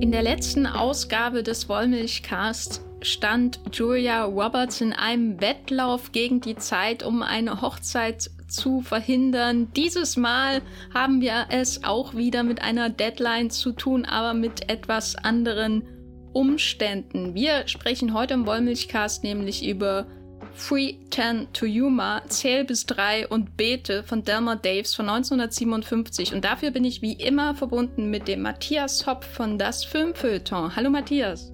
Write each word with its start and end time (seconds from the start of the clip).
In 0.00 0.12
der 0.12 0.22
letzten 0.22 0.66
Ausgabe 0.66 1.42
des 1.42 1.68
Wollmilchcasts 1.68 2.84
stand 3.02 3.60
Julia 3.72 4.24
Roberts 4.24 4.80
in 4.80 4.92
einem 4.92 5.40
Wettlauf 5.40 6.12
gegen 6.12 6.40
die 6.40 6.56
Zeit, 6.56 7.02
um 7.02 7.22
eine 7.22 7.60
Hochzeit 7.60 8.30
zu 8.48 8.80
verhindern. 8.80 9.68
Dieses 9.76 10.16
Mal 10.16 10.62
haben 10.92 11.20
wir 11.20 11.46
es 11.50 11.84
auch 11.84 12.14
wieder 12.14 12.42
mit 12.42 12.60
einer 12.60 12.90
Deadline 12.90 13.50
zu 13.50 13.72
tun, 13.72 14.04
aber 14.04 14.34
mit 14.34 14.68
etwas 14.68 15.16
anderen 15.16 15.82
Umständen. 16.32 17.34
Wir 17.34 17.66
sprechen 17.66 18.14
heute 18.14 18.34
im 18.34 18.46
Wollmilchcast 18.46 19.24
nämlich 19.24 19.66
über 19.66 20.06
Free 20.54 20.94
Ten 21.10 21.48
to 21.52 21.66
Yuma, 21.66 22.22
Zähl 22.28 22.64
bis 22.64 22.86
drei 22.86 23.26
und 23.28 23.56
Bete 23.56 24.02
von 24.02 24.24
Delmer 24.24 24.56
Daves 24.56 24.94
von 24.94 25.08
1957. 25.08 26.34
Und 26.34 26.44
dafür 26.44 26.70
bin 26.70 26.84
ich 26.84 27.02
wie 27.02 27.14
immer 27.14 27.54
verbunden 27.54 28.10
mit 28.10 28.28
dem 28.28 28.42
Matthias 28.42 29.06
Hopp 29.06 29.24
von 29.24 29.58
Das 29.58 29.84
Filmfeuilleton. 29.84 30.74
Hallo 30.74 30.90
Matthias. 30.90 31.52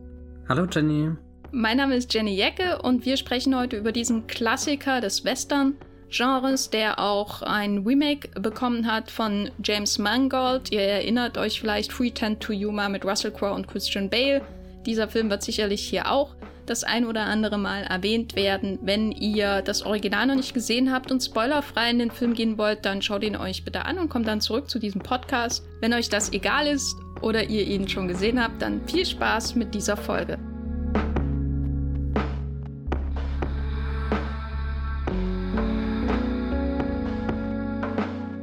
Hallo 0.48 0.66
Jenny. 0.70 1.10
Mein 1.52 1.77
Name 1.77 1.96
ist 1.96 2.12
Jenny 2.12 2.34
Jecke 2.34 2.82
und 2.82 3.04
wir 3.04 3.16
sprechen 3.16 3.56
heute 3.56 3.77
über 3.77 3.92
diesen 3.92 4.27
Klassiker 4.27 5.01
des 5.01 5.24
Western-Genres, 5.24 6.70
der 6.70 6.98
auch 6.98 7.42
ein 7.42 7.78
Remake 7.78 8.28
bekommen 8.40 8.90
hat 8.90 9.10
von 9.10 9.51
James 9.62 9.98
Mangold. 9.98 10.73
Ihr 10.73 10.82
erinnert 10.82 11.38
euch 11.38 11.60
vielleicht 11.60 11.92
Free 11.92 12.10
Ten 12.10 12.38
to 12.40 12.52
Yuma 12.52 12.88
mit 12.88 13.04
Russell 13.04 13.30
Crowe 13.30 13.54
und 13.54 13.68
Christian 13.68 14.10
Bale. 14.10 14.42
Dieser 14.84 15.09
Film 15.09 15.30
wird 15.30 15.42
sicherlich 15.42 15.80
hier 15.80 16.10
auch 16.10 16.37
das 16.66 16.84
ein 16.84 17.06
oder 17.06 17.23
andere 17.23 17.59
Mal 17.59 17.83
erwähnt 17.83 18.37
werden. 18.37 18.79
Wenn 18.83 19.12
ihr 19.12 19.62
das 19.62 19.83
Original 19.83 20.27
noch 20.27 20.34
nicht 20.34 20.55
gesehen 20.55 20.93
habt 20.93 21.11
und 21.11 21.23
spoilerfrei 21.23 21.91
in 21.91 21.98
den 21.98 22.11
Film 22.11 22.34
gehen 22.34 22.59
wollt, 22.59 22.84
dann 22.84 23.02
schaut 23.02 23.23
ihn 23.23 23.37
euch 23.37 23.65
bitte 23.65 23.84
an 23.84 23.98
und 23.98 24.09
kommt 24.09 24.27
dann 24.27 24.41
zurück 24.41 24.69
zu 24.69 24.79
diesem 24.79 25.01
Podcast. 25.01 25.65
Wenn 25.80 25.95
euch 25.95 26.09
das 26.09 26.33
egal 26.33 26.66
ist 26.66 26.97
oder 27.23 27.45
ihr 27.45 27.66
ihn 27.66 27.88
schon 27.88 28.09
gesehen 28.09 28.43
habt, 28.43 28.60
dann 28.60 28.87
viel 28.87 29.07
Spaß 29.07 29.55
mit 29.55 29.74
dieser 29.74 29.96
Folge. 29.96 30.38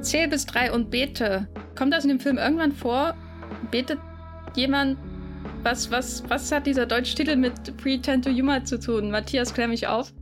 Zähl 0.02 0.28
bis 0.28 0.46
drei 0.46 0.72
und 0.72 0.92
bete. 0.92 1.48
Kommt 1.76 1.94
das 1.94 2.04
in 2.04 2.10
dem 2.10 2.20
Film 2.20 2.38
irgendwann 2.38 2.72
vor? 2.72 3.16
Betet 3.72 4.00
jemand 4.56 4.98
was, 5.64 5.90
was, 5.92 6.24
was 6.30 6.52
hat 6.52 6.68
dieser 6.68 6.86
deutsche 6.86 7.16
Titel 7.16 7.36
mit 7.36 7.76
Pretend 7.78 8.26
to 8.26 8.32
Humor 8.32 8.64
zu 8.66 8.80
tun? 8.80 9.12
Matthias, 9.12 9.54
klär 9.54 9.68
mich 9.68 9.88
auf. 9.88 10.14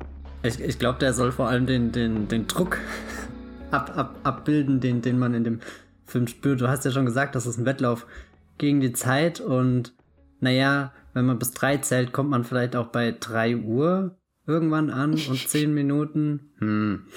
Ich, 0.43 0.59
ich 0.59 0.79
glaube, 0.79 0.99
der 0.99 1.13
soll 1.13 1.31
vor 1.31 1.47
allem 1.49 1.65
den, 1.65 1.91
den, 1.91 2.27
den 2.27 2.47
Druck 2.47 2.77
ab, 3.71 3.97
ab, 3.97 4.19
abbilden, 4.23 4.79
den, 4.79 5.01
den 5.01 5.19
man 5.19 5.33
in 5.33 5.43
dem 5.43 5.59
Film 6.05 6.27
spürt. 6.27 6.61
Du 6.61 6.67
hast 6.67 6.85
ja 6.85 6.91
schon 6.91 7.05
gesagt, 7.05 7.35
das 7.35 7.45
ist 7.45 7.57
ein 7.57 7.65
Wettlauf 7.65 8.05
gegen 8.57 8.79
die 8.79 8.93
Zeit 8.93 9.39
und 9.39 9.93
naja, 10.39 10.93
wenn 11.13 11.25
man 11.25 11.39
bis 11.39 11.51
drei 11.51 11.77
zählt, 11.77 12.13
kommt 12.13 12.29
man 12.29 12.43
vielleicht 12.43 12.75
auch 12.75 12.87
bei 12.87 13.15
drei 13.17 13.55
Uhr 13.55 14.17
irgendwann 14.47 14.89
an 14.89 15.11
und 15.13 15.37
zehn 15.47 15.73
Minuten. 15.73 16.51
Hm. 16.59 17.07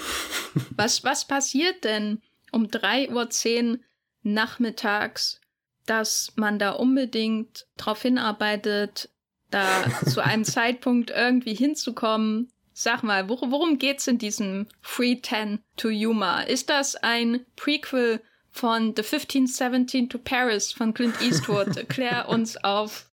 Was, 0.77 1.05
was 1.05 1.27
passiert 1.27 1.84
denn 1.84 2.20
um 2.52 2.69
drei 2.70 3.11
Uhr 3.11 3.30
zehn 3.30 3.83
nachmittags 4.22 5.41
dass 5.86 6.32
man 6.36 6.58
da 6.58 6.70
unbedingt 6.70 7.66
darauf 7.77 8.02
hinarbeitet, 8.02 9.10
da 9.50 9.66
zu 10.06 10.22
einem 10.22 10.44
Zeitpunkt 10.44 11.10
irgendwie 11.10 11.54
hinzukommen. 11.54 12.50
Sag 12.72 13.02
mal, 13.02 13.28
wor 13.28 13.40
worum 13.50 13.78
geht's 13.78 14.06
in 14.08 14.18
diesem 14.18 14.66
Free 14.80 15.16
Ten 15.16 15.60
to 15.77 15.88
Yuma? 15.90 16.42
Ist 16.42 16.70
das 16.70 16.96
ein 16.96 17.46
Prequel 17.55 18.20
von 18.50 18.94
The 18.96 19.02
1517 19.02 20.08
to 20.08 20.18
Paris 20.18 20.72
von 20.72 20.92
Clint 20.92 21.20
Eastwood? 21.22 21.88
Klär 21.88 22.28
uns 22.28 22.56
auf. 22.56 23.10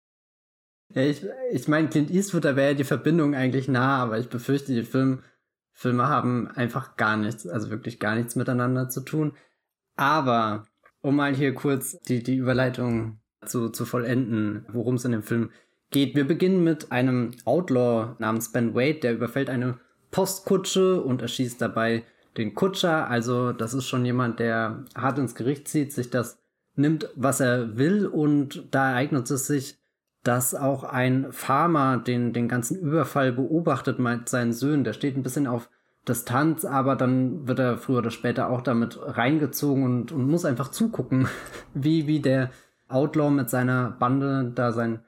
Ja, 0.94 1.02
ich, 1.02 1.24
ich 1.52 1.68
meine, 1.68 1.88
Clint 1.88 2.10
Eastwood, 2.10 2.44
da 2.44 2.56
wäre 2.56 2.70
ja 2.70 2.74
die 2.74 2.84
Verbindung 2.84 3.34
eigentlich 3.34 3.69
nah, 3.69 4.03
aber 4.03 4.19
ich 4.19 4.28
befürchte, 4.28 4.75
die 4.75 4.82
Film, 4.82 5.22
Filme 5.72 6.09
haben 6.09 6.48
einfach 6.48 6.97
gar 6.97 7.16
nichts, 7.16 7.47
also 7.47 7.70
wirklich 7.70 8.00
gar 8.00 8.16
nichts 8.16 8.34
miteinander 8.34 8.88
zu 8.88 9.03
tun. 9.03 9.36
Aber 9.97 10.66
um 11.03 11.16
mal 11.16 11.34
hier 11.34 11.55
kurz 11.55 11.99
die, 12.09 12.22
die 12.22 12.37
Überleitung 12.37 13.21
zu, 13.44 13.71
zu 13.71 13.84
vollenden, 13.84 14.66
worum 14.72 14.97
es 14.97 15.05
in 15.05 15.12
dem 15.12 15.22
Film 15.22 15.50
geht. 15.91 16.15
Wir 16.15 16.27
beginnen 16.27 16.62
mit 16.62 16.93
einem 16.93 17.33
Outlaw 17.44 18.16
namens 18.19 18.53
Ben 18.53 18.75
Wade, 18.75 19.00
der 19.00 19.15
überfällt 19.15 19.50
eine 19.50 19.78
Postkutsche 20.10 21.03
und 21.03 21.22
erschießt 21.22 21.60
dabei 21.60 22.05
den 22.37 22.55
Kutscher. 22.55 23.09
Also 23.09 23.53
das 23.53 23.75
ist 23.75 23.87
schon 23.87 24.05
jemand, 24.05 24.41
der 24.41 24.84
hart 24.94 25.19
ins 25.19 25.34
Gericht 25.34 25.69
zieht, 25.69 25.93
sich 25.93 26.10
das 26.10 26.39
nimmt, 26.77 27.09
was 27.16 27.41
er 27.41 27.77
will 27.77 28.06
und 28.06 28.69
da 28.71 28.91
ereignet 28.91 29.31
es 29.31 29.47
sich, 29.47 29.78
dass 30.22 30.55
auch 30.55 30.84
ein 30.84 31.33
Farmer 31.33 31.99
den, 31.99 32.33
den 32.33 32.49
ganzen 32.49 32.78
Überfall 32.78 33.33
beobachtet 33.33 33.99
mit 33.99 34.28
seinen 34.28 34.53
Söhnen. 34.53 34.84
Der 34.84 34.93
steht 34.93 35.16
ein 35.16 35.22
bisschen 35.22 35.47
auf 35.47 35.71
Distanz, 36.09 36.65
aber 36.65 36.97
dann 36.97 37.47
wird 37.47 37.59
er 37.59 37.77
früher 37.77 37.99
oder 37.99 38.11
später 38.11 38.49
auch 38.49 38.62
damit 38.62 38.99
reingezogen 39.00 39.84
und, 39.84 40.12
und 40.12 40.28
muss 40.28 40.44
einfach 40.44 40.71
zugucken, 40.71 41.28
wie, 41.75 42.06
wie 42.06 42.21
der 42.21 42.50
Outlaw 42.88 43.31
mit 43.31 43.50
seiner 43.50 43.91
Bande 43.91 44.50
da 44.55 44.72
sein 44.72 45.05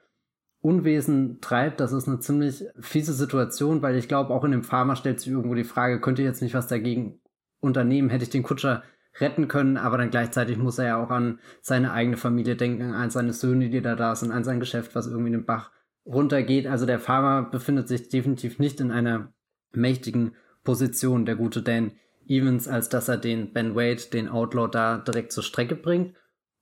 Unwesen 0.60 1.40
treibt. 1.40 1.80
Das 1.80 1.92
ist 1.92 2.06
eine 2.06 2.20
ziemlich 2.20 2.64
fiese 2.78 3.14
Situation, 3.14 3.82
weil 3.82 3.96
ich 3.96 4.06
glaube, 4.06 4.32
auch 4.32 4.44
in 4.44 4.52
dem 4.52 4.62
Farmer 4.62 4.94
stellt 4.94 5.20
sich 5.20 5.32
irgendwo 5.32 5.54
die 5.54 5.64
Frage, 5.64 6.00
könnte 6.00 6.22
jetzt 6.22 6.42
nicht 6.42 6.54
was 6.54 6.68
dagegen 6.68 7.20
unternehmen, 7.60 8.10
hätte 8.10 8.24
ich 8.24 8.30
den 8.30 8.44
Kutscher 8.44 8.82
retten 9.20 9.48
können, 9.48 9.76
aber 9.76 9.98
dann 9.98 10.10
gleichzeitig 10.10 10.56
muss 10.56 10.78
er 10.78 10.86
ja 10.86 11.02
auch 11.02 11.10
an 11.10 11.38
seine 11.60 11.92
eigene 11.92 12.16
Familie 12.16 12.56
denken, 12.56 12.94
an 12.94 13.10
seine 13.10 13.32
Söhne, 13.32 13.68
die 13.68 13.82
da 13.82 13.94
da 13.94 14.14
sind, 14.14 14.32
an 14.32 14.44
sein 14.44 14.60
Geschäft, 14.60 14.94
was 14.94 15.06
irgendwie 15.06 15.28
in 15.28 15.40
den 15.40 15.46
Bach 15.46 15.70
runtergeht. 16.06 16.66
Also 16.66 16.86
der 16.86 16.98
Farmer 16.98 17.42
befindet 17.42 17.88
sich 17.88 18.08
definitiv 18.08 18.58
nicht 18.58 18.80
in 18.80 18.90
einer 18.90 19.32
mächtigen 19.72 20.34
Position, 20.64 21.24
der 21.24 21.36
gute 21.36 21.62
Dan 21.62 21.92
Evans, 22.26 22.68
als 22.68 22.88
dass 22.88 23.08
er 23.08 23.18
den 23.18 23.52
Ben 23.52 23.74
Wade, 23.74 24.02
den 24.12 24.28
Outlaw, 24.28 24.68
da 24.68 24.98
direkt 24.98 25.32
zur 25.32 25.42
Strecke 25.42 25.76
bringt. 25.76 26.14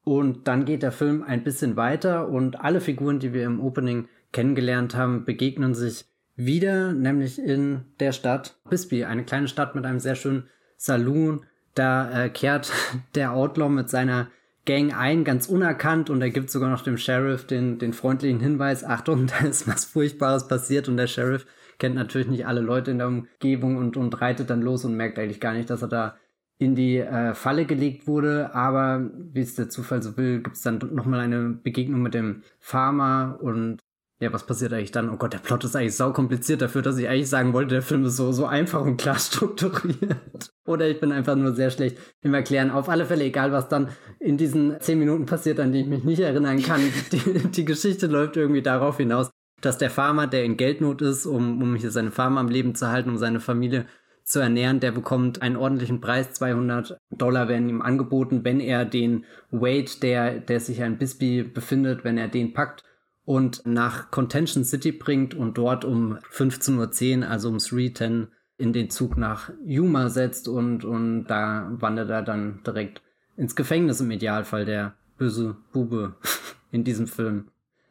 Und 0.05 0.49
dann 0.49 0.65
geht 0.65 0.83
der 0.83 0.93
Film 0.93 1.23
ein 1.23 1.45
bisschen 1.45 1.77
weiter 1.77 2.29
und 2.29 2.61
alle 2.61 2.81
Figuren, 2.81 3.19
die 3.19 3.33
wir 3.33 3.45
im 3.45 3.61
Opening 3.61 4.09
kennengelernt 4.33 4.95
haben, 4.95 5.25
begegnen 5.25 5.75
sich 5.75 6.07
wieder, 6.37 6.93
nämlich 6.93 7.39
in 7.39 7.85
der 8.01 8.13
Stadt 8.13 8.57
Bisbee, 8.69 9.05
eine 9.05 9.25
kleine 9.25 9.49
Stadt 9.49 9.75
mit 9.75 9.85
einem 9.85 10.01
sehr 10.01 10.15
schönen 10.15 10.49
Saloon. 10.77 11.45
Da 11.75 12.25
äh, 12.25 12.29
kehrt 12.31 12.73
der 13.15 13.33
Outlaw 13.33 13.69
mit 13.69 13.91
seiner 13.91 14.29
Gang 14.67 14.97
ein, 14.97 15.25
ganz 15.25 15.47
unerkannt 15.47 16.11
und 16.11 16.21
er 16.21 16.31
gibt 16.31 16.51
sogar 16.51 16.71
noch 16.71 16.83
dem 16.83 16.99
Sheriff 16.99 17.47
den, 17.47 17.79
den 17.79 17.93
freundlichen 17.93 18.41
Hinweis, 18.41 18.85
Achtung, 18.85 19.27
da 19.41 19.47
ist 19.47 19.67
was 19.67 19.85
Furchtbares 19.85 20.49
passiert 20.49 20.89
und 20.89 20.97
der 20.97 21.07
Sheriff 21.07 21.47
kennt 21.81 21.97
natürlich 21.97 22.29
nicht 22.29 22.47
alle 22.47 22.61
Leute 22.61 22.93
in 22.93 22.99
der 22.99 23.09
Umgebung 23.09 23.77
und, 23.77 23.97
und 23.97 24.21
reitet 24.21 24.51
dann 24.51 24.63
los 24.63 24.85
und 24.85 24.97
merkt 24.97 25.19
eigentlich 25.19 25.41
gar 25.41 25.55
nicht, 25.55 25.71
dass 25.71 25.83
er 25.83 25.89
da 25.89 26.17
in 26.59 26.75
die 26.75 26.99
äh, 26.99 27.35
Falle 27.35 27.65
gelegt 27.65 28.07
wurde. 28.07 28.55
Aber 28.55 29.11
wie 29.33 29.41
es 29.41 29.57
der 29.57 29.71
Zufall 29.71 30.03
so 30.03 30.17
will, 30.17 30.43
gibt 30.43 30.57
es 30.57 30.63
dann 30.63 30.79
nochmal 30.93 31.21
eine 31.21 31.49
Begegnung 31.49 32.03
mit 32.03 32.15
dem 32.15 32.43
Farmer 32.61 33.39
und 33.41 33.81
ja, 34.23 34.31
was 34.35 34.45
passiert 34.45 34.75
eigentlich 34.75 34.93
dann? 34.93 35.09
Oh 35.09 35.17
Gott, 35.17 35.33
der 35.33 35.39
Plot 35.39 35.65
ist 35.65 35.75
eigentlich 35.75 35.97
sau 35.97 36.13
kompliziert 36.13 36.61
dafür, 36.61 36.83
dass 36.83 36.99
ich 36.99 37.09
eigentlich 37.09 37.31
sagen 37.31 37.55
wollte, 37.55 37.77
der 37.77 37.83
Film 37.83 38.05
ist 38.05 38.19
so, 38.19 38.33
so 38.33 38.45
einfach 38.45 38.83
und 38.83 38.99
klar 38.99 39.19
strukturiert. 39.19 40.51
Oder 40.67 40.89
ich 40.89 41.01
bin 41.01 41.11
einfach 41.11 41.37
nur 41.37 41.55
sehr 41.55 41.71
schlecht 41.71 41.97
im 42.21 42.35
Erklären. 42.35 42.71
Auf 42.71 42.91
alle 42.91 43.07
Fälle, 43.07 43.25
egal 43.25 43.51
was 43.51 43.69
dann 43.69 43.89
in 44.19 44.37
diesen 44.37 44.79
zehn 44.81 44.99
Minuten 44.99 45.25
passiert, 45.25 45.59
an 45.59 45.73
die 45.73 45.81
ich 45.81 45.87
mich 45.87 46.05
nicht 46.05 46.21
erinnern 46.21 46.63
kann. 46.63 46.83
Die, 47.13 47.49
die 47.49 47.65
Geschichte 47.65 48.09
läuft 48.09 48.37
irgendwie 48.37 48.61
darauf 48.61 48.99
hinaus, 48.99 49.31
dass 49.61 49.79
der 49.79 49.91
Farmer, 49.91 50.27
der 50.27 50.45
in 50.45 50.57
Geldnot 50.57 51.03
ist, 51.03 51.27
um, 51.27 51.63
um 51.63 51.75
hier 51.77 51.91
seine 51.91 52.11
Farm 52.11 52.39
am 52.39 52.49
Leben 52.49 52.75
zu 52.75 52.89
halten, 52.89 53.11
um 53.11 53.19
seine 53.19 53.41
Familie 53.41 53.87
zu 54.25 54.39
ernähren, 54.39 54.81
der 54.81 54.93
bekommt 54.93 55.43
einen 55.43 55.57
ordentlichen 55.57 56.01
Preis, 56.01 56.33
200 56.35 56.99
Dollar 57.11 57.49
werden 57.49 57.69
ihm 57.69 57.83
angeboten, 57.83 58.45
wenn 58.45 58.61
er 58.61 58.85
den 58.85 59.25
Wade, 59.51 59.91
der, 60.03 60.39
der 60.39 60.61
sich 60.61 60.79
ja 60.79 60.89
Bisbee 60.89 61.43
befindet, 61.43 62.05
wenn 62.05 62.17
er 62.17 62.29
den 62.29 62.53
packt 62.53 62.85
und 63.25 63.63
nach 63.67 64.11
Contention 64.11 64.65
City 64.65 64.93
bringt 64.93 65.35
und 65.35 65.59
dort 65.59 65.85
um 65.85 66.19
15.10 66.33 67.19
Uhr, 67.19 67.29
also 67.29 67.49
um 67.49 67.57
3.10 67.57 68.29
in 68.57 68.73
den 68.73 68.91
Zug 68.91 69.17
nach 69.17 69.51
Yuma 69.65 70.11
setzt 70.11 70.47
und, 70.47 70.85
und 70.85 71.25
da 71.25 71.71
wandert 71.73 72.11
er 72.11 72.23
dann 72.23 72.61
direkt 72.65 73.03
ins 73.37 73.57
Gefängnis 73.57 74.01
im 74.01 74.11
Idealfall, 74.11 74.65
der 74.65 74.95
böse 75.17 75.57
Bube 75.73 76.15
in 76.71 76.85
diesem 76.85 77.07
Film. 77.07 77.49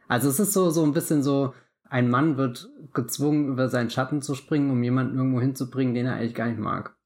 Also 0.09 0.27
es 0.27 0.39
ist 0.41 0.51
so, 0.51 0.69
so 0.69 0.83
ein 0.83 0.91
bisschen 0.91 1.23
so, 1.23 1.53
ein 1.89 2.09
Mann 2.09 2.35
wird 2.35 2.69
gezwungen, 2.93 3.47
über 3.47 3.69
seinen 3.69 3.89
Schatten 3.89 4.21
zu 4.21 4.35
springen, 4.35 4.69
um 4.69 4.83
jemanden 4.83 5.17
irgendwo 5.17 5.39
hinzubringen, 5.39 5.93
den 5.93 6.05
er 6.05 6.15
eigentlich 6.15 6.35
gar 6.35 6.47
nicht 6.47 6.59
mag. 6.59 6.97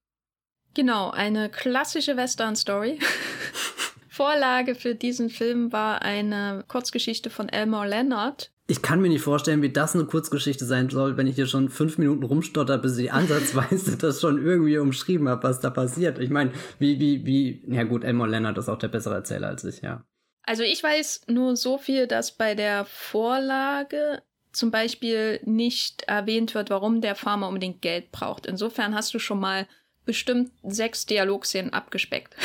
Genau, 0.74 1.12
eine 1.12 1.50
klassische 1.50 2.18
Western-Story. 2.18 2.98
Vorlage 4.10 4.74
für 4.74 4.96
diesen 4.96 5.30
Film 5.30 5.72
war 5.72 6.02
eine 6.02 6.64
Kurzgeschichte 6.68 7.30
von 7.30 7.50
Elmore 7.50 7.88
Leonard, 7.88 8.54
ich 8.66 8.82
kann 8.82 9.02
mir 9.02 9.10
nicht 9.10 9.22
vorstellen, 9.22 9.62
wie 9.62 9.72
das 9.72 9.94
eine 9.94 10.06
Kurzgeschichte 10.06 10.64
sein 10.66 10.90
soll, 10.90 11.18
wenn 11.18 11.28
ich 11.28 11.36
hier 11.36 11.48
schon 11.48 11.70
fünf 11.70 11.98
Minuten 11.98 12.24
rumstotter, 12.24 12.78
bis 12.78 12.98
ich 12.98 13.12
ansatzweise 13.12 13.98
das 14.02 14.22
schon 14.22 14.44
irgendwie 14.44 14.78
umschrieben 14.78 15.28
habe, 15.28 15.44
was 15.44 15.60
da 15.60 15.70
passiert. 15.70 16.18
Ich 16.20 16.30
meine, 16.30 16.52
wie, 16.80 16.98
wie, 17.00 17.26
wie, 17.26 17.64
ja 17.68 17.84
gut, 17.84 18.06
Elmore 18.06 18.30
Leonard 18.30 18.58
ist 18.58 18.70
auch 18.70 18.78
der 18.78 18.88
bessere 18.88 19.16
Erzähler 19.16 19.50
als 19.50 19.66
ich, 19.66 19.82
ja. 19.82 20.06
Also 20.44 20.64
ich 20.64 20.84
weiß 20.84 21.24
nur 21.28 21.56
so 21.56 21.78
viel, 21.78 22.08
dass 22.08 22.34
bei 22.34 22.54
der 22.54 22.86
Vorlage 22.86 24.22
zum 24.52 24.72
Beispiel 24.72 25.40
nicht 25.46 26.04
erwähnt 26.04 26.54
wird, 26.54 26.70
warum 26.70 27.02
der 27.02 27.16
Farmer 27.16 27.48
unbedingt 27.48 27.82
Geld 27.82 28.12
braucht. 28.12 28.46
Insofern 28.46 28.94
hast 28.94 29.14
du 29.14 29.20
schon 29.20 29.40
mal 29.40 29.68
bestimmt 30.06 30.52
sechs 30.64 31.06
Dialogszenen 31.06 31.74
abgespeckt 31.74 32.36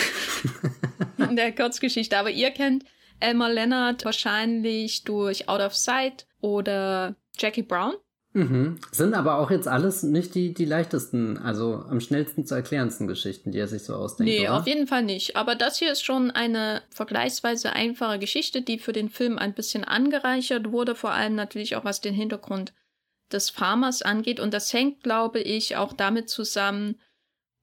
in 1.19 1.37
der 1.37 1.55
Kurzgeschichte. 1.55 2.17
Aber 2.17 2.31
ihr 2.31 2.50
kennt 2.50 2.85
Elmer 3.21 3.50
Leonard 3.50 4.05
wahrscheinlich 4.05 5.05
durch 5.05 5.49
Out 5.49 5.61
of 5.61 5.75
Sight 5.75 6.27
oder 6.41 7.17
Jackie 7.37 7.62
Brown. 7.62 7.95
Mhm. 8.35 8.79
Sind 8.93 9.15
aber 9.15 9.39
auch 9.39 9.51
jetzt 9.51 9.69
alles 9.69 10.03
nicht 10.03 10.35
die, 10.35 10.53
die 10.53 10.67
leichtesten, 10.67 11.39
also 11.39 11.85
am 11.89 12.01
schnellsten 12.01 12.45
zu 12.47 12.55
erklärendsten 12.55 13.07
Geschichten, 13.07 13.53
die 13.53 13.59
er 13.59 13.69
sich 13.69 13.85
so 13.85 13.95
ausdenkt. 13.95 14.31
Nee, 14.31 14.43
oder? 14.43 14.59
auf 14.59 14.67
jeden 14.67 14.87
Fall 14.87 15.03
nicht. 15.03 15.37
Aber 15.37 15.55
das 15.55 15.79
hier 15.79 15.91
ist 15.91 16.05
schon 16.05 16.31
eine 16.31 16.83
vergleichsweise 16.91 17.73
einfache 17.73 18.19
Geschichte, 18.19 18.61
die 18.61 18.79
für 18.79 18.93
den 18.93 19.09
Film 19.09 19.39
ein 19.39 19.55
bisschen 19.55 19.85
angereichert 19.85 20.71
wurde, 20.71 20.95
vor 20.95 21.13
allem 21.13 21.35
natürlich 21.35 21.77
auch 21.77 21.85
was 21.85 22.01
den 22.01 22.15
Hintergrund 22.15 22.75
des 23.33 23.51
Farmers 23.51 24.03
angeht. 24.03 24.41
Und 24.41 24.53
das 24.53 24.73
hängt, 24.73 25.03
glaube 25.03 25.41
ich, 25.41 25.77
auch 25.77 25.93
damit 25.93 26.29
zusammen, 26.29 27.01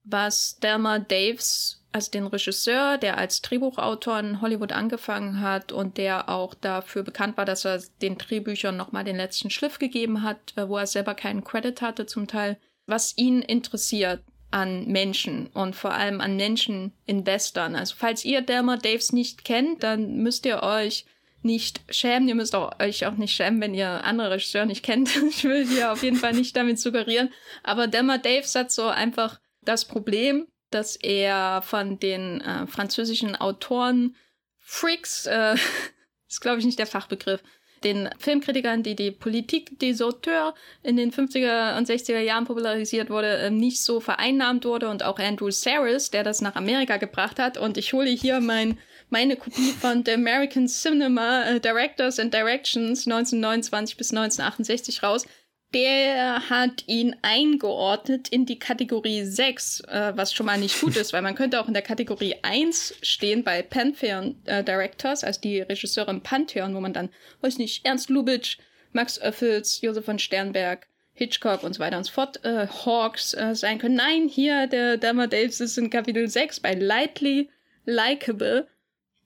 was 0.02 0.58
Delmer 0.58 0.98
Daves 0.98 1.85
also 1.96 2.10
den 2.10 2.26
Regisseur, 2.26 2.98
der 2.98 3.16
als 3.16 3.40
Drehbuchautor 3.40 4.20
in 4.20 4.42
Hollywood 4.42 4.72
angefangen 4.72 5.40
hat 5.40 5.72
und 5.72 5.96
der 5.96 6.28
auch 6.28 6.52
dafür 6.52 7.02
bekannt 7.02 7.38
war, 7.38 7.46
dass 7.46 7.64
er 7.64 7.82
den 8.02 8.18
Drehbüchern 8.18 8.76
nochmal 8.76 9.02
den 9.02 9.16
letzten 9.16 9.48
Schliff 9.48 9.78
gegeben 9.78 10.22
hat, 10.22 10.52
äh, 10.56 10.68
wo 10.68 10.76
er 10.76 10.86
selber 10.86 11.14
keinen 11.14 11.42
Credit 11.42 11.80
hatte 11.80 12.04
zum 12.04 12.28
Teil, 12.28 12.58
was 12.86 13.16
ihn 13.16 13.40
interessiert 13.40 14.22
an 14.50 14.86
Menschen 14.88 15.46
und 15.48 15.74
vor 15.74 15.94
allem 15.94 16.20
an 16.20 16.36
Menschen 16.36 16.92
in 17.06 17.26
Western. 17.26 17.74
Also 17.74 17.94
falls 17.96 18.26
ihr 18.26 18.42
Delmer 18.42 18.76
Daves 18.76 19.12
nicht 19.12 19.44
kennt, 19.46 19.82
dann 19.82 20.18
müsst 20.18 20.44
ihr 20.44 20.62
euch 20.62 21.06
nicht 21.42 21.80
schämen. 21.88 22.28
Ihr 22.28 22.34
müsst 22.34 22.54
auch, 22.54 22.78
euch 22.78 23.06
auch 23.06 23.16
nicht 23.16 23.34
schämen, 23.34 23.62
wenn 23.62 23.72
ihr 23.72 24.04
andere 24.04 24.32
Regisseure 24.32 24.66
nicht 24.66 24.84
kennt. 24.84 25.16
ich 25.30 25.44
will 25.44 25.66
hier 25.66 25.92
auf 25.92 26.02
jeden 26.02 26.16
Fall 26.16 26.34
nicht 26.34 26.54
damit 26.56 26.78
suggerieren. 26.78 27.30
Aber 27.62 27.86
Delmer 27.86 28.18
Daves 28.18 28.54
hat 28.54 28.70
so 28.70 28.86
einfach 28.86 29.40
das 29.62 29.86
Problem, 29.86 30.46
dass 30.76 30.96
er 30.96 31.62
von 31.62 31.98
den 31.98 32.42
äh, 32.42 32.66
französischen 32.66 33.34
Autoren 33.34 34.14
Freaks, 34.58 35.26
äh, 35.26 35.54
ist 36.28 36.40
glaube 36.42 36.58
ich 36.58 36.66
nicht 36.66 36.78
der 36.78 36.86
Fachbegriff, 36.86 37.42
den 37.82 38.10
Filmkritikern, 38.18 38.82
die 38.82 38.94
die 38.94 39.10
Politik 39.10 39.78
des 39.78 40.02
Auteurs 40.02 40.54
in 40.82 40.96
den 40.96 41.12
50er 41.12 41.78
und 41.78 41.88
60er 41.88 42.18
Jahren 42.18 42.44
popularisiert 42.44 43.08
wurde, 43.08 43.38
äh, 43.38 43.50
nicht 43.50 43.82
so 43.82 44.00
vereinnahmt 44.00 44.64
wurde 44.66 44.88
und 44.88 45.02
auch 45.02 45.18
Andrew 45.18 45.50
Saris, 45.50 46.10
der 46.10 46.24
das 46.24 46.42
nach 46.42 46.56
Amerika 46.56 46.98
gebracht 46.98 47.38
hat. 47.38 47.56
Und 47.56 47.78
ich 47.78 47.92
hole 47.94 48.10
hier 48.10 48.40
mein, 48.40 48.78
meine 49.08 49.36
Kopie 49.36 49.72
von 49.80 50.04
The 50.04 50.12
American 50.12 50.66
Cinema 50.66 51.44
äh, 51.44 51.60
Directors 51.60 52.18
and 52.18 52.34
Directions 52.34 53.06
1929 53.06 53.96
bis 53.96 54.10
1968 54.10 55.02
raus 55.02 55.26
der 55.74 56.48
hat 56.48 56.84
ihn 56.86 57.16
eingeordnet 57.22 58.28
in 58.28 58.46
die 58.46 58.58
Kategorie 58.58 59.24
6, 59.24 59.80
äh, 59.80 60.12
was 60.14 60.32
schon 60.32 60.46
mal 60.46 60.58
nicht 60.58 60.80
gut 60.80 60.96
ist, 60.96 61.12
weil 61.12 61.22
man 61.22 61.34
könnte 61.34 61.60
auch 61.60 61.68
in 61.68 61.74
der 61.74 61.82
Kategorie 61.82 62.36
1 62.42 62.94
stehen 63.02 63.44
bei 63.44 63.62
Pantheon 63.62 64.36
äh, 64.44 64.62
Directors, 64.62 65.24
also 65.24 65.40
die 65.40 65.60
Regisseure 65.60 66.10
im 66.10 66.22
Pantheon, 66.22 66.74
wo 66.74 66.80
man 66.80 66.92
dann, 66.92 67.10
weiß 67.40 67.58
nicht, 67.58 67.84
Ernst 67.84 68.10
Lubitsch, 68.10 68.58
Max 68.92 69.20
Oeffels, 69.20 69.80
Josef 69.82 70.04
von 70.04 70.18
Sternberg, 70.18 70.86
Hitchcock 71.12 71.62
und 71.62 71.74
so 71.74 71.80
weiter 71.80 71.98
und 71.98 72.04
so 72.04 72.12
fort, 72.12 72.44
äh, 72.44 72.66
Hawks 72.66 73.34
äh, 73.34 73.54
sein 73.54 73.78
können. 73.78 73.96
Nein, 73.96 74.28
hier, 74.28 74.66
der 74.66 74.98
Dama 74.98 75.26
Davis 75.26 75.60
ist 75.60 75.78
in 75.78 75.90
Kapitel 75.90 76.28
6 76.28 76.60
bei 76.60 76.74
Lightly 76.74 77.50
Likeable, 77.86 78.68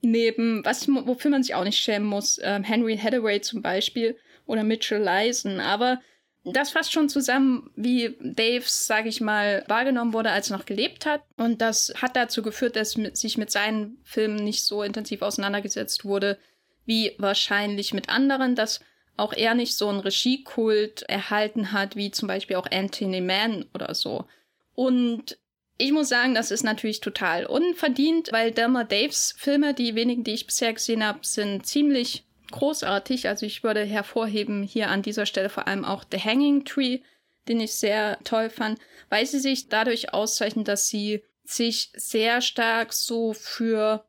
neben, 0.01 0.65
was, 0.65 0.89
wofür 0.89 1.31
man 1.31 1.43
sich 1.43 1.55
auch 1.55 1.65
nicht 1.65 1.79
schämen 1.79 2.09
muss, 2.09 2.39
äh, 2.39 2.61
Henry 2.63 2.97
Hathaway 2.97 3.41
zum 3.41 3.61
Beispiel 3.61 4.17
oder 4.47 4.65
Mitchell 4.65 5.03
Leisen, 5.03 5.61
aber 5.61 6.01
das 6.45 6.71
fasst 6.71 6.93
schon 6.93 7.09
zusammen, 7.09 7.71
wie 7.77 8.17
Daves, 8.21 8.87
sage 8.87 9.09
ich 9.09 9.21
mal, 9.21 9.65
wahrgenommen 9.69 10.13
wurde, 10.13 10.31
als 10.31 10.51
er 10.51 10.57
noch 10.57 10.65
gelebt 10.65 11.05
hat. 11.05 11.23
Und 11.37 11.61
das 11.61 11.93
hat 12.01 12.17
dazu 12.17 12.43
geführt, 12.43 12.77
dass 12.77 12.93
sich 12.93 13.37
mit 13.37 13.51
seinen 13.51 13.99
Filmen 14.05 14.37
nicht 14.37 14.65
so 14.65 14.83
intensiv 14.83 15.23
auseinandergesetzt 15.23 16.05
wurde, 16.05 16.39
wie 16.87 17.13
wahrscheinlich 17.19 17.93
mit 17.93 18.09
anderen, 18.09 18.55
dass 18.55 18.81
auch 19.17 19.35
er 19.35 19.55
nicht 19.55 19.77
so 19.77 19.89
einen 19.89 20.01
Regiekult 20.01 21.03
erhalten 21.03 21.73
hat, 21.73 21.95
wie 21.95 22.11
zum 22.11 22.27
Beispiel 22.27 22.57
auch 22.57 22.67
Anthony 22.71 23.21
Mann 23.21 23.67
oder 23.75 23.95
so. 23.95 24.25
Und 24.75 25.37
ich 25.77 25.93
muss 25.93 26.09
sagen, 26.09 26.35
das 26.35 26.51
ist 26.51 26.63
natürlich 26.63 27.01
total 27.01 27.45
unverdient, 27.45 28.33
weil 28.33 28.51
Delmer 28.51 28.85
Daves 28.85 29.35
Filme, 29.37 29.75
die 29.75 29.95
wenigen, 29.95 30.25
die 30.25 30.33
ich 30.33 30.47
bisher 30.47 30.73
gesehen 30.73 31.05
habe, 31.05 31.21
sind 31.23 31.67
ziemlich 31.67 32.25
großartig. 32.50 33.29
Also 33.29 33.47
ich 33.47 33.62
würde 33.62 33.82
hervorheben 33.85 34.62
hier 34.62 34.88
an 34.88 35.02
dieser 35.02 35.26
Stelle 35.26 35.49
vor 35.49 35.67
allem 35.67 35.85
auch 35.85 36.05
The 36.11 36.19
Hanging 36.19 36.64
Tree, 36.64 37.00
den 37.49 37.61
ich 37.61 37.75
sehr 37.75 38.19
toll 38.25 38.50
fand, 38.50 38.79
weil 39.08 39.26
sie 39.26 39.41
sich 39.41 39.69
dadurch 39.69 40.12
auszeichnen, 40.12 40.64
dass 40.64 40.88
sie 40.88 41.23
sich 41.44 41.91
sehr 41.94 42.41
stark 42.41 42.93
so 42.93 43.32
für 43.32 44.05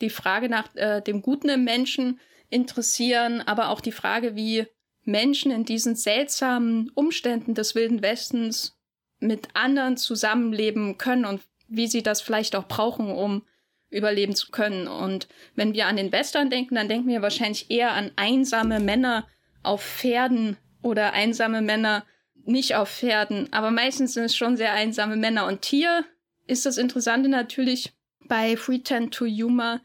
die 0.00 0.10
Frage 0.10 0.48
nach 0.48 0.74
äh, 0.76 1.02
dem 1.02 1.22
Guten 1.22 1.48
im 1.48 1.64
Menschen 1.64 2.20
interessieren, 2.50 3.42
aber 3.42 3.68
auch 3.68 3.80
die 3.80 3.92
Frage, 3.92 4.36
wie 4.36 4.66
Menschen 5.04 5.50
in 5.50 5.64
diesen 5.64 5.96
seltsamen 5.96 6.90
Umständen 6.94 7.54
des 7.54 7.74
Wilden 7.74 8.02
Westens 8.02 8.78
mit 9.20 9.48
anderen 9.54 9.96
zusammenleben 9.96 10.98
können 10.98 11.24
und 11.24 11.42
wie 11.66 11.86
sie 11.86 12.02
das 12.02 12.20
vielleicht 12.20 12.56
auch 12.56 12.68
brauchen, 12.68 13.10
um 13.10 13.42
überleben 13.90 14.34
zu 14.34 14.50
können. 14.50 14.86
Und 14.86 15.28
wenn 15.54 15.74
wir 15.74 15.86
an 15.86 15.96
den 15.96 16.12
Western 16.12 16.50
denken, 16.50 16.74
dann 16.74 16.88
denken 16.88 17.08
wir 17.08 17.22
wahrscheinlich 17.22 17.70
eher 17.70 17.92
an 17.92 18.10
einsame 18.16 18.80
Männer 18.80 19.26
auf 19.62 19.82
Pferden 19.82 20.56
oder 20.82 21.12
einsame 21.12 21.62
Männer 21.62 22.04
nicht 22.44 22.74
auf 22.74 22.90
Pferden. 22.90 23.52
Aber 23.52 23.70
meistens 23.70 24.14
sind 24.14 24.24
es 24.24 24.36
schon 24.36 24.56
sehr 24.56 24.72
einsame 24.72 25.16
Männer. 25.16 25.46
Und 25.46 25.64
hier 25.64 26.04
ist 26.46 26.66
das 26.66 26.78
Interessante 26.78 27.28
natürlich 27.28 27.92
bei 28.26 28.56
Free 28.56 28.78
Tend 28.78 29.14
to 29.14 29.26
Humor, 29.26 29.80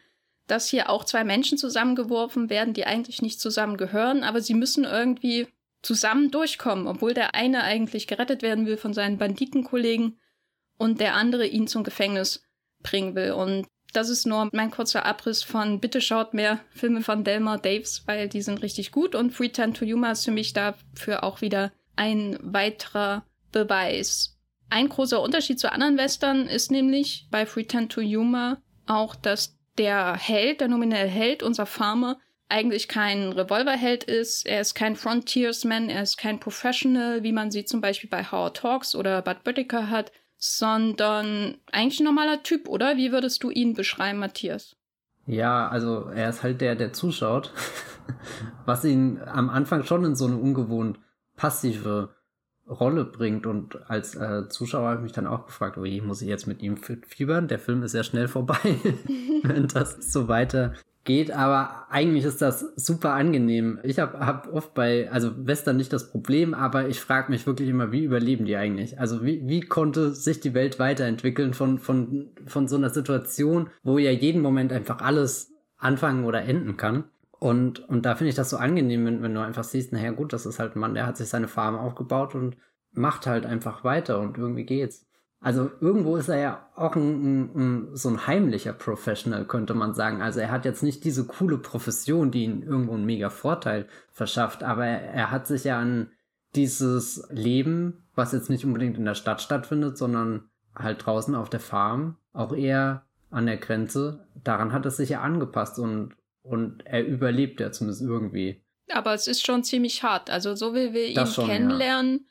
dass 0.47 0.67
hier 0.67 0.89
auch 0.89 1.05
zwei 1.05 1.23
Menschen 1.23 1.57
zusammengeworfen 1.57 2.49
werden, 2.49 2.73
die 2.73 2.85
eigentlich 2.85 3.21
nicht 3.21 3.39
zusammengehören, 3.39 4.23
aber 4.23 4.41
sie 4.41 4.53
müssen 4.53 4.83
irgendwie 4.83 5.47
zusammen 5.81 6.31
durchkommen, 6.31 6.87
obwohl 6.87 7.13
der 7.13 7.35
eine 7.35 7.63
eigentlich 7.63 8.07
gerettet 8.07 8.41
werden 8.41 8.65
will 8.65 8.77
von 8.77 8.93
seinen 8.93 9.17
Banditenkollegen 9.17 10.19
und 10.77 10.99
der 10.99 11.15
andere 11.15 11.45
ihn 11.45 11.67
zum 11.67 11.83
Gefängnis 11.83 12.43
bringen 12.81 13.15
will. 13.15 13.31
Und 13.31 13.67
das 13.93 14.09
ist 14.09 14.25
nur 14.25 14.49
mein 14.51 14.71
kurzer 14.71 15.05
Abriss 15.05 15.43
von 15.43 15.79
bitte 15.79 16.01
schaut 16.01 16.33
mehr 16.33 16.59
Filme 16.71 17.01
von 17.01 17.23
Delmar 17.23 17.59
Daves, 17.59 18.03
weil 18.05 18.27
die 18.27 18.41
sind 18.41 18.61
richtig 18.61 18.91
gut. 18.91 19.15
Und 19.15 19.31
Free 19.31 19.49
Time 19.49 19.73
to 19.73 19.85
Yuma 19.85 20.11
ist 20.11 20.25
für 20.25 20.31
mich 20.31 20.53
dafür 20.53 21.23
auch 21.23 21.41
wieder 21.41 21.71
ein 21.95 22.37
weiterer 22.41 23.23
Beweis. 23.51 24.37
Ein 24.69 24.89
großer 24.89 25.21
Unterschied 25.21 25.59
zu 25.59 25.71
anderen 25.71 25.97
Western 25.97 26.47
ist 26.47 26.71
nämlich 26.71 27.27
bei 27.29 27.45
Free 27.45 27.65
Time 27.65 27.87
to 27.87 28.01
Yuma 28.01 28.57
auch, 28.87 29.15
dass 29.15 29.57
der 29.77 30.15
Held, 30.15 30.61
der 30.61 30.67
nominelle 30.67 31.07
Held, 31.07 31.43
unser 31.43 31.65
Farmer, 31.65 32.19
eigentlich 32.49 32.87
kein 32.87 33.31
Revolverheld 33.31 34.03
ist, 34.03 34.45
er 34.45 34.61
ist 34.61 34.75
kein 34.75 34.95
Frontiersman, 34.95 35.89
er 35.89 36.03
ist 36.03 36.17
kein 36.17 36.39
Professional, 36.39 37.23
wie 37.23 37.31
man 37.31 37.51
sie 37.51 37.65
zum 37.65 37.81
Beispiel 37.81 38.09
bei 38.09 38.23
Howard 38.23 38.61
Hawks 38.63 38.95
oder 38.95 39.21
Bud 39.21 39.37
Whittaker 39.45 39.89
hat, 39.89 40.11
sondern 40.43 41.55
eigentlich 41.71 42.01
ein 42.01 42.05
normaler 42.05 42.43
Typ, 42.43 42.67
oder? 42.67 42.97
Wie 42.97 43.11
würdest 43.11 43.43
du 43.43 43.49
ihn 43.49 43.73
beschreiben, 43.73 44.19
Matthias? 44.19 44.75
Ja, 45.25 45.69
also 45.69 46.09
er 46.13 46.29
ist 46.29 46.43
halt 46.43 46.59
der, 46.59 46.75
der 46.75 46.91
zuschaut, 46.91 47.53
was 48.65 48.83
ihn 48.83 49.21
am 49.21 49.49
Anfang 49.49 49.83
schon 49.83 50.03
in 50.03 50.15
so 50.15 50.25
eine 50.25 50.35
ungewohnt 50.35 50.99
passive 51.37 52.09
Rolle 52.67 53.05
bringt. 53.05 53.45
Und 53.45 53.89
als 53.89 54.15
äh, 54.15 54.49
Zuschauer 54.49 54.89
habe 54.89 54.97
ich 54.97 55.03
mich 55.03 55.11
dann 55.13 55.27
auch 55.27 55.45
gefragt, 55.45 55.77
oh 55.77 55.85
je, 55.85 56.01
muss 56.01 56.21
ich 56.21 56.27
jetzt 56.27 56.45
mit 56.45 56.61
ihm 56.61 56.75
fiebern? 56.75 57.47
Der 57.47 57.59
Film 57.59 57.81
ist 57.83 57.93
ja 57.93 58.03
schnell 58.03 58.27
vorbei, 58.27 58.57
wenn 59.43 59.67
das 59.67 60.11
so 60.11 60.27
weiter 60.27 60.73
geht, 61.03 61.31
aber 61.31 61.87
eigentlich 61.89 62.23
ist 62.23 62.41
das 62.41 62.61
super 62.75 63.13
angenehm. 63.13 63.79
Ich 63.83 63.99
habe 63.99 64.19
hab 64.19 64.51
oft 64.53 64.73
bei, 64.73 65.11
also 65.11 65.31
Western 65.45 65.77
nicht 65.77 65.91
das 65.91 66.09
Problem, 66.09 66.53
aber 66.53 66.87
ich 66.87 66.99
frage 66.99 67.31
mich 67.31 67.45
wirklich 67.45 67.69
immer, 67.69 67.91
wie 67.91 68.05
überleben 68.05 68.45
die 68.45 68.55
eigentlich? 68.55 68.99
Also 68.99 69.23
wie, 69.23 69.47
wie 69.47 69.61
konnte 69.61 70.11
sich 70.11 70.39
die 70.39 70.53
Welt 70.53 70.79
weiterentwickeln 70.79 71.53
von, 71.53 71.77
von, 71.79 72.29
von 72.45 72.67
so 72.67 72.77
einer 72.77 72.89
Situation, 72.89 73.69
wo 73.83 73.97
ja 73.97 74.11
jeden 74.11 74.41
Moment 74.41 74.71
einfach 74.71 75.01
alles 75.01 75.51
anfangen 75.77 76.23
oder 76.23 76.43
enden 76.43 76.77
kann? 76.77 77.05
Und, 77.43 77.87
und 77.89 78.05
da 78.05 78.15
finde 78.15 78.29
ich 78.29 78.35
das 78.35 78.49
so 78.49 78.55
angenehm, 78.55 79.05
wenn, 79.05 79.21
wenn 79.21 79.33
du 79.33 79.41
einfach 79.41 79.65
siehst, 79.65 79.91
naja 79.91 80.11
gut, 80.11 80.31
das 80.31 80.45
ist 80.45 80.59
halt 80.59 80.77
ein 80.77 80.79
Mann, 80.79 80.93
der 80.93 81.05
hat 81.05 81.17
sich 81.17 81.27
seine 81.27 81.49
Farm 81.49 81.75
aufgebaut 81.75 82.35
und 82.35 82.55
macht 82.93 83.27
halt 83.27 83.45
einfach 83.45 83.83
weiter 83.83 84.19
und 84.19 84.37
irgendwie 84.37 84.63
geht's. 84.63 85.05
Also 85.43 85.69
irgendwo 85.81 86.15
ist 86.15 86.29
er 86.29 86.39
ja 86.39 86.69
auch 86.73 86.95
ein, 86.95 87.01
ein, 87.01 87.55
ein, 87.55 87.95
so 87.97 88.07
ein 88.07 88.27
heimlicher 88.27 88.71
Professional, 88.71 89.45
könnte 89.45 89.73
man 89.73 89.93
sagen. 89.93 90.21
Also 90.21 90.39
er 90.39 90.51
hat 90.51 90.63
jetzt 90.63 90.83
nicht 90.83 91.03
diese 91.03 91.25
coole 91.25 91.57
Profession, 91.57 92.31
die 92.31 92.45
ihm 92.45 92.63
irgendwo 92.63 92.93
einen 92.93 93.05
mega 93.05 93.29
Vorteil 93.29 93.87
verschafft, 94.09 94.63
aber 94.63 94.85
er, 94.85 95.01
er 95.01 95.31
hat 95.31 95.45
sich 95.45 95.65
ja 95.65 95.77
an 95.77 96.11
dieses 96.55 97.27
Leben, 97.29 98.05
was 98.15 98.31
jetzt 98.31 98.49
nicht 98.49 98.63
unbedingt 98.63 98.97
in 98.97 99.03
der 99.03 99.15
Stadt 99.15 99.41
stattfindet, 99.41 99.97
sondern 99.97 100.49
halt 100.75 101.05
draußen 101.05 101.35
auf 101.35 101.49
der 101.49 101.59
Farm, 101.59 102.15
auch 102.31 102.53
eher 102.53 103.05
an 103.29 103.45
der 103.45 103.57
Grenze, 103.57 104.25
daran 104.45 104.71
hat 104.71 104.85
es 104.85 104.95
sich 104.95 105.09
ja 105.09 105.21
angepasst 105.21 105.77
und, 105.77 106.15
und 106.41 106.85
er 106.85 107.05
überlebt 107.05 107.59
ja 107.59 107.71
zumindest 107.71 108.01
irgendwie. 108.01 108.63
Aber 108.91 109.13
es 109.13 109.27
ist 109.27 109.45
schon 109.45 109.63
ziemlich 109.65 110.03
hart. 110.03 110.29
Also 110.29 110.55
so 110.55 110.73
wie 110.73 110.93
wir 110.93 111.07
ihn 111.07 111.27
schon, 111.27 111.47
kennenlernen, 111.47 112.27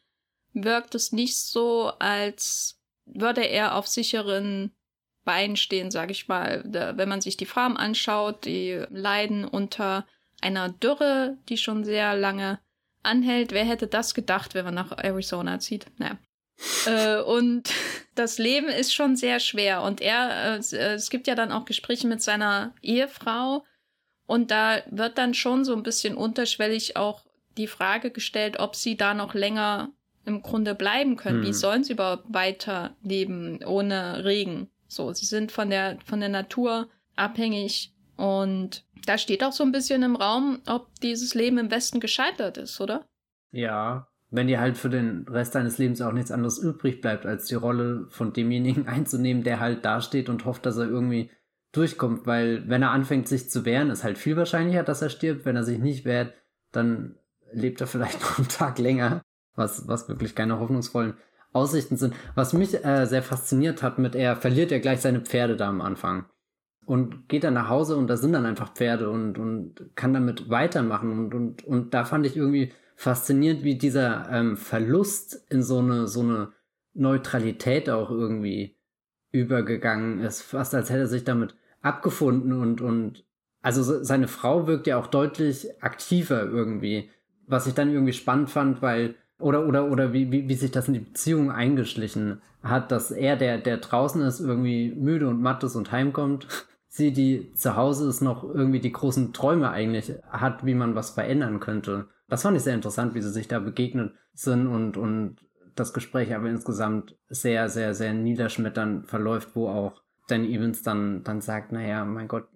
ja. 0.54 0.64
wirkt 0.64 0.95
es 0.95 1.12
nicht 1.12 1.37
so, 1.37 1.92
als 1.99 2.82
würde 3.14 3.42
er 3.42 3.76
auf 3.76 3.87
sicheren 3.87 4.73
Beinen 5.25 5.57
stehen, 5.57 5.90
sag 5.90 6.11
ich 6.11 6.28
mal. 6.28 6.62
wenn 6.64 7.09
man 7.09 7.21
sich 7.21 7.37
die 7.37 7.47
Farm 7.47 7.76
anschaut, 7.76 8.45
die 8.45 8.85
leiden 8.90 9.45
unter 9.45 10.07
einer 10.40 10.69
Dürre, 10.69 11.38
die 11.49 11.57
schon 11.57 11.85
sehr 11.85 12.16
lange 12.16 12.59
anhält. 13.02 13.52
Wer 13.52 13.64
hätte 13.64 13.87
das 13.87 14.14
gedacht, 14.14 14.54
wenn 14.54 14.64
man 14.64 14.75
nach 14.75 14.92
Arizona 14.99 15.59
zieht? 15.59 15.87
Naja. 15.99 16.19
äh, 16.87 17.21
und 17.23 17.71
das 18.14 18.38
Leben 18.38 18.69
ist 18.69 18.95
schon 18.95 19.16
sehr 19.16 19.40
schwer. 19.40 19.83
Und 19.83 20.00
er, 20.00 20.57
äh, 20.57 20.95
es 20.95 21.11
gibt 21.11 21.26
ja 21.26 21.35
dann 21.35 21.52
auch 21.52 21.64
Gespräche 21.64 22.07
mit 22.07 22.23
seiner 22.23 22.75
Ehefrau. 22.83 23.64
Und 24.26 24.50
da 24.50 24.83
wird 24.90 25.19
dann 25.19 25.35
schon 25.35 25.64
so 25.64 25.75
ein 25.75 25.83
bisschen 25.83 26.16
unterschwellig 26.16 26.97
auch 26.97 27.25
die 27.57 27.66
Frage 27.66 28.11
gestellt, 28.11 28.59
ob 28.59 28.76
sie 28.76 28.97
da 28.97 29.14
noch 29.14 29.35
länger 29.35 29.90
im 30.25 30.43
Grunde 30.43 30.75
bleiben 30.75 31.17
können. 31.17 31.41
Hm. 31.41 31.49
Wie 31.49 31.52
sollen 31.52 31.85
sie 31.85 31.95
überhaupt 31.95 32.25
weiterleben 32.29 33.64
ohne 33.64 34.25
Regen? 34.25 34.69
So, 34.88 35.12
sie 35.12 35.26
sind 35.26 35.52
von 35.52 35.71
der, 35.71 35.99
von 36.05 36.21
der 36.21 36.29
Natur 36.29 36.88
abhängig 37.17 37.93
und 38.17 38.85
da 39.07 39.19
steht 39.19 39.43
auch 39.43 39.52
so 39.52 39.64
ein 39.64 39.73
bisschen 39.73 40.02
im 40.02 40.17
Raum, 40.17 40.61
ob 40.67 40.88
dieses 41.00 41.35
Leben 41.35 41.59
im 41.59 41.71
Westen 41.71 41.99
gescheitert 41.99 42.59
ist, 42.59 42.81
oder? 42.81 43.05
Ja, 43.50 44.09
wenn 44.31 44.47
dir 44.47 44.61
halt 44.61 44.79
für 44.79 44.91
den 44.91 45.26
Rest 45.29 45.55
deines 45.55 45.79
Lebens 45.79 46.00
auch 46.00 46.12
nichts 46.12 46.31
anderes 46.31 46.59
übrig 46.59 47.00
bleibt, 47.00 47.26
als 47.26 47.47
die 47.47 47.55
Rolle 47.55 48.07
von 48.11 48.33
demjenigen 48.33 48.87
einzunehmen, 48.87 49.43
der 49.43 49.61
halt 49.61 49.85
dasteht 49.85 50.29
und 50.29 50.45
hofft, 50.45 50.67
dass 50.67 50.76
er 50.76 50.88
irgendwie 50.88 51.31
durchkommt, 51.73 52.26
weil 52.26 52.69
wenn 52.69 52.83
er 52.83 52.91
anfängt, 52.91 53.29
sich 53.29 53.50
zu 53.50 53.64
wehren, 53.64 53.91
ist 53.91 54.05
halt 54.05 54.19
viel 54.19 54.37
wahrscheinlicher, 54.37 54.83
dass 54.83 55.02
er 55.02 55.09
stirbt. 55.09 55.47
Wenn 55.47 55.57
er 55.57 55.64
sich 55.64 55.79
nicht 55.79 56.05
wehrt, 56.05 56.35
dann 56.71 57.17
lebt 57.52 57.81
er 57.81 57.87
vielleicht 57.87 58.21
noch 58.21 58.38
einen 58.38 58.49
Tag 58.49 58.79
länger 58.79 59.23
was, 59.55 59.89
was 59.89 60.09
wirklich 60.09 60.35
keine 60.35 60.59
hoffnungsvollen 60.59 61.15
Aussichten 61.53 61.97
sind. 61.97 62.15
Was 62.35 62.53
mich 62.53 62.85
äh, 62.85 63.07
sehr 63.07 63.23
fasziniert 63.23 63.83
hat 63.83 63.99
mit, 63.99 64.15
er 64.15 64.37
verliert 64.37 64.71
ja 64.71 64.79
gleich 64.79 65.01
seine 65.01 65.21
Pferde 65.21 65.57
da 65.57 65.69
am 65.69 65.81
Anfang 65.81 66.27
und 66.85 67.29
geht 67.29 67.45
dann 67.45 67.55
nach 67.55 67.69
Hause 67.69 67.97
und 67.97 68.09
da 68.09 68.17
sind 68.17 68.33
dann 68.33 68.47
einfach 68.47 68.73
Pferde 68.73 69.11
und, 69.11 69.39
und 69.39 69.91
kann 69.95 70.13
damit 70.15 70.51
weitermachen 70.51 71.13
und, 71.13 71.35
und, 71.35 71.65
und 71.65 71.95
da 71.95 72.05
fand 72.05 72.27
ich 72.27 72.37
irgendwie 72.37 72.73
faszinierend, 72.97 73.63
wie 73.63 73.77
dieser 73.77 74.29
ähm, 74.31 74.57
Verlust 74.57 75.47
in 75.51 75.63
so 75.63 75.79
eine, 75.79 76.07
so 76.07 76.21
eine 76.21 76.53
Neutralität 76.95 77.89
auch 77.89 78.11
irgendwie 78.11 78.77
übergegangen 79.31 80.21
ist, 80.21 80.43
fast 80.43 80.75
als 80.75 80.91
hätte 80.91 81.01
er 81.01 81.07
sich 81.07 81.25
damit 81.25 81.55
abgefunden 81.81 82.53
und, 82.53 82.81
und 82.81 83.25
also 83.63 83.83
seine 84.03 84.29
Frau 84.29 84.67
wirkt 84.67 84.87
ja 84.87 84.99
auch 84.99 85.07
deutlich 85.07 85.83
aktiver 85.83 86.43
irgendwie, 86.43 87.11
was 87.47 87.67
ich 87.67 87.75
dann 87.75 87.91
irgendwie 87.91 88.13
spannend 88.13 88.51
fand, 88.51 88.83
weil 88.83 89.15
oder, 89.43 89.67
oder, 89.67 89.91
oder 89.91 90.13
wie, 90.13 90.31
wie, 90.31 90.49
wie 90.49 90.55
sich 90.55 90.71
das 90.71 90.89
in 90.89 90.95
die 90.95 91.01
Beziehung 91.01 91.51
eingeschlichen 91.51 92.41
hat, 92.63 92.93
dass 92.93 93.11
er, 93.11 93.37
der, 93.37 93.59
der 93.59 93.79
draußen 93.79 94.23
ist, 94.23 94.41
irgendwie 94.41 94.95
müde 94.95 95.29
und 95.29 95.43
matt 95.43 95.65
ist 95.65 95.77
und 95.77 95.91
heimkommt, 95.93 96.47
sie, 96.89 97.13
die 97.13 97.53
zu 97.55 97.77
Hause 97.77 98.09
ist, 98.09 98.21
noch 98.21 98.45
irgendwie 98.45 98.81
die 98.81 98.93
großen 98.93 99.33
Träume 99.33 99.71
eigentlich 99.71 100.13
hat, 100.31 100.65
wie 100.65 100.75
man 100.75 100.95
was 100.95 101.11
verändern 101.11 101.61
könnte. 101.61 102.09
Das 102.29 102.43
fand 102.43 102.57
ich 102.57 102.63
sehr 102.63 102.75
interessant, 102.75 103.15
wie 103.15 103.21
sie 103.21 103.31
sich 103.31 103.49
da 103.49 103.59
begegnet 103.59 104.15
sind 104.35 104.67
und, 104.67 104.97
und 104.97 105.37
das 105.75 105.93
Gespräch 105.93 106.35
aber 106.35 106.49
insgesamt 106.49 107.17
sehr, 107.29 107.69
sehr, 107.69 107.95
sehr 107.95 108.13
niederschmetternd 108.13 109.07
verläuft, 109.07 109.51
wo 109.55 109.69
auch 109.69 110.03
Danny 110.29 110.55
Evans 110.55 110.83
dann, 110.83 111.25
dann 111.25 111.41
sagt, 111.41 111.73
naja, 111.73 112.05
mein 112.05 112.29
Gott, 112.29 112.49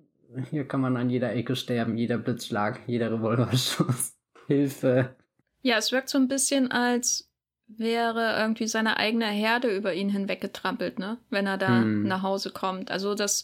hier 0.51 0.67
kann 0.67 0.81
man 0.81 0.97
an 0.97 1.11
jeder 1.11 1.35
Ecke 1.35 1.57
sterben, 1.57 1.97
jeder 1.97 2.19
Blitzschlag, 2.19 2.81
jeder 2.87 3.13
Revolverschuss. 3.13 4.15
Hilfe. 4.47 5.17
Ja, 5.67 5.79
es 5.79 5.91
wirkt 5.91 6.09
so 6.09 6.17
ein 6.17 6.29
bisschen, 6.29 6.71
als 6.71 7.29
wäre 7.67 8.39
irgendwie 8.39 8.69
seine 8.69 8.99
eigene 8.99 9.27
Herde 9.27 9.75
über 9.75 9.95
ihn 9.95 10.09
hinweggetrampelt, 10.09 11.01
ne? 11.01 11.19
Wenn 11.29 11.49
er 11.49 11.59
da 11.59 11.81
hm. 11.81 12.05
nach 12.05 12.23
Hause 12.23 12.53
kommt. 12.53 12.93
Also, 12.93 13.17
dass 13.17 13.43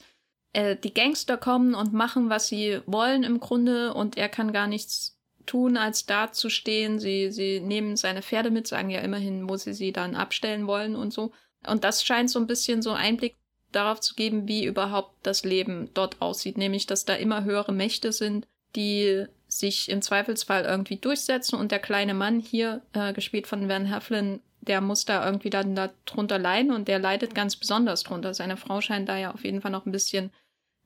äh, 0.52 0.76
die 0.76 0.94
Gangster 0.94 1.36
kommen 1.36 1.74
und 1.74 1.92
machen, 1.92 2.30
was 2.30 2.46
sie 2.46 2.80
wollen 2.86 3.24
im 3.24 3.40
Grunde 3.40 3.92
und 3.92 4.16
er 4.16 4.28
kann 4.28 4.52
gar 4.52 4.68
nichts 4.68 5.18
tun, 5.46 5.76
als 5.76 6.06
da 6.06 6.30
zu 6.30 6.48
stehen. 6.48 7.00
Sie, 7.00 7.32
sie 7.32 7.58
nehmen 7.58 7.96
seine 7.96 8.22
Pferde 8.22 8.52
mit, 8.52 8.68
sagen 8.68 8.90
ja 8.90 9.00
immerhin, 9.00 9.48
wo 9.48 9.56
sie 9.56 9.74
sie 9.74 9.90
dann 9.90 10.14
abstellen 10.14 10.68
wollen 10.68 10.94
und 10.94 11.12
so. 11.12 11.32
Und 11.66 11.82
das 11.82 12.04
scheint 12.04 12.30
so 12.30 12.38
ein 12.38 12.46
bisschen 12.46 12.82
so 12.82 12.92
Einblick 12.92 13.34
darauf 13.72 13.98
zu 13.98 14.14
geben, 14.14 14.46
wie 14.46 14.64
überhaupt 14.64 15.26
das 15.26 15.42
Leben 15.42 15.90
dort 15.92 16.22
aussieht. 16.22 16.56
Nämlich, 16.56 16.86
dass 16.86 17.04
da 17.04 17.14
immer 17.14 17.42
höhere 17.42 17.72
Mächte 17.72 18.12
sind, 18.12 18.46
die 18.76 19.26
sich 19.58 19.88
im 19.88 20.02
Zweifelsfall 20.02 20.64
irgendwie 20.64 20.96
durchsetzen 20.96 21.56
und 21.56 21.72
der 21.72 21.78
kleine 21.78 22.14
Mann 22.14 22.40
hier, 22.40 22.82
äh, 22.92 23.12
gespielt 23.12 23.46
von 23.46 23.68
Van 23.68 23.86
Heflin, 23.86 24.40
der 24.60 24.80
muss 24.80 25.04
da 25.04 25.24
irgendwie 25.24 25.50
dann 25.50 25.74
da 25.74 25.90
drunter 26.06 26.38
leiden 26.38 26.72
und 26.72 26.88
der 26.88 26.98
leidet 26.98 27.34
ganz 27.34 27.56
besonders 27.56 28.04
drunter. 28.04 28.32
Seine 28.32 28.56
Frau 28.56 28.80
scheint 28.80 29.08
da 29.08 29.16
ja 29.18 29.32
auf 29.32 29.44
jeden 29.44 29.60
Fall 29.60 29.72
noch 29.72 29.86
ein 29.86 29.92
bisschen 29.92 30.30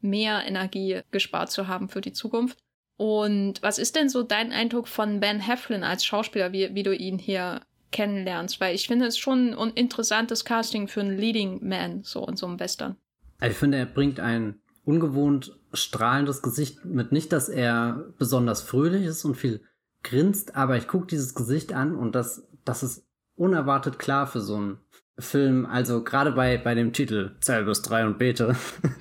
mehr 0.01 0.45
Energie 0.47 1.01
gespart 1.11 1.51
zu 1.51 1.69
haben 1.69 1.89
für 1.89 2.01
die 2.01 2.13
Zukunft. 2.13 2.59
Und 2.97 3.63
was 3.63 3.79
ist 3.79 3.95
denn 3.95 4.09
so 4.09 4.23
dein 4.23 4.53
Eindruck 4.53 4.89
von 4.89 5.21
Ben 5.21 5.41
Heflin 5.41 5.85
als 5.85 6.05
Schauspieler, 6.05 6.53
wie, 6.53 6.75
wie 6.75 6.83
du 6.83 6.95
ihn 6.95 7.19
hier 7.19 7.61
kennenlernst? 7.93 8.61
Weil 8.61 8.75
ich 8.75 8.87
finde 8.87 9.07
es 9.07 9.19
schon 9.19 9.55
ein 9.55 9.73
interessantes 9.73 10.45
Casting 10.45 10.89
für 10.89 11.01
einen 11.01 11.19
Leading 11.19 11.67
Man, 11.67 12.03
so 12.03 12.27
in 12.27 12.37
so 12.37 12.47
einem 12.47 12.59
Western. 12.59 12.97
Also 13.39 13.53
ich 13.53 13.59
finde, 13.59 13.79
er 13.79 13.87
bringt 13.87 14.19
ein 14.19 14.61
ungewohnt 14.87 15.59
strahlendes 15.77 16.43
Gesicht 16.43 16.85
mit. 16.85 17.13
Nicht, 17.13 17.33
dass 17.33 17.49
er 17.49 18.13
besonders 18.19 18.63
fröhlich 18.63 19.05
ist 19.05 19.25
und 19.25 19.37
viel 19.37 19.61
grinst, 20.03 20.57
aber 20.57 20.77
ich 20.77 20.89
gucke 20.89 21.07
dieses 21.07 21.35
Gesicht 21.35 21.73
an 21.73 21.95
und 21.95 22.15
das, 22.15 22.47
das 22.65 22.83
ist 22.83 23.07
unerwartet 23.37 23.99
klar 23.99 24.27
für 24.27 24.41
so 24.41 24.57
einen 24.57 24.79
Film. 25.19 25.67
Also 25.67 26.05
gerade 26.05 26.33
bei, 26.33 26.59
bei 26.59 26.75
dem 26.75 26.93
Titel 26.93 27.33
bis 27.65 27.83
drei 27.83 28.07
und 28.07 28.19
bete 28.19 28.57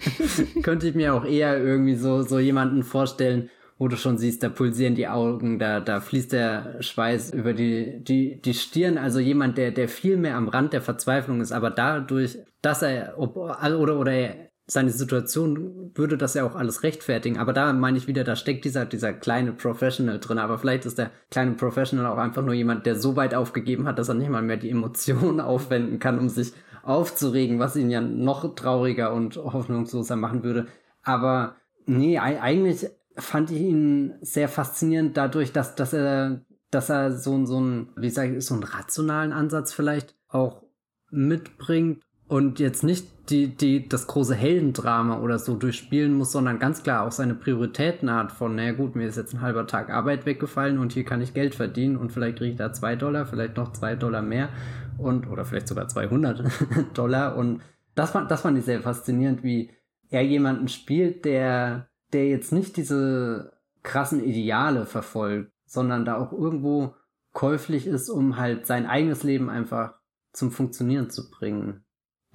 könnte 0.63 0.87
ich 0.87 0.95
mir 0.95 1.13
auch 1.13 1.25
eher 1.25 1.57
irgendwie 1.61 1.95
so, 1.95 2.21
so 2.21 2.39
jemanden 2.39 2.83
vorstellen, 2.83 3.49
wo 3.77 3.89
du 3.89 3.97
schon 3.97 4.17
siehst, 4.17 4.41
da 4.41 4.49
pulsieren 4.49 4.95
die 4.95 5.07
Augen, 5.07 5.59
da, 5.59 5.81
da 5.81 5.99
fließt 5.99 6.31
der 6.31 6.81
Schweiß 6.81 7.33
über 7.33 7.53
die, 7.53 8.01
die, 8.01 8.41
die 8.41 8.53
Stirn. 8.53 8.97
Also 8.97 9.19
jemand, 9.19 9.57
der, 9.57 9.71
der 9.71 9.89
viel 9.89 10.15
mehr 10.15 10.37
am 10.37 10.47
Rand 10.47 10.71
der 10.71 10.81
Verzweiflung 10.81 11.41
ist, 11.41 11.51
aber 11.51 11.71
dadurch, 11.71 12.39
dass 12.61 12.81
er, 12.81 13.15
ob, 13.17 13.35
oder, 13.35 13.99
oder 13.99 14.13
er 14.13 14.49
seine 14.67 14.89
Situation 14.89 15.91
würde 15.93 16.17
das 16.17 16.33
ja 16.33 16.43
auch 16.43 16.55
alles 16.55 16.81
rechtfertigen. 16.81 17.37
Aber 17.37 17.53
da 17.53 17.71
meine 17.71 17.97
ich 17.97 18.07
wieder, 18.07 18.23
da 18.23 18.35
steckt 18.35 18.65
dieser, 18.65 18.85
dieser 18.85 19.13
kleine 19.13 19.53
Professional 19.53 20.19
drin. 20.19 20.39
Aber 20.39 20.57
vielleicht 20.57 20.85
ist 20.85 20.97
der 20.97 21.11
kleine 21.29 21.51
Professional 21.51 22.07
auch 22.07 22.17
einfach 22.17 22.43
nur 22.43 22.55
jemand, 22.55 22.85
der 22.85 22.95
so 22.95 23.15
weit 23.15 23.35
aufgegeben 23.35 23.87
hat, 23.87 23.99
dass 23.99 24.09
er 24.09 24.15
nicht 24.15 24.29
mal 24.29 24.41
mehr 24.41 24.57
die 24.57 24.71
Emotionen 24.71 25.39
aufwenden 25.41 25.99
kann, 25.99 26.17
um 26.17 26.29
sich 26.29 26.53
aufzuregen, 26.81 27.59
was 27.59 27.75
ihn 27.75 27.89
ja 27.89 28.01
noch 28.01 28.55
trauriger 28.55 29.13
und 29.13 29.37
hoffnungsloser 29.37 30.15
machen 30.15 30.43
würde. 30.43 30.67
Aber 31.03 31.55
nee, 31.85 32.17
eigentlich 32.17 32.87
fand 33.17 33.51
ich 33.51 33.61
ihn 33.61 34.15
sehr 34.21 34.49
faszinierend 34.49 35.15
dadurch, 35.15 35.51
dass, 35.51 35.75
dass 35.75 35.93
er, 35.93 36.41
dass 36.71 36.89
er 36.89 37.11
so, 37.11 37.45
so 37.45 37.59
ein, 37.59 37.89
wie 37.97 38.09
sage 38.09 38.37
ich, 38.37 38.45
so 38.45 38.55
einen 38.55 38.63
rationalen 38.63 39.31
Ansatz 39.31 39.73
vielleicht 39.73 40.15
auch 40.27 40.63
mitbringt 41.11 42.04
und 42.27 42.59
jetzt 42.59 42.83
nicht 42.83 43.29
die, 43.29 43.55
die, 43.55 43.87
das 43.87 44.07
große 44.07 44.35
Heldendrama 44.35 45.19
oder 45.19 45.39
so 45.39 45.55
durchspielen 45.55 46.13
muss, 46.13 46.31
sondern 46.31 46.59
ganz 46.59 46.83
klar 46.83 47.05
auch 47.05 47.11
seine 47.11 47.33
Prioritäten 47.33 48.11
hat 48.11 48.31
von, 48.31 48.55
naja 48.55 48.73
gut, 48.73 48.95
mir 48.95 49.07
ist 49.07 49.17
jetzt 49.17 49.33
ein 49.33 49.41
halber 49.41 49.67
Tag 49.67 49.89
Arbeit 49.89 50.25
weggefallen 50.25 50.77
und 50.77 50.93
hier 50.93 51.05
kann 51.05 51.21
ich 51.21 51.33
Geld 51.33 51.55
verdienen 51.55 51.97
und 51.97 52.11
vielleicht 52.11 52.37
kriege 52.37 52.51
ich 52.51 52.57
da 52.57 52.71
zwei 52.73 52.95
Dollar, 52.95 53.25
vielleicht 53.25 53.57
noch 53.57 53.73
zwei 53.73 53.95
Dollar 53.95 54.21
mehr 54.21 54.49
und, 54.97 55.27
oder 55.27 55.45
vielleicht 55.45 55.67
sogar 55.67 55.87
200 55.87 56.43
Dollar 56.93 57.35
und 57.35 57.61
das 57.95 58.11
fand, 58.11 58.29
das 58.29 58.41
fand 58.41 58.57
ich 58.57 58.65
sehr 58.65 58.81
faszinierend, 58.81 59.43
wie 59.43 59.71
er 60.09 60.21
jemanden 60.21 60.67
spielt, 60.67 61.25
der, 61.25 61.87
der 62.13 62.27
jetzt 62.27 62.51
nicht 62.51 62.77
diese 62.77 63.53
krassen 63.81 64.23
Ideale 64.23 64.85
verfolgt, 64.85 65.51
sondern 65.65 66.05
da 66.05 66.17
auch 66.17 66.31
irgendwo 66.31 66.95
käuflich 67.33 67.87
ist, 67.87 68.09
um 68.09 68.37
halt 68.37 68.65
sein 68.65 68.85
eigenes 68.85 69.23
Leben 69.23 69.49
einfach 69.49 69.95
zum 70.31 70.51
Funktionieren 70.51 71.09
zu 71.09 71.29
bringen. 71.29 71.84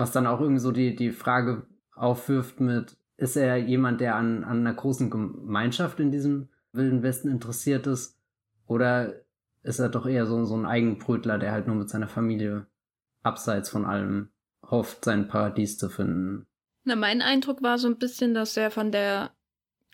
Was 0.01 0.13
dann 0.13 0.27
auch 0.27 0.41
irgendwie 0.41 0.61
so 0.61 0.73
die, 0.73 0.97
die 0.97 1.11
Frage 1.11 1.67
aufwirft 1.95 2.59
mit, 2.59 2.97
ist 3.19 3.37
er 3.37 3.59
jemand, 3.59 4.01
der 4.01 4.17
an, 4.17 4.45
an 4.45 4.61
einer 4.61 4.73
großen 4.73 5.11
Gemeinschaft 5.11 6.01
in 6.01 6.11
diesem 6.11 6.49
Wilden 6.73 7.03
Westen 7.03 7.29
interessiert 7.29 7.87
ist? 7.87 8.19
Oder 8.67 9.13
ist 9.63 9.79
er 9.79 9.91
doch 9.91 10.07
eher 10.07 10.25
so, 10.25 10.43
so 10.47 10.57
ein 10.57 10.65
Eigenbrötler, 10.65 11.37
der 11.39 11.53
halt 11.53 11.67
nur 11.67 11.77
mit 11.77 11.91
seiner 11.91 12.09
Familie 12.09 12.67
abseits 13.23 13.69
von 13.69 13.85
allem 13.85 14.31
hofft, 14.71 15.05
sein 15.05 15.29
Paradies 15.29 15.77
zu 15.77 15.91
finden. 15.91 16.47
Na, 16.85 16.97
mein 16.97 17.21
Eindruck 17.21 17.63
war 17.63 17.77
so 17.77 17.89
ein 17.89 17.99
bisschen, 17.99 18.33
dass 18.33 18.57
er 18.57 18.71
von 18.71 18.93
der 18.93 19.33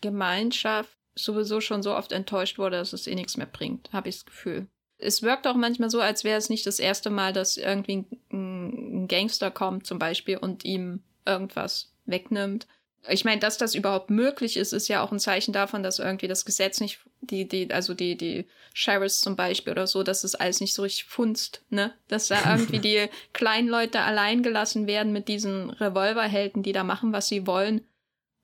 Gemeinschaft 0.03 0.97
sowieso 1.17 1.61
schon 1.61 1.83
so 1.83 1.97
oft 1.97 2.13
enttäuscht 2.13 2.59
wurde, 2.59 2.77
dass 2.77 2.93
es 2.93 3.09
eh 3.09 3.15
nichts 3.17 3.37
mehr 3.37 3.47
bringt, 3.47 3.93
habe 3.93 4.09
ich 4.09 4.19
das 4.19 4.27
Gefühl. 4.27 4.69
Es 4.99 5.23
wirkt 5.23 5.47
auch 5.47 5.57
manchmal 5.57 5.91
so, 5.91 6.01
als 6.01 6.25
wäre 6.25 6.39
es 6.39 6.49
nicht 6.49 6.67
das 6.67 6.79
erste 6.79 7.11
Mal, 7.11 7.33
dass 7.33 7.57
irgendwie 7.57 8.05
ein, 8.05 8.07
ein 8.33 8.86
Gangster 9.09 9.51
kommt 9.51 9.87
zum 9.87 9.99
Beispiel 9.99 10.37
und 10.37 10.65
ihm 10.65 11.03
irgendwas 11.25 11.93
wegnimmt. 12.05 12.67
Ich 13.09 13.25
meine, 13.25 13.41
dass 13.41 13.57
das 13.57 13.75
überhaupt 13.75 14.11
möglich 14.11 14.57
ist, 14.57 14.73
ist 14.73 14.89
ja 14.89 15.03
auch 15.03 15.13
ein 15.13 15.21
Zeichen 15.21 15.53
davon, 15.53 15.83
dass 15.83 16.01
irgendwie 16.01 16.27
das 16.27 16.45
Gesetz 16.45 16.81
nicht, 16.81 17.01
die, 17.21 17.47
die, 17.47 17.73
also 17.73 17.95
die, 17.95 18.17
die 18.17 18.47
Sheriffs 18.75 19.21
zum 19.21 19.37
Beispiel 19.37 19.73
oder 19.73 19.87
so, 19.87 20.03
dass 20.03 20.23
das 20.23 20.35
alles 20.35 20.61
nicht 20.61 20.75
so 20.75 20.83
richtig 20.83 21.05
funzt, 21.05 21.65
ne? 21.71 21.95
Dass 22.09 22.29
da 22.29 22.39
irgendwie 22.53 22.81
die 22.81 23.09
kleinen 23.33 23.69
Leute 23.69 24.01
allein 24.01 24.43
gelassen 24.43 24.87
werden 24.87 25.13
mit 25.13 25.29
diesen 25.29 25.71
Revolverhelden, 25.71 26.63
die 26.63 26.73
da 26.73 26.83
machen, 26.83 27.13
was 27.13 27.29
sie 27.29 27.47
wollen 27.47 27.87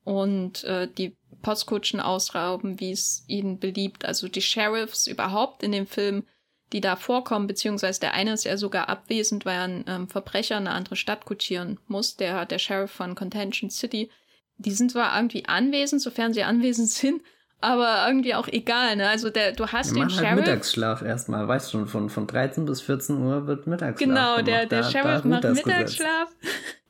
und 0.05 0.63
äh, 0.63 0.87
die 0.87 1.15
Postkutschen 1.41 1.99
ausrauben, 1.99 2.79
wie 2.79 2.91
es 2.91 3.23
ihnen 3.27 3.59
beliebt. 3.59 4.05
Also 4.05 4.27
die 4.27 4.41
Sheriffs 4.41 5.07
überhaupt 5.07 5.61
in 5.63 5.71
dem 5.71 5.87
Film, 5.87 6.25
die 6.73 6.81
da 6.81 6.95
vorkommen, 6.95 7.47
beziehungsweise 7.47 7.99
der 7.99 8.13
eine 8.13 8.33
ist 8.33 8.43
ja 8.43 8.57
sogar 8.57 8.89
abwesend, 8.89 9.45
weil 9.45 9.55
er 9.55 9.63
ein 9.63 9.85
ähm, 9.87 10.07
Verbrecher 10.09 10.57
in 10.57 10.67
eine 10.67 10.75
andere 10.75 10.95
Stadt 10.95 11.25
kutschieren 11.25 11.79
muss, 11.87 12.17
der, 12.17 12.45
der 12.45 12.59
Sheriff 12.59 12.91
von 12.91 13.15
Contention 13.15 13.69
City. 13.69 14.09
Die 14.57 14.71
sind 14.71 14.91
zwar 14.91 15.15
irgendwie 15.15 15.45
anwesend, 15.45 16.01
sofern 16.01 16.33
sie 16.33 16.43
anwesend 16.43 16.89
sind, 16.89 17.21
aber 17.61 18.05
irgendwie 18.07 18.35
auch 18.35 18.47
egal, 18.47 18.97
ne? 18.97 19.07
Also 19.07 19.29
der, 19.29 19.53
du 19.53 19.67
hast 19.67 19.95
Wir 19.95 20.01
den 20.01 20.09
Sheriff. 20.09 20.27
Halt 20.27 20.35
Mittagsschlaf 20.37 21.01
erstmal, 21.03 21.47
weißt 21.47 21.67
du 21.67 21.77
schon, 21.77 21.87
von, 21.87 22.09
von 22.09 22.27
13 22.27 22.65
bis 22.65 22.81
14 22.81 23.17
Uhr 23.17 23.47
wird 23.47 23.67
Mittagsschlaf. 23.67 24.09
Genau, 24.09 24.31
gemacht. 24.35 24.47
der, 24.47 24.65
der 24.65 24.81
da, 24.81 24.89
Sheriff 24.89 25.21
da 25.21 25.27
macht 25.27 25.43
Mittagsschlaf 25.43 26.29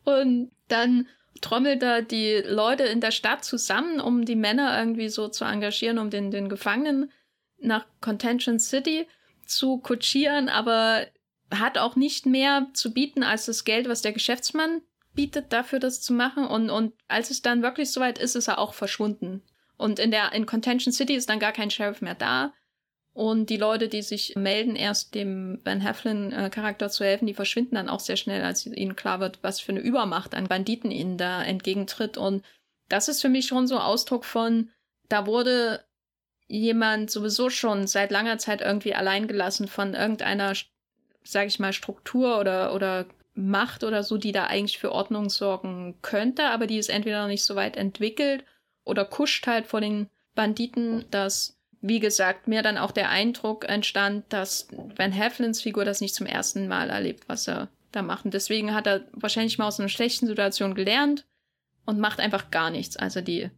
und 0.06 0.50
dann 0.70 1.08
trommelt 1.42 1.84
da 1.84 2.02
die 2.02 2.42
Leute 2.48 2.84
in 2.84 3.02
der 3.02 3.12
Stadt 3.12 3.44
zusammen, 3.44 4.00
um 4.00 4.24
die 4.24 4.38
Männer 4.38 4.80
irgendwie 4.80 5.10
so 5.10 5.28
zu 5.28 5.44
engagieren, 5.44 6.00
um 6.00 6.10
den, 6.10 6.32
den 6.32 6.48
Gefangenen 6.48 7.12
nach 7.60 7.86
Contention 8.02 8.60
City 8.60 9.08
zu 9.46 9.78
kutschieren, 9.78 10.50
aber 10.50 11.08
hat 11.52 11.78
auch 11.78 11.96
nicht 11.96 12.26
mehr 12.26 12.68
zu 12.74 12.94
bieten 12.94 13.24
als 13.24 13.46
das 13.46 13.64
Geld, 13.64 13.88
was 13.88 14.02
der 14.02 14.14
Geschäftsmann 14.14 14.82
bietet, 15.14 15.54
dafür 15.54 15.80
das 15.80 16.02
zu 16.02 16.14
machen. 16.14 16.46
Und, 16.46 16.70
und 16.70 16.94
als 17.08 17.30
es 17.30 17.42
dann 17.42 17.62
wirklich 17.62 17.92
soweit 17.92 18.18
ist, 18.18 18.36
ist 18.36 18.48
er 18.48 18.60
auch 18.60 18.74
verschwunden. 18.74 19.44
Und 19.78 20.00
in 20.00 20.12
der 20.12 20.34
in 20.34 20.46
Contention 20.46 20.94
City 20.94 21.14
ist 21.14 21.30
dann 21.30 21.40
gar 21.40 21.52
kein 21.52 21.72
Sheriff 21.72 22.02
mehr 22.02 22.16
da. 22.16 22.54
Und 23.14 23.52
die 23.52 23.58
Leute, 23.58 23.90
die 23.90 24.02
sich 24.02 24.36
melden, 24.36 24.76
erst 24.76 25.14
dem 25.14 25.60
Van 25.64 25.82
Heflin-Charakter 25.82 26.90
zu 26.90 27.04
helfen, 27.04 27.28
die 27.28 27.36
verschwinden 27.36 27.76
dann 27.76 27.90
auch 27.90 28.00
sehr 28.00 28.16
schnell, 28.16 28.42
als 28.42 28.66
ihnen 28.66 28.96
klar 28.96 29.20
wird, 29.20 29.38
was 29.44 29.60
für 29.60 29.72
eine 29.72 29.82
Übermacht 29.82 30.34
an 30.34 30.48
Banditen 30.48 30.90
ihnen 30.90 31.18
da 31.18 31.44
entgegentritt. 31.44 32.18
Und 32.18 32.44
das 32.90 33.08
ist 33.08 33.22
für 33.22 33.30
mich 33.30 33.46
schon 33.46 33.68
so 33.68 33.78
Ausdruck 33.78 34.26
von, 34.26 34.72
da 35.10 35.28
wurde 35.28 35.84
jemand 36.60 37.10
sowieso 37.10 37.50
schon 37.50 37.88
seit 37.88 38.12
langer 38.12 38.38
Zeit 38.38 38.62
irgendwie 38.62 38.94
allein 38.94 39.28
gelassen 39.28 39.68
von 39.68 39.96
irgendeiner, 39.96 40.54
sag 41.24 41.48
ich 41.48 41.60
mal, 41.60 41.74
Struktur 41.74 42.40
oder, 42.40 42.76
oder 42.76 43.08
Macht 43.34 43.84
oder 43.84 44.04
so, 44.04 44.18
die 44.18 44.32
da 44.32 44.46
eigentlich 44.46 44.78
für 44.78 44.92
Ordnung 44.92 45.30
sorgen 45.30 45.96
könnte, 46.04 46.46
aber 46.46 46.68
die 46.68 46.78
ist 46.78 46.90
entweder 46.90 47.22
noch 47.22 47.28
nicht 47.28 47.44
so 47.44 47.56
weit 47.56 47.76
entwickelt 47.76 48.46
oder 48.84 49.04
kuscht 49.04 49.48
halt 49.48 49.66
vor 49.66 49.82
den 49.82 50.10
Banditen, 50.36 51.06
dass, 51.10 51.58
wie 51.82 52.00
gesagt, 52.00 52.48
mir 52.48 52.62
dann 52.62 52.78
auch 52.78 52.92
der 52.92 53.10
Eindruck 53.10 53.68
entstand, 53.68 54.32
dass 54.32 54.68
Van 54.96 55.12
Heflins 55.12 55.62
Figur 55.62 55.86
das 55.86 56.02
nicht 56.02 56.14
zum 56.14 56.28
ersten 56.28 56.68
Mal 56.68 56.92
erlebt, 56.92 57.28
was 57.28 57.48
er 57.48 57.70
da 57.92 58.04
macht. 58.04 58.26
Und 58.26 58.36
deswegen 58.36 58.76
hat 58.76 58.86
er 58.86 59.06
wahrscheinlich 59.14 59.58
mal 59.58 59.68
aus 59.68 59.80
einer 59.80 59.90
schlechten 59.90 60.28
Situation 60.28 60.76
gelernt 60.76 61.26
und 61.88 62.00
macht 62.00 62.20
einfach 62.20 62.52
gar 62.52 62.70
nichts, 62.70 62.96
als 62.96 63.16
er 63.16 63.24
die 63.24 63.50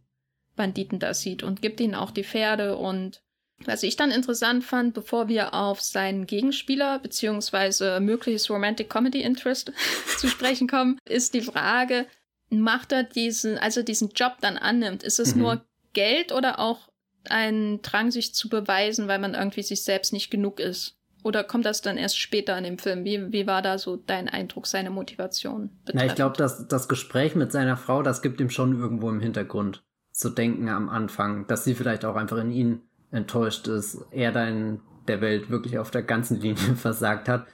Banditen 0.56 0.98
da 0.98 1.14
sieht 1.14 1.42
und 1.42 1.62
gibt 1.62 1.80
ihnen 1.80 1.94
auch 1.94 2.10
die 2.10 2.24
Pferde 2.24 2.76
und 2.76 3.22
was 3.64 3.82
ich 3.82 3.96
dann 3.96 4.10
interessant 4.10 4.64
fand, 4.64 4.92
bevor 4.92 5.28
wir 5.28 5.54
auf 5.54 5.80
seinen 5.80 6.26
Gegenspieler 6.26 6.98
beziehungsweise 6.98 8.00
mögliches 8.00 8.50
Romantic 8.50 8.90
Comedy 8.90 9.22
Interest 9.22 9.72
zu 10.18 10.28
sprechen 10.28 10.68
kommen, 10.68 10.98
ist 11.08 11.32
die 11.32 11.40
Frage, 11.40 12.06
macht 12.50 12.92
er 12.92 13.02
diesen, 13.02 13.56
also 13.56 13.82
diesen 13.82 14.10
Job 14.10 14.36
dann 14.40 14.58
annimmt, 14.58 15.02
ist 15.02 15.18
es 15.18 15.34
mhm. 15.34 15.42
nur 15.42 15.66
Geld 15.94 16.32
oder 16.32 16.58
auch 16.58 16.88
ein 17.28 17.80
Drang, 17.82 18.10
sich 18.10 18.34
zu 18.34 18.48
beweisen, 18.48 19.08
weil 19.08 19.18
man 19.18 19.34
irgendwie 19.34 19.62
sich 19.62 19.82
selbst 19.82 20.12
nicht 20.12 20.30
genug 20.30 20.60
ist? 20.60 20.96
Oder 21.24 21.42
kommt 21.42 21.66
das 21.66 21.80
dann 21.80 21.96
erst 21.96 22.20
später 22.20 22.56
in 22.56 22.62
dem 22.62 22.78
Film? 22.78 23.04
Wie, 23.04 23.32
wie 23.32 23.48
war 23.48 23.62
da 23.62 23.78
so 23.78 23.96
dein 23.96 24.28
Eindruck, 24.28 24.68
seine 24.68 24.90
Motivation? 24.90 25.70
Betreffend? 25.84 25.94
Na, 25.94 26.06
ich 26.06 26.14
glaube, 26.14 26.36
dass 26.36 26.68
das 26.68 26.88
Gespräch 26.88 27.34
mit 27.34 27.50
seiner 27.50 27.76
Frau, 27.76 28.02
das 28.02 28.22
gibt 28.22 28.40
ihm 28.40 28.50
schon 28.50 28.78
irgendwo 28.78 29.10
im 29.10 29.18
Hintergrund 29.18 29.82
zu 30.16 30.30
denken 30.30 30.68
am 30.68 30.88
Anfang, 30.88 31.46
dass 31.46 31.64
sie 31.64 31.74
vielleicht 31.74 32.04
auch 32.04 32.16
einfach 32.16 32.38
in 32.38 32.50
ihn 32.50 32.80
enttäuscht 33.10 33.68
ist, 33.68 34.04
er 34.10 34.32
da 34.32 34.48
in 34.48 34.80
der 35.08 35.20
Welt 35.20 35.50
wirklich 35.50 35.78
auf 35.78 35.90
der 35.90 36.02
ganzen 36.02 36.40
Linie 36.40 36.56
versagt 36.76 37.28
hat. 37.28 37.46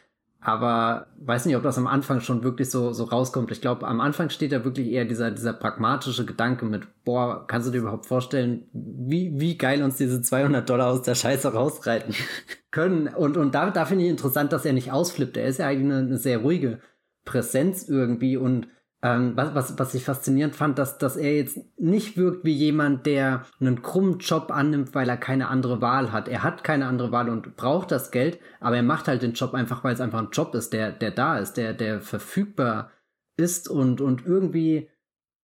Aber 0.45 1.07
weiß 1.19 1.47
nicht, 1.47 1.57
ob 1.57 1.63
das 1.63 1.79
am 1.79 1.87
Anfang 1.87 2.21
schon 2.21 2.43
wirklich 2.43 2.69
so, 2.69 2.93
so 2.93 3.05
rauskommt. 3.05 3.53
Ich 3.53 3.61
glaube, 3.61 3.87
am 3.87 4.01
Anfang 4.01 4.29
steht 4.29 4.51
da 4.51 4.65
wirklich 4.65 4.89
eher 4.89 5.05
dieser, 5.05 5.31
dieser 5.31 5.53
pragmatische 5.53 6.25
Gedanke 6.25 6.65
mit, 6.65 6.89
boah, 7.05 7.47
kannst 7.47 7.69
du 7.69 7.73
dir 7.73 7.79
überhaupt 7.79 8.07
vorstellen, 8.07 8.67
wie, 8.73 9.39
wie 9.39 9.57
geil 9.57 9.85
uns 9.85 9.99
diese 9.99 10.21
200 10.21 10.69
Dollar 10.69 10.89
aus 10.89 11.03
der 11.03 11.15
Scheiße 11.15 11.53
rausreiten 11.53 12.15
können. 12.73 13.07
Und, 13.07 13.37
und 13.37 13.55
da, 13.55 13.71
da 13.71 13.85
finde 13.85 14.05
ich 14.05 14.11
interessant, 14.11 14.53
dass 14.53 14.65
er 14.65 14.73
nicht 14.73 14.91
ausflippt. 14.91 15.37
Er 15.37 15.47
ist 15.47 15.59
ja 15.59 15.69
eigentlich 15.69 15.93
eine, 15.93 15.99
eine 15.99 16.19
sehr 16.19 16.39
ruhige 16.39 16.81
Präsenz 17.25 17.89
irgendwie 17.89 18.37
und 18.37 18.67
ähm, 19.03 19.33
was, 19.37 19.55
was, 19.55 19.79
was 19.79 19.95
ich 19.95 20.05
faszinierend 20.05 20.55
fand, 20.55 20.79
dass, 20.79 20.97
dass 20.97 21.17
er 21.17 21.35
jetzt 21.35 21.59
nicht 21.79 22.17
wirkt 22.17 22.45
wie 22.45 22.53
jemand, 22.53 23.05
der 23.05 23.45
einen 23.61 23.83
krummen 23.83 24.19
Job 24.19 24.53
annimmt, 24.53 24.95
weil 24.95 25.09
er 25.09 25.17
keine 25.17 25.49
andere 25.49 25.81
Wahl 25.81 26.13
hat. 26.13 26.29
Er 26.29 26.45
hat 26.45 26.63
keine 26.63 26.87
andere 26.87 27.11
Wahl 27.11 27.29
und 27.29 27.57
braucht 27.57 27.91
das 27.91 28.13
Geld, 28.13 28.39
aber 28.61 28.77
er 28.77 28.85
macht 28.85 29.09
halt 29.09 29.23
den 29.23 29.33
Job 29.33 29.55
einfach, 29.55 29.83
weil 29.83 29.95
es 29.95 30.01
einfach 30.01 30.21
ein 30.21 30.31
Job 30.31 30.55
ist, 30.55 30.73
der, 30.73 30.93
der 30.93 31.11
da 31.11 31.39
ist, 31.39 31.55
der, 31.55 31.75
der 31.75 32.01
verfügbar 32.01 32.93
ist 33.37 33.69
und, 33.69 34.01
und 34.01 34.25
irgendwie 34.25 34.89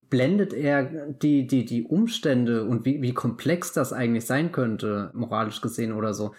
blendet 0.08 0.54
er 0.54 1.10
die, 1.10 1.48
die, 1.48 1.64
die 1.64 1.82
Umstände 1.82 2.64
und 2.64 2.84
wie, 2.84 3.02
wie 3.02 3.12
komplex 3.12 3.72
das 3.72 3.92
eigentlich 3.92 4.24
sein 4.24 4.52
könnte, 4.52 5.10
moralisch 5.14 5.60
gesehen 5.60 5.92
oder 5.92 6.14
so. 6.14 6.32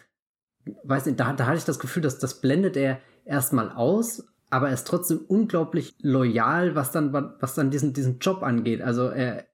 Weiß 0.83 1.05
nicht, 1.05 1.19
da, 1.19 1.33
da 1.33 1.47
hatte 1.47 1.57
ich 1.57 1.65
das 1.65 1.79
Gefühl, 1.79 2.01
dass 2.01 2.17
das 2.17 2.39
blendet 2.39 2.77
er 2.77 3.01
erstmal 3.25 3.71
aus 3.71 4.28
aber 4.49 4.67
er 4.67 4.73
ist 4.73 4.87
trotzdem 4.87 5.19
unglaublich 5.27 5.95
loyal, 6.01 6.75
was 6.75 6.91
dann, 6.91 7.13
was 7.13 7.55
dann 7.55 7.69
diesen, 7.69 7.93
diesen 7.93 8.19
Job 8.19 8.41
angeht. 8.41 8.81
Also 8.81 9.07
er, 9.07 9.45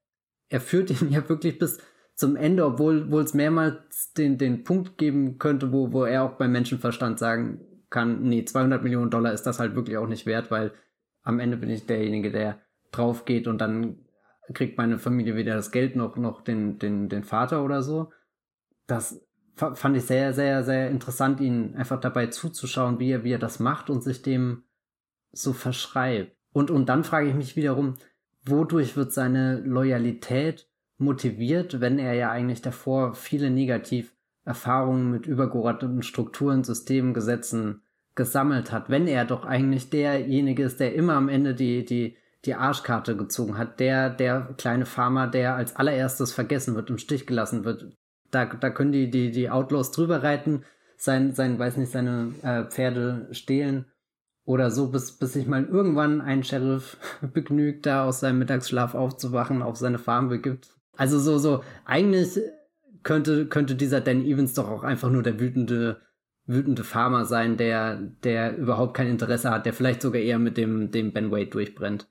er 0.49 0.61
führt 0.61 0.89
ihn 0.89 1.09
ja 1.11 1.27
wirklich 1.27 1.59
bis 1.59 1.79
zum 2.15 2.37
Ende, 2.37 2.65
obwohl 2.65 3.13
es 3.19 3.33
mehrmals 3.33 4.13
den, 4.13 4.37
den 4.37 4.63
Punkt 4.63 4.97
geben 4.97 5.37
könnte, 5.37 5.73
wo, 5.73 5.91
wo 5.91 6.05
er 6.05 6.23
auch 6.23 6.37
beim 6.37 6.53
Menschenverstand 6.53 7.19
sagen 7.19 7.59
kann, 7.89 8.23
nee, 8.23 8.45
200 8.45 8.83
Millionen 8.83 9.11
Dollar 9.11 9.33
ist 9.33 9.43
das 9.43 9.59
halt 9.59 9.75
wirklich 9.75 9.97
auch 9.97 10.07
nicht 10.07 10.25
wert, 10.25 10.49
weil 10.49 10.71
am 11.23 11.39
Ende 11.39 11.57
bin 11.57 11.69
ich 11.69 11.85
derjenige, 11.85 12.31
der 12.31 12.61
drauf 12.91 13.25
geht 13.25 13.47
und 13.47 13.59
dann 13.59 14.05
kriegt 14.53 14.77
meine 14.77 14.97
Familie 14.97 15.35
weder 15.35 15.55
das 15.55 15.71
Geld 15.71 15.95
noch, 15.95 16.15
noch 16.15 16.41
den, 16.41 16.77
den, 16.77 17.09
den 17.09 17.23
Vater 17.23 17.63
oder 17.63 17.81
so. 17.81 18.11
Das 18.87 19.25
fand 19.55 19.97
ich 19.97 20.03
sehr, 20.03 20.33
sehr, 20.33 20.63
sehr 20.63 20.89
interessant, 20.89 21.39
ihn 21.39 21.75
einfach 21.75 21.99
dabei 21.99 22.27
zuzuschauen, 22.27 22.99
wie 22.99 23.11
er, 23.11 23.23
wie 23.23 23.31
er 23.31 23.39
das 23.39 23.59
macht 23.59 23.89
und 23.89 24.03
sich 24.03 24.21
dem 24.21 24.64
so 25.37 25.53
verschreibt. 25.53 26.35
Und, 26.51 26.71
und 26.71 26.87
dann 26.87 27.03
frage 27.03 27.29
ich 27.29 27.35
mich 27.35 27.55
wiederum, 27.55 27.95
wodurch 28.45 28.95
wird 28.95 29.11
seine 29.11 29.59
Loyalität 29.59 30.69
motiviert, 30.97 31.81
wenn 31.81 31.99
er 31.99 32.13
ja 32.13 32.31
eigentlich 32.31 32.61
davor 32.61 33.13
viele 33.13 33.49
Negativerfahrungen 33.49 35.11
mit 35.11 35.25
übergeordneten 35.27 36.03
Strukturen, 36.03 36.63
Systemen, 36.63 37.13
Gesetzen 37.13 37.81
gesammelt 38.15 38.71
hat, 38.71 38.89
wenn 38.89 39.07
er 39.07 39.25
doch 39.25 39.43
eigentlich 39.43 39.89
derjenige 39.89 40.63
ist, 40.63 40.79
der 40.79 40.95
immer 40.95 41.15
am 41.15 41.27
Ende 41.27 41.53
die, 41.53 41.83
die, 41.83 42.15
die 42.45 42.55
Arschkarte 42.55 43.17
gezogen 43.17 43.57
hat, 43.57 43.81
der, 43.81 44.09
der 44.09 44.53
kleine 44.57 44.85
Farmer, 44.85 45.27
der 45.27 45.55
als 45.55 45.75
allererstes 45.75 46.31
vergessen 46.31 46.75
wird, 46.75 46.89
im 46.89 46.97
Stich 46.97 47.27
gelassen 47.27 47.65
wird. 47.65 47.93
Da, 48.31 48.45
da 48.45 48.69
können 48.69 48.93
die, 48.93 49.09
die, 49.09 49.31
die 49.31 49.49
Outlaws 49.49 49.91
drüber 49.91 50.23
reiten, 50.23 50.63
sein, 50.95 51.33
sein, 51.33 51.59
weiß 51.59 51.75
nicht, 51.75 51.91
seine 51.91 52.33
äh, 52.41 52.63
Pferde 52.63 53.27
stehlen 53.31 53.85
oder 54.45 54.69
so, 54.69 54.89
bis, 54.89 55.11
bis 55.13 55.33
sich 55.33 55.47
mal 55.47 55.65
irgendwann 55.65 56.21
ein 56.21 56.43
Sheriff 56.43 56.97
begnügt, 57.33 57.85
da 57.85 58.05
aus 58.05 58.19
seinem 58.19 58.39
Mittagsschlaf 58.39 58.93
aufzuwachen, 58.93 59.61
auf 59.61 59.75
seine 59.75 59.99
Farm 59.99 60.29
begibt. 60.29 60.69
Also 60.95 61.19
so, 61.19 61.37
so, 61.37 61.63
eigentlich 61.83 62.39
könnte, 63.03 63.47
könnte 63.47 63.75
dieser 63.75 64.01
Dan 64.01 64.23
Evans 64.23 64.53
doch 64.53 64.69
auch 64.69 64.83
einfach 64.83 65.09
nur 65.09 65.23
der 65.23 65.39
wütende, 65.39 66.01
wütende 66.45 66.83
Farmer 66.83 67.25
sein, 67.25 67.57
der, 67.57 67.95
der 67.95 68.55
überhaupt 68.55 68.95
kein 68.95 69.07
Interesse 69.07 69.49
hat, 69.49 69.65
der 69.65 69.73
vielleicht 69.73 70.01
sogar 70.01 70.21
eher 70.21 70.39
mit 70.39 70.57
dem, 70.57 70.91
dem 70.91 71.11
Ben 71.11 71.31
Wade 71.31 71.47
durchbrennt. 71.47 72.07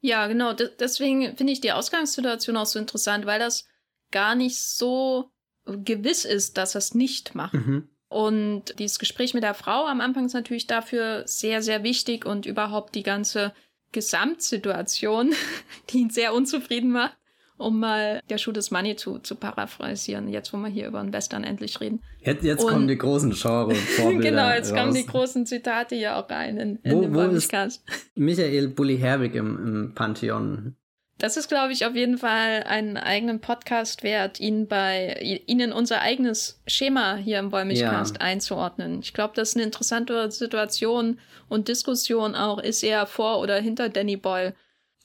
Ja, 0.00 0.26
genau. 0.26 0.52
D 0.52 0.68
deswegen 0.80 1.36
finde 1.36 1.52
ich 1.52 1.60
die 1.60 1.72
Ausgangssituation 1.72 2.56
auch 2.56 2.66
so 2.66 2.78
interessant, 2.78 3.24
weil 3.26 3.38
das 3.38 3.68
gar 4.10 4.34
nicht 4.34 4.60
so 4.60 5.30
gewiss 5.64 6.24
ist, 6.24 6.58
dass 6.58 6.74
er 6.74 6.80
es 6.80 6.94
nicht 6.94 7.34
macht. 7.34 7.54
Mhm. 7.54 7.88
Und 8.12 8.78
dieses 8.78 8.98
Gespräch 8.98 9.32
mit 9.32 9.42
der 9.42 9.54
Frau 9.54 9.86
am 9.86 10.02
Anfang 10.02 10.26
ist 10.26 10.34
natürlich 10.34 10.66
dafür 10.66 11.22
sehr, 11.26 11.62
sehr 11.62 11.82
wichtig 11.82 12.26
und 12.26 12.44
überhaupt 12.44 12.94
die 12.94 13.02
ganze 13.02 13.52
Gesamtsituation, 13.92 15.32
die 15.90 15.98
ihn 15.98 16.10
sehr 16.10 16.34
unzufrieden 16.34 16.90
macht, 16.90 17.16
um 17.56 17.80
mal 17.80 18.20
der 18.28 18.36
Schuh 18.36 18.52
des 18.52 18.70
Manitou 18.70 19.18
zu 19.18 19.34
paraphrasieren, 19.34 20.28
jetzt 20.28 20.52
wo 20.52 20.58
wir 20.58 20.68
hier 20.68 20.88
über 20.88 21.00
den 21.00 21.12
Western 21.14 21.42
endlich 21.42 21.80
reden. 21.80 22.02
Jetzt, 22.20 22.44
jetzt 22.44 22.66
kommen 22.66 22.86
die 22.86 22.98
großen 22.98 23.32
genre 23.32 23.74
Genau, 23.96 24.50
jetzt 24.50 24.72
raus. 24.72 24.78
kommen 24.78 24.94
die 24.94 25.06
großen 25.06 25.46
Zitate 25.46 25.94
hier 25.94 26.16
auch 26.16 26.28
rein 26.28 26.58
in, 26.58 26.76
in 26.82 26.92
wo, 26.92 27.00
den 27.00 27.14
wo 27.14 27.20
ist 27.22 27.50
Michael 28.14 28.68
Bulli 28.68 28.98
Herbig 28.98 29.34
im, 29.34 29.56
im 29.56 29.94
Pantheon 29.94 30.76
das 31.18 31.36
ist, 31.36 31.48
glaube 31.48 31.72
ich, 31.72 31.86
auf 31.86 31.94
jeden 31.94 32.18
Fall 32.18 32.64
einen 32.64 32.96
eigenen 32.96 33.40
Podcast 33.40 34.02
wert, 34.02 34.40
ihn 34.40 34.66
bei 34.66 35.14
ihn 35.46 35.60
in 35.60 35.72
unser 35.72 36.00
eigenes 36.00 36.60
Schema 36.66 37.16
hier 37.16 37.38
im 37.38 37.52
Wollmilchcast 37.52 38.16
ja. 38.16 38.22
einzuordnen. 38.22 39.00
Ich 39.00 39.14
glaube, 39.14 39.34
das 39.36 39.50
ist 39.50 39.56
eine 39.56 39.64
interessante 39.64 40.30
Situation 40.30 41.20
und 41.48 41.68
Diskussion 41.68 42.34
auch. 42.34 42.58
Ist 42.58 42.82
er 42.82 43.06
vor 43.06 43.40
oder 43.40 43.56
hinter 43.60 43.88
Danny 43.88 44.16
Boyle? 44.16 44.54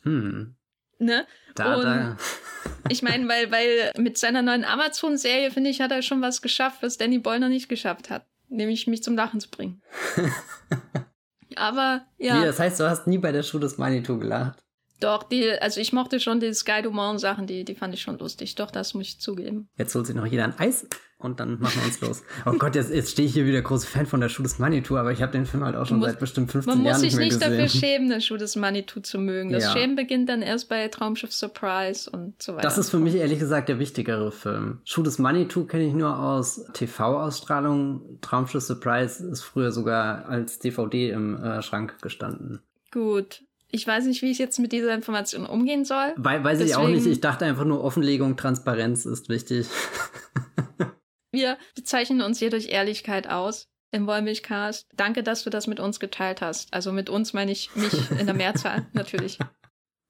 Hm. 0.03 0.55
Ne? 0.99 1.27
Da, 1.55 1.75
und 1.75 1.83
da. 1.83 2.17
ich 2.89 3.03
meine, 3.03 3.27
weil, 3.27 3.51
weil 3.51 3.91
mit 3.97 4.17
seiner 4.17 4.41
neuen 4.41 4.65
Amazon-Serie, 4.65 5.51
finde 5.51 5.69
ich, 5.69 5.81
hat 5.81 5.91
er 5.91 6.01
schon 6.01 6.21
was 6.21 6.41
geschafft, 6.41 6.81
was 6.81 6.97
Danny 6.97 7.19
Boyle 7.19 7.41
noch 7.41 7.49
nicht 7.49 7.69
geschafft 7.69 8.09
hat. 8.09 8.25
Nämlich 8.49 8.87
mich 8.87 9.03
zum 9.03 9.15
Lachen 9.15 9.39
zu 9.39 9.49
bringen. 9.49 9.81
Aber 11.55 12.05
ja. 12.17 12.41
Wie, 12.41 12.45
das 12.45 12.59
heißt, 12.59 12.79
du 12.79 12.89
hast 12.89 13.07
nie 13.07 13.17
bei 13.17 13.31
der 13.31 13.43
Schuh 13.43 13.59
des 13.59 13.77
Manitou 13.77 14.17
gelacht? 14.17 14.63
Doch, 14.99 15.23
die, 15.23 15.51
also 15.61 15.79
ich 15.79 15.93
mochte 15.93 16.19
schon 16.19 16.39
die 16.39 16.53
Sky 16.53 16.81
Dumont 16.81 17.19
Sachen, 17.19 17.45
die, 17.45 17.63
die 17.63 17.75
fand 17.75 17.93
ich 17.93 18.01
schon 18.01 18.17
lustig. 18.17 18.55
Doch, 18.55 18.71
das 18.71 18.93
muss 18.93 19.07
ich 19.07 19.19
zugeben. 19.19 19.69
Jetzt 19.77 19.93
holt 19.93 20.07
sich 20.07 20.15
noch 20.15 20.25
jeder 20.25 20.45
ein 20.45 20.57
Eis 20.57 20.87
und 21.19 21.39
dann 21.39 21.59
machen 21.59 21.81
wir 21.81 21.85
uns 21.85 22.01
los. 22.01 22.23
Oh 22.45 22.53
Gott, 22.53 22.75
jetzt, 22.75 22.91
jetzt 22.91 23.11
stehe 23.11 23.27
ich 23.27 23.33
hier 23.33 23.45
wieder 23.45 23.61
großer 23.61 23.87
Fan 23.87 24.05
von 24.05 24.21
der 24.21 24.29
Schuh 24.29 24.43
des 24.43 24.59
Manitou, 24.59 24.97
aber 24.97 25.11
ich 25.11 25.21
habe 25.21 25.31
den 25.31 25.45
Film 25.45 25.63
halt 25.63 25.75
auch 25.75 25.85
schon 25.85 25.99
muss, 25.99 26.09
seit 26.09 26.19
bestimmt 26.19 26.51
15 26.51 26.83
Jahren 26.83 27.01
nicht 27.01 27.15
gesehen. 27.15 27.19
Man 27.19 27.25
muss 27.25 27.33
sich 27.33 27.39
nicht 27.39 27.41
dafür 27.41 27.67
schämen, 27.69 28.09
den 28.09 28.21
Schuh 28.21 28.37
des 28.37 28.55
Manitou 28.55 28.99
zu 28.99 29.19
mögen. 29.19 29.51
Das 29.51 29.63
ja. 29.63 29.71
Schämen 29.71 29.95
beginnt 29.95 30.29
dann 30.29 30.41
erst 30.41 30.69
bei 30.69 30.87
Traumschiff 30.87 31.33
Surprise 31.33 32.09
und 32.09 32.41
so 32.41 32.53
weiter. 32.53 32.63
Das 32.63 32.77
ist 32.77 32.89
für 32.89 32.99
mich 32.99 33.15
ehrlich 33.15 33.39
gesagt 33.39 33.69
der 33.69 33.79
wichtigere 33.79 34.31
Film. 34.31 34.81
Schuh 34.83 35.03
des 35.03 35.19
Manitou 35.19 35.65
kenne 35.65 35.87
ich 35.87 35.93
nur 35.93 36.17
aus 36.17 36.65
TV-Ausstrahlungen. 36.73 38.19
Traumschiff 38.21 38.63
Surprise 38.63 39.25
ist 39.27 39.41
früher 39.41 39.71
sogar 39.71 40.27
als 40.27 40.59
DVD 40.59 41.11
im 41.11 41.35
äh, 41.43 41.61
Schrank 41.61 42.01
gestanden. 42.01 42.61
Gut, 42.91 43.43
ich 43.69 43.85
weiß 43.85 44.05
nicht, 44.05 44.21
wie 44.21 44.31
ich 44.31 44.37
jetzt 44.37 44.59
mit 44.59 44.71
dieser 44.71 44.93
Information 44.93 45.45
umgehen 45.45 45.85
soll. 45.85 46.13
Weil, 46.15 46.43
weiß 46.43 46.59
Deswegen, 46.59 46.69
ich 46.69 46.75
auch 46.85 46.87
nicht. 46.87 47.05
Ich 47.05 47.21
dachte 47.21 47.45
einfach 47.45 47.65
nur, 47.65 47.83
Offenlegung, 47.83 48.37
Transparenz 48.37 49.05
ist 49.05 49.29
wichtig. 49.29 49.67
wir 51.31 51.57
bezeichnen 51.75 52.21
uns 52.21 52.39
hier 52.39 52.49
durch 52.49 52.69
Ehrlichkeit 52.69 53.29
aus 53.29 53.69
im 53.91 54.07
Wollmilchcast. 54.07 54.87
Danke, 54.95 55.23
dass 55.23 55.43
du 55.43 55.49
das 55.49 55.67
mit 55.67 55.79
uns 55.79 55.99
geteilt 55.99 56.41
hast. 56.41 56.73
Also 56.73 56.91
mit 56.91 57.09
uns 57.09 57.33
meine 57.33 57.51
ich 57.51 57.75
mich 57.75 57.93
in 58.11 58.25
der 58.25 58.35
Mehrzahl, 58.35 58.85
natürlich. 58.93 59.37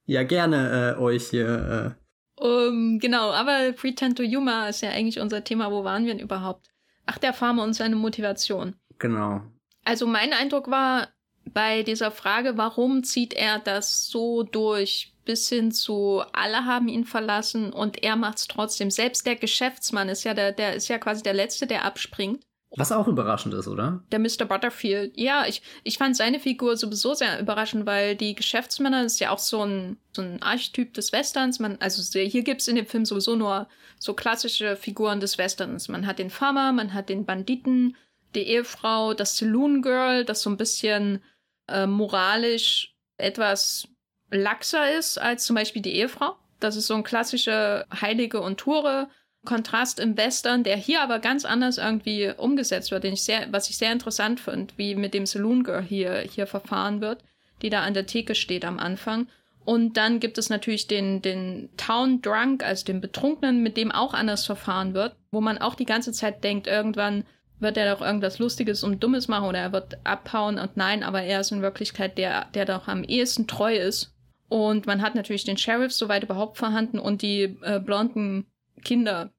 Ja, 0.05 0.23
gerne 0.23 0.95
äh, 0.95 0.99
euch 0.99 1.29
hier. 1.29 1.95
Äh. 2.39 2.41
Um, 2.41 2.99
genau, 2.99 3.31
aber 3.31 3.73
Pretend 3.73 4.17
to 4.17 4.23
Humor 4.23 4.69
ist 4.69 4.81
ja 4.81 4.89
eigentlich 4.89 5.19
unser 5.19 5.43
Thema. 5.43 5.71
Wo 5.71 5.83
waren 5.83 6.05
wir 6.05 6.13
denn 6.13 6.23
überhaupt? 6.23 6.67
Ach, 7.07 7.17
der 7.17 7.33
Farmer 7.33 7.63
und 7.63 7.73
seine 7.73 7.95
Motivation. 7.95 8.75
Genau. 8.99 9.41
Also 9.83 10.05
mein 10.05 10.33
Eindruck 10.33 10.69
war, 10.69 11.07
bei 11.53 11.83
dieser 11.83 12.11
Frage, 12.11 12.57
warum 12.57 13.03
zieht 13.03 13.33
er 13.33 13.59
das 13.59 14.07
so 14.07 14.43
durch, 14.43 15.13
bis 15.25 15.49
hin 15.49 15.71
zu 15.71 16.23
alle 16.33 16.65
haben 16.65 16.87
ihn 16.87 17.05
verlassen 17.05 17.73
und 17.73 18.03
er 18.03 18.15
macht's 18.15 18.47
trotzdem. 18.47 18.89
Selbst 18.89 19.25
der 19.25 19.35
Geschäftsmann 19.35 20.09
ist 20.09 20.23
ja 20.23 20.33
der, 20.33 20.53
der 20.53 20.75
ist 20.75 20.87
ja 20.87 20.97
quasi 20.97 21.21
der 21.21 21.33
Letzte, 21.33 21.67
der 21.67 21.83
abspringt. 21.85 22.43
Was 22.75 22.91
auch 22.91 23.07
überraschend 23.07 23.53
ist, 23.53 23.67
oder? 23.67 24.03
Der 24.11 24.19
Mr. 24.19 24.45
Butterfield. 24.45 25.13
Ja, 25.15 25.45
ich, 25.47 25.61
ich 25.83 25.97
fand 25.97 26.17
seine 26.17 26.39
Figur 26.39 26.75
sowieso 26.75 27.13
sehr 27.13 27.39
überraschend, 27.39 27.85
weil 27.85 28.15
die 28.15 28.35
Geschäftsmänner 28.35 29.05
ist 29.05 29.19
ja 29.19 29.31
auch 29.31 29.39
so 29.39 29.63
ein, 29.63 29.97
so 30.11 30.21
ein 30.21 30.41
Archetyp 30.41 30.93
des 30.93 31.13
Westerns. 31.13 31.59
Man, 31.59 31.77
also 31.79 32.19
hier 32.19 32.43
gibt's 32.43 32.67
in 32.67 32.75
dem 32.75 32.85
Film 32.85 33.05
sowieso 33.05 33.35
nur 33.35 33.67
so 33.99 34.13
klassische 34.13 34.75
Figuren 34.75 35.21
des 35.21 35.37
Westerns. 35.37 35.87
Man 35.87 36.05
hat 36.05 36.19
den 36.19 36.29
Farmer, 36.29 36.73
man 36.73 36.93
hat 36.93 37.07
den 37.09 37.25
Banditen, 37.25 37.95
die 38.35 38.43
Ehefrau, 38.43 39.13
das 39.13 39.37
Saloon 39.37 39.81
Girl, 39.81 40.25
das 40.25 40.41
so 40.41 40.49
ein 40.49 40.57
bisschen 40.57 41.23
äh, 41.67 41.87
moralisch 41.87 42.93
etwas 43.17 43.87
laxer 44.29 44.97
ist 44.97 45.17
als 45.17 45.45
zum 45.45 45.55
Beispiel 45.55 45.81
die 45.81 45.95
Ehefrau. 45.95 46.35
Das 46.59 46.75
ist 46.75 46.87
so 46.87 46.95
ein 46.95 47.03
klassischer 47.03 47.85
Heilige 48.01 48.41
und 48.41 48.57
Ture 48.57 49.07
Kontrast 49.45 49.99
im 49.99 50.17
Western, 50.17 50.63
der 50.63 50.75
hier 50.75 51.01
aber 51.01 51.19
ganz 51.19 51.45
anders 51.45 51.77
irgendwie 51.77 52.33
umgesetzt 52.35 52.91
wird, 52.91 53.05
den 53.05 53.13
ich 53.13 53.23
sehr, 53.23 53.47
was 53.51 53.69
ich 53.69 53.77
sehr 53.77 53.93
interessant 53.93 54.39
finde, 54.39 54.73
wie 54.75 54.93
mit 54.95 55.13
dem 55.13 55.25
Saloon 55.25 55.63
Girl 55.63 55.81
hier, 55.81 56.19
hier 56.19 56.47
verfahren 56.47 56.99
wird, 56.99 57.23
die 57.61 57.69
da 57.69 57.81
an 57.81 57.93
der 57.93 58.05
Theke 58.05 58.35
steht 58.35 58.65
am 58.65 58.77
Anfang. 58.77 59.27
Und 59.63 59.95
dann 59.97 60.19
gibt 60.19 60.37
es 60.37 60.49
natürlich 60.49 60.87
den, 60.87 61.21
den 61.21 61.69
Town 61.77 62.21
Drunk, 62.21 62.63
also 62.63 62.85
den 62.85 63.01
Betrunkenen, 63.01 63.63
mit 63.63 63.77
dem 63.77 63.91
auch 63.91 64.13
anders 64.13 64.45
verfahren 64.45 64.93
wird, 64.93 65.15
wo 65.31 65.39
man 65.41 65.57
auch 65.57 65.75
die 65.75 65.85
ganze 65.85 66.11
Zeit 66.11 66.43
denkt, 66.43 66.67
irgendwann 66.67 67.25
wird 67.59 67.77
er 67.77 67.95
doch 67.95 68.01
irgendwas 68.01 68.39
Lustiges 68.39 68.83
und 68.83 69.03
Dummes 69.03 69.27
machen 69.27 69.47
oder 69.47 69.59
er 69.59 69.73
wird 69.73 69.97
abhauen 70.05 70.59
und 70.59 70.77
nein, 70.77 71.03
aber 71.03 71.23
er 71.23 71.41
ist 71.41 71.51
in 71.51 71.61
Wirklichkeit 71.61 72.17
der, 72.17 72.45
der 72.53 72.65
doch 72.65 72.87
am 72.87 73.03
ehesten 73.03 73.47
treu 73.47 73.75
ist. 73.75 74.13
Und 74.49 74.85
man 74.85 75.01
hat 75.01 75.15
natürlich 75.15 75.43
den 75.43 75.57
Sheriff 75.57 75.91
soweit 75.91 76.23
überhaupt 76.23 76.57
vorhanden 76.57 76.99
und 76.99 77.21
die 77.21 77.57
äh, 77.63 77.79
blonden 77.79 78.45
Kinder, 78.83 79.31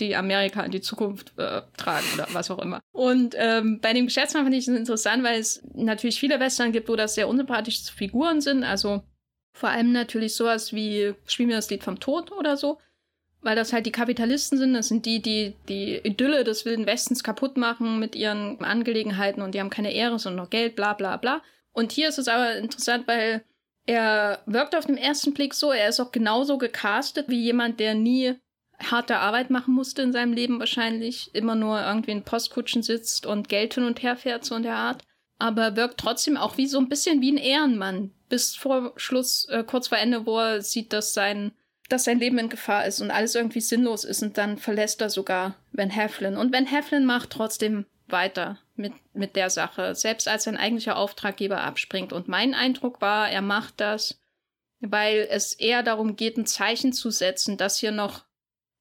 die 0.00 0.16
Amerika 0.16 0.62
in 0.62 0.70
die 0.70 0.80
Zukunft 0.80 1.32
äh, 1.36 1.62
tragen 1.76 2.06
oder 2.14 2.28
was 2.32 2.50
auch 2.50 2.60
immer. 2.60 2.80
Und 2.92 3.34
ähm, 3.36 3.80
bei 3.80 3.92
dem 3.92 4.06
Geschäftsmann 4.06 4.44
finde 4.44 4.58
ich 4.58 4.68
es 4.68 4.74
interessant, 4.74 5.22
weil 5.24 5.40
es 5.40 5.62
natürlich 5.74 6.18
viele 6.18 6.40
Western 6.40 6.72
gibt, 6.72 6.88
wo 6.88 6.96
das 6.96 7.14
sehr 7.14 7.28
unsympathische 7.28 7.92
Figuren 7.92 8.40
sind. 8.40 8.64
Also 8.64 9.02
vor 9.52 9.70
allem 9.70 9.92
natürlich 9.92 10.34
sowas 10.34 10.72
wie 10.72 11.14
Spiel 11.26 11.46
mir 11.46 11.56
das 11.56 11.68
Lied 11.68 11.82
vom 11.82 12.00
Tod 12.00 12.32
oder 12.32 12.56
so 12.56 12.78
weil 13.40 13.56
das 13.56 13.72
halt 13.72 13.86
die 13.86 13.92
Kapitalisten 13.92 14.58
sind, 14.58 14.74
das 14.74 14.88
sind 14.88 15.06
die, 15.06 15.20
die 15.20 15.54
die 15.68 15.96
Idylle 16.02 16.44
des 16.44 16.64
Wilden 16.64 16.86
Westens 16.86 17.22
kaputt 17.22 17.56
machen 17.56 17.98
mit 17.98 18.16
ihren 18.16 18.62
Angelegenheiten 18.64 19.42
und 19.42 19.54
die 19.54 19.60
haben 19.60 19.70
keine 19.70 19.92
Ehre, 19.92 20.18
sondern 20.18 20.44
noch 20.44 20.50
Geld, 20.50 20.76
bla 20.76 20.94
bla 20.94 21.16
bla. 21.16 21.42
Und 21.72 21.92
hier 21.92 22.08
ist 22.08 22.18
es 22.18 22.28
aber 22.28 22.56
interessant, 22.56 23.06
weil 23.06 23.44
er 23.86 24.42
wirkt 24.46 24.74
auf 24.76 24.86
den 24.86 24.98
ersten 24.98 25.32
Blick 25.32 25.54
so, 25.54 25.72
er 25.72 25.88
ist 25.88 26.00
auch 26.00 26.12
genauso 26.12 26.58
gecastet 26.58 27.28
wie 27.28 27.40
jemand, 27.40 27.80
der 27.80 27.94
nie 27.94 28.34
harte 28.78 29.18
Arbeit 29.18 29.50
machen 29.50 29.74
musste 29.74 30.02
in 30.02 30.12
seinem 30.12 30.32
Leben 30.32 30.58
wahrscheinlich, 30.58 31.34
immer 31.34 31.54
nur 31.54 31.80
irgendwie 31.80 32.12
in 32.12 32.22
Postkutschen 32.22 32.82
sitzt 32.82 33.26
und 33.26 33.48
Geld 33.48 33.74
hin 33.74 33.84
und 33.84 34.02
her 34.02 34.16
fährt, 34.16 34.44
so 34.44 34.54
in 34.54 34.62
der 34.62 34.76
Art. 34.76 35.02
Aber 35.38 35.76
wirkt 35.76 35.98
trotzdem 35.98 36.36
auch 36.36 36.56
wie 36.58 36.66
so 36.66 36.78
ein 36.78 36.88
bisschen 36.88 37.20
wie 37.20 37.32
ein 37.32 37.38
Ehrenmann. 37.38 38.12
Bis 38.28 38.56
vor 38.56 38.92
Schluss, 38.96 39.46
äh, 39.46 39.64
kurz 39.64 39.88
vor 39.88 39.98
Ende, 39.98 40.26
wo 40.26 40.38
er 40.38 40.62
sieht, 40.62 40.92
dass 40.92 41.14
sein 41.14 41.52
dass 41.88 42.04
sein 42.04 42.18
Leben 42.18 42.38
in 42.38 42.48
Gefahr 42.48 42.86
ist 42.86 43.00
und 43.00 43.10
alles 43.10 43.34
irgendwie 43.34 43.60
sinnlos 43.60 44.04
ist 44.04 44.22
und 44.22 44.36
dann 44.36 44.58
verlässt 44.58 45.00
er 45.00 45.10
sogar 45.10 45.56
Van 45.72 45.90
Heflin. 45.90 46.36
Und 46.36 46.52
Van 46.52 46.66
Heflin 46.66 47.06
macht 47.06 47.30
trotzdem 47.30 47.86
weiter 48.06 48.58
mit, 48.74 48.92
mit 49.14 49.36
der 49.36 49.50
Sache, 49.50 49.94
selbst 49.94 50.28
als 50.28 50.44
sein 50.44 50.56
eigentlicher 50.56 50.96
Auftraggeber 50.96 51.62
abspringt. 51.62 52.12
Und 52.12 52.28
mein 52.28 52.54
Eindruck 52.54 53.00
war, 53.00 53.30
er 53.30 53.42
macht 53.42 53.80
das, 53.80 54.20
weil 54.80 55.26
es 55.30 55.54
eher 55.54 55.82
darum 55.82 56.16
geht, 56.16 56.36
ein 56.36 56.46
Zeichen 56.46 56.92
zu 56.92 57.10
setzen, 57.10 57.56
dass 57.56 57.78
hier 57.78 57.92
noch 57.92 58.24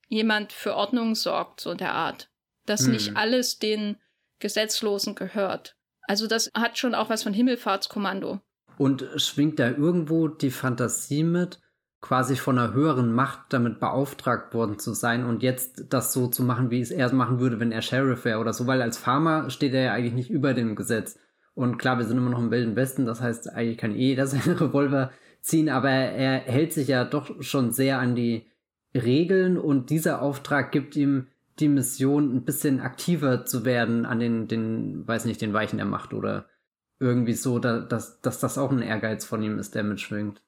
jemand 0.09 0.53
für 0.53 0.75
Ordnung 0.75 1.15
sorgt, 1.15 1.61
so 1.61 1.73
der 1.73 1.93
Art. 1.93 2.29
Dass 2.65 2.85
hm. 2.85 2.91
nicht 2.91 3.17
alles 3.17 3.59
den 3.59 3.97
Gesetzlosen 4.39 5.15
gehört. 5.15 5.75
Also 6.01 6.27
das 6.27 6.51
hat 6.53 6.77
schon 6.77 6.95
auch 6.95 7.09
was 7.09 7.23
von 7.23 7.33
Himmelfahrtskommando. 7.33 8.39
Und 8.77 9.05
schwingt 9.17 9.59
da 9.59 9.69
irgendwo 9.69 10.27
die 10.27 10.51
Fantasie 10.51 11.23
mit, 11.23 11.59
quasi 12.01 12.35
von 12.35 12.57
einer 12.57 12.73
höheren 12.73 13.11
Macht 13.11 13.39
damit 13.49 13.79
beauftragt 13.79 14.53
worden 14.53 14.77
zu 14.77 14.93
sein 14.93 15.25
und 15.25 15.41
jetzt 15.41 15.85
das 15.89 16.13
so 16.13 16.27
zu 16.27 16.43
machen, 16.43 16.69
wie 16.69 16.79
es 16.79 16.91
er 16.91 17.11
machen 17.13 17.39
würde, 17.39 17.59
wenn 17.59 17.71
er 17.71 17.81
Sheriff 17.81 18.25
wäre 18.25 18.39
oder 18.39 18.53
so, 18.53 18.67
weil 18.67 18.81
als 18.81 18.97
Farmer 18.97 19.49
steht 19.49 19.73
er 19.73 19.81
ja 19.81 19.93
eigentlich 19.93 20.13
nicht 20.13 20.29
über 20.29 20.53
dem 20.53 20.75
Gesetz. 20.75 21.19
Und 21.55 21.77
klar, 21.77 21.97
wir 21.97 22.05
sind 22.05 22.17
immer 22.17 22.29
noch 22.29 22.39
im 22.39 22.51
Wilden 22.51 22.75
Westen, 22.75 23.07
das 23.07 23.19
heißt, 23.19 23.51
eigentlich 23.51 23.79
kann 23.79 23.95
eh 23.95 24.09
jeder 24.09 24.27
seinen 24.27 24.57
Revolver 24.57 25.11
ziehen, 25.41 25.69
aber 25.69 25.89
er 25.89 26.39
hält 26.41 26.73
sich 26.73 26.87
ja 26.87 27.03
doch 27.03 27.41
schon 27.41 27.71
sehr 27.71 27.99
an 27.99 28.15
die 28.15 28.45
Regeln 28.93 29.57
und 29.57 29.89
dieser 29.89 30.21
Auftrag 30.21 30.71
gibt 30.71 30.95
ihm 30.95 31.27
die 31.59 31.69
Mission, 31.69 32.35
ein 32.35 32.45
bisschen 32.45 32.79
aktiver 32.79 33.45
zu 33.45 33.65
werden 33.65 34.05
an 34.05 34.19
den, 34.19 34.47
den, 34.47 35.07
weiß 35.07 35.25
nicht, 35.25 35.41
den 35.41 35.53
Weichen 35.53 35.77
der 35.77 35.87
Macht 35.87 36.13
oder 36.13 36.45
irgendwie 36.99 37.33
so, 37.33 37.59
dass, 37.59 38.21
dass 38.21 38.39
das 38.39 38.57
auch 38.57 38.71
ein 38.71 38.81
Ehrgeiz 38.81 39.25
von 39.25 39.41
ihm 39.41 39.57
ist, 39.57 39.75
der 39.75 39.83
mitschwingt. 39.83 40.41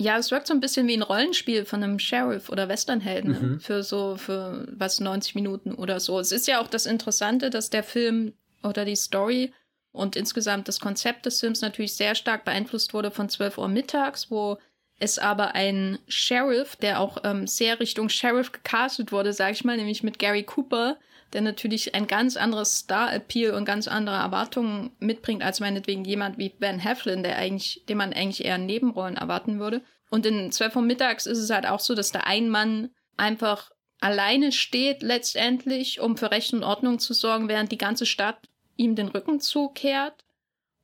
Ja, 0.00 0.16
es 0.16 0.30
wirkt 0.30 0.46
so 0.46 0.54
ein 0.54 0.60
bisschen 0.60 0.86
wie 0.86 0.96
ein 0.96 1.02
Rollenspiel 1.02 1.64
von 1.64 1.82
einem 1.82 1.98
Sheriff 1.98 2.50
oder 2.50 2.68
Westernhelden 2.68 3.30
mhm. 3.32 3.60
für 3.60 3.82
so, 3.82 4.16
für 4.16 4.66
was, 4.70 5.00
90 5.00 5.34
Minuten 5.34 5.74
oder 5.74 5.98
so. 5.98 6.20
Es 6.20 6.30
ist 6.30 6.46
ja 6.46 6.60
auch 6.60 6.68
das 6.68 6.86
Interessante, 6.86 7.50
dass 7.50 7.68
der 7.68 7.82
Film 7.82 8.32
oder 8.62 8.84
die 8.84 8.94
Story 8.94 9.52
und 9.90 10.14
insgesamt 10.14 10.68
das 10.68 10.78
Konzept 10.78 11.26
des 11.26 11.40
Films 11.40 11.62
natürlich 11.62 11.94
sehr 11.94 12.14
stark 12.14 12.44
beeinflusst 12.44 12.94
wurde 12.94 13.10
von 13.10 13.28
12 13.28 13.58
Uhr 13.58 13.68
mittags, 13.68 14.30
wo 14.30 14.58
es 15.00 15.18
aber 15.18 15.56
ein 15.56 15.98
Sheriff, 16.06 16.76
der 16.76 17.00
auch 17.00 17.18
ähm, 17.24 17.48
sehr 17.48 17.80
Richtung 17.80 18.08
Sheriff 18.08 18.52
gecastet 18.52 19.10
wurde, 19.10 19.32
sag 19.32 19.52
ich 19.52 19.64
mal, 19.64 19.76
nämlich 19.76 20.04
mit 20.04 20.20
Gary 20.20 20.44
Cooper 20.44 20.96
der 21.32 21.42
natürlich 21.42 21.94
ein 21.94 22.06
ganz 22.06 22.36
anderes 22.36 22.76
Star-Appeal 22.76 23.54
und 23.54 23.64
ganz 23.64 23.86
andere 23.88 24.16
Erwartungen 24.16 24.90
mitbringt, 24.98 25.42
als 25.42 25.60
meinetwegen 25.60 26.04
jemand 26.04 26.38
wie 26.38 26.48
Ben 26.48 26.78
Heflin, 26.78 27.22
der 27.22 27.36
eigentlich, 27.36 27.84
dem 27.88 27.98
man 27.98 28.12
eigentlich 28.12 28.44
eher 28.44 28.58
Nebenrollen 28.58 29.16
erwarten 29.16 29.58
würde. 29.58 29.82
Und 30.10 30.24
in 30.24 30.50
12 30.50 30.76
Uhr 30.76 30.82
mittags 30.82 31.26
ist 31.26 31.38
es 31.38 31.50
halt 31.50 31.66
auch 31.66 31.80
so, 31.80 31.94
dass 31.94 32.12
der 32.12 32.26
ein 32.26 32.48
Mann 32.48 32.90
einfach 33.16 33.70
alleine 34.00 34.52
steht 34.52 35.02
letztendlich, 35.02 36.00
um 36.00 36.16
für 36.16 36.30
Recht 36.30 36.52
und 36.52 36.64
Ordnung 36.64 36.98
zu 36.98 37.12
sorgen, 37.12 37.48
während 37.48 37.72
die 37.72 37.78
ganze 37.78 38.06
Stadt 38.06 38.48
ihm 38.76 38.94
den 38.94 39.08
Rücken 39.08 39.40
zukehrt. 39.40 40.24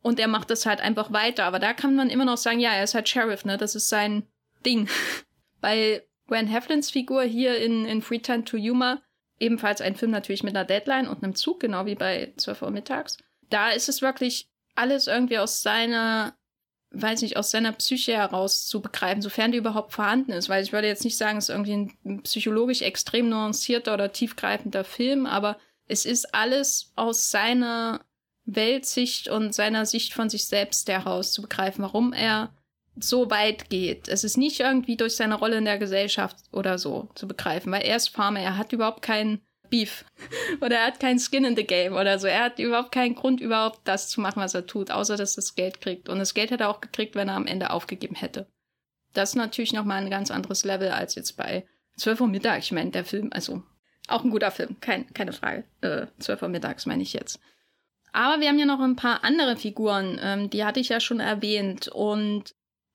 Und 0.03 0.21
er 0.21 0.29
macht 0.29 0.51
das 0.51 0.67
halt 0.67 0.81
einfach 0.81 1.13
weiter. 1.13 1.45
Aber 1.45 1.59
da 1.59 1.73
kann 1.73 1.95
man 1.95 2.11
immer 2.11 2.27
noch 2.27 2.37
sagen, 2.37 2.61
ja, 2.61 2.73
er 2.73 2.85
ist 2.85 2.95
halt 2.95 3.09
Sheriff, 3.09 3.47
ne? 3.47 3.57
Das 3.57 3.75
ist 3.75 3.89
sein 3.89 4.27
Ding. 4.67 4.89
Bei 5.63 6.05
Gwen 6.27 6.47
Heflins 6.47 6.91
Figur 6.91 7.23
hier 7.23 7.57
in, 7.59 7.87
in 7.87 8.03
Free 8.03 8.19
Time 8.19 8.45
to 8.45 8.59
Humor, 8.59 9.01
ebenfalls 9.39 9.81
ein 9.81 9.97
Film 9.97 10.11
natürlich 10.11 10.43
mit 10.43 10.57
einer 10.57 10.65
Deadline 10.65 11.09
und 11.09 11.23
einem 11.23 11.35
Zug, 11.35 11.61
genau 11.61 11.87
wie 11.87 11.95
bei 11.95 12.33
12 12.37 12.63
Uhr 12.63 12.71
mittags. 12.71 13.19
Da 13.51 13.71
ist 13.71 13.89
es 13.89 14.03
wirklich 14.03 14.49
alles 14.75 15.07
irgendwie 15.07 15.39
aus 15.39 15.63
seiner 15.63 16.35
weiß 16.95 17.23
nicht, 17.23 17.37
aus 17.37 17.51
seiner 17.51 17.73
Psyche 17.73 18.13
heraus 18.13 18.67
zu 18.67 18.81
begreifen, 18.81 19.23
sofern 19.23 19.53
die 19.53 19.59
überhaupt 19.59 19.93
vorhanden 19.93 20.33
ist. 20.33 20.49
Weil 20.49 20.63
ich 20.63 20.73
würde 20.73 20.87
jetzt 20.87 21.05
nicht 21.05 21.17
sagen, 21.17 21.39
es 21.39 21.49
ist 21.49 21.55
irgendwie 21.55 21.91
ein 22.05 22.23
psychologisch 22.23 22.83
extrem 22.83 23.29
nuancierter 23.29 23.95
oder 23.95 24.13
tiefgreifender 24.13 24.85
Film, 24.85 25.27
aber 25.27 25.59
es 25.87 26.07
ist 26.07 26.35
alles 26.35 26.93
aus 26.97 27.31
seiner 27.31 28.01
Weltsicht 28.45 29.29
und 29.29 29.55
seiner 29.55 29.87
Sicht 29.87 30.15
von 30.15 30.29
sich 30.29 30.47
selbst 30.47 30.89
heraus 30.89 31.33
zu 31.33 31.43
begreifen, 31.43 31.83
warum 31.83 32.13
er 32.13 32.55
so 32.97 33.31
weit 33.31 33.71
geht. 33.71 34.09
Es 34.09 34.25
ist 34.25 34.37
nicht 34.37 34.61
irgendwie 34.61 34.97
durch 34.97 35.17
seine 35.17 35.35
Rolle 35.35 35.57
in 35.57 35.65
der 35.65 35.79
Gesellschaft 35.79 36.37
oder 36.53 36.79
so 36.79 37.09
zu 37.15 37.27
begreifen, 37.27 37.73
weil 37.73 37.83
er 37.83 37.97
ist 37.97 38.09
Farmer, 38.09 38.41
er 38.41 38.57
hat 38.57 38.73
überhaupt 38.73 39.03
keinen 39.03 39.41
Beef. 39.71 40.05
oder 40.61 40.77
er 40.77 40.87
hat 40.87 41.01
keinen 41.01 41.19
Skin 41.19 41.45
in 41.45 41.57
the 41.57 41.65
Game 41.65 41.95
oder 41.95 42.19
so. 42.19 42.27
Er 42.27 42.45
hat 42.45 42.59
überhaupt 42.59 42.93
keinen 42.93 43.15
Grund, 43.15 43.41
überhaupt 43.41 43.81
das 43.85 44.09
zu 44.09 44.21
machen, 44.21 44.41
was 44.41 44.55
er 44.55 44.67
tut, 44.67 44.91
außer 44.91 45.17
dass 45.17 45.35
er 45.35 45.43
das 45.43 45.55
Geld 45.55 45.81
kriegt. 45.81 46.09
Und 46.09 46.19
das 46.19 46.35
Geld 46.35 46.51
hätte 46.51 46.65
er 46.65 46.71
auch 46.71 46.81
gekriegt, 46.81 47.17
wenn 47.17 47.29
er 47.29 47.35
am 47.35 47.47
Ende 47.47 47.71
aufgegeben 47.71 48.15
hätte. 48.15 48.47
Das 49.13 49.31
ist 49.31 49.37
natürlich 49.37 49.73
nochmal 49.73 50.03
ein 50.03 50.11
ganz 50.11 50.31
anderes 50.31 50.65
Level 50.65 50.91
als 50.91 51.15
jetzt 51.15 51.37
bei 51.37 51.67
12 51.97 52.21
Uhr 52.21 52.29
Mittag. 52.29 52.59
Ich 52.61 52.73
meine, 52.73 52.91
der 52.91 53.05
Film, 53.05 53.31
also 53.33 53.63
auch 54.09 54.25
ein 54.25 54.31
guter 54.31 54.51
Film, 54.51 54.77
kein, 54.81 55.13
keine 55.15 55.33
Frage. 55.33 55.65
Äh, 55.81 56.07
12 56.19 56.43
Uhr 56.43 56.49
mittags 56.49 56.87
meine 56.87 57.03
ich 57.03 57.13
jetzt. 57.13 57.41
Aber 58.13 58.41
wir 58.41 58.49
haben 58.49 58.59
ja 58.59 58.67
noch 58.67 58.81
ein 58.81 58.97
paar 58.97 59.25
andere 59.25 59.57
Figuren, 59.57 60.21
ähm, 60.23 60.51
die 60.51 60.65
hatte 60.65 60.79
ich 60.81 60.89
ja 60.89 61.01
schon 61.01 61.21
erwähnt. 61.21 61.89
Und 61.89 62.55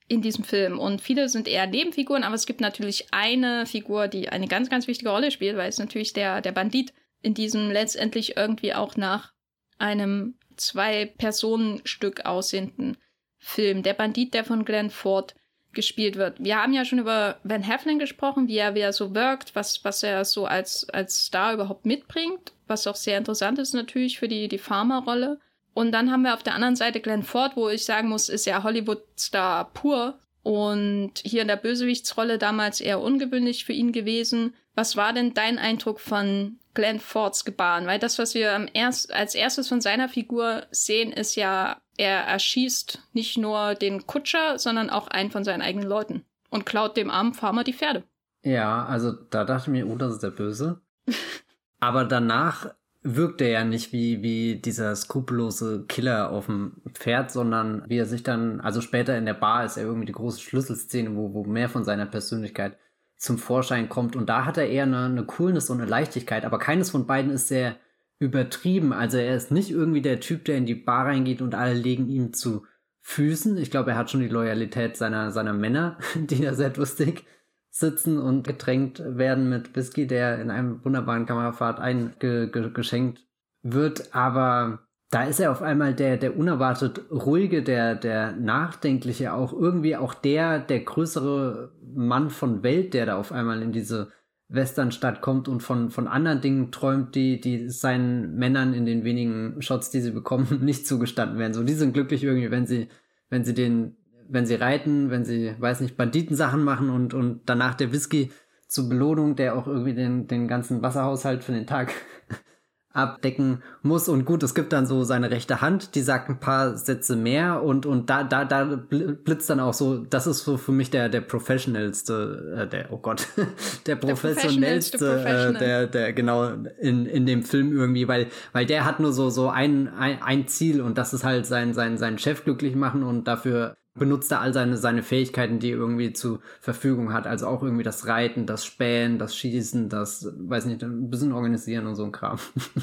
in 0.09 0.21
diesem 0.21 0.43
Film. 0.43 0.79
Und 0.79 1.01
viele 1.01 1.29
sind 1.29 1.47
eher 1.47 1.67
Nebenfiguren, 1.67 2.23
aber 2.23 2.35
es 2.35 2.45
gibt 2.45 2.59
natürlich 2.59 3.07
eine 3.11 3.65
Figur, 3.65 4.07
die 4.07 4.29
eine 4.29 4.47
ganz, 4.47 4.69
ganz 4.69 4.87
wichtige 4.87 5.11
Rolle 5.11 5.31
spielt, 5.31 5.55
weil 5.55 5.69
es 5.69 5.79
natürlich 5.79 6.11
der, 6.11 6.41
der 6.41 6.51
Bandit 6.51 6.93
in 7.21 7.33
diesem 7.33 7.69
letztendlich 7.69 8.35
irgendwie 8.35 8.73
auch 8.73 8.97
nach 8.97 9.33
einem 9.77 10.35
Zwei-Personen-Stück 10.57 12.25
aussehenden 12.25 12.97
Film. 13.37 13.83
Der 13.83 13.93
Bandit, 13.93 14.33
der 14.33 14.43
von 14.43 14.65
Glenn 14.65 14.89
Ford 14.89 15.35
gespielt 15.71 16.15
wird. 16.15 16.43
Wir 16.43 16.61
haben 16.61 16.73
ja 16.73 16.83
schon 16.83 16.99
über 16.99 17.37
Van 17.43 17.61
Heflin 17.61 17.99
gesprochen, 17.99 18.47
wie 18.47 18.57
er, 18.57 18.73
wie 18.73 18.79
er 18.79 18.91
so 18.91 19.13
wirkt, 19.13 19.55
was, 19.55 19.85
was 19.85 20.01
er 20.01 20.25
so 20.25 20.45
als, 20.45 20.89
als 20.89 21.27
Star 21.27 21.53
überhaupt 21.53 21.85
mitbringt, 21.85 22.53
was 22.65 22.87
auch 22.87 22.95
sehr 22.95 23.19
interessant 23.19 23.59
ist 23.59 23.73
natürlich 23.73 24.17
für 24.17 24.27
die, 24.27 24.47
die 24.47 24.57
Farmer-Rolle. 24.57 25.39
Und 25.73 25.91
dann 25.91 26.11
haben 26.11 26.23
wir 26.23 26.33
auf 26.33 26.43
der 26.43 26.55
anderen 26.55 26.75
Seite 26.75 26.99
Glenn 26.99 27.23
Ford, 27.23 27.55
wo 27.55 27.69
ich 27.69 27.85
sagen 27.85 28.09
muss, 28.09 28.29
ist 28.29 28.45
ja 28.45 28.63
Hollywood-Star 28.63 29.71
pur. 29.73 30.19
Und 30.41 31.13
hier 31.23 31.41
in 31.41 31.47
der 31.47 31.57
Bösewichtsrolle 31.57 32.37
damals 32.37 32.81
eher 32.81 33.01
ungewöhnlich 33.01 33.65
für 33.65 33.73
ihn 33.73 33.91
gewesen. 33.91 34.55
Was 34.73 34.95
war 34.95 35.13
denn 35.13 35.33
dein 35.33 35.59
Eindruck 35.59 35.99
von 35.99 36.57
Glenn 36.73 36.99
Fords 36.99 37.43
Gebaren? 37.45 37.85
Weil 37.85 37.99
das, 37.99 38.17
was 38.17 38.33
wir 38.33 38.67
erst, 38.73 39.13
als 39.13 39.35
erstes 39.35 39.67
von 39.67 39.81
seiner 39.81 40.09
Figur 40.09 40.65
sehen, 40.71 41.11
ist 41.11 41.35
ja, 41.35 41.81
er 41.97 42.21
erschießt 42.21 42.99
nicht 43.13 43.37
nur 43.37 43.75
den 43.75 44.07
Kutscher, 44.07 44.57
sondern 44.57 44.89
auch 44.89 45.07
einen 45.09 45.31
von 45.31 45.43
seinen 45.43 45.61
eigenen 45.61 45.87
Leuten 45.87 46.23
und 46.49 46.65
klaut 46.65 46.95
dem 46.95 47.11
armen 47.11 47.33
Farmer 47.33 47.63
die 47.63 47.73
Pferde. 47.73 48.03
Ja, 48.43 48.85
also 48.85 49.11
da 49.11 49.43
dachte 49.43 49.63
ich 49.63 49.67
mir, 49.67 49.87
oh, 49.87 49.97
das 49.97 50.13
ist 50.13 50.23
der 50.23 50.31
Böse. 50.31 50.81
Aber 51.79 52.05
danach 52.05 52.73
wirkt 53.01 53.41
er 53.41 53.49
ja 53.49 53.63
nicht 53.63 53.93
wie, 53.93 54.21
wie 54.21 54.55
dieser 54.55 54.95
skrupellose 54.95 55.85
Killer 55.87 56.31
auf 56.31 56.47
dem 56.47 56.81
Pferd, 56.93 57.31
sondern 57.31 57.83
wie 57.87 57.97
er 57.97 58.05
sich 58.05 58.23
dann, 58.23 58.59
also 58.59 58.81
später 58.81 59.17
in 59.17 59.25
der 59.25 59.33
Bar 59.33 59.65
ist 59.65 59.77
er 59.77 59.83
irgendwie 59.83 60.07
die 60.07 60.13
große 60.13 60.41
Schlüsselszene, 60.41 61.15
wo, 61.15 61.33
wo 61.33 61.43
mehr 61.45 61.69
von 61.69 61.85
seiner 61.85 62.05
Persönlichkeit 62.05 62.77
zum 63.15 63.37
Vorschein 63.37 63.89
kommt. 63.89 64.15
Und 64.15 64.27
da 64.27 64.45
hat 64.45 64.57
er 64.57 64.69
eher 64.69 64.83
eine, 64.83 65.05
eine 65.05 65.25
Coolness 65.25 65.69
und 65.69 65.79
eine 65.79 65.89
Leichtigkeit, 65.89 66.43
aber 66.43 66.59
keines 66.59 66.89
von 66.89 67.07
beiden 67.07 67.31
ist 67.31 67.47
sehr 67.47 67.77
übertrieben. 68.19 68.91
Also 68.91 69.17
er 69.17 69.35
ist 69.35 69.51
nicht 69.51 69.71
irgendwie 69.71 70.01
der 70.01 70.19
Typ, 70.19 70.43
der 70.45 70.57
in 70.57 70.65
die 70.65 70.75
Bar 70.75 71.05
reingeht 71.05 71.41
und 71.41 71.55
alle 71.55 71.73
legen 71.73 72.09
ihm 72.09 72.33
zu 72.33 72.65
Füßen. 73.01 73.57
Ich 73.57 73.71
glaube, 73.71 73.91
er 73.91 73.97
hat 73.97 74.11
schon 74.11 74.19
die 74.19 74.27
Loyalität 74.27 74.97
seiner, 74.97 75.31
seiner 75.31 75.53
Männer, 75.53 75.97
die 76.15 76.41
da 76.41 76.53
sehr 76.53 76.73
lustig 76.75 77.25
sitzen 77.69 78.17
und 78.17 78.45
getränkt 78.45 79.01
werden 79.05 79.49
mit 79.49 79.75
Whisky, 79.75 80.07
der 80.07 80.41
in 80.41 80.49
einem 80.49 80.83
wunderbaren 80.83 81.25
Kamerafahrt 81.25 81.79
eingeschenkt 81.79 83.25
wird. 83.61 84.13
Aber 84.15 84.79
da 85.11 85.23
ist 85.23 85.39
er 85.39 85.51
auf 85.51 85.61
einmal 85.61 85.93
der, 85.93 86.17
der 86.17 86.37
unerwartet 86.37 87.01
ruhige, 87.11 87.63
der, 87.63 87.95
der 87.95 88.31
nachdenkliche, 88.33 89.33
auch 89.33 89.53
irgendwie 89.53 89.95
auch 89.95 90.13
der, 90.13 90.59
der 90.59 90.81
größere 90.81 91.73
Mann 91.95 92.29
von 92.29 92.63
Welt, 92.63 92.93
der 92.93 93.07
da 93.07 93.17
auf 93.17 93.31
einmal 93.31 93.61
in 93.61 93.71
diese 93.71 94.11
Westernstadt 94.49 95.21
kommt 95.21 95.47
und 95.47 95.61
von, 95.61 95.91
von 95.91 96.07
anderen 96.07 96.41
Dingen 96.41 96.71
träumt, 96.71 97.13
die, 97.13 97.39
die 97.39 97.69
seinen 97.69 98.35
Männern 98.35 98.73
in 98.73 98.85
den 98.85 99.03
wenigen 99.03 99.61
Shots, 99.61 99.91
die 99.91 100.01
sie 100.01 100.11
bekommen, 100.11 100.59
nicht 100.61 100.87
zugestanden 100.87 101.37
werden. 101.37 101.53
So, 101.53 101.63
die 101.63 101.73
sind 101.73 101.93
glücklich 101.93 102.23
irgendwie, 102.23 102.51
wenn 102.51 102.65
sie, 102.65 102.89
wenn 103.29 103.45
sie 103.45 103.53
den 103.53 103.95
wenn 104.29 104.45
sie 104.45 104.55
reiten, 104.55 105.09
wenn 105.09 105.25
sie, 105.25 105.55
weiß 105.57 105.81
nicht, 105.81 105.97
Banditensachen 105.97 106.63
machen 106.63 106.89
und, 106.89 107.13
und 107.13 107.41
danach 107.45 107.75
der 107.75 107.91
Whisky 107.91 108.31
zur 108.67 108.87
Belohnung, 108.87 109.35
der 109.35 109.55
auch 109.55 109.67
irgendwie 109.67 109.95
den, 109.95 110.27
den 110.27 110.47
ganzen 110.47 110.81
Wasserhaushalt 110.83 111.43
für 111.43 111.51
den 111.51 111.65
Tag 111.65 111.91
abdecken 112.93 113.63
muss. 113.81 114.07
Und 114.07 114.25
gut, 114.25 114.43
es 114.43 114.53
gibt 114.53 114.73
dann 114.73 114.85
so 114.85 115.03
seine 115.03 115.31
rechte 115.31 115.61
Hand, 115.61 115.95
die 115.95 116.01
sagt 116.01 116.29
ein 116.29 116.39
paar 116.39 116.77
Sätze 116.77 117.15
mehr 117.15 117.63
und, 117.63 117.87
und 117.87 118.11
da, 118.11 118.23
da, 118.23 118.45
da 118.45 118.65
blitzt 118.65 119.49
dann 119.49 119.59
auch 119.59 119.73
so, 119.73 119.97
das 119.97 120.27
ist 120.27 120.43
so 120.43 120.57
für 120.57 120.71
mich 120.71 120.91
der, 120.91 121.09
der 121.09 121.21
professionellste, 121.21 122.57
äh, 122.59 122.67
der, 122.67 122.91
oh 122.91 122.97
Gott, 122.97 123.27
der 123.87 123.95
professionellste, 123.95 125.23
der, 125.23 125.49
äh, 125.49 125.53
der, 125.53 125.87
der, 125.87 126.13
genau, 126.13 126.51
in, 126.79 127.07
in 127.07 127.25
dem 127.25 127.41
Film 127.41 127.75
irgendwie, 127.75 128.07
weil, 128.07 128.27
weil 128.53 128.67
der 128.67 128.85
hat 128.85 128.99
nur 128.99 129.13
so, 129.13 129.31
so 129.31 129.49
ein, 129.49 129.87
ein, 129.87 130.21
ein 130.21 130.47
Ziel 130.47 130.81
und 130.81 130.99
das 130.99 131.13
ist 131.13 131.23
halt 131.23 131.47
sein, 131.47 131.73
sein, 131.73 131.97
seinen 131.97 132.19
Chef 132.19 132.43
glücklich 132.43 132.75
machen 132.75 133.01
und 133.01 133.27
dafür 133.27 133.77
benutzt 133.99 134.31
er 134.31 134.41
all 134.41 134.53
seine, 134.53 134.77
seine 134.77 135.03
Fähigkeiten, 135.03 135.59
die 135.59 135.71
er 135.71 135.77
irgendwie 135.77 136.13
zur 136.13 136.39
Verfügung 136.59 137.13
hat. 137.13 137.27
Also 137.27 137.47
auch 137.47 137.61
irgendwie 137.61 137.83
das 137.83 138.07
Reiten, 138.07 138.45
das 138.45 138.65
Spähen, 138.65 139.19
das 139.19 139.35
Schießen, 139.35 139.89
das, 139.89 140.27
weiß 140.37 140.65
nicht, 140.65 140.81
ein 140.83 141.09
bisschen 141.09 141.33
organisieren 141.33 141.85
und 141.85 141.95
so 141.95 142.03
ein 142.03 142.11
Kram. 142.11 142.39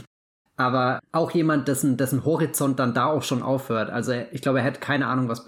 Aber 0.57 1.01
auch 1.13 1.33
jemand, 1.33 1.69
dessen, 1.69 1.97
dessen 1.97 2.25
Horizont 2.25 2.79
dann 2.79 2.95
da 2.95 3.07
auch 3.07 3.23
schon 3.23 3.43
aufhört. 3.43 3.91
Also 3.91 4.13
er, 4.13 4.33
ich 4.33 4.41
glaube, 4.41 4.61
er 4.61 4.65
hätte 4.65 4.81
keine 4.81 5.07
Ahnung, 5.07 5.29
was 5.29 5.45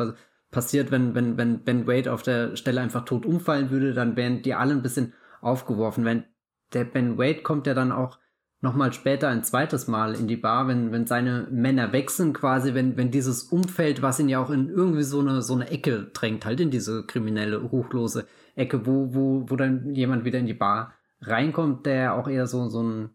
passiert, 0.51 0.91
wenn, 0.91 1.15
wenn, 1.15 1.37
wenn 1.37 1.65
Ben 1.65 1.87
Wade 1.87 2.13
auf 2.13 2.23
der 2.23 2.57
Stelle 2.57 2.81
einfach 2.81 3.05
tot 3.05 3.25
umfallen 3.25 3.71
würde, 3.71 3.95
dann 3.95 4.17
wären 4.17 4.43
die 4.43 4.55
alle 4.55 4.73
ein 4.73 4.83
bisschen 4.83 5.15
aufgeworfen. 5.41 6.05
Wenn 6.05 6.25
der 6.73 6.85
Ben 6.85 7.17
Wade 7.17 7.43
kommt 7.43 7.67
ja 7.67 7.75
dann 7.75 7.93
auch 7.93 8.19
nochmal 8.61 8.93
später 8.93 9.29
ein 9.29 9.45
zweites 9.45 9.87
Mal 9.87 10.15
in 10.15 10.27
die 10.27 10.37
Bar, 10.37 10.67
wenn, 10.67 10.91
wenn 10.91 11.07
seine 11.07 11.47
Männer 11.51 11.93
wechseln, 11.93 12.33
quasi, 12.33 12.75
wenn, 12.75 12.97
wenn 12.97 13.11
dieses 13.11 13.45
Umfeld, 13.45 14.03
was 14.03 14.19
ihn 14.19 14.29
ja 14.29 14.41
auch 14.41 14.51
in 14.51 14.69
irgendwie 14.69 15.05
so 15.05 15.21
eine, 15.21 15.43
so 15.43 15.55
eine 15.55 15.71
Ecke 15.71 16.11
drängt, 16.13 16.45
halt 16.45 16.61
in 16.61 16.71
diese 16.71 17.05
kriminelle, 17.05 17.59
ruchlose 17.59 18.27
Ecke, 18.57 18.87
wo, 18.87 19.15
wo, 19.15 19.45
wo 19.49 19.57
dann 19.57 19.95
jemand 19.95 20.25
wieder 20.25 20.39
in 20.39 20.47
die 20.47 20.55
Bar 20.55 20.95
reinkommt, 21.21 21.87
der 21.87 22.15
auch 22.15 22.29
eher 22.29 22.47
so, 22.47 22.69
so 22.69 22.83
ein 22.83 23.11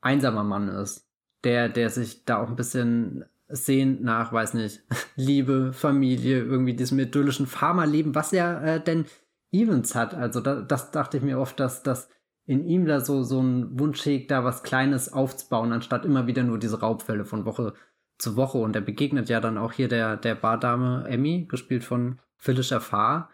einsamer 0.00 0.44
Mann 0.44 0.68
ist. 0.68 1.08
Der, 1.44 1.68
der 1.68 1.90
sich 1.90 2.24
da 2.24 2.40
auch 2.40 2.48
ein 2.48 2.56
bisschen 2.56 3.24
sehnt 3.48 4.02
nach, 4.02 4.32
weiß 4.32 4.54
nicht, 4.54 4.82
Liebe, 5.16 5.72
Familie, 5.72 6.42
irgendwie 6.42 6.74
diesem 6.74 6.98
idyllischen 6.98 7.46
Farmerleben, 7.46 8.14
was 8.14 8.30
ja 8.30 8.60
äh, 8.60 8.82
denn 8.82 9.06
Evans 9.50 9.94
hat. 9.94 10.14
Also 10.14 10.40
da, 10.40 10.60
das 10.60 10.90
dachte 10.90 11.16
ich 11.16 11.22
mir 11.22 11.38
oft, 11.38 11.58
dass, 11.58 11.82
dass 11.82 12.08
in 12.52 12.66
ihm 12.66 12.84
da 12.84 13.00
so, 13.00 13.22
so 13.22 13.40
ein 13.40 13.78
Wunsch 13.78 14.04
hegt, 14.04 14.30
da 14.30 14.44
was 14.44 14.62
Kleines 14.62 15.10
aufzubauen, 15.10 15.72
anstatt 15.72 16.04
immer 16.04 16.26
wieder 16.26 16.42
nur 16.42 16.58
diese 16.58 16.80
Raubfälle 16.80 17.24
von 17.24 17.46
Woche 17.46 17.72
zu 18.18 18.36
Woche. 18.36 18.58
Und 18.58 18.76
er 18.76 18.82
begegnet 18.82 19.30
ja 19.30 19.40
dann 19.40 19.56
auch 19.56 19.72
hier 19.72 19.88
der, 19.88 20.18
der 20.18 20.34
Bardame 20.34 21.06
Emmy, 21.08 21.46
gespielt 21.46 21.82
von 21.82 22.20
Felicia 22.36 22.78
Farr, 22.78 23.30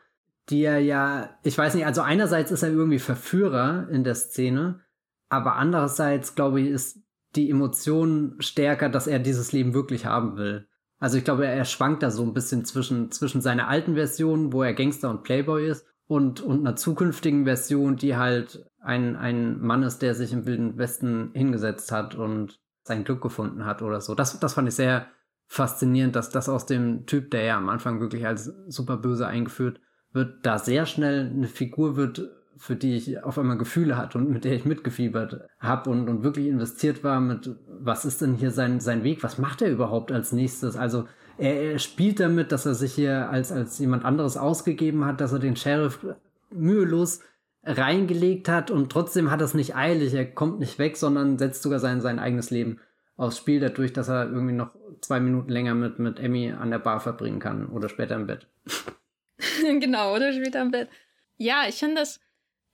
die 0.50 0.62
er 0.62 0.78
ja, 0.78 1.30
ich 1.42 1.58
weiß 1.58 1.74
nicht, 1.74 1.84
also 1.84 2.00
einerseits 2.00 2.52
ist 2.52 2.62
er 2.62 2.70
irgendwie 2.70 3.00
Verführer 3.00 3.88
in 3.90 4.04
der 4.04 4.14
Szene, 4.14 4.80
aber 5.28 5.56
andererseits, 5.56 6.36
glaube 6.36 6.60
ich, 6.60 6.68
ist 6.68 7.02
die 7.34 7.50
Emotion 7.50 8.36
stärker, 8.38 8.88
dass 8.88 9.08
er 9.08 9.18
dieses 9.18 9.50
Leben 9.50 9.74
wirklich 9.74 10.06
haben 10.06 10.36
will. 10.36 10.68
Also 11.00 11.18
ich 11.18 11.24
glaube, 11.24 11.44
er, 11.44 11.54
er 11.54 11.64
schwankt 11.64 12.04
da 12.04 12.10
so 12.10 12.22
ein 12.22 12.34
bisschen 12.34 12.64
zwischen, 12.64 13.10
zwischen 13.10 13.40
seiner 13.40 13.66
alten 13.66 13.94
Version, 13.94 14.52
wo 14.52 14.62
er 14.62 14.74
Gangster 14.74 15.10
und 15.10 15.24
Playboy 15.24 15.68
ist, 15.68 15.84
und, 16.08 16.40
und 16.40 16.60
einer 16.60 16.74
zukünftigen 16.74 17.44
Version, 17.44 17.96
die 17.96 18.16
halt 18.16 18.64
ein, 18.80 19.16
ein 19.16 19.60
Mann 19.60 19.82
ist, 19.82 20.00
der 20.00 20.14
sich 20.14 20.32
im 20.32 20.46
Wilden 20.46 20.78
Westen 20.78 21.30
hingesetzt 21.34 21.92
hat 21.92 22.14
und 22.14 22.60
sein 22.84 23.04
Glück 23.04 23.20
gefunden 23.20 23.64
hat 23.64 23.82
oder 23.82 24.00
so. 24.00 24.14
Das, 24.14 24.38
das 24.40 24.54
fand 24.54 24.68
ich 24.68 24.74
sehr 24.74 25.06
faszinierend, 25.46 26.14
dass 26.14 26.30
das 26.30 26.48
aus 26.48 26.66
dem 26.66 27.06
Typ, 27.06 27.30
der 27.30 27.42
ja 27.42 27.56
am 27.56 27.68
Anfang 27.68 28.00
wirklich 28.00 28.26
als 28.26 28.52
super 28.68 28.96
böse 28.96 29.26
eingeführt 29.26 29.80
wird, 30.12 30.44
da 30.44 30.58
sehr 30.58 30.86
schnell 30.86 31.30
eine 31.30 31.48
Figur 31.48 31.96
wird, 31.96 32.30
für 32.56 32.76
die 32.76 32.96
ich 32.96 33.22
auf 33.22 33.38
einmal 33.38 33.56
Gefühle 33.56 33.96
hatte 33.96 34.18
und 34.18 34.30
mit 34.30 34.44
der 34.44 34.52
ich 34.52 34.64
mitgefiebert 34.64 35.46
habe 35.58 35.90
und, 35.90 36.08
und 36.08 36.22
wirklich 36.22 36.48
investiert 36.48 37.04
war 37.04 37.20
mit, 37.20 37.54
was 37.66 38.04
ist 38.04 38.20
denn 38.20 38.34
hier 38.34 38.50
sein, 38.50 38.80
sein 38.80 39.04
Weg, 39.04 39.22
was 39.22 39.38
macht 39.38 39.62
er 39.62 39.70
überhaupt 39.70 40.12
als 40.12 40.32
nächstes? 40.32 40.76
Also 40.76 41.06
er, 41.38 41.72
er 41.72 41.78
spielt 41.78 42.20
damit, 42.20 42.52
dass 42.52 42.66
er 42.66 42.74
sich 42.74 42.94
hier 42.94 43.30
als, 43.30 43.52
als 43.52 43.78
jemand 43.78 44.04
anderes 44.04 44.36
ausgegeben 44.36 45.04
hat, 45.04 45.20
dass 45.20 45.32
er 45.32 45.38
den 45.38 45.56
Sheriff 45.56 46.04
mühelos 46.50 47.20
reingelegt 47.64 48.48
hat 48.48 48.70
und 48.70 48.90
trotzdem 48.90 49.30
hat 49.30 49.40
er 49.40 49.46
es 49.46 49.54
nicht 49.54 49.76
eilig. 49.76 50.14
Er 50.14 50.26
kommt 50.26 50.60
nicht 50.60 50.78
weg, 50.78 50.96
sondern 50.96 51.38
setzt 51.38 51.62
sogar 51.62 51.80
sein, 51.80 52.00
sein 52.00 52.18
eigenes 52.18 52.50
Leben 52.50 52.80
aufs 53.16 53.38
Spiel, 53.38 53.60
dadurch, 53.60 53.92
dass 53.92 54.08
er 54.08 54.30
irgendwie 54.30 54.54
noch 54.54 54.70
zwei 55.00 55.20
Minuten 55.20 55.50
länger 55.50 55.74
mit, 55.74 55.98
mit 55.98 56.20
Emmy 56.20 56.52
an 56.52 56.70
der 56.70 56.78
Bar 56.78 57.00
verbringen 57.00 57.40
kann 57.40 57.66
oder 57.66 57.88
später 57.88 58.14
im 58.14 58.26
Bett. 58.26 58.46
genau, 59.80 60.14
oder 60.14 60.32
später 60.32 60.62
im 60.62 60.70
Bett. 60.70 60.88
Ja, 61.36 61.64
ich 61.68 61.76
finde 61.76 61.96
das, 61.96 62.20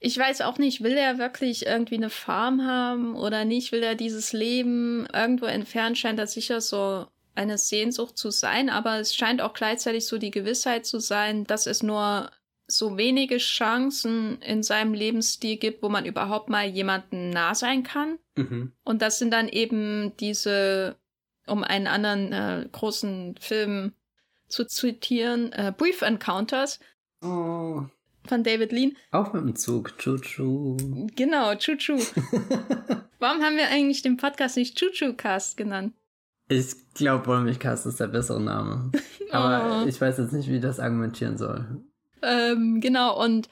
ich 0.00 0.18
weiß 0.18 0.42
auch 0.42 0.58
nicht, 0.58 0.82
will 0.82 0.96
er 0.96 1.18
wirklich 1.18 1.66
irgendwie 1.66 1.96
eine 1.96 2.10
Farm 2.10 2.66
haben 2.66 3.16
oder 3.16 3.46
nicht? 3.46 3.72
Will 3.72 3.82
er 3.82 3.94
dieses 3.94 4.32
Leben 4.34 5.06
irgendwo 5.12 5.46
entfernt? 5.46 5.96
Scheint 5.96 6.18
das 6.18 6.34
sicher 6.34 6.60
so 6.60 7.06
eine 7.34 7.56
Sehnsucht 7.56 8.18
zu 8.18 8.30
sein, 8.30 8.70
aber 8.70 9.00
es 9.00 9.14
scheint 9.14 9.40
auch 9.40 9.54
gleichzeitig 9.54 10.06
so 10.06 10.18
die 10.18 10.30
Gewissheit 10.30 10.86
zu 10.86 11.00
sein, 11.00 11.44
dass 11.44 11.66
es 11.66 11.82
nur 11.82 12.30
so 12.66 12.96
wenige 12.96 13.38
Chancen 13.38 14.40
in 14.40 14.62
seinem 14.62 14.94
Lebensstil 14.94 15.56
gibt, 15.56 15.82
wo 15.82 15.88
man 15.88 16.06
überhaupt 16.06 16.48
mal 16.48 16.66
jemanden 16.66 17.30
nah 17.30 17.54
sein 17.54 17.82
kann. 17.82 18.18
Mhm. 18.36 18.72
Und 18.84 19.02
das 19.02 19.18
sind 19.18 19.32
dann 19.32 19.48
eben 19.48 20.16
diese, 20.18 20.96
um 21.46 21.62
einen 21.62 21.86
anderen 21.86 22.32
äh, 22.32 22.68
großen 22.70 23.36
Film 23.38 23.92
zu 24.48 24.64
zitieren, 24.66 25.52
äh, 25.52 25.72
Brief 25.76 26.02
Encounters 26.02 26.80
oh. 27.22 27.82
von 28.26 28.44
David 28.44 28.72
Lean. 28.72 28.96
Auch 29.10 29.32
mit 29.32 29.42
dem 29.42 29.56
Zug, 29.56 29.98
Chuchu. 29.98 30.76
Genau, 31.16 31.54
Chuchu. 31.56 31.98
Warum 33.18 33.42
haben 33.42 33.56
wir 33.56 33.68
eigentlich 33.68 34.02
den 34.02 34.16
Podcast 34.16 34.56
nicht 34.56 34.78
Chuchu-Cast 34.78 35.56
genannt? 35.56 35.94
Ich 36.48 36.74
glaube, 36.94 37.26
Wollmilchcast 37.26 37.86
ist 37.86 38.00
der 38.00 38.08
bessere 38.08 38.40
Name. 38.40 38.90
Aber 39.30 39.82
oh. 39.82 39.88
ich 39.88 40.00
weiß 40.00 40.18
jetzt 40.18 40.32
nicht, 40.32 40.48
wie 40.48 40.56
ich 40.56 40.62
das 40.62 40.78
argumentieren 40.78 41.38
soll. 41.38 41.82
Ähm, 42.24 42.80
genau, 42.80 43.22
und 43.22 43.48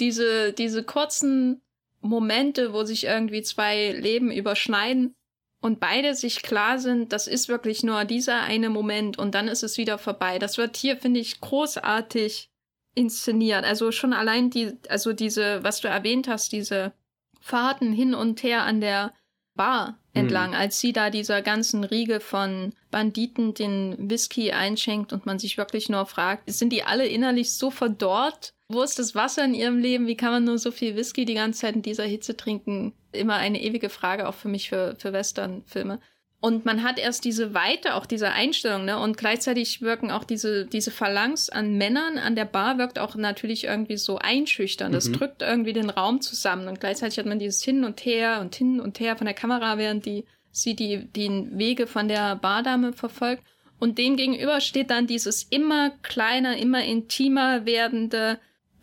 diese, 0.00 0.52
diese 0.52 0.82
kurzen 0.82 1.62
Momente, 2.00 2.72
wo 2.72 2.84
sich 2.84 3.04
irgendwie 3.04 3.42
zwei 3.42 3.92
Leben 3.92 4.30
überschneiden 4.30 5.14
und 5.60 5.80
beide 5.80 6.14
sich 6.14 6.42
klar 6.42 6.78
sind, 6.78 7.12
das 7.12 7.26
ist 7.26 7.48
wirklich 7.48 7.82
nur 7.82 8.04
dieser 8.04 8.42
eine 8.42 8.68
Moment 8.68 9.18
und 9.18 9.34
dann 9.34 9.48
ist 9.48 9.62
es 9.62 9.78
wieder 9.78 9.96
vorbei. 9.98 10.38
Das 10.38 10.58
wird 10.58 10.76
hier, 10.76 10.96
finde 10.96 11.20
ich, 11.20 11.40
großartig 11.40 12.50
inszeniert. 12.94 13.64
Also 13.64 13.90
schon 13.90 14.12
allein 14.12 14.50
die, 14.50 14.76
also 14.88 15.12
diese, 15.12 15.64
was 15.64 15.80
du 15.80 15.88
erwähnt 15.88 16.28
hast, 16.28 16.52
diese 16.52 16.92
Fahrten 17.40 17.92
hin 17.92 18.14
und 18.14 18.42
her 18.42 18.62
an 18.62 18.80
der 18.80 19.14
Bar 19.54 19.98
entlang, 20.12 20.50
mhm. 20.50 20.56
als 20.56 20.80
sie 20.80 20.92
da 20.92 21.10
dieser 21.10 21.42
ganzen 21.42 21.84
Riege 21.84 22.20
von 22.20 22.72
Banditen 22.90 23.54
den 23.54 24.10
Whisky 24.10 24.52
einschenkt 24.52 25.12
und 25.12 25.26
man 25.26 25.38
sich 25.38 25.58
wirklich 25.58 25.88
nur 25.88 26.06
fragt, 26.06 26.50
sind 26.50 26.72
die 26.72 26.84
alle 26.84 27.06
innerlich 27.06 27.52
so 27.54 27.70
verdorrt? 27.70 28.54
Wo 28.68 28.82
ist 28.82 28.98
das 28.98 29.14
Wasser 29.14 29.44
in 29.44 29.54
ihrem 29.54 29.78
Leben? 29.78 30.06
Wie 30.06 30.16
kann 30.16 30.30
man 30.30 30.44
nur 30.44 30.58
so 30.58 30.70
viel 30.70 30.96
Whisky 30.96 31.24
die 31.24 31.34
ganze 31.34 31.60
Zeit 31.60 31.76
in 31.76 31.82
dieser 31.82 32.04
Hitze 32.04 32.36
trinken? 32.36 32.94
Immer 33.12 33.34
eine 33.34 33.62
ewige 33.62 33.90
Frage 33.90 34.28
auch 34.28 34.34
für 34.34 34.48
mich 34.48 34.68
für, 34.68 34.96
für 34.98 35.12
Western-Filme. 35.12 36.00
Und 36.44 36.66
man 36.66 36.82
hat 36.82 36.98
erst 36.98 37.24
diese 37.24 37.54
Weite, 37.54 37.94
auch 37.94 38.04
diese 38.04 38.32
Einstellung, 38.32 38.84
ne? 38.84 38.98
Und 38.98 39.16
gleichzeitig 39.16 39.80
wirken 39.80 40.10
auch 40.10 40.24
diese, 40.24 40.66
diese 40.66 40.90
Phalanx 40.90 41.48
an 41.48 41.78
Männern 41.78 42.18
an 42.18 42.36
der 42.36 42.44
Bar 42.44 42.76
wirkt 42.76 42.98
auch 42.98 43.14
natürlich 43.14 43.64
irgendwie 43.64 43.96
so 43.96 44.18
einschüchtern. 44.18 44.92
Das 44.92 45.08
mhm. 45.08 45.14
drückt 45.14 45.40
irgendwie 45.40 45.72
den 45.72 45.88
Raum 45.88 46.20
zusammen. 46.20 46.68
Und 46.68 46.80
gleichzeitig 46.80 47.18
hat 47.18 47.24
man 47.24 47.38
dieses 47.38 47.62
Hin 47.62 47.82
und 47.82 48.04
Her 48.04 48.42
und 48.42 48.54
Hin 48.56 48.78
und 48.78 49.00
Her 49.00 49.16
von 49.16 49.24
der 49.24 49.32
Kamera, 49.32 49.78
während 49.78 50.04
die, 50.04 50.26
sie 50.50 50.76
die, 50.76 51.06
die 51.16 51.48
Wege 51.52 51.86
von 51.86 52.08
der 52.08 52.36
Bardame 52.36 52.92
verfolgt. 52.92 53.42
Und 53.80 53.96
dem 53.96 54.16
gegenüber 54.16 54.60
steht 54.60 54.90
dann 54.90 55.06
dieses 55.06 55.44
immer 55.44 55.92
kleiner, 56.02 56.58
immer 56.58 56.84
intimer 56.84 57.64
werdende, 57.64 58.38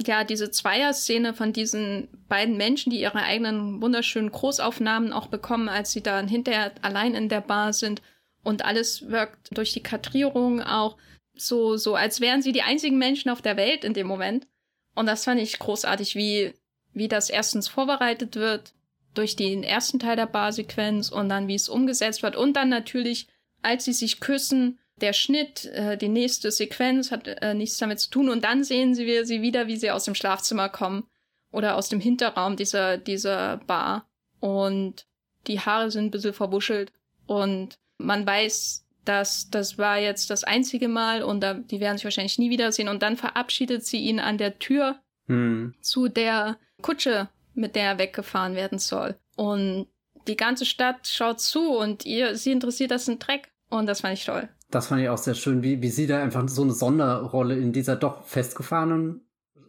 ja, 0.08 0.24
diese 0.24 0.52
Zweierszene 0.52 1.34
von 1.34 1.54
diesen 1.54 2.08
beiden 2.28 2.58
Menschen, 2.58 2.92
die 2.92 3.02
ihre 3.02 3.22
eigenen 3.22 3.82
wunderschönen 3.82 4.32
Großaufnahmen 4.32 5.14
auch 5.14 5.28
bekommen, 5.28 5.70
als 5.70 5.92
sie 5.92 6.02
dann 6.02 6.28
hinterher 6.28 6.72
allein 6.82 7.16
in 7.16 7.30
der 7.30 7.42
Bar 7.42 7.74
sind. 7.74 8.02
Und 8.44 8.66
alles 8.66 9.10
wirkt 9.10 9.56
durch 9.56 9.74
die 9.74 9.84
Kadrierung 9.84 10.62
auch 10.62 10.98
so, 11.34 11.78
so, 11.78 11.96
als 11.96 12.22
wären 12.22 12.42
sie 12.42 12.52
die 12.52 12.64
einzigen 12.64 12.98
Menschen 12.98 13.30
auf 13.30 13.42
der 13.42 13.58
Welt 13.58 13.84
in 13.84 13.94
dem 13.94 14.08
Moment. 14.08 14.48
Und 14.96 15.06
das 15.06 15.24
fand 15.24 15.40
ich 15.40 15.60
großartig, 15.60 16.16
wie, 16.16 16.54
wie 16.94 17.08
das 17.08 17.30
erstens 17.30 17.68
vorbereitet 17.68 18.36
wird 18.36 18.74
durch 19.14 19.36
den 19.36 19.64
ersten 19.64 20.00
Teil 20.00 20.16
der 20.16 20.26
Barsequenz 20.26 21.10
und 21.10 21.30
dann 21.30 21.48
wie 21.48 21.56
es 21.56 21.70
umgesetzt 21.70 22.24
wird 22.24 22.36
und 22.36 22.54
dann 22.54 22.70
natürlich, 22.70 23.28
als 23.62 23.86
sie 23.86 23.94
sich 23.94 24.20
küssen, 24.20 24.80
der 25.02 25.14
Schnitt, 25.14 25.66
äh, 25.66 25.98
die 25.98 26.10
nächste 26.10 26.52
Sequenz 26.52 27.12
hat 27.12 27.28
äh, 27.28 27.54
nichts 27.54 27.78
damit 27.78 28.00
zu 28.00 28.10
tun. 28.10 28.30
Und 28.30 28.44
dann 28.44 28.64
sehen 28.64 28.96
sie 28.96 29.06
wir 29.06 29.26
sie 29.26 29.42
wieder, 29.42 29.68
wie 29.68 29.78
sie 29.78 29.92
aus 29.92 30.06
dem 30.06 30.16
Schlafzimmer 30.16 30.70
kommen 30.70 31.08
oder 31.52 31.76
aus 31.76 31.90
dem 31.90 32.00
Hinterraum 32.00 32.56
dieser 32.56 32.98
dieser 32.98 33.58
Bar. 33.58 34.10
Und 34.40 35.06
die 35.48 35.60
Haare 35.60 35.92
sind 35.92 36.06
ein 36.06 36.12
bisschen 36.12 36.34
verwuschelt. 36.34 36.92
Und 37.26 37.80
man 37.98 38.26
weiß, 38.26 38.86
dass 39.06 39.50
das 39.50 39.78
war 39.78 39.98
jetzt 39.98 40.30
das 40.30 40.44
einzige 40.44 40.88
Mal 40.88 41.24
und 41.24 41.42
da, 41.42 41.56
die 41.56 41.80
werden 41.80 41.98
sich 41.98 42.06
wahrscheinlich 42.06 42.38
nie 42.38 42.50
wiedersehen. 42.50 42.88
Und 42.88 43.02
dann 43.02 43.18
verabschiedet 43.18 43.86
sie 43.86 44.00
ihn 44.00 44.20
an 44.20 44.38
der 44.38 44.60
Tür 44.60 45.00
hm. 45.28 45.74
zu 45.82 46.08
der 46.08 46.58
Kutsche, 46.82 47.30
mit 47.54 47.76
der 47.76 47.84
er 47.84 48.00
weggefahren 48.00 48.56
werden 48.56 48.80
soll. 48.80 49.16
Und 49.36 49.88
die 50.28 50.38
ganze 50.38 50.66
Stadt 50.66 51.08
schaut 51.08 51.40
zu 51.40 51.76
und 51.76 52.06
ihr 52.06 52.36
sie 52.36 52.52
interessiert 52.52 52.92
das 52.92 53.08
ein 53.08 53.20
Dreck. 53.20 53.52
Und 53.70 53.88
das 53.88 54.02
fand 54.02 54.14
ich 54.14 54.26
toll. 54.26 54.50
Das 54.72 54.88
fand 54.88 55.02
ich 55.02 55.10
auch 55.10 55.18
sehr 55.18 55.36
schön, 55.36 55.64
wie, 55.64 55.82
wie 55.82 55.90
sie 55.90 56.08
da 56.08 56.22
einfach 56.22 56.48
so 56.48 56.64
eine 56.64 56.72
Sonderrolle 56.72 57.58
in 57.58 57.74
dieser 57.74 57.98
doch 57.98 58.24
festgefahrenen 58.24 59.22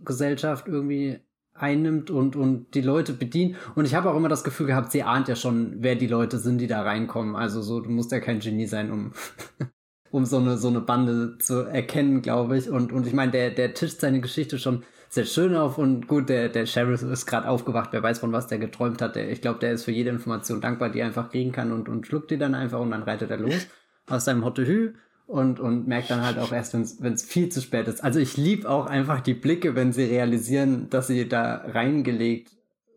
Gesellschaft 0.05 0.69
irgendwie 0.69 1.21
einnimmt 1.55 2.11
und, 2.11 2.37
und 2.37 2.75
die 2.75 2.81
Leute 2.81 3.13
bedient. 3.13 3.57
Und 3.75 3.85
ich 3.85 3.95
habe 3.95 4.11
auch 4.11 4.17
immer 4.17 4.29
das 4.29 4.45
Gefühl 4.45 4.67
gehabt, 4.67 4.93
sie 4.93 5.03
ahnt 5.03 5.29
ja 5.29 5.37
schon, 5.37 5.77
wer 5.79 5.97
die 5.97 6.07
Leute 6.07 6.39
sind, 6.39 6.59
die 6.59 6.67
da 6.67 6.83
reinkommen. 6.83 7.37
Also 7.37 7.63
so, 7.63 7.81
du 7.81 7.91
musst 7.91 8.13
ja 8.13 8.21
kein 8.21 8.41
Genie 8.41 8.67
sein, 8.67 8.91
um, 8.91 9.13
um 10.11 10.25
so 10.25 10.39
eine, 10.39 10.57
so 10.57 10.69
eine 10.69 10.81
Bande 10.81 11.37
zu 11.39 11.61
erkennen, 11.61 12.23
glaube 12.23 12.57
ich. 12.57 12.71
Und, 12.71 12.93
und 12.93 13.07
ich 13.07 13.13
meine, 13.13 13.33
der, 13.33 13.51
der 13.51 13.75
tischt 13.75 14.01
seine 14.01 14.21
Geschichte 14.21 14.59
schon 14.59 14.85
sehr 15.09 15.27
schön 15.27 15.55
auf 15.55 15.77
und 15.77 16.07
gut, 16.07 16.31
der, 16.31 16.49
der 16.49 16.65
Sheriff 16.65 17.03
ist 17.03 17.27
gerade 17.27 17.47
aufgewacht, 17.47 17.91
wer 17.93 18.03
weiß 18.03 18.21
von 18.21 18.33
was 18.33 18.47
der 18.47 18.59
geträumt 18.59 19.03
hat. 19.03 19.15
Der, 19.15 19.31
ich 19.31 19.43
glaube, 19.43 19.59
der 19.59 19.73
ist 19.73 19.85
für 19.85 19.91
jede 19.91 20.09
Information 20.09 20.63
dankbar, 20.63 20.89
die 20.89 21.01
er 21.01 21.07
einfach 21.07 21.31
kriegen 21.31 21.53
kann 21.53 21.71
und, 21.71 21.89
und 21.89 22.07
schluckt 22.07 22.31
die 22.31 22.39
dann 22.39 22.55
einfach 22.55 22.81
und 22.81 22.93
dann 22.93 23.03
reitet 23.03 23.31
er 23.31 23.37
los 23.37 23.67
aus 24.07 24.25
seinem 24.25 24.45
Hottehü 24.45 24.95
und, 25.27 25.61
und 25.61 25.87
merkt 25.87 26.11
dann 26.11 26.23
halt 26.23 26.39
auch 26.39 26.53
erst, 26.53 26.75
wenn 26.75 27.13
es 27.13 27.23
viel 27.23 27.49
zu 27.49 27.61
spät 27.61 27.89
ist. 27.89 28.05
Also 28.05 28.21
ich 28.21 28.37
lieb 28.37 28.67
auch 28.67 28.87
einfach 28.87 29.21
die 29.21 29.35
Blicke, 29.35 29.75
wenn 29.75 29.93
sie 29.93 30.05
realisieren, 30.05 30.91
dass 30.91 31.07
sie 31.07 31.29
da 31.29 31.57
reingelegt 31.67 32.53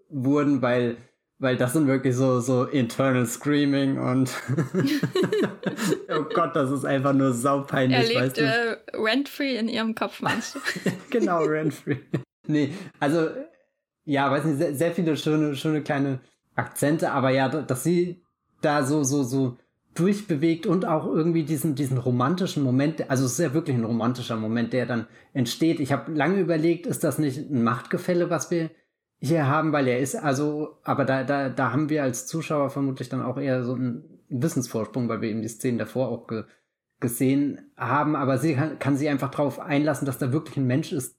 wurden, 0.09 0.61
weil 0.61 0.97
weil 1.37 1.57
das 1.57 1.73
sind 1.73 1.87
wirklich 1.87 2.15
so 2.15 2.39
so 2.39 2.63
internal 2.63 3.25
screaming 3.25 3.99
und 3.99 4.31
oh 6.09 6.23
Gott, 6.33 6.55
das 6.55 6.71
ist 6.71 6.85
einfach 6.85 7.13
nur 7.13 7.33
saupeinlich. 7.33 8.15
Er 8.15 8.23
lebt 8.23 8.37
äh, 8.37 8.77
rent-free 8.93 9.57
in 9.57 9.67
ihrem 9.67 9.95
Kopf, 9.95 10.21
meinst 10.21 10.55
du? 10.55 10.59
genau, 11.09 11.43
rent-free. 11.43 11.97
nee, 12.47 12.73
also 12.99 13.29
ja, 14.05 14.31
weiß 14.31 14.45
nicht, 14.45 14.57
sehr, 14.57 14.75
sehr 14.75 14.91
viele 14.93 15.17
schöne 15.17 15.55
schöne 15.55 15.81
kleine 15.81 16.19
Akzente, 16.55 17.11
aber 17.11 17.31
ja, 17.31 17.49
dass 17.49 17.83
sie 17.83 18.23
da 18.61 18.83
so 18.83 19.03
so 19.03 19.23
so 19.23 19.57
durchbewegt 19.95 20.67
und 20.67 20.85
auch 20.85 21.05
irgendwie 21.07 21.43
diesen, 21.43 21.73
diesen 21.73 21.97
romantischen 21.97 22.63
Moment, 22.63 23.09
also 23.09 23.25
es 23.25 23.33
ist 23.33 23.39
ja 23.39 23.53
wirklich 23.53 23.77
ein 23.77 23.85
romantischer 23.85 24.35
Moment, 24.35 24.73
der 24.73 24.85
dann 24.85 25.07
entsteht. 25.33 25.79
Ich 25.79 25.93
habe 25.93 26.11
lange 26.11 26.39
überlegt, 26.39 26.85
ist 26.85 27.03
das 27.03 27.17
nicht 27.17 27.49
ein 27.49 27.63
Machtgefälle, 27.63 28.29
was 28.29 28.51
wir 28.51 28.69
hier 29.19 29.47
haben, 29.47 29.71
weil 29.71 29.87
er 29.87 29.99
ist, 29.99 30.15
also, 30.15 30.77
aber 30.83 31.05
da, 31.05 31.23
da, 31.23 31.47
da 31.47 31.71
haben 31.71 31.89
wir 31.89 32.03
als 32.03 32.27
Zuschauer 32.27 32.69
vermutlich 32.69 33.07
dann 33.07 33.21
auch 33.21 33.37
eher 33.37 33.63
so 33.63 33.73
einen 33.73 34.03
Wissensvorsprung, 34.27 35.07
weil 35.07 35.21
wir 35.21 35.29
eben 35.29 35.41
die 35.41 35.47
Szenen 35.47 35.77
davor 35.77 36.09
auch 36.09 36.27
ge, 36.27 36.43
gesehen 36.99 37.71
haben, 37.77 38.17
aber 38.17 38.37
sie 38.37 38.55
kann, 38.55 38.77
kann 38.79 38.97
sich 38.97 39.07
einfach 39.07 39.31
darauf 39.31 39.59
einlassen, 39.59 40.05
dass 40.05 40.17
da 40.17 40.33
wirklich 40.33 40.57
ein 40.57 40.67
Mensch 40.67 40.91
ist, 40.91 41.17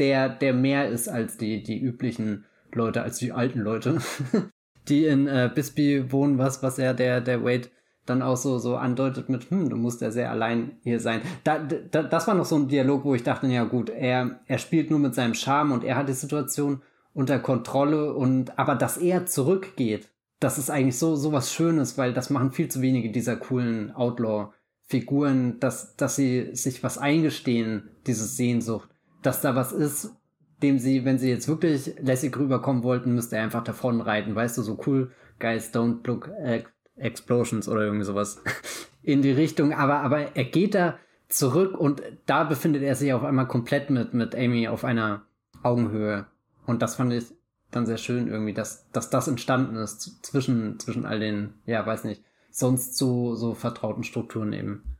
der, 0.00 0.28
der 0.28 0.52
mehr 0.52 0.88
ist 0.88 1.08
als 1.08 1.36
die, 1.36 1.62
die 1.62 1.80
üblichen 1.80 2.44
Leute, 2.72 3.02
als 3.02 3.18
die 3.18 3.32
alten 3.32 3.60
Leute, 3.60 3.98
die 4.88 5.06
in 5.06 5.28
äh, 5.28 5.48
Bisbee 5.54 6.10
wohnen, 6.10 6.38
was, 6.38 6.64
was 6.64 6.78
er, 6.78 6.92
der, 6.92 7.20
der 7.20 7.44
Wade 7.44 7.68
dann 8.06 8.22
auch 8.22 8.36
so, 8.36 8.58
so 8.58 8.76
andeutet 8.76 9.28
mit, 9.28 9.50
hm, 9.50 9.68
du 9.68 9.76
musst 9.76 10.00
ja 10.00 10.10
sehr 10.10 10.30
allein 10.30 10.78
hier 10.82 11.00
sein. 11.00 11.20
Da, 11.44 11.58
da, 11.58 12.02
das 12.02 12.26
war 12.26 12.34
noch 12.34 12.44
so 12.44 12.56
ein 12.56 12.68
Dialog, 12.68 13.04
wo 13.04 13.14
ich 13.14 13.22
dachte, 13.22 13.46
ja 13.48 13.64
gut, 13.64 13.90
er, 13.90 14.40
er 14.46 14.58
spielt 14.58 14.90
nur 14.90 14.98
mit 14.98 15.14
seinem 15.14 15.34
Charme 15.34 15.72
und 15.72 15.84
er 15.84 15.96
hat 15.96 16.08
die 16.08 16.14
Situation 16.14 16.82
unter 17.12 17.38
Kontrolle 17.38 18.12
und 18.12 18.58
aber 18.58 18.74
dass 18.74 18.98
er 18.98 19.26
zurückgeht, 19.26 20.10
das 20.38 20.58
ist 20.58 20.70
eigentlich 20.70 20.98
so 20.98 21.16
so 21.16 21.32
was 21.32 21.52
Schönes, 21.52 21.96
weil 21.96 22.12
das 22.12 22.28
machen 22.28 22.52
viel 22.52 22.68
zu 22.68 22.82
wenige 22.82 23.10
dieser 23.10 23.36
coolen 23.36 23.90
Outlaw-Figuren, 23.90 25.58
dass 25.58 25.96
dass 25.96 26.16
sie 26.16 26.54
sich 26.54 26.82
was 26.82 26.98
eingestehen, 26.98 27.88
diese 28.06 28.26
Sehnsucht, 28.26 28.90
dass 29.22 29.40
da 29.40 29.56
was 29.56 29.72
ist, 29.72 30.14
dem 30.62 30.78
sie, 30.78 31.06
wenn 31.06 31.18
sie 31.18 31.30
jetzt 31.30 31.48
wirklich 31.48 31.94
lässig 32.00 32.36
rüberkommen 32.36 32.82
wollten, 32.82 33.14
müsste 33.14 33.36
er 33.36 33.44
einfach 33.44 33.64
davon 33.64 34.02
reiten, 34.02 34.34
weißt 34.34 34.58
du, 34.58 34.62
so 34.62 34.78
cool, 34.86 35.10
guys 35.38 35.72
don't 35.72 36.06
look 36.06 36.28
at 36.44 36.64
explosions 36.96 37.68
oder 37.68 37.82
irgendwie 37.82 38.04
sowas 38.04 38.42
in 39.02 39.22
die 39.22 39.32
Richtung, 39.32 39.72
aber 39.72 40.00
aber 40.00 40.36
er 40.36 40.44
geht 40.44 40.74
da 40.74 40.98
zurück 41.28 41.78
und 41.78 42.02
da 42.26 42.44
befindet 42.44 42.82
er 42.82 42.94
sich 42.94 43.12
auf 43.12 43.24
einmal 43.24 43.48
komplett 43.48 43.90
mit 43.90 44.14
mit 44.14 44.34
Amy 44.34 44.68
auf 44.68 44.84
einer 44.84 45.26
Augenhöhe 45.62 46.26
und 46.66 46.82
das 46.82 46.96
fand 46.96 47.12
ich 47.12 47.24
dann 47.70 47.86
sehr 47.86 47.98
schön 47.98 48.28
irgendwie, 48.28 48.52
dass, 48.54 48.90
dass 48.90 49.10
das 49.10 49.28
entstanden 49.28 49.76
ist 49.76 50.24
zwischen, 50.24 50.78
zwischen 50.78 51.06
all 51.06 51.20
den, 51.20 51.54
ja, 51.66 51.84
weiß 51.84 52.04
nicht, 52.04 52.22
sonst 52.50 52.96
so, 52.96 53.34
so 53.34 53.54
vertrauten 53.54 54.04
Strukturen 54.04 54.52
eben. 54.52 54.96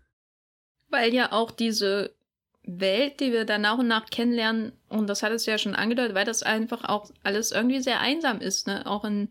Weil 0.89 1.13
ja 1.15 1.33
auch 1.33 1.51
diese 1.51 2.15
Welt, 2.63 3.21
die 3.21 3.33
wir 3.33 3.45
dann 3.45 3.63
nach 3.63 3.79
und 3.79 3.89
nach 3.89 4.07
kennenlernen, 4.07 4.73
und 4.89 5.09
das 5.09 5.23
hat 5.23 5.33
es 5.33 5.47
ja 5.47 5.59
schon 5.59 5.75
angedeutet, 5.75 6.15
weil 6.15 6.25
das 6.25 6.43
einfach 6.43 6.85
auch 6.85 7.11
alles 7.23 7.53
irgendwie 7.53 7.81
sehr 7.81 8.01
einsam 8.01 8.41
ist, 8.41 8.67
ne? 8.67 8.87
Auch 8.87 9.05
in, 9.05 9.31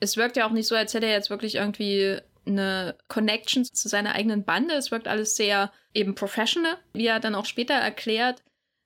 es 0.00 0.16
wirkt 0.16 0.36
ja 0.36 0.46
auch 0.46 0.52
nicht 0.52 0.66
so, 0.66 0.74
als 0.74 0.94
hätte 0.94 1.06
er 1.06 1.12
jetzt 1.12 1.30
wirklich 1.30 1.56
irgendwie 1.56 2.18
eine 2.46 2.96
Connection 3.08 3.64
zu 3.64 3.88
seiner 3.88 4.14
eigenen 4.14 4.44
Bande. 4.44 4.74
Es 4.74 4.90
wirkt 4.90 5.08
alles 5.08 5.36
sehr 5.36 5.70
eben 5.94 6.14
professional, 6.14 6.76
wie 6.92 7.06
er 7.06 7.20
dann 7.20 7.34
auch 7.34 7.44
später 7.44 7.74
erklärt 7.74 8.42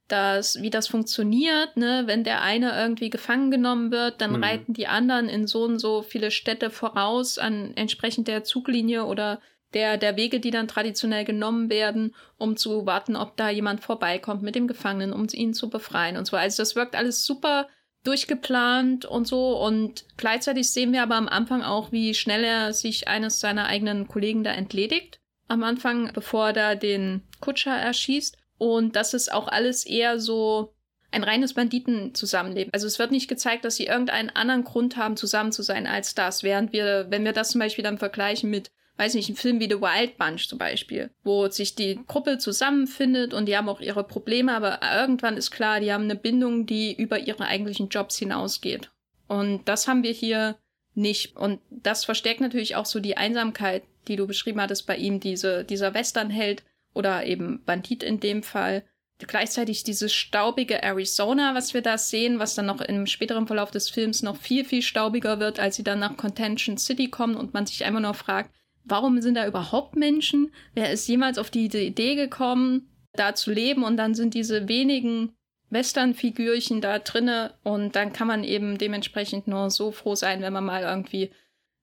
dass, 0.09 0.61
wie 0.61 0.71
das 0.71 0.87
funktioniert, 0.87 1.77
ne, 1.77 2.03
wenn 2.07 2.25
der 2.25 2.43
eine 2.43 2.79
irgendwie 2.79 3.09
gefangen 3.09 3.51
genommen 3.51 3.91
wird, 3.91 4.21
dann 4.21 4.37
mhm. 4.37 4.45
reiten 4.45 4.75
die 4.75 4.87
anderen 4.87 5.29
in 5.29 5.47
so 5.47 5.65
und 5.65 5.79
so 5.79 6.03
viele 6.03 6.31
Städte 6.31 6.71
voraus 6.71 7.39
an 7.39 7.73
entsprechend 7.75 8.29
der 8.29 8.45
Zuglinie 8.45 9.07
oder 9.07 9.41
der, 9.73 9.97
der 9.97 10.17
Wege, 10.17 10.41
die 10.41 10.51
dann 10.51 10.69
traditionell 10.69 11.25
genommen 11.25 11.71
werden, 11.71 12.15
um 12.37 12.57
zu 12.57 12.87
warten, 12.87 13.17
ob 13.17 13.37
da 13.37 13.49
jemand 13.49 13.83
vorbeikommt 13.83 14.43
mit 14.43 14.55
dem 14.55 14.69
Gefangenen, 14.69 15.13
um 15.13 15.27
ihn 15.33 15.55
zu 15.55 15.71
befreien 15.71 16.17
und 16.17 16.27
so. 16.27 16.37
Also 16.37 16.63
das 16.63 16.77
wirkt 16.77 16.95
alles 16.95 17.25
super 17.25 17.67
durchgeplant 18.05 19.07
und 19.07 19.27
so 19.27 19.59
und 19.59 20.05
gleichzeitig 20.17 20.71
sehen 20.71 20.93
wir 20.93 21.03
aber 21.03 21.17
am 21.17 21.29
Anfang 21.29 21.63
auch, 21.63 21.91
wie 21.91 22.15
schnell 22.15 22.45
er 22.45 22.73
sich 22.73 23.09
eines 23.09 23.41
seiner 23.41 23.67
eigenen 23.67 24.07
Kollegen 24.07 24.45
da 24.45 24.53
entledigt. 24.53 25.19
Am 25.49 25.63
Anfang, 25.63 26.13
bevor 26.13 26.49
er 26.49 26.53
da 26.53 26.75
den 26.75 27.23
Kutscher 27.41 27.77
erschießt. 27.77 28.37
Und 28.57 28.97
das 28.97 29.15
ist 29.15 29.33
auch 29.33 29.49
alles 29.49 29.85
eher 29.85 30.21
so 30.21 30.75
ein 31.11 31.25
reines 31.25 31.55
Banditenzusammenleben. 31.55 32.73
Also 32.73 32.87
es 32.87 32.99
wird 32.99 33.11
nicht 33.11 33.29
gezeigt, 33.29 33.65
dass 33.65 33.77
sie 33.77 33.87
irgendeinen 33.87 34.31
anderen 34.31 34.65
Grund 34.65 34.97
haben, 34.97 35.17
zusammen 35.17 35.53
zu 35.53 35.63
sein 35.63 35.87
als 35.87 36.15
das. 36.15 36.43
Während 36.43 36.73
wir, 36.73 37.07
wenn 37.11 37.25
wir 37.25 37.33
das 37.33 37.51
zum 37.51 37.61
Beispiel 37.61 37.85
dann 37.85 37.99
vergleichen 37.99 38.51
mit, 38.51 38.71
weiß 38.97 39.15
nicht, 39.15 39.29
einem 39.29 39.37
Film 39.37 39.61
wie 39.61 39.69
The 39.69 39.81
Wild 39.81 40.17
Bunch 40.19 40.49
zum 40.49 40.59
Beispiel, 40.59 41.11
wo 41.23 41.49
sich 41.49 41.75
die 41.75 42.01
Gruppe 42.07 42.39
zusammenfindet 42.39 43.35
und 43.35 43.47
die 43.47 43.57
haben 43.57 43.69
auch 43.69 43.81
ihre 43.81 44.05
Probleme, 44.05 44.55
aber 44.55 44.81
irgendwann 44.83 45.37
ist 45.37 45.51
klar, 45.51 45.81
die 45.81 45.93
haben 45.93 46.05
eine 46.05 46.17
Bindung, 46.17 46.67
die 46.67 46.95
über 46.95 47.19
ihre 47.19 47.47
eigentlichen 47.47 47.89
Jobs 47.89 48.19
hinausgeht. 48.19 48.91
Und 49.27 49.69
das 49.69 49.89
haben 49.89 50.03
wir 50.03 50.13
hier 50.13 50.57
nicht. 50.95 51.37
Und 51.37 51.61
das 51.71 52.05
verstärkt 52.05 52.41
natürlich 52.41 52.77
auch 52.77 52.87
so 52.87 53.01
die 53.01 53.17
Einsamkeit, 53.17 53.83
die 54.07 54.17
du 54.17 54.27
beschrieben 54.27 54.61
hattest 54.61 54.87
bei 54.87 54.97
ihm, 54.97 55.19
diese, 55.19 55.65
dieser 55.65 55.95
Westernheld, 55.95 56.63
oder 56.95 57.27
eben 57.27 57.63
Bandit 57.65 58.03
in 58.03 58.21
dem 58.21 58.43
Fall. 58.43 58.85
Gleichzeitig 59.19 59.85
dieses 59.85 60.13
staubige 60.13 60.83
Arizona, 60.83 61.55
was 61.55 61.75
wir 61.75 61.83
da 61.83 61.99
sehen, 61.99 62.39
was 62.39 62.55
dann 62.55 62.67
noch 62.67 62.81
im 62.81 63.07
späteren 63.07 63.47
Verlauf 63.47 63.71
des 63.71 63.89
Films 63.91 64.23
noch 64.23 64.37
viel, 64.37 64.65
viel 64.65 64.83
staubiger 64.83 65.39
wird, 65.39 65.61
als 65.61 65.77
sie 65.77 65.85
dann 65.85 66.01
nach 66.01 66.17
Contention 66.17 66.79
City 66.79 67.09
kommen 67.09 67.37
und 67.37 67.55
man 67.55 67.67
sich 67.67 67.85
einfach 67.85 68.01
nur 68.01 68.15
fragt, 68.15 68.55
warum 68.85 69.21
sind 69.21 69.35
da 69.35 69.47
überhaupt 69.47 69.97
Menschen? 69.97 70.53
Wer 70.75 70.93
ist 70.93 71.09
jemals 71.09 71.39
auf 71.39 71.51
die 71.51 71.65
Idee 71.65 72.15
gekommen, 72.15 72.89
da 73.15 73.35
zu 73.35 73.53
leben? 73.53 73.85
Und 73.85 73.97
dann 73.97 74.15
sind 74.15 74.35
diese 74.35 74.69
wenigen 74.69 75.35
Western-Figürchen 75.71 76.81
da 76.81 76.99
drinne 76.99 77.55
und 77.65 77.97
dann 77.97 78.13
kann 78.13 78.29
man 78.29 78.45
eben 78.45 78.79
dementsprechend 78.79 79.49
nur 79.49 79.71
so 79.71 79.91
froh 79.91 80.15
sein, 80.15 80.41
wenn 80.41 80.53
man 80.53 80.65
mal 80.65 80.83
irgendwie 80.83 81.31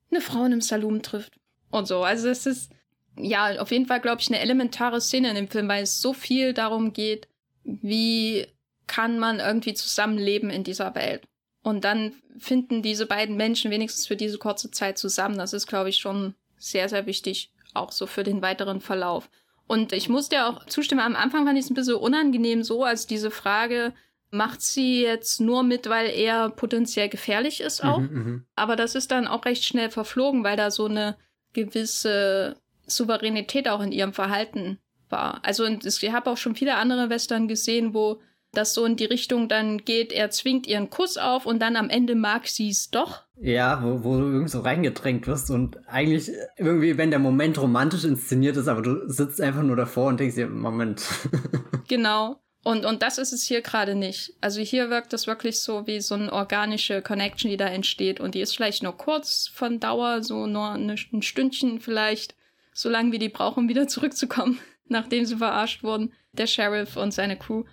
eine 0.09 0.21
Frau 0.21 0.39
in 0.39 0.53
einem 0.53 0.61
Saloon 0.61 1.01
trifft 1.01 1.33
und 1.71 1.87
so. 1.87 2.03
Also 2.03 2.29
es 2.29 2.45
ist 2.45 2.71
ja, 3.17 3.59
auf 3.59 3.71
jeden 3.71 3.85
Fall, 3.85 3.99
glaube 3.99 4.21
ich, 4.21 4.29
eine 4.29 4.39
elementare 4.39 5.01
Szene 5.01 5.29
in 5.29 5.35
dem 5.35 5.49
Film, 5.49 5.67
weil 5.67 5.83
es 5.83 6.01
so 6.01 6.13
viel 6.13 6.53
darum 6.53 6.93
geht, 6.93 7.27
wie 7.63 8.47
kann 8.87 9.19
man 9.19 9.39
irgendwie 9.39 9.73
zusammenleben 9.73 10.49
in 10.49 10.63
dieser 10.63 10.95
Welt. 10.95 11.23
Und 11.63 11.83
dann 11.83 12.13
finden 12.39 12.81
diese 12.81 13.05
beiden 13.05 13.37
Menschen 13.37 13.69
wenigstens 13.69 14.07
für 14.07 14.15
diese 14.15 14.37
kurze 14.37 14.71
Zeit 14.71 14.97
zusammen. 14.97 15.37
Das 15.37 15.53
ist, 15.53 15.67
glaube 15.67 15.89
ich, 15.89 15.97
schon 15.97 16.33
sehr, 16.61 16.89
sehr 16.89 17.05
wichtig, 17.05 17.51
auch 17.73 17.91
so 17.91 18.07
für 18.07 18.23
den 18.23 18.41
weiteren 18.41 18.81
Verlauf. 18.81 19.29
Und 19.67 19.93
ich 19.93 20.09
muss 20.09 20.29
dir 20.29 20.47
auch 20.47 20.65
zustimmen, 20.65 21.01
am 21.01 21.15
Anfang 21.15 21.45
fand 21.45 21.57
ich 21.57 21.65
es 21.65 21.71
ein 21.71 21.75
bisschen 21.75 21.95
unangenehm 21.95 22.63
so, 22.63 22.83
als 22.83 23.07
diese 23.07 23.31
Frage, 23.31 23.93
macht 24.31 24.61
sie 24.61 25.01
jetzt 25.01 25.41
nur 25.41 25.63
mit, 25.63 25.89
weil 25.89 26.09
er 26.09 26.49
potenziell 26.49 27.09
gefährlich 27.09 27.61
ist 27.61 27.83
auch. 27.83 27.99
Mhm, 27.99 28.13
mhm. 28.13 28.45
Aber 28.55 28.75
das 28.75 28.95
ist 28.95 29.11
dann 29.11 29.27
auch 29.27 29.45
recht 29.45 29.63
schnell 29.63 29.89
verflogen, 29.89 30.43
weil 30.43 30.57
da 30.57 30.71
so 30.71 30.85
eine 30.85 31.17
gewisse 31.53 32.55
Souveränität 32.87 33.67
auch 33.67 33.81
in 33.81 33.91
ihrem 33.91 34.13
Verhalten 34.13 34.79
war. 35.09 35.39
Also 35.43 35.65
ich 35.65 36.11
habe 36.11 36.29
auch 36.29 36.37
schon 36.37 36.55
viele 36.55 36.75
andere 36.75 37.09
Western 37.09 37.47
gesehen, 37.47 37.93
wo 37.93 38.21
das 38.53 38.73
so 38.73 38.85
in 38.85 38.97
die 38.97 39.05
Richtung 39.05 39.47
dann 39.47 39.79
geht, 39.79 40.11
er 40.11 40.29
zwingt 40.29 40.67
ihren 40.67 40.89
Kuss 40.89 41.17
auf 41.17 41.45
und 41.45 41.59
dann 41.59 41.75
am 41.75 41.89
Ende 41.89 42.15
mag 42.15 42.47
sie 42.47 42.69
es 42.69 42.89
doch. 42.89 43.23
Ja, 43.39 43.81
wo, 43.83 44.03
wo 44.03 44.17
du 44.17 44.25
irgendwie 44.25 44.49
so 44.49 44.59
reingedrängt 44.59 45.25
wirst 45.25 45.49
und 45.49 45.79
eigentlich 45.87 46.31
irgendwie, 46.57 46.97
wenn 46.97 47.11
der 47.11 47.19
Moment 47.19 47.59
romantisch 47.59 48.03
inszeniert 48.03 48.57
ist, 48.57 48.67
aber 48.67 48.81
du 48.81 49.09
sitzt 49.09 49.39
einfach 49.39 49.63
nur 49.63 49.75
davor 49.75 50.07
und 50.07 50.19
denkst 50.19 50.35
dir, 50.35 50.47
Moment. 50.47 51.01
genau. 51.87 52.41
Und, 52.63 52.85
und 52.85 53.01
das 53.01 53.17
ist 53.17 53.33
es 53.33 53.43
hier 53.43 53.61
gerade 53.61 53.95
nicht. 53.95 54.33
Also 54.39 54.61
hier 54.61 54.89
wirkt 54.89 55.13
das 55.13 55.25
wirklich 55.25 55.59
so 55.61 55.87
wie 55.87 55.99
so 55.99 56.13
eine 56.13 56.31
organische 56.31 57.01
Connection, 57.01 57.49
die 57.49 57.57
da 57.57 57.65
entsteht. 57.65 58.19
Und 58.19 58.35
die 58.35 58.41
ist 58.41 58.55
vielleicht 58.55 58.83
nur 58.83 58.95
kurz 58.95 59.49
von 59.51 59.79
Dauer, 59.79 60.21
so 60.21 60.45
nur 60.45 60.71
eine, 60.71 60.95
ein 61.11 61.21
Stündchen 61.23 61.79
vielleicht 61.79 62.35
so 62.73 62.89
lange 62.89 63.11
wie 63.11 63.19
die 63.19 63.29
brauchen, 63.29 63.61
um 63.63 63.69
wieder 63.69 63.87
zurückzukommen, 63.87 64.59
nachdem 64.87 65.25
sie 65.25 65.37
verarscht 65.37 65.83
wurden, 65.83 66.13
der 66.33 66.47
Sheriff 66.47 66.97
und 66.97 67.13
seine 67.13 67.37
Crew. 67.37 67.63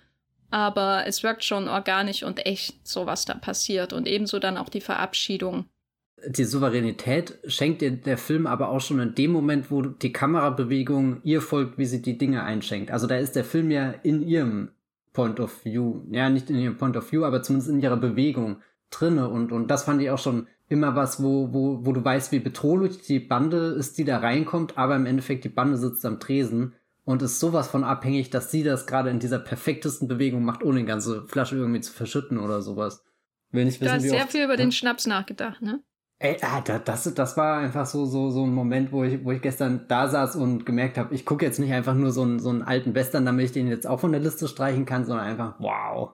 Aber 0.51 1.03
es 1.05 1.23
wirkt 1.23 1.43
schon 1.43 1.67
organisch 1.67 2.23
und 2.23 2.45
echt, 2.45 2.87
so 2.87 3.05
was 3.05 3.25
da 3.25 3.35
passiert. 3.35 3.93
Und 3.93 4.07
ebenso 4.07 4.39
dann 4.39 4.57
auch 4.57 4.69
die 4.69 4.81
Verabschiedung. 4.81 5.65
Die 6.27 6.43
Souveränität 6.43 7.39
schenkt 7.47 7.81
dir 7.81 7.91
der 7.91 8.17
Film 8.17 8.45
aber 8.45 8.69
auch 8.69 8.81
schon 8.81 8.99
in 8.99 9.15
dem 9.15 9.31
Moment, 9.31 9.71
wo 9.71 9.83
die 9.83 10.11
Kamerabewegung 10.11 11.21
ihr 11.23 11.41
folgt, 11.41 11.77
wie 11.77 11.85
sie 11.85 12.01
die 12.01 12.17
Dinge 12.17 12.43
einschenkt. 12.43 12.91
Also 12.91 13.07
da 13.07 13.15
ist 13.17 13.35
der 13.35 13.45
Film 13.45 13.71
ja 13.71 13.91
in 14.03 14.21
ihrem 14.21 14.71
Point 15.13 15.39
of 15.39 15.63
View, 15.63 16.01
ja, 16.11 16.29
nicht 16.29 16.49
in 16.49 16.57
ihrem 16.57 16.77
Point 16.77 16.97
of 16.97 17.11
View, 17.11 17.23
aber 17.23 17.41
zumindest 17.41 17.71
in 17.71 17.81
ihrer 17.81 17.97
Bewegung 17.97 18.61
drinne. 18.91 19.29
Und, 19.29 19.51
und 19.51 19.67
das 19.67 19.83
fand 19.83 20.01
ich 20.01 20.09
auch 20.09 20.17
schon 20.17 20.47
immer 20.67 20.95
was, 20.95 21.21
wo, 21.23 21.53
wo, 21.53 21.85
wo 21.85 21.93
du 21.93 22.03
weißt, 22.03 22.31
wie 22.31 22.39
bedrohlich 22.39 23.01
die 23.01 23.19
Bande 23.19 23.57
ist, 23.77 23.97
die 23.97 24.05
da 24.05 24.19
reinkommt, 24.19 24.77
aber 24.77 24.95
im 24.95 25.05
Endeffekt 25.05 25.43
die 25.43 25.49
Bande 25.49 25.77
sitzt 25.77 26.05
am 26.05 26.19
Tresen 26.19 26.73
und 27.09 27.23
ist 27.23 27.39
sowas 27.39 27.67
von 27.67 27.83
abhängig, 27.83 28.29
dass 28.29 28.51
sie 28.51 28.61
das 28.61 28.85
gerade 28.85 29.09
in 29.09 29.17
dieser 29.17 29.39
perfektesten 29.39 30.07
Bewegung 30.07 30.43
macht, 30.43 30.63
ohne 30.63 30.81
die 30.81 30.85
ganze 30.85 31.23
Flasche 31.23 31.55
irgendwie 31.55 31.81
zu 31.81 31.91
verschütten 31.91 32.37
oder 32.37 32.61
sowas. 32.61 33.03
Will 33.49 33.65
nicht 33.65 33.81
wissen, 33.81 33.89
du 33.89 33.95
hast 33.95 34.03
sehr 34.03 34.23
oft, 34.25 34.31
viel 34.31 34.43
über 34.43 34.53
ja? 34.53 34.57
den 34.57 34.71
Schnaps 34.71 35.07
nachgedacht, 35.07 35.59
ne? 35.59 35.81
Ey, 36.19 36.37
ah, 36.43 36.61
das, 36.61 37.11
das 37.15 37.35
war 37.35 37.57
einfach 37.57 37.87
so, 37.87 38.05
so, 38.05 38.29
so 38.29 38.43
ein 38.43 38.53
Moment, 38.53 38.91
wo 38.91 39.03
ich, 39.03 39.25
wo 39.25 39.31
ich 39.31 39.41
gestern 39.41 39.85
da 39.87 40.07
saß 40.07 40.35
und 40.35 40.67
gemerkt 40.67 40.99
habe, 40.99 41.15
ich 41.15 41.25
gucke 41.25 41.43
jetzt 41.43 41.57
nicht 41.57 41.73
einfach 41.73 41.95
nur 41.95 42.11
so 42.11 42.21
einen, 42.21 42.37
so 42.37 42.49
einen 42.49 42.61
alten 42.61 42.93
Western, 42.93 43.25
damit 43.25 43.45
ich 43.45 43.51
den 43.53 43.67
jetzt 43.67 43.87
auch 43.87 44.01
von 44.01 44.11
der 44.11 44.21
Liste 44.21 44.47
streichen 44.47 44.85
kann, 44.85 45.05
sondern 45.05 45.25
einfach, 45.25 45.55
wow, 45.57 46.13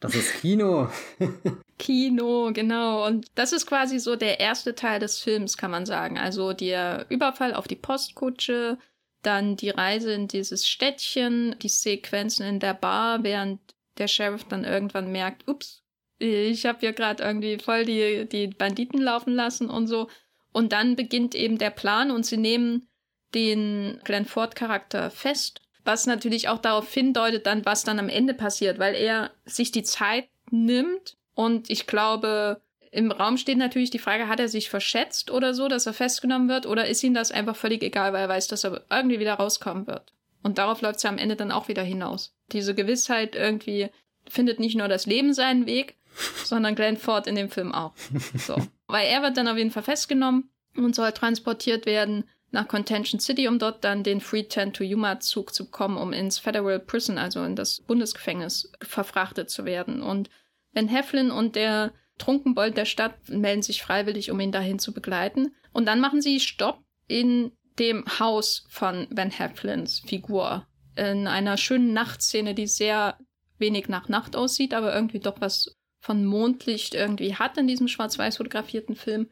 das 0.00 0.14
ist 0.14 0.40
Kino. 0.40 0.88
Kino, 1.78 2.50
genau. 2.54 3.06
Und 3.06 3.26
das 3.34 3.52
ist 3.52 3.66
quasi 3.66 3.98
so 3.98 4.16
der 4.16 4.40
erste 4.40 4.74
Teil 4.74 5.00
des 5.00 5.18
Films, 5.18 5.58
kann 5.58 5.70
man 5.70 5.84
sagen. 5.84 6.16
Also 6.16 6.54
der 6.54 7.04
Überfall 7.10 7.52
auf 7.52 7.68
die 7.68 7.76
Postkutsche, 7.76 8.78
dann 9.22 9.56
die 9.56 9.70
Reise 9.70 10.12
in 10.12 10.28
dieses 10.28 10.66
Städtchen, 10.68 11.56
die 11.60 11.68
Sequenzen 11.68 12.46
in 12.46 12.60
der 12.60 12.74
Bar, 12.74 13.22
während 13.22 13.60
der 13.98 14.08
Sheriff 14.08 14.44
dann 14.44 14.64
irgendwann 14.64 15.12
merkt, 15.12 15.46
ups, 15.48 15.82
ich 16.18 16.66
habe 16.66 16.80
hier 16.80 16.92
gerade 16.92 17.22
irgendwie 17.22 17.58
voll 17.58 17.84
die, 17.84 18.26
die 18.28 18.48
Banditen 18.48 19.00
laufen 19.00 19.32
lassen 19.32 19.70
und 19.70 19.86
so. 19.86 20.08
Und 20.52 20.72
dann 20.72 20.96
beginnt 20.96 21.34
eben 21.34 21.58
der 21.58 21.70
Plan 21.70 22.10
und 22.10 22.26
sie 22.26 22.36
nehmen 22.36 22.88
den 23.34 24.00
Glenn 24.04 24.26
Ford 24.26 24.54
Charakter 24.54 25.10
fest 25.10 25.62
was 25.84 26.06
natürlich 26.06 26.48
auch 26.48 26.58
darauf 26.58 26.92
hindeutet, 26.92 27.46
dann, 27.46 27.64
was 27.64 27.84
dann 27.84 27.98
am 27.98 28.08
Ende 28.08 28.34
passiert, 28.34 28.78
weil 28.78 28.94
er 28.94 29.30
sich 29.44 29.72
die 29.72 29.82
Zeit 29.82 30.28
nimmt 30.50 31.16
und 31.34 31.70
ich 31.70 31.86
glaube, 31.86 32.60
im 32.90 33.12
Raum 33.12 33.36
steht 33.36 33.58
natürlich 33.58 33.90
die 33.90 33.98
Frage, 33.98 34.28
hat 34.28 34.40
er 34.40 34.48
sich 34.48 34.68
verschätzt 34.68 35.30
oder 35.30 35.54
so, 35.54 35.68
dass 35.68 35.86
er 35.86 35.92
festgenommen 35.92 36.48
wird, 36.48 36.66
oder 36.66 36.88
ist 36.88 37.02
ihm 37.04 37.14
das 37.14 37.30
einfach 37.30 37.54
völlig 37.54 37.82
egal, 37.82 38.12
weil 38.12 38.22
er 38.22 38.28
weiß, 38.28 38.48
dass 38.48 38.64
er 38.64 38.84
irgendwie 38.90 39.20
wieder 39.20 39.34
rauskommen 39.34 39.86
wird. 39.86 40.12
Und 40.42 40.58
darauf 40.58 40.80
läuft 40.80 40.96
es 40.96 41.02
ja 41.04 41.10
am 41.10 41.18
Ende 41.18 41.36
dann 41.36 41.52
auch 41.52 41.68
wieder 41.68 41.82
hinaus. 41.82 42.34
Diese 42.50 42.74
Gewissheit 42.74 43.36
irgendwie 43.36 43.90
findet 44.28 44.58
nicht 44.58 44.76
nur 44.76 44.88
das 44.88 45.06
Leben 45.06 45.34
seinen 45.34 45.66
Weg, 45.66 45.96
sondern 46.44 46.74
Glenn 46.74 46.96
Ford 46.96 47.26
in 47.26 47.36
dem 47.36 47.50
Film 47.50 47.72
auch. 47.72 47.92
So. 48.34 48.56
Weil 48.86 49.06
er 49.06 49.22
wird 49.22 49.36
dann 49.36 49.48
auf 49.48 49.56
jeden 49.56 49.70
Fall 49.70 49.84
festgenommen 49.84 50.50
und 50.76 50.94
soll 50.94 51.12
transportiert 51.12 51.86
werden 51.86 52.24
nach 52.50 52.66
Contention 52.66 53.20
City, 53.20 53.46
um 53.46 53.60
dort 53.60 53.84
dann 53.84 54.02
den 54.02 54.20
Free 54.20 54.48
10 54.48 54.72
to 54.72 54.82
Yuma 54.82 55.20
Zug 55.20 55.54
zu 55.54 55.66
bekommen, 55.66 55.96
um 55.96 56.12
ins 56.12 56.40
Federal 56.40 56.80
Prison, 56.80 57.16
also 57.16 57.44
in 57.44 57.54
das 57.54 57.80
Bundesgefängnis, 57.82 58.72
verfrachtet 58.82 59.50
zu 59.50 59.64
werden. 59.64 60.02
Und 60.02 60.30
Ben 60.72 60.88
Heflin 60.88 61.30
und 61.30 61.54
der 61.54 61.92
Trunkenbold 62.20 62.76
der 62.76 62.84
Stadt 62.84 63.28
melden 63.28 63.62
sich 63.62 63.82
freiwillig, 63.82 64.30
um 64.30 64.38
ihn 64.38 64.52
dahin 64.52 64.78
zu 64.78 64.92
begleiten. 64.92 65.54
Und 65.72 65.86
dann 65.86 66.00
machen 66.00 66.22
sie 66.22 66.38
Stopp 66.38 66.84
in 67.08 67.52
dem 67.78 68.04
Haus 68.18 68.66
von 68.68 69.08
Ben 69.10 69.30
Heflins 69.30 70.00
Figur. 70.00 70.66
In 70.96 71.26
einer 71.26 71.56
schönen 71.56 71.92
Nachtszene, 71.92 72.54
die 72.54 72.66
sehr 72.66 73.16
wenig 73.58 73.88
nach 73.88 74.08
Nacht 74.08 74.36
aussieht, 74.36 74.74
aber 74.74 74.94
irgendwie 74.94 75.20
doch 75.20 75.40
was 75.40 75.76
von 75.98 76.24
Mondlicht 76.24 76.94
irgendwie 76.94 77.34
hat 77.34 77.58
in 77.58 77.66
diesem 77.66 77.88
schwarz-weiß 77.88 78.36
fotografierten 78.36 78.96
Film. 78.96 79.28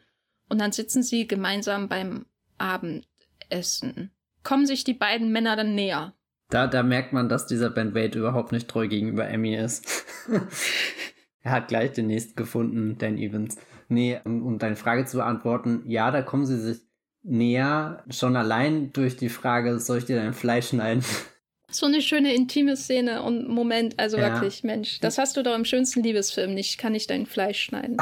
Und 0.49 0.61
dann 0.61 0.73
sitzen 0.73 1.03
sie 1.03 1.27
gemeinsam 1.27 1.89
beim 1.89 2.27
Abendessen. 2.57 4.11
Kommen 4.43 4.67
sich 4.67 4.85
die 4.85 4.95
beiden 4.95 5.31
Männer 5.31 5.57
dann 5.57 5.75
näher. 5.75 6.15
Da, 6.51 6.67
da 6.67 6.83
merkt 6.83 7.13
man, 7.13 7.29
dass 7.29 7.47
dieser 7.47 7.69
Ben 7.69 7.95
Wade 7.95 8.19
überhaupt 8.19 8.53
nicht 8.53 8.69
treu 8.69 8.89
gegenüber 8.89 9.29
Emmy 9.29 9.55
ist. 9.55 9.87
er 11.43 11.53
hat 11.53 11.69
gleich 11.69 11.93
den 11.93 12.07
nächsten 12.09 12.37
gefunden, 12.37 12.99
Dan 12.99 13.19
Evans. 13.19 13.57
Nee, 13.89 14.21
um, 14.25 14.43
um 14.45 14.59
deine 14.59 14.77
Frage 14.77 15.05
zu 15.05 15.19
beantworten, 15.19 15.83
ja, 15.87 16.11
da 16.11 16.23
kommen 16.23 16.47
sie 16.47 16.59
sich 16.59 16.81
näher, 17.23 18.05
schon 18.11 18.37
allein 18.37 18.93
durch 18.93 19.17
die 19.17 19.29
Frage, 19.29 19.79
soll 19.79 19.99
ich 19.99 20.05
dir 20.05 20.17
dein 20.17 20.35
Fleisch 20.35 20.69
schneiden? 20.69 21.05
So 21.71 21.85
eine 21.85 22.01
schöne 22.01 22.35
intime 22.35 22.79
Szene 22.79 23.23
und 23.23 23.47
Moment, 23.47 23.99
also 23.99 24.17
ja. 24.17 24.33
wirklich, 24.33 24.65
Mensch, 24.65 25.01
das 25.01 25.19
hast 25.19 25.37
du 25.37 25.43
doch 25.43 25.55
im 25.55 25.67
schönsten 25.67 26.03
Liebesfilm 26.03 26.55
nicht, 26.55 26.79
kann 26.79 26.95
ich 26.95 27.07
dein 27.07 27.27
Fleisch 27.27 27.61
schneiden. 27.61 27.99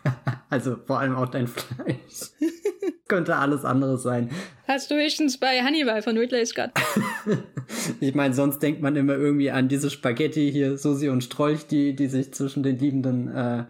also 0.50 0.76
vor 0.86 1.00
allem 1.00 1.16
auch 1.16 1.28
dein 1.28 1.46
Fleisch. 1.46 2.30
Könnte 3.08 3.36
alles 3.36 3.64
anderes 3.64 4.02
sein. 4.02 4.30
Hast 4.68 4.90
du 4.90 4.96
höchstens 4.96 5.38
bei 5.38 5.62
Hannibal 5.62 6.02
von 6.02 6.18
Ridley 6.18 6.44
Scott. 6.44 6.70
ich 8.00 8.14
meine, 8.14 8.34
sonst 8.34 8.58
denkt 8.58 8.82
man 8.82 8.96
immer 8.96 9.14
irgendwie 9.14 9.50
an 9.50 9.68
diese 9.68 9.88
Spaghetti 9.88 10.50
hier, 10.52 10.76
Susi 10.76 11.08
und 11.08 11.24
Strolch, 11.24 11.66
die, 11.66 11.96
die 11.96 12.08
sich 12.08 12.34
zwischen 12.34 12.62
den 12.62 12.78
Liebenden 12.78 13.28
äh, 13.28 13.64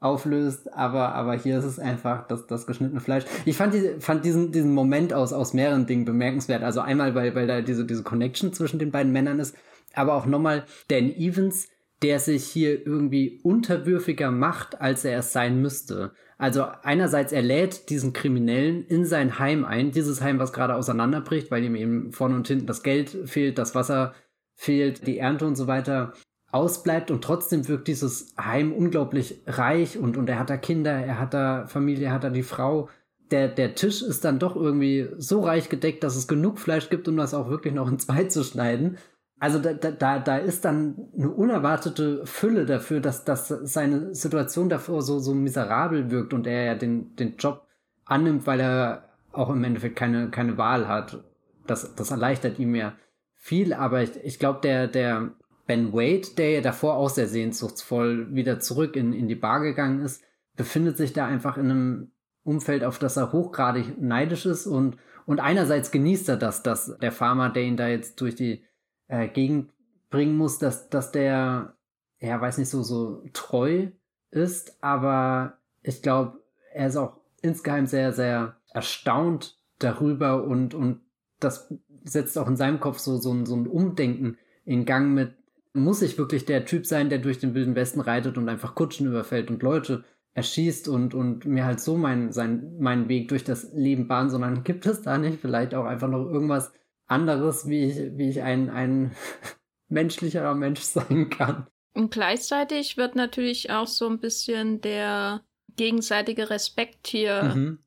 auflöst, 0.00 0.72
aber, 0.74 1.14
aber 1.14 1.34
hier 1.34 1.58
ist 1.58 1.64
es 1.64 1.78
einfach 1.78 2.26
das, 2.26 2.46
das 2.46 2.66
geschnittene 2.66 3.00
Fleisch. 3.00 3.24
Ich 3.44 3.56
fand, 3.56 3.74
die, 3.74 3.96
fand 3.98 4.24
diesen, 4.24 4.52
diesen 4.52 4.74
Moment 4.74 5.12
aus, 5.12 5.32
aus 5.32 5.54
mehreren 5.54 5.86
Dingen 5.86 6.04
bemerkenswert. 6.04 6.62
Also 6.62 6.80
einmal, 6.80 7.14
weil, 7.14 7.34
weil 7.34 7.46
da 7.46 7.62
diese, 7.62 7.84
diese 7.84 8.02
Connection 8.02 8.52
zwischen 8.52 8.78
den 8.78 8.90
beiden 8.90 9.12
Männern 9.12 9.38
ist, 9.38 9.56
aber 9.94 10.14
auch 10.14 10.26
nochmal 10.26 10.64
Dan 10.88 11.10
Evans, 11.10 11.68
der 12.02 12.18
sich 12.18 12.44
hier 12.44 12.86
irgendwie 12.86 13.40
unterwürfiger 13.42 14.30
macht, 14.30 14.80
als 14.80 15.04
er 15.04 15.20
es 15.20 15.32
sein 15.32 15.62
müsste. 15.62 16.12
Also 16.36 16.66
einerseits, 16.82 17.32
er 17.32 17.40
lädt 17.40 17.88
diesen 17.88 18.12
Kriminellen 18.12 18.84
in 18.84 19.06
sein 19.06 19.38
Heim 19.38 19.64
ein, 19.64 19.92
dieses 19.92 20.20
Heim, 20.20 20.38
was 20.38 20.52
gerade 20.52 20.74
auseinanderbricht, 20.74 21.50
weil 21.50 21.64
ihm 21.64 21.74
eben 21.74 22.12
vorne 22.12 22.34
und 22.34 22.46
hinten 22.46 22.66
das 22.66 22.82
Geld 22.82 23.08
fehlt, 23.24 23.56
das 23.56 23.74
Wasser 23.74 24.14
fehlt, 24.54 25.06
die 25.06 25.18
Ernte 25.18 25.46
und 25.46 25.56
so 25.56 25.66
weiter 25.66 26.12
ausbleibt 26.56 27.10
und 27.10 27.22
trotzdem 27.22 27.68
wirkt 27.68 27.88
dieses 27.88 28.34
Heim 28.40 28.72
unglaublich 28.72 29.42
reich 29.46 29.98
und, 29.98 30.16
und 30.16 30.28
er 30.28 30.38
hat 30.38 30.50
da 30.50 30.56
Kinder, 30.56 30.92
er 30.92 31.20
hat 31.20 31.34
da 31.34 31.66
Familie, 31.66 32.06
er 32.06 32.12
hat 32.12 32.24
da 32.24 32.30
die 32.30 32.42
Frau. 32.42 32.88
Der, 33.30 33.48
der 33.48 33.74
Tisch 33.74 34.02
ist 34.02 34.24
dann 34.24 34.38
doch 34.38 34.56
irgendwie 34.56 35.08
so 35.18 35.40
reich 35.40 35.68
gedeckt, 35.68 36.02
dass 36.02 36.16
es 36.16 36.28
genug 36.28 36.58
Fleisch 36.58 36.88
gibt, 36.88 37.08
um 37.08 37.16
das 37.16 37.34
auch 37.34 37.50
wirklich 37.50 37.74
noch 37.74 37.90
in 37.90 37.98
zwei 37.98 38.24
zu 38.24 38.42
schneiden. 38.42 38.98
Also 39.38 39.58
da, 39.58 39.74
da, 39.74 40.18
da 40.18 40.36
ist 40.38 40.64
dann 40.64 41.08
eine 41.14 41.28
unerwartete 41.28 42.24
Fülle 42.24 42.64
dafür, 42.64 43.00
dass, 43.00 43.24
dass 43.24 43.48
seine 43.48 44.14
Situation 44.14 44.70
davor 44.70 45.02
so, 45.02 45.18
so 45.18 45.34
miserabel 45.34 46.10
wirkt 46.10 46.32
und 46.32 46.46
er 46.46 46.64
ja 46.64 46.74
den, 46.74 47.14
den 47.16 47.36
Job 47.36 47.66
annimmt, 48.06 48.46
weil 48.46 48.60
er 48.60 49.10
auch 49.32 49.50
im 49.50 49.62
Endeffekt 49.62 49.96
keine, 49.96 50.30
keine 50.30 50.56
Wahl 50.56 50.88
hat. 50.88 51.22
Das, 51.66 51.94
das 51.94 52.10
erleichtert 52.10 52.58
ihm 52.58 52.74
ja 52.74 52.94
viel, 53.34 53.74
aber 53.74 54.02
ich, 54.02 54.16
ich 54.24 54.38
glaube, 54.38 54.60
der, 54.62 54.88
der 54.88 55.32
Ben 55.66 55.92
Wade, 55.92 56.28
der 56.36 56.50
ja 56.50 56.60
davor 56.60 56.94
auch 56.94 57.10
sehr 57.10 57.28
sehnsuchtsvoll 57.28 58.34
wieder 58.34 58.60
zurück 58.60 58.96
in, 58.96 59.12
in 59.12 59.28
die 59.28 59.34
Bar 59.34 59.60
gegangen 59.60 60.00
ist, 60.00 60.22
befindet 60.56 60.96
sich 60.96 61.12
da 61.12 61.26
einfach 61.26 61.58
in 61.58 61.70
einem 61.70 62.10
Umfeld, 62.44 62.84
auf 62.84 62.98
das 62.98 63.16
er 63.16 63.32
hochgradig 63.32 64.00
neidisch 64.00 64.46
ist 64.46 64.66
und, 64.66 64.96
und 65.26 65.40
einerseits 65.40 65.90
genießt 65.90 66.28
er 66.28 66.36
das, 66.36 66.62
dass 66.62 66.96
der 66.98 67.10
Farmer, 67.10 67.50
der 67.50 67.64
ihn 67.64 67.76
da 67.76 67.88
jetzt 67.88 68.20
durch 68.20 68.36
die 68.36 68.64
äh, 69.08 69.26
Gegend 69.28 69.72
bringen 70.10 70.36
muss, 70.36 70.58
dass, 70.58 70.88
dass 70.88 71.10
der, 71.10 71.74
ja, 72.20 72.40
weiß 72.40 72.58
nicht, 72.58 72.70
so, 72.70 72.82
so 72.82 73.24
treu 73.32 73.88
ist, 74.30 74.82
aber 74.82 75.58
ich 75.82 76.02
glaube, 76.02 76.40
er 76.72 76.86
ist 76.86 76.96
auch 76.96 77.16
insgeheim 77.42 77.86
sehr, 77.86 78.12
sehr 78.12 78.56
erstaunt 78.72 79.58
darüber 79.78 80.44
und, 80.44 80.74
und 80.74 81.00
das 81.40 81.72
setzt 82.04 82.38
auch 82.38 82.48
in 82.48 82.56
seinem 82.56 82.80
Kopf 82.80 82.98
so, 82.98 83.16
so, 83.16 83.32
ein, 83.32 83.46
so 83.46 83.56
ein 83.56 83.66
Umdenken 83.66 84.38
in 84.64 84.84
Gang 84.84 85.12
mit, 85.14 85.34
muss 85.76 86.02
ich 86.02 86.18
wirklich 86.18 86.44
der 86.44 86.64
Typ 86.64 86.86
sein, 86.86 87.08
der 87.08 87.18
durch 87.18 87.38
den 87.38 87.54
Wilden 87.54 87.74
Westen 87.74 88.00
reitet 88.00 88.38
und 88.38 88.48
einfach 88.48 88.74
Kutschen 88.74 89.06
überfällt 89.06 89.50
und 89.50 89.62
Leute 89.62 90.04
erschießt 90.34 90.88
und, 90.88 91.14
und 91.14 91.46
mir 91.46 91.64
halt 91.64 91.80
so 91.80 91.96
meinen 91.96 92.30
sein, 92.30 92.76
meinen 92.78 93.08
Weg 93.08 93.28
durch 93.28 93.42
das 93.42 93.72
Leben 93.72 94.06
bahnt, 94.06 94.30
sondern 94.30 94.62
gibt 94.64 94.86
es 94.86 95.02
da 95.02 95.18
nicht 95.18 95.40
vielleicht 95.40 95.74
auch 95.74 95.84
einfach 95.84 96.08
noch 96.08 96.26
irgendwas 96.26 96.72
anderes, 97.06 97.68
wie 97.68 97.84
ich, 97.84 97.96
wie 98.18 98.28
ich 98.28 98.42
ein, 98.42 98.68
ein 98.70 99.14
menschlicherer 99.88 100.54
Mensch 100.54 100.80
sein 100.82 101.30
kann. 101.30 101.66
Und 101.94 102.10
gleichzeitig 102.10 102.96
wird 102.98 103.16
natürlich 103.16 103.70
auch 103.70 103.86
so 103.86 104.06
ein 104.08 104.18
bisschen 104.18 104.82
der 104.82 105.42
gegenseitige 105.76 106.50
Respekt 106.50 107.06
hier 107.06 107.54
mhm. 107.54 107.78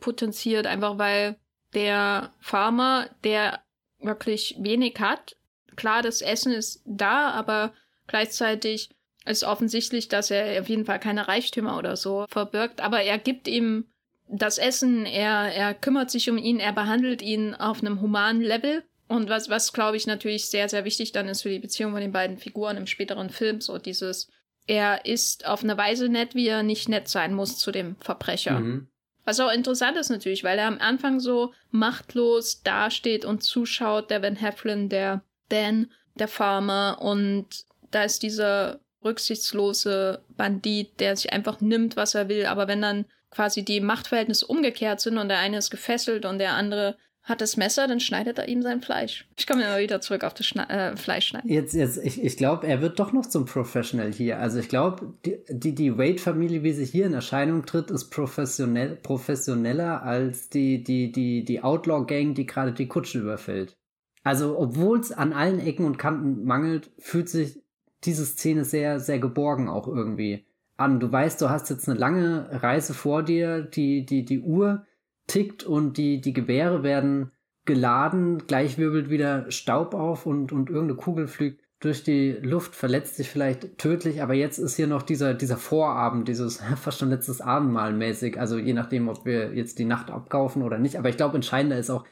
potenziert, 0.00 0.66
einfach 0.66 0.96
weil 0.96 1.36
der 1.74 2.32
Farmer, 2.40 3.10
der 3.24 3.60
wirklich 4.00 4.56
wenig 4.60 4.96
hat, 5.00 5.36
klar, 5.78 6.02
das 6.02 6.20
Essen 6.20 6.52
ist 6.52 6.82
da, 6.84 7.30
aber 7.30 7.72
gleichzeitig 8.08 8.90
ist 9.24 9.44
offensichtlich, 9.44 10.08
dass 10.08 10.30
er 10.30 10.60
auf 10.60 10.68
jeden 10.68 10.84
Fall 10.84 10.98
keine 10.98 11.28
Reichtümer 11.28 11.78
oder 11.78 11.96
so 11.96 12.26
verbirgt, 12.28 12.80
aber 12.80 13.02
er 13.02 13.18
gibt 13.18 13.46
ihm 13.46 13.86
das 14.28 14.58
Essen, 14.58 15.06
er, 15.06 15.54
er 15.54 15.72
kümmert 15.74 16.10
sich 16.10 16.28
um 16.28 16.36
ihn, 16.36 16.58
er 16.58 16.72
behandelt 16.72 17.22
ihn 17.22 17.54
auf 17.54 17.80
einem 17.80 18.00
humanen 18.00 18.42
Level. 18.42 18.82
Und 19.06 19.30
was, 19.30 19.48
was 19.48 19.72
glaube 19.72 19.96
ich 19.96 20.06
natürlich 20.06 20.46
sehr, 20.46 20.68
sehr 20.68 20.84
wichtig 20.84 21.12
dann 21.12 21.28
ist 21.28 21.42
für 21.42 21.48
die 21.48 21.60
Beziehung 21.60 21.92
von 21.92 22.02
den 22.02 22.12
beiden 22.12 22.36
Figuren 22.36 22.76
im 22.76 22.86
späteren 22.86 23.30
Film, 23.30 23.62
so 23.62 23.78
dieses, 23.78 24.28
er 24.66 25.06
ist 25.06 25.46
auf 25.46 25.62
eine 25.62 25.78
Weise 25.78 26.10
nett, 26.10 26.34
wie 26.34 26.48
er 26.48 26.62
nicht 26.62 26.90
nett 26.90 27.08
sein 27.08 27.32
muss 27.32 27.56
zu 27.56 27.70
dem 27.70 27.96
Verbrecher. 28.00 28.60
Mhm. 28.60 28.88
Was 29.24 29.40
auch 29.40 29.52
interessant 29.52 29.96
ist 29.96 30.10
natürlich, 30.10 30.44
weil 30.44 30.58
er 30.58 30.66
am 30.66 30.78
Anfang 30.78 31.20
so 31.20 31.52
machtlos 31.70 32.62
dasteht 32.62 33.24
und 33.24 33.42
zuschaut, 33.42 34.10
der 34.10 34.22
Van 34.22 34.36
Heflin, 34.36 34.88
der 34.88 35.22
Dan, 35.48 35.90
der 36.14 36.28
Farmer, 36.28 36.98
und 37.00 37.46
da 37.90 38.02
ist 38.02 38.22
dieser 38.22 38.80
rücksichtslose 39.04 40.22
Bandit, 40.36 41.00
der 41.00 41.16
sich 41.16 41.32
einfach 41.32 41.60
nimmt, 41.60 41.96
was 41.96 42.14
er 42.14 42.28
will, 42.28 42.46
aber 42.46 42.68
wenn 42.68 42.82
dann 42.82 43.04
quasi 43.30 43.64
die 43.64 43.80
Machtverhältnisse 43.80 44.46
umgekehrt 44.46 45.00
sind 45.00 45.18
und 45.18 45.28
der 45.28 45.38
eine 45.38 45.58
ist 45.58 45.70
gefesselt 45.70 46.24
und 46.24 46.38
der 46.38 46.54
andere 46.54 46.96
hat 47.28 47.42
das 47.42 47.58
Messer, 47.58 47.86
dann 47.86 48.00
schneidet 48.00 48.38
er 48.38 48.48
ihm 48.48 48.62
sein 48.62 48.80
Fleisch. 48.80 49.26
Ich 49.36 49.46
komme 49.46 49.62
immer 49.62 49.78
wieder 49.78 50.00
zurück 50.00 50.24
auf 50.24 50.32
das 50.32 50.46
Schne 50.46 50.68
äh, 50.70 50.96
Fleischschneiden. 50.96 51.50
Jetzt, 51.50 51.74
jetzt, 51.74 51.98
ich, 52.02 52.22
ich 52.22 52.36
glaube, 52.38 52.66
er 52.66 52.80
wird 52.80 52.98
doch 52.98 53.12
noch 53.12 53.26
zum 53.26 53.44
Professional 53.44 54.10
hier. 54.10 54.38
Also 54.38 54.58
ich 54.58 54.68
glaube, 54.70 55.12
die, 55.26 55.36
die, 55.50 55.74
die 55.74 55.98
Wade-Familie, 55.98 56.62
wie 56.62 56.72
sie 56.72 56.86
hier 56.86 57.04
in 57.04 57.12
Erscheinung 57.12 57.66
tritt, 57.66 57.90
ist 57.90 58.08
professionell, 58.08 58.96
professioneller 58.96 60.02
als 60.02 60.48
die, 60.48 60.82
die, 60.82 61.12
die, 61.12 61.44
die 61.44 61.62
Outlaw-Gang, 61.62 62.32
die 62.32 62.46
gerade 62.46 62.72
die 62.72 62.88
Kutsche 62.88 63.18
überfällt. 63.18 63.76
Also, 64.24 64.58
obwohl 64.58 64.98
es 64.98 65.12
an 65.12 65.32
allen 65.32 65.60
Ecken 65.60 65.84
und 65.84 65.98
Kanten 65.98 66.44
mangelt, 66.44 66.90
fühlt 66.98 67.28
sich 67.28 67.62
diese 68.04 68.24
Szene 68.24 68.64
sehr, 68.64 69.00
sehr 69.00 69.18
geborgen 69.18 69.68
auch 69.68 69.88
irgendwie 69.88 70.46
an. 70.76 71.00
Du 71.00 71.10
weißt, 71.10 71.40
du 71.40 71.50
hast 71.50 71.70
jetzt 71.70 71.88
eine 71.88 71.98
lange 71.98 72.62
Reise 72.62 72.94
vor 72.94 73.22
dir, 73.22 73.62
die, 73.62 74.06
die, 74.06 74.24
die 74.24 74.40
Uhr 74.40 74.86
tickt 75.26 75.64
und 75.64 75.98
die, 75.98 76.20
die 76.20 76.32
Gewehre 76.32 76.82
werden 76.82 77.32
geladen, 77.64 78.46
gleich 78.46 78.78
wirbelt 78.78 79.10
wieder 79.10 79.50
Staub 79.50 79.94
auf 79.94 80.24
und, 80.24 80.52
und 80.52 80.70
irgendeine 80.70 80.96
Kugel 80.96 81.26
fliegt 81.26 81.62
durch 81.80 82.02
die 82.02 82.32
Luft, 82.32 82.74
verletzt 82.74 83.16
sich 83.16 83.28
vielleicht 83.28 83.78
tödlich, 83.78 84.22
aber 84.22 84.34
jetzt 84.34 84.58
ist 84.58 84.74
hier 84.74 84.88
noch 84.88 85.02
dieser, 85.02 85.34
dieser 85.34 85.58
Vorabend, 85.58 86.26
dieses 86.26 86.60
fast 86.76 86.98
schon 86.98 87.10
letztes 87.10 87.40
Abendmahl 87.40 87.92
mäßig, 87.92 88.40
also 88.40 88.58
je 88.58 88.72
nachdem, 88.72 89.08
ob 89.08 89.24
wir 89.24 89.54
jetzt 89.54 89.78
die 89.78 89.84
Nacht 89.84 90.10
abkaufen 90.10 90.62
oder 90.62 90.78
nicht, 90.78 90.96
aber 90.96 91.08
ich 91.08 91.16
glaube, 91.16 91.36
entscheidender 91.36 91.78
ist 91.78 91.90
auch, 91.90 92.04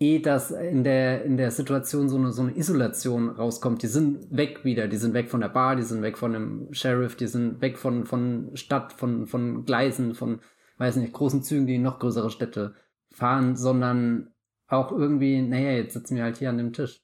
eh, 0.00 0.18
dass 0.18 0.50
in 0.50 0.84
der, 0.84 1.24
in 1.24 1.36
der 1.36 1.50
Situation 1.50 2.08
so 2.08 2.16
eine, 2.16 2.32
so 2.32 2.42
eine 2.42 2.56
Isolation 2.56 3.30
rauskommt. 3.30 3.82
Die 3.82 3.88
sind 3.88 4.26
weg 4.36 4.64
wieder, 4.64 4.88
die 4.88 4.96
sind 4.96 5.14
weg 5.14 5.30
von 5.30 5.40
der 5.40 5.48
Bar, 5.48 5.76
die 5.76 5.82
sind 5.82 6.02
weg 6.02 6.18
von 6.18 6.32
dem 6.32 6.68
Sheriff, 6.72 7.16
die 7.16 7.26
sind 7.26 7.60
weg 7.60 7.78
von, 7.78 8.04
von 8.04 8.50
Stadt, 8.54 8.92
von, 8.92 9.26
von 9.26 9.64
Gleisen, 9.64 10.14
von, 10.14 10.40
weiß 10.78 10.96
nicht, 10.96 11.12
großen 11.12 11.42
Zügen, 11.42 11.66
die 11.66 11.76
in 11.76 11.82
noch 11.82 11.98
größere 11.98 12.30
Städte 12.30 12.74
fahren, 13.10 13.56
sondern 13.56 14.32
auch 14.66 14.90
irgendwie, 14.90 15.40
naja, 15.40 15.72
jetzt 15.72 15.94
sitzen 15.94 16.16
wir 16.16 16.24
halt 16.24 16.38
hier 16.38 16.50
an 16.50 16.58
dem 16.58 16.72
Tisch. 16.72 17.00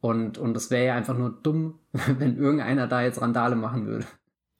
Und, 0.00 0.36
und 0.36 0.56
es 0.56 0.70
wäre 0.70 0.86
ja 0.86 0.94
einfach 0.96 1.16
nur 1.16 1.30
dumm, 1.42 1.78
wenn 1.92 2.36
irgendeiner 2.36 2.86
da 2.86 3.02
jetzt 3.02 3.20
Randale 3.22 3.56
machen 3.56 3.86
würde. 3.86 4.06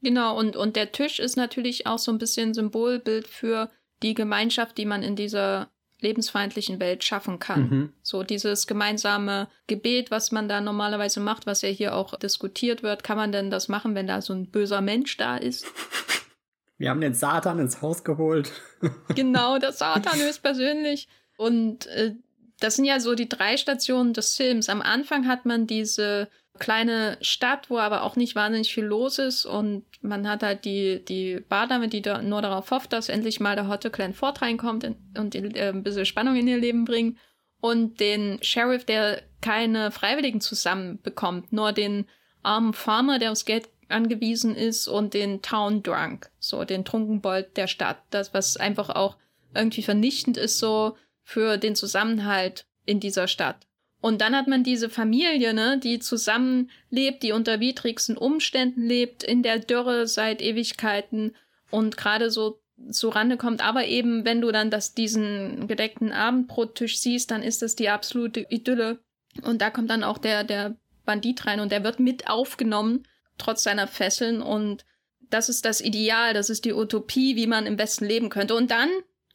Genau, 0.01 0.39
und, 0.39 0.55
und 0.55 0.77
der 0.77 0.93
Tisch 0.93 1.18
ist 1.18 1.37
natürlich 1.37 1.87
auch 1.87 1.99
so 1.99 2.12
ein 2.12 2.18
bisschen 2.18 2.55
Symbolbild 2.55 3.27
für 3.27 3.70
die 4.03 4.14
Gemeinschaft, 4.14 4.77
die 4.79 4.85
man 4.85 5.03
in 5.03 5.16
dieser 5.16 5.70
lebensfeindlichen 6.05 6.78
Welt 6.78 7.02
schaffen 7.02 7.40
kann. 7.40 7.68
Mhm. 7.68 7.92
So 8.02 8.22
dieses 8.22 8.68
gemeinsame 8.68 9.48
Gebet, 9.66 10.12
was 10.12 10.30
man 10.30 10.48
da 10.48 10.61
normalerweise 10.61 11.18
macht, 11.18 11.46
was 11.46 11.62
ja 11.62 11.68
hier 11.70 11.96
auch 11.96 12.16
diskutiert 12.16 12.84
wird, 12.84 13.02
kann 13.02 13.16
man 13.16 13.32
denn 13.32 13.50
das 13.50 13.68
machen, 13.68 13.96
wenn 13.96 14.07
da 14.07 14.20
so 14.20 14.32
ein 14.32 14.50
böser 14.50 14.80
Mensch 14.80 15.16
da 15.16 15.36
ist? 15.36 15.66
Wir 16.78 16.90
haben 16.90 17.00
den 17.00 17.14
Satan 17.14 17.59
ins 17.59 17.82
Haus 17.82 18.05
geholt. 18.05 18.52
genau, 19.14 19.59
der 19.59 19.72
Satan 19.72 20.18
höchstpersönlich. 20.18 21.09
Und 21.36 21.86
äh, 21.86 22.14
das 22.61 22.76
sind 22.76 22.84
ja 22.84 23.00
so 23.00 23.14
die 23.14 23.28
drei 23.28 23.57
Stationen 23.57 24.12
des 24.12 24.36
Films. 24.36 24.68
Am 24.68 24.82
Anfang 24.82 25.26
hat 25.26 25.46
man 25.46 25.66
diese 25.66 26.28
kleine 26.59 27.16
Stadt, 27.20 27.70
wo 27.70 27.78
aber 27.78 28.02
auch 28.02 28.16
nicht 28.16 28.34
wahnsinnig 28.34 28.72
viel 28.72 28.84
los 28.84 29.18
ist 29.18 29.44
und 29.44 29.84
man 30.05 30.28
hat 30.28 30.42
halt 30.42 30.64
die, 30.64 31.05
die 31.05 31.40
Bardame, 31.48 31.88
die 31.88 32.02
nur 32.22 32.42
darauf 32.42 32.70
hofft, 32.70 32.92
dass 32.92 33.09
endlich 33.09 33.40
mal 33.40 33.57
der 33.57 33.68
Hotte 33.68 33.90
Clan 33.90 34.12
Ford 34.12 34.42
reinkommt 34.42 34.84
und 35.16 35.34
äh, 35.34 35.68
ein 35.70 35.82
bisschen 35.82 36.07
Spannung 36.07 36.36
in 36.36 36.46
ihr 36.46 36.59
Leben 36.59 36.84
bringt 36.84 37.18
und 37.61 37.98
den 38.00 38.38
Sheriff, 38.42 38.84
der 38.84 39.22
keine 39.40 39.90
Freiwilligen 39.90 40.40
zusammenbekommt, 40.40 41.52
nur 41.52 41.72
den 41.72 42.07
armen 42.42 42.74
Farmer, 42.74 43.18
der 43.18 43.32
aufs 43.32 43.46
Geld 43.46 43.68
angewiesen 43.88 44.55
ist 44.55 44.86
und 44.86 45.14
den 45.14 45.40
Town 45.40 45.82
Drunk, 45.82 46.30
so 46.38 46.64
den 46.64 46.84
Trunkenbold 46.84 47.57
der 47.57 47.66
Stadt. 47.66 47.98
Das, 48.11 48.34
was 48.34 48.57
einfach 48.57 48.90
auch 48.90 49.16
irgendwie 49.55 49.82
vernichtend 49.82 50.36
ist, 50.36 50.59
so 50.59 50.96
für 51.22 51.57
den 51.57 51.74
Zusammenhalt 51.74 52.66
in 52.84 53.00
dieser 53.00 53.28
Stadt. 53.28 53.66
Und 54.05 54.20
dann 54.20 54.36
hat 54.36 54.48
man 54.48 54.62
diese 54.62 54.90
Familie, 54.90 55.55
ne, 55.55 55.80
die 55.82 55.98
zusammenlebt, 55.98 57.22
die 57.22 57.32
unter 57.32 57.59
widrigsten 57.59 58.18
Umständen 58.18 58.82
lebt, 58.82 59.22
in 59.22 59.42
der 59.42 59.61
Dürre 59.61 60.07
seit 60.07 60.42
Ewigkeiten 60.42 61.34
und 61.70 61.96
gerade 61.96 62.30
so 62.30 62.61
zu 62.90 63.09
Rande 63.09 63.38
kommt. 63.38 63.64
Aber 63.64 63.86
eben, 63.86 64.26
wenn 64.26 64.42
du 64.42 64.52
dann 64.52 64.70
das, 64.70 64.92
diesen 64.92 65.68
gedeckten 65.68 66.12
Abendbrottisch 66.12 66.98
siehst, 66.98 67.30
dann 67.30 67.42
ist 67.42 67.62
das 67.62 67.76
die 67.76 67.88
absolute 67.88 68.44
Idylle. 68.50 68.98
Und 69.40 69.62
da 69.62 69.70
kommt 69.70 69.88
dann 69.88 70.05
auch 70.05 70.18
der, 70.18 70.44
der 70.44 70.76
Bandit 71.07 71.46
rein 71.46 71.61
und 71.61 71.72
der 71.72 71.82
wird 71.82 71.98
mit 71.98 72.28
aufgenommen, 72.28 73.05
trotz 73.38 73.62
seiner 73.62 73.86
Fesseln. 73.86 74.42
Und 74.42 74.84
das 75.30 75.48
ist 75.48 75.64
das 75.64 75.80
Ideal, 75.80 76.34
das 76.34 76.50
ist 76.50 76.66
die 76.66 76.74
Utopie, 76.74 77.36
wie 77.36 77.46
man 77.46 77.64
im 77.64 77.78
Westen 77.78 78.05
leben 78.05 78.28
könnte. 78.28 78.55
Und 78.55 78.70
dann 78.70 78.90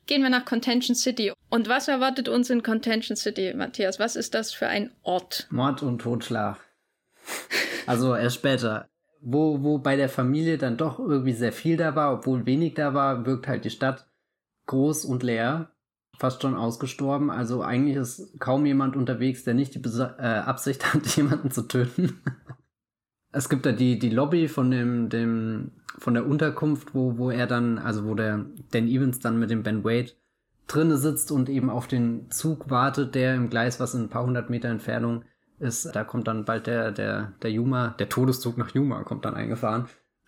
gehen 0.09 0.23
wir 0.23 0.31
nach 0.31 0.43
Contention 0.43 0.95
City. 0.95 1.31
Und 1.49 1.69
was 1.69 1.87
erwartet 1.87 2.27
uns 2.27 2.49
in 2.49 2.63
Contention 2.63 3.15
City, 3.15 3.53
Matthias? 3.55 3.99
Was 3.99 4.15
ist 4.15 4.33
das 4.33 4.51
für 4.51 4.67
ein 4.67 4.89
Ort? 5.03 5.47
Mord 5.51 5.83
und 5.83 5.99
Totschlag. 6.01 6.57
Also 7.85 8.15
erst 8.15 8.37
später. 8.37 8.89
Wo, 9.21 9.61
wo 9.61 9.77
bei 9.77 9.95
der 9.95 10.09
Familie 10.09 10.57
dann 10.57 10.77
doch 10.77 10.97
irgendwie 10.97 11.33
sehr 11.33 11.51
viel 11.51 11.77
da 11.77 11.95
war, 11.95 12.13
obwohl 12.13 12.45
wenig 12.45 12.73
da 12.73 12.93
war, 12.93 13.25
wirkt 13.25 13.47
halt 13.47 13.65
die 13.65 13.69
Stadt 13.69 14.07
groß 14.65 15.05
und 15.05 15.23
leer, 15.23 15.71
fast 16.17 16.41
schon 16.41 16.55
ausgestorben. 16.55 17.29
Also 17.29 17.61
eigentlich 17.61 17.97
ist 17.97 18.39
kaum 18.39 18.65
jemand 18.65 18.95
unterwegs, 18.95 19.43
der 19.43 19.53
nicht 19.53 19.75
die 19.75 19.79
Besa 19.79 20.15
äh, 20.17 20.39
Absicht 20.39 20.91
hat, 20.91 21.05
jemanden 21.17 21.51
zu 21.51 21.63
töten. 21.63 22.19
Es 23.31 23.49
gibt 23.49 23.65
da 23.65 23.71
die, 23.71 23.99
die 23.99 24.09
Lobby 24.09 24.47
von 24.47 24.71
dem, 24.71 25.09
dem 25.09 25.71
von 25.97 26.13
der 26.13 26.25
Unterkunft, 26.25 26.95
wo, 26.95 27.17
wo 27.17 27.29
er 27.29 27.47
dann, 27.47 27.77
also 27.77 28.05
wo 28.05 28.15
der 28.15 28.45
Dan 28.71 28.87
Evans 28.87 29.19
dann 29.19 29.39
mit 29.39 29.49
dem 29.49 29.63
Ben 29.63 29.83
Wade 29.83 30.11
drinne 30.67 30.97
sitzt 30.97 31.31
und 31.31 31.49
eben 31.49 31.69
auf 31.69 31.87
den 31.87 32.29
Zug 32.31 32.69
wartet, 32.69 33.15
der 33.15 33.35
im 33.35 33.49
Gleis, 33.49 33.79
was 33.79 33.95
in 33.95 34.03
ein 34.03 34.09
paar 34.09 34.25
hundert 34.25 34.49
Meter 34.49 34.69
Entfernung 34.69 35.23
ist. 35.59 35.93
Da 35.95 36.03
kommt 36.03 36.27
dann 36.27 36.45
bald 36.45 36.67
der, 36.67 36.91
der, 36.91 37.33
der 37.41 37.51
Yuma, 37.51 37.95
der 37.99 38.09
Todeszug 38.09 38.57
nach 38.57 38.73
Yuma 38.73 39.03
kommt 39.03 39.25
dann 39.25 39.35
eingefahren. 39.35 39.87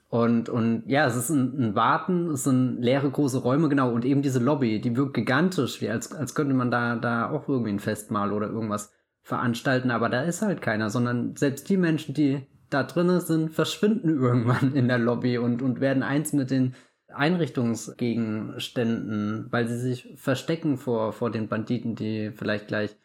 Und, 0.09 0.49
und 0.49 0.83
ja, 0.87 1.05
es 1.05 1.15
ist 1.15 1.29
ein, 1.29 1.57
ein 1.57 1.75
Warten, 1.75 2.31
es 2.31 2.43
sind 2.43 2.81
leere 2.81 3.09
große 3.09 3.37
Räume, 3.37 3.69
genau, 3.69 3.93
und 3.93 4.03
eben 4.03 4.21
diese 4.21 4.39
Lobby, 4.39 4.81
die 4.81 4.97
wirkt 4.97 5.13
gigantisch, 5.13 5.79
wie 5.79 5.89
als, 5.89 6.13
als 6.13 6.35
könnte 6.35 6.53
man 6.53 6.69
da, 6.69 6.97
da 6.97 7.29
auch 7.29 7.47
irgendwie 7.47 7.71
ein 7.71 7.79
Festmahl 7.79 8.33
oder 8.33 8.49
irgendwas 8.49 8.91
veranstalten, 9.21 9.89
aber 9.89 10.09
da 10.09 10.23
ist 10.23 10.41
halt 10.41 10.61
keiner, 10.61 10.89
sondern 10.89 11.37
selbst 11.37 11.69
die 11.69 11.77
Menschen, 11.77 12.13
die 12.13 12.45
da 12.71 12.81
drinnen 12.83 13.21
sind, 13.21 13.53
verschwinden 13.53 14.19
irgendwann 14.19 14.73
in 14.73 14.87
der 14.87 14.97
Lobby 14.97 15.37
und, 15.37 15.61
und 15.61 15.81
werden 15.81 16.01
eins 16.01 16.33
mit 16.33 16.49
den 16.49 16.73
Einrichtungsgegenständen, 17.13 19.47
weil 19.51 19.67
sie 19.67 19.77
sich 19.77 20.13
verstecken 20.15 20.77
vor, 20.77 21.13
vor 21.13 21.29
den 21.29 21.49
Banditen, 21.49 21.95
die 21.95 22.31
vielleicht 22.31 22.67
gleich 22.67 22.95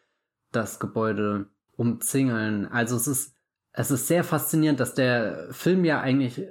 das 0.51 0.79
Gebäude 0.79 1.47
umzingeln. 1.75 2.65
Also 2.65 2.95
es 2.95 3.07
ist, 3.07 3.35
es 3.73 3.91
ist 3.91 4.07
sehr 4.07 4.23
faszinierend, 4.23 4.79
dass 4.79 4.93
der 4.93 5.49
Film 5.51 5.83
ja 5.85 5.99
eigentlich 5.99 6.47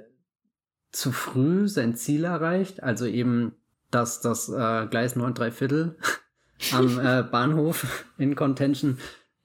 zu 0.91 1.11
früh 1.11 1.67
sein 1.67 1.95
Ziel 1.95 2.23
erreicht, 2.23 2.83
also 2.83 3.05
eben, 3.05 3.53
dass 3.91 4.21
das 4.21 4.49
äh, 4.49 4.87
Gleis 4.87 5.15
9 5.15 5.33
3 5.33 5.51
Viertel 5.51 5.97
am 6.71 6.99
äh, 6.99 7.23
Bahnhof 7.23 8.05
in 8.17 8.35
Contention 8.35 8.97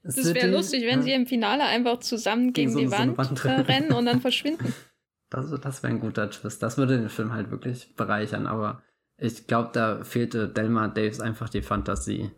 das 0.03 0.35
wäre 0.35 0.49
lustig, 0.49 0.83
wenn 0.85 1.01
ja. 1.01 1.03
sie 1.03 1.13
im 1.13 1.27
Finale 1.27 1.65
einfach 1.65 2.01
zusammen 2.01 2.53
gegen, 2.53 2.75
gegen 2.75 2.91
so, 2.91 2.97
die 2.97 2.99
Wand, 2.99 3.17
so 3.17 3.45
Wand 3.49 3.69
rennen 3.69 3.93
und 3.93 4.07
dann 4.07 4.21
verschwinden. 4.21 4.75
Das, 5.31 5.51
das 5.61 5.83
wäre 5.83 5.93
ein 5.93 6.01
guter 6.01 6.31
Twist. 6.31 6.63
Das 6.63 6.77
würde 6.77 6.99
den 6.99 7.09
Film 7.09 7.33
halt 7.33 7.51
wirklich 7.51 7.95
bereichern, 7.95 8.47
aber 8.47 8.83
ich 9.17 9.47
glaube, 9.47 9.71
da 9.73 10.03
fehlte 10.05 10.49
Delmar 10.49 10.89
Daves 10.89 11.21
einfach 11.21 11.49
die 11.49 11.63
Fantasie. 11.63 12.31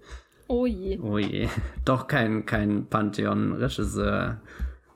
Oh 0.48 0.66
je. 0.66 0.98
Oh 1.00 1.18
je. 1.18 1.48
Doch 1.84 2.06
kein, 2.06 2.44
kein 2.44 2.86
Pantheon-Regisseur. 2.88 4.40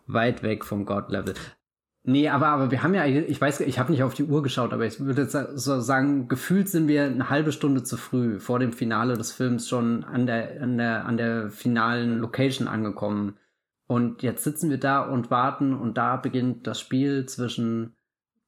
Weit 0.06 0.42
weg 0.42 0.64
vom 0.64 0.84
God-Level. 0.84 1.34
Nee, 2.10 2.30
aber, 2.30 2.46
aber 2.46 2.70
wir 2.70 2.82
haben 2.82 2.94
ja, 2.94 3.04
ich 3.04 3.38
weiß, 3.38 3.60
ich 3.60 3.78
habe 3.78 3.92
nicht 3.92 4.02
auf 4.02 4.14
die 4.14 4.24
Uhr 4.24 4.42
geschaut, 4.42 4.72
aber 4.72 4.86
ich 4.86 4.98
würde 4.98 5.26
so 5.26 5.78
sagen, 5.80 6.26
gefühlt 6.26 6.70
sind 6.70 6.88
wir 6.88 7.04
eine 7.04 7.28
halbe 7.28 7.52
Stunde 7.52 7.82
zu 7.82 7.98
früh 7.98 8.40
vor 8.40 8.58
dem 8.58 8.72
Finale 8.72 9.18
des 9.18 9.30
Films 9.30 9.68
schon 9.68 10.04
an 10.04 10.24
der, 10.26 10.62
an 10.62 10.78
der, 10.78 11.04
an 11.04 11.18
der 11.18 11.50
finalen 11.50 12.18
Location 12.18 12.66
angekommen. 12.66 13.36
Und 13.86 14.22
jetzt 14.22 14.42
sitzen 14.42 14.70
wir 14.70 14.80
da 14.80 15.02
und 15.02 15.30
warten 15.30 15.74
und 15.74 15.98
da 15.98 16.16
beginnt 16.16 16.66
das 16.66 16.80
Spiel 16.80 17.26
zwischen, 17.26 17.94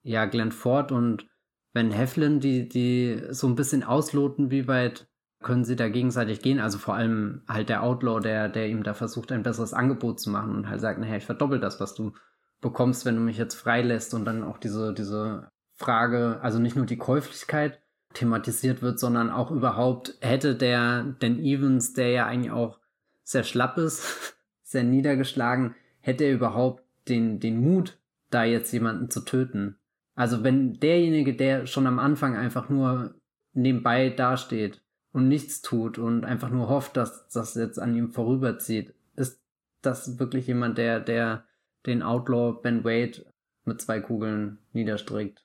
ja, 0.05 0.25
Glenn 0.25 0.53
Ford 0.53 0.91
und 0.91 1.27
Ben 1.75 1.91
Heflin, 1.91 2.41
die, 2.41 2.67
die 2.67 3.21
so 3.29 3.47
ein 3.47 3.57
bisschen 3.57 3.85
ausloten, 3.85 4.51
wie 4.51 4.69
weit 4.69 5.07
können 5.43 5.67
sie 5.67 5.77
da 5.77 5.91
gegenseitig 5.91 6.41
gehen. 6.41 6.61
Also 6.61 6.79
vor 6.79 6.95
allem 6.95 7.43
halt 7.47 7.69
der 7.69 7.83
Outlaw, 7.83 8.21
der, 8.21 8.49
der 8.49 8.71
ihm 8.71 8.85
da 8.85 8.95
versucht, 8.95 9.31
ein 9.33 9.43
besseres 9.43 9.75
Angebot 9.75 10.19
zu 10.19 10.31
machen 10.31 10.57
und 10.57 10.71
halt 10.71 10.81
sagt, 10.81 10.99
naja, 10.99 11.17
ich 11.17 11.27
verdoppel 11.27 11.61
das, 11.61 11.79
was 11.79 11.95
du 11.95 12.15
bekommst, 12.61 13.05
wenn 13.05 13.17
du 13.17 13.21
mich 13.21 13.39
jetzt 13.39 13.55
freilässt 13.55 14.15
und 14.15 14.25
dann 14.25 14.45
auch 14.45 14.59
diese, 14.59 14.93
diese 14.93 15.51
Frage, 15.77 16.39
also 16.43 16.59
nicht 16.59 16.77
nur 16.77 16.87
die 16.87 16.99
Käuflichkeit 16.99 17.81
thematisiert 18.13 18.83
wird, 18.83 18.99
sondern 18.99 19.31
auch 19.31 19.51
überhaupt 19.51 20.17
hätte 20.21 20.55
der 20.55 21.15
Dan 21.21 21.39
Evans, 21.39 21.93
der 21.95 22.11
ja 22.11 22.27
eigentlich 22.27 22.53
auch 22.53 22.79
sehr 23.23 23.45
schlapp 23.45 23.79
ist, 23.79 24.37
sehr 24.63 24.85
niedergeschlagen, 24.85 25.75
hätte 26.01 26.25
er 26.25 26.35
überhaupt 26.35 26.83
den, 27.09 27.41
den 27.41 27.61
Mut, 27.61 27.99
da 28.31 28.45
jetzt 28.45 28.73
jemanden 28.73 29.11
zu 29.11 29.21
töten. 29.21 29.77
Also 30.15 30.45
wenn 30.45 30.75
derjenige, 30.75 31.35
der 31.35 31.67
schon 31.67 31.87
am 31.87 31.99
Anfang 31.99 32.37
einfach 32.37 32.69
nur 32.69 33.15
nebenbei 33.53 34.11
dasteht 34.11 34.83
und 35.13 35.29
nichts 35.29 35.63
tut 35.63 35.99
und 35.99 36.25
einfach 36.25 36.51
nur 36.51 36.69
hofft, 36.69 36.97
dass 36.97 37.29
das 37.29 37.55
jetzt 37.55 37.79
an 37.79 37.97
ihm 37.97 38.11
vorüberzieht, 38.11 38.95
ist 39.17 39.41
das 39.83 40.19
wirklich 40.19 40.47
jemand, 40.47 40.79
der, 40.79 41.01
der 41.01 41.45
den 41.87 42.03
Outlaw 42.03 42.61
Ben 42.63 42.85
Wade 42.85 43.27
mit 43.65 43.81
zwei 43.81 44.01
Kugeln 44.01 44.59
niederstreckt, 44.73 45.45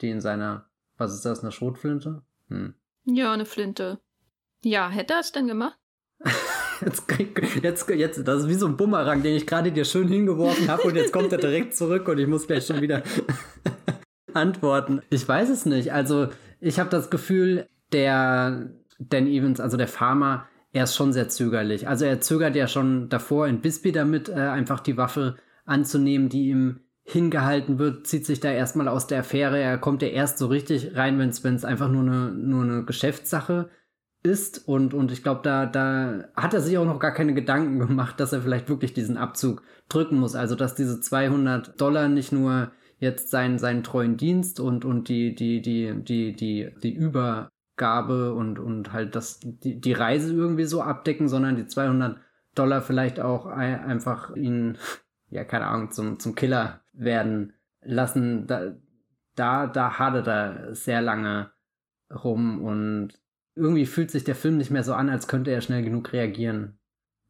die 0.00 0.10
in 0.10 0.20
seiner, 0.20 0.68
was 0.96 1.14
ist 1.14 1.24
das, 1.24 1.40
eine 1.40 1.52
Schrotflinte? 1.52 2.22
Hm. 2.48 2.74
Ja, 3.04 3.32
eine 3.32 3.46
Flinte. 3.46 4.00
Ja, 4.64 4.88
hätte 4.88 5.14
er 5.14 5.20
es 5.20 5.32
denn 5.32 5.46
gemacht? 5.46 5.78
jetzt, 6.80 7.04
jetzt, 7.62 7.88
jetzt, 7.88 8.28
das 8.28 8.42
ist 8.42 8.48
wie 8.48 8.54
so 8.54 8.66
ein 8.66 8.76
Bumerang, 8.76 9.22
den 9.22 9.36
ich 9.36 9.46
gerade 9.46 9.70
dir 9.70 9.84
schön 9.84 10.08
hingeworfen 10.08 10.68
habe 10.68 10.82
und 10.82 10.96
jetzt 10.96 11.12
kommt 11.12 11.32
er 11.32 11.38
direkt 11.38 11.76
zurück 11.76 12.08
und 12.08 12.18
ich 12.18 12.26
muss 12.26 12.46
gleich 12.46 12.66
schon 12.66 12.80
wieder 12.80 13.02
antworten. 14.34 15.02
Ich 15.10 15.26
weiß 15.26 15.50
es 15.50 15.66
nicht. 15.66 15.92
Also, 15.92 16.28
ich 16.60 16.78
habe 16.78 16.90
das 16.90 17.10
Gefühl, 17.10 17.68
der 17.92 18.70
Dan 18.98 19.26
Evans, 19.26 19.60
also 19.60 19.76
der 19.76 19.88
Farmer, 19.88 20.48
er 20.72 20.84
ist 20.84 20.94
schon 20.94 21.12
sehr 21.12 21.28
zögerlich. 21.28 21.88
Also 21.88 22.04
er 22.04 22.20
zögert 22.20 22.54
ja 22.54 22.68
schon 22.68 23.08
davor 23.08 23.46
in 23.46 23.60
Bisbee 23.60 23.92
damit, 23.92 24.28
äh, 24.28 24.34
einfach 24.34 24.80
die 24.80 24.96
Waffe 24.96 25.36
anzunehmen, 25.66 26.28
die 26.28 26.48
ihm 26.48 26.80
hingehalten 27.04 27.78
wird, 27.78 28.06
zieht 28.06 28.26
sich 28.26 28.40
da 28.40 28.50
erstmal 28.50 28.88
aus 28.88 29.06
der 29.06 29.20
Affäre. 29.20 29.58
Er 29.58 29.78
kommt 29.78 30.02
ja 30.02 30.08
erst 30.08 30.38
so 30.38 30.46
richtig 30.46 30.96
rein, 30.96 31.18
wenn 31.18 31.28
es 31.28 31.64
einfach 31.64 31.88
nur 31.88 32.02
eine, 32.02 32.32
nur 32.32 32.64
eine 32.64 32.84
Geschäftssache 32.84 33.70
ist. 34.24 34.66
Und, 34.66 34.92
und 34.92 35.12
ich 35.12 35.22
glaube, 35.22 35.40
da, 35.44 35.66
da 35.66 36.24
hat 36.34 36.52
er 36.52 36.60
sich 36.60 36.76
auch 36.78 36.84
noch 36.84 36.98
gar 36.98 37.12
keine 37.12 37.32
Gedanken 37.32 37.78
gemacht, 37.78 38.18
dass 38.18 38.32
er 38.32 38.42
vielleicht 38.42 38.68
wirklich 38.68 38.92
diesen 38.92 39.16
Abzug 39.16 39.62
drücken 39.88 40.18
muss. 40.18 40.34
Also, 40.34 40.56
dass 40.56 40.74
diese 40.74 41.00
200 41.00 41.80
Dollar 41.80 42.08
nicht 42.08 42.32
nur 42.32 42.72
jetzt 42.98 43.30
seinen, 43.30 43.58
seinen 43.58 43.84
treuen 43.84 44.16
Dienst 44.16 44.58
und, 44.58 44.84
und 44.84 45.08
die, 45.08 45.34
die, 45.34 45.62
die, 45.62 45.94
die, 46.02 46.34
die, 46.34 46.72
die 46.82 46.94
Übergabe 46.94 48.34
und, 48.34 48.58
und 48.58 48.92
halt 48.92 49.14
das, 49.14 49.38
die, 49.40 49.80
die 49.80 49.92
Reise 49.92 50.34
irgendwie 50.34 50.64
so 50.64 50.82
abdecken, 50.82 51.28
sondern 51.28 51.54
die 51.54 51.66
200 51.66 52.18
Dollar 52.56 52.80
vielleicht 52.80 53.20
auch 53.20 53.46
einfach 53.46 54.34
ihn 54.34 54.78
ja, 55.30 55.44
keine 55.44 55.66
Ahnung, 55.66 55.90
zum, 55.90 56.18
zum 56.18 56.34
Killer 56.34 56.80
werden 56.92 57.52
lassen. 57.82 58.46
Da, 58.46 58.74
da, 59.34 59.66
da 59.66 59.98
hadert 59.98 60.26
er 60.26 60.74
sehr 60.74 61.02
lange 61.02 61.50
rum 62.10 62.62
und 62.62 63.14
irgendwie 63.54 63.86
fühlt 63.86 64.10
sich 64.10 64.24
der 64.24 64.34
Film 64.34 64.58
nicht 64.58 64.70
mehr 64.70 64.84
so 64.84 64.94
an, 64.94 65.08
als 65.08 65.28
könnte 65.28 65.50
er 65.50 65.60
schnell 65.60 65.82
genug 65.82 66.12
reagieren, 66.12 66.78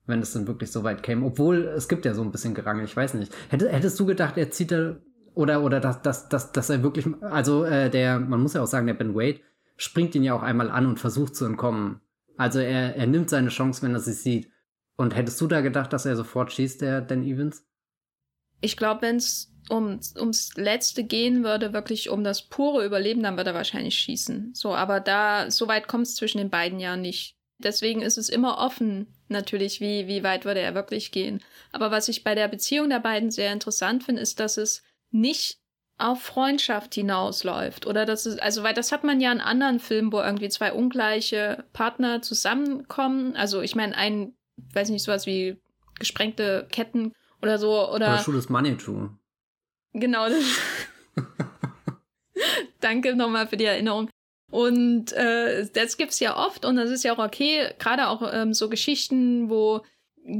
wenn 0.06 0.20
es 0.20 0.32
dann 0.32 0.46
wirklich 0.46 0.70
so 0.70 0.82
weit 0.82 1.02
käme. 1.02 1.24
Obwohl, 1.24 1.64
es 1.68 1.88
gibt 1.88 2.04
ja 2.04 2.14
so 2.14 2.22
ein 2.22 2.32
bisschen 2.32 2.54
Gerangel, 2.54 2.84
ich 2.84 2.96
weiß 2.96 3.14
nicht. 3.14 3.34
Hättest, 3.48 3.72
hättest 3.72 4.00
du 4.00 4.06
gedacht, 4.06 4.36
er 4.36 4.50
zieht 4.50 4.72
da, 4.72 4.96
oder, 5.34 5.62
oder 5.62 5.80
dass, 5.80 6.02
dass, 6.02 6.28
dass, 6.28 6.52
dass 6.52 6.70
er 6.70 6.82
wirklich, 6.82 7.06
also 7.22 7.64
äh, 7.64 7.90
der, 7.90 8.18
man 8.18 8.40
muss 8.40 8.54
ja 8.54 8.62
auch 8.62 8.66
sagen, 8.66 8.86
der 8.86 8.94
Ben 8.94 9.14
Wade 9.14 9.40
springt 9.76 10.14
ihn 10.14 10.24
ja 10.24 10.34
auch 10.34 10.42
einmal 10.42 10.70
an 10.70 10.86
und 10.86 10.98
versucht 10.98 11.36
zu 11.36 11.44
entkommen. 11.44 12.00
Also 12.36 12.58
er, 12.58 12.96
er 12.96 13.06
nimmt 13.06 13.30
seine 13.30 13.50
Chance, 13.50 13.82
wenn 13.82 13.94
er 13.94 14.00
sie 14.00 14.12
sieht. 14.12 14.50
Und 14.96 15.14
hättest 15.14 15.40
du 15.40 15.46
da 15.46 15.60
gedacht, 15.60 15.92
dass 15.92 16.06
er 16.06 16.16
sofort 16.16 16.52
schießt, 16.52 16.80
der 16.80 17.02
Dan 17.02 17.22
Evans? 17.22 17.66
Ich 18.60 18.76
glaube, 18.76 19.02
wenn 19.02 19.16
es 19.16 19.52
um, 19.68 20.00
ums 20.16 20.54
Letzte 20.56 21.04
gehen 21.04 21.44
würde, 21.44 21.72
wirklich 21.72 22.08
um 22.10 22.24
das 22.24 22.42
pure 22.42 22.84
Überleben, 22.84 23.22
dann 23.22 23.36
würde 23.36 23.50
er 23.50 23.54
wahrscheinlich 23.54 23.98
schießen. 23.98 24.52
So, 24.54 24.74
aber 24.74 25.00
da, 25.00 25.50
so 25.50 25.68
weit 25.68 25.88
kommt 25.88 26.06
es 26.06 26.14
zwischen 26.14 26.38
den 26.38 26.50
beiden 26.50 26.80
ja 26.80 26.96
nicht. 26.96 27.36
Deswegen 27.58 28.02
ist 28.02 28.18
es 28.18 28.28
immer 28.28 28.58
offen, 28.58 29.06
natürlich, 29.28 29.80
wie, 29.80 30.06
wie 30.06 30.22
weit 30.22 30.44
würde 30.44 30.60
er 30.60 30.74
wirklich 30.74 31.10
gehen. 31.10 31.42
Aber 31.72 31.90
was 31.90 32.08
ich 32.08 32.22
bei 32.22 32.34
der 32.34 32.48
Beziehung 32.48 32.90
der 32.90 33.00
beiden 33.00 33.30
sehr 33.30 33.52
interessant 33.52 34.04
finde, 34.04 34.22
ist, 34.22 34.40
dass 34.40 34.56
es 34.56 34.82
nicht 35.10 35.58
auf 35.98 36.20
Freundschaft 36.22 36.94
hinausläuft. 36.94 37.86
Oder 37.86 38.04
das 38.04 38.26
ist, 38.26 38.40
also, 38.42 38.62
weil 38.62 38.74
das 38.74 38.92
hat 38.92 39.04
man 39.04 39.20
ja 39.20 39.32
in 39.32 39.40
anderen 39.40 39.80
Filmen, 39.80 40.12
wo 40.12 40.20
irgendwie 40.20 40.50
zwei 40.50 40.72
ungleiche 40.72 41.64
Partner 41.72 42.20
zusammenkommen. 42.20 43.34
Also, 43.34 43.62
ich 43.62 43.74
meine, 43.74 43.96
ein, 43.96 44.34
weiß 44.74 44.90
nicht, 44.90 45.02
sowas 45.02 45.26
wie 45.26 45.56
gesprengte 45.98 46.68
Ketten 46.70 47.12
oder 47.42 47.58
so. 47.58 47.70
Oder, 47.70 47.94
oder 47.94 48.18
Schuldes 48.18 48.48
Manitou. 48.48 49.08
Genau. 49.92 50.28
Das 50.28 50.44
Danke 52.80 53.14
nochmal 53.14 53.46
für 53.46 53.56
die 53.56 53.64
Erinnerung. 53.64 54.10
Und 54.50 55.12
äh, 55.12 55.66
das 55.72 55.96
gibt's 55.96 56.20
ja 56.20 56.36
oft 56.36 56.64
und 56.64 56.76
das 56.76 56.90
ist 56.90 57.02
ja 57.02 57.14
auch 57.14 57.18
okay, 57.18 57.68
gerade 57.78 58.08
auch 58.08 58.22
ähm, 58.32 58.54
so 58.54 58.68
Geschichten, 58.68 59.50
wo 59.50 59.82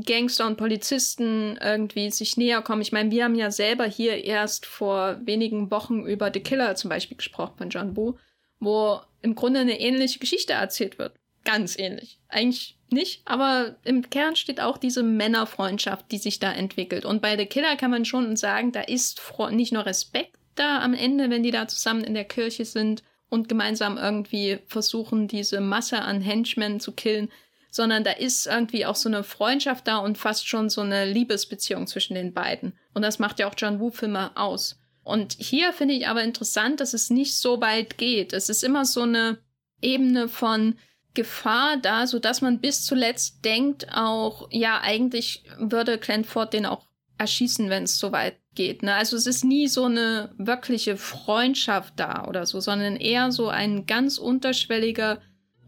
Gangster 0.05 0.47
und 0.47 0.57
Polizisten 0.57 1.59
irgendwie 1.61 2.11
sich 2.11 2.37
näher 2.37 2.63
kommen. 2.63 2.83
Ich 2.83 2.93
meine, 2.93 3.11
wir 3.11 3.25
haben 3.25 3.35
ja 3.35 3.51
selber 3.51 3.85
hier 3.85 4.25
erst 4.25 4.67
vor 4.67 5.19
wenigen 5.25 5.71
Wochen 5.71 6.07
über 6.07 6.31
The 6.33 6.41
Killer 6.41 6.77
zum 6.77 6.89
Beispiel 6.89 7.17
gesprochen 7.17 7.57
von 7.59 7.71
John 7.71 7.97
Woo, 7.97 8.17
wo 8.61 9.01
im 9.23 9.35
Grunde 9.35 9.61
eine 9.61 9.81
ähnliche 9.81 10.19
Geschichte 10.19 10.53
erzählt 10.53 10.99
wird. 10.99 11.15
Ganz 11.47 11.79
ähnlich. 11.79 12.19
Eigentlich 12.29 12.77
nicht, 12.91 13.23
aber 13.25 13.77
im 13.85 14.11
Kern 14.11 14.35
steht 14.35 14.61
auch 14.61 14.79
diese 14.79 15.05
Männerfreundschaft, 15.05 16.11
die 16.11 16.19
sich 16.19 16.41
da 16.41 16.53
entwickelt. 16.53 17.05
Und 17.05 17.23
bei 17.23 17.39
The 17.39 17.47
Killer 17.47 17.77
kann 17.77 17.93
man 17.93 18.05
schon 18.05 18.37
sagen, 18.37 18.73
da 18.73 18.81
ist 18.81 19.23
nicht 19.53 19.73
nur 19.73 19.87
Respekt 19.87 20.37
da 20.57 20.81
am 20.81 20.93
Ende, 20.93 21.31
wenn 21.31 21.45
die 21.45 21.53
da 21.53 21.69
zusammen 21.69 22.03
in 22.03 22.15
der 22.15 22.25
Kirche 22.25 22.65
sind 22.65 23.05
und 23.29 23.49
gemeinsam 23.49 23.97
irgendwie 23.97 24.59
versuchen, 24.67 25.29
diese 25.29 25.61
Masse 25.61 26.03
an 26.03 26.21
Henchmen 26.21 26.81
zu 26.81 26.93
killen, 26.93 27.31
sondern 27.71 28.03
da 28.03 28.13
ist 28.13 28.47
irgendwie 28.47 28.85
auch 28.85 28.97
so 28.97 29.09
eine 29.09 29.23
Freundschaft 29.23 29.87
da 29.87 29.99
und 29.99 30.19
fast 30.19 30.49
schon 30.49 30.69
so 30.69 30.81
eine 30.81 31.05
Liebesbeziehung 31.05 31.87
zwischen 31.87 32.15
den 32.15 32.33
beiden. 32.33 32.73
Und 32.93 33.03
das 33.03 33.21
macht 33.21 33.39
ja 33.39 33.49
auch 33.49 33.55
John 33.57 33.79
Woo-Filme 33.79 34.37
aus. 34.37 34.81
Und 35.05 35.37
hier 35.39 35.73
finde 35.73 35.95
ich 35.95 36.09
aber 36.09 36.25
interessant, 36.25 36.81
dass 36.81 36.93
es 36.93 37.11
nicht 37.11 37.37
so 37.37 37.61
weit 37.61 37.99
geht. 37.99 38.33
Es 38.33 38.49
ist 38.49 38.65
immer 38.65 38.85
so 38.85 39.03
eine 39.03 39.39
Ebene 39.81 40.29
von 40.29 40.77
Gefahr 41.17 41.79
da, 41.79 42.07
so 42.07 42.21
dass 42.21 42.41
man 42.41 42.61
bis 42.61 42.85
zuletzt 42.85 43.45
denkt 43.45 43.89
auch, 43.93 44.49
ja, 44.53 44.81
eigentlich 44.81 45.43
würde 45.59 45.99
Clanford 45.99 46.53
den 46.53 46.67
auch 46.67 46.87
erschießen, 47.19 47.69
wenn 47.69 47.83
es 47.83 47.99
so 47.99 48.13
weit 48.13 48.37
geht. 48.55 48.85
Ne? 48.85 48.95
Also 48.95 49.17
es 49.17 49.27
ist 49.27 49.43
nie 49.43 49.67
so 49.67 49.87
eine 49.87 50.33
wirkliche 50.39 50.97
Freundschaft 50.97 51.95
da 51.97 52.27
oder 52.29 52.47
so, 52.47 52.61
sondern 52.61 52.95
eher 52.95 53.33
so 53.33 53.49
ein 53.49 53.87
ganz 53.87 54.19
unterschwelliger 54.19 55.21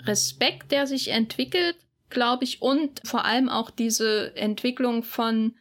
Respekt, 0.05 0.71
der 0.71 0.87
sich 0.87 1.09
entwickelt 1.09 1.77
glaube 2.11 2.45
ich, 2.45 2.63
und 2.63 3.01
vor 3.05 3.25
allem 3.25 3.49
auch 3.49 3.71
diese 3.71 4.35
Entwicklung 4.37 5.03
von 5.03 5.55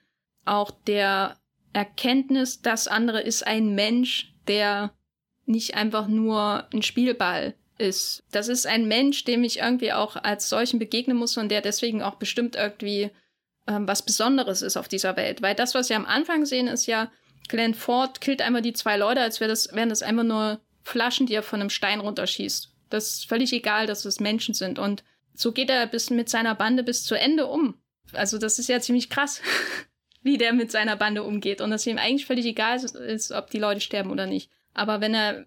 auch 0.46 0.72
der 0.72 1.38
Erkenntnis, 1.74 2.62
das 2.62 2.88
andere 2.88 3.22
ist 3.22 3.46
ein 3.46 3.76
Mensch, 3.76 4.34
der 4.48 4.94
nicht 5.46 5.76
einfach 5.76 6.08
nur 6.08 6.68
ein 6.74 6.82
Spielball 6.82 7.56
ist. 7.78 8.24
Das 8.32 8.48
ist 8.48 8.68
ein 8.68 8.88
Mensch, 8.88 9.24
dem 9.24 9.44
ich 9.44 9.60
irgendwie 9.60 9.94
auch 9.94 10.16
als 10.16 10.50
solchen 10.50 10.80
begegnen 10.80 11.18
muss 11.18 11.38
und 11.38 11.50
der 11.50 11.62
deswegen 11.62 12.02
auch 12.02 12.16
bestimmt 12.16 12.56
irgendwie 12.56 13.12
ähm, 13.68 13.88
was 13.88 14.02
Besonderes 14.02 14.62
ist 14.62 14.78
auf 14.78 14.88
dieser 14.88 15.16
Welt. 15.16 15.42
Weil 15.42 15.56
das, 15.56 15.76
was 15.76 15.90
wir 15.90 15.96
am 15.96 16.06
Anfang 16.06 16.46
sehen, 16.46 16.68
ist 16.68 16.86
ja, 16.86 17.12
Glenn 17.50 17.74
Ford 17.74 18.22
killt 18.22 18.42
einmal 18.42 18.62
die 18.62 18.74
zwei 18.74 18.98
Leute, 18.98 19.22
als 19.22 19.40
wäre 19.40 19.50
das, 19.50 19.74
wären 19.74 19.90
das 19.90 20.02
einfach 20.02 20.24
nur 20.24 20.60
Flaschen, 20.84 21.28
die 21.28 21.36
er 21.36 21.44
von 21.44 21.62
einem 21.62 21.70
Stein 21.70 22.00
runterschießt. 22.00 22.72
Das 22.90 23.10
ist 23.10 23.30
völlig 23.30 23.52
egal, 23.54 23.88
dass 23.88 24.06
es 24.06 24.20
Menschen 24.20 24.54
sind. 24.54 24.80
Und 24.80 25.04
so 25.34 25.52
geht 25.52 25.70
er 25.70 25.86
bis 25.88 26.10
mit 26.10 26.30
seiner 26.30 26.56
Bande 26.56 26.84
bis 26.84 27.04
zu 27.04 27.16
Ende 27.16 27.48
um. 27.48 27.76
Also 28.14 28.38
das 28.38 28.58
ist 28.60 28.70
ja 28.70 28.80
ziemlich 28.80 29.10
krass, 29.10 29.42
wie 30.24 30.38
der 30.38 30.54
mit 30.54 30.72
seiner 30.72 30.96
Bande 30.96 31.24
umgeht 31.24 31.62
und 31.62 31.72
dass 31.72 31.86
ihm 31.86 31.98
eigentlich 31.98 32.26
völlig 32.26 32.46
egal 32.46 32.78
ist, 32.78 33.32
ob 33.32 33.50
die 33.50 33.60
Leute 33.60 33.82
sterben 33.82 34.12
oder 34.12 34.26
nicht. 34.26 34.50
Aber 34.74 35.02
wenn 35.02 35.14
er 35.14 35.46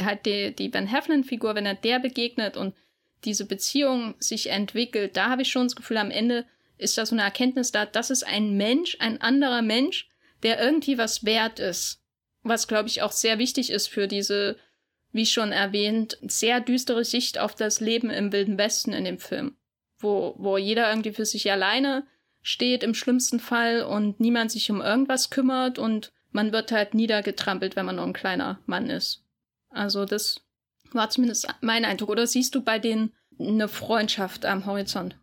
halt 0.00 0.26
die, 0.26 0.54
die 0.54 0.72
Van 0.72 0.86
Heflin-Figur, 0.86 1.54
wenn 1.54 1.66
er 1.66 1.74
der 1.74 1.98
begegnet 1.98 2.56
und 2.56 2.74
diese 3.24 3.46
Beziehung 3.46 4.14
sich 4.18 4.50
entwickelt, 4.50 5.16
da 5.16 5.28
habe 5.28 5.42
ich 5.42 5.50
schon 5.50 5.66
das 5.66 5.76
Gefühl, 5.76 5.98
am 5.98 6.10
Ende 6.10 6.44
ist 6.78 6.98
da 6.98 7.06
so 7.06 7.14
eine 7.14 7.22
Erkenntnis 7.22 7.70
da, 7.70 7.86
das 7.86 8.10
ist 8.10 8.26
ein 8.26 8.56
Mensch, 8.56 8.96
ein 9.00 9.20
anderer 9.20 9.62
Mensch, 9.62 10.08
der 10.42 10.60
irgendwie 10.60 10.98
was 10.98 11.24
wert 11.24 11.60
ist. 11.60 12.02
Was, 12.42 12.66
glaube 12.66 12.88
ich, 12.88 13.02
auch 13.02 13.12
sehr 13.12 13.38
wichtig 13.38 13.70
ist 13.70 13.86
für 13.86 14.08
diese 14.08 14.56
wie 15.12 15.26
schon 15.26 15.52
erwähnt, 15.52 16.18
sehr 16.22 16.60
düstere 16.60 17.04
Sicht 17.04 17.38
auf 17.38 17.54
das 17.54 17.80
Leben 17.80 18.10
im 18.10 18.32
Wilden 18.32 18.58
Westen 18.58 18.92
in 18.92 19.04
dem 19.04 19.18
Film, 19.18 19.56
wo, 19.98 20.34
wo 20.38 20.56
jeder 20.56 20.88
irgendwie 20.88 21.12
für 21.12 21.26
sich 21.26 21.52
alleine 21.52 22.06
steht 22.40 22.82
im 22.82 22.94
schlimmsten 22.94 23.38
Fall 23.38 23.82
und 23.82 24.18
niemand 24.18 24.50
sich 24.50 24.70
um 24.70 24.80
irgendwas 24.80 25.30
kümmert 25.30 25.78
und 25.78 26.12
man 26.32 26.50
wird 26.50 26.72
halt 26.72 26.94
niedergetrampelt, 26.94 27.76
wenn 27.76 27.86
man 27.86 27.96
nur 27.96 28.06
ein 28.06 28.14
kleiner 28.14 28.58
Mann 28.66 28.88
ist. 28.88 29.22
Also 29.72 30.04
das 30.04 30.42
war 30.92 31.10
zumindest 31.10 31.48
mein 31.60 31.84
Eindruck. 31.84 32.10
Oder 32.10 32.26
siehst 32.26 32.54
du 32.54 32.62
bei 32.62 32.78
denen 32.78 33.12
eine 33.38 33.68
Freundschaft 33.68 34.44
am 34.44 34.66
Horizont? 34.66 35.18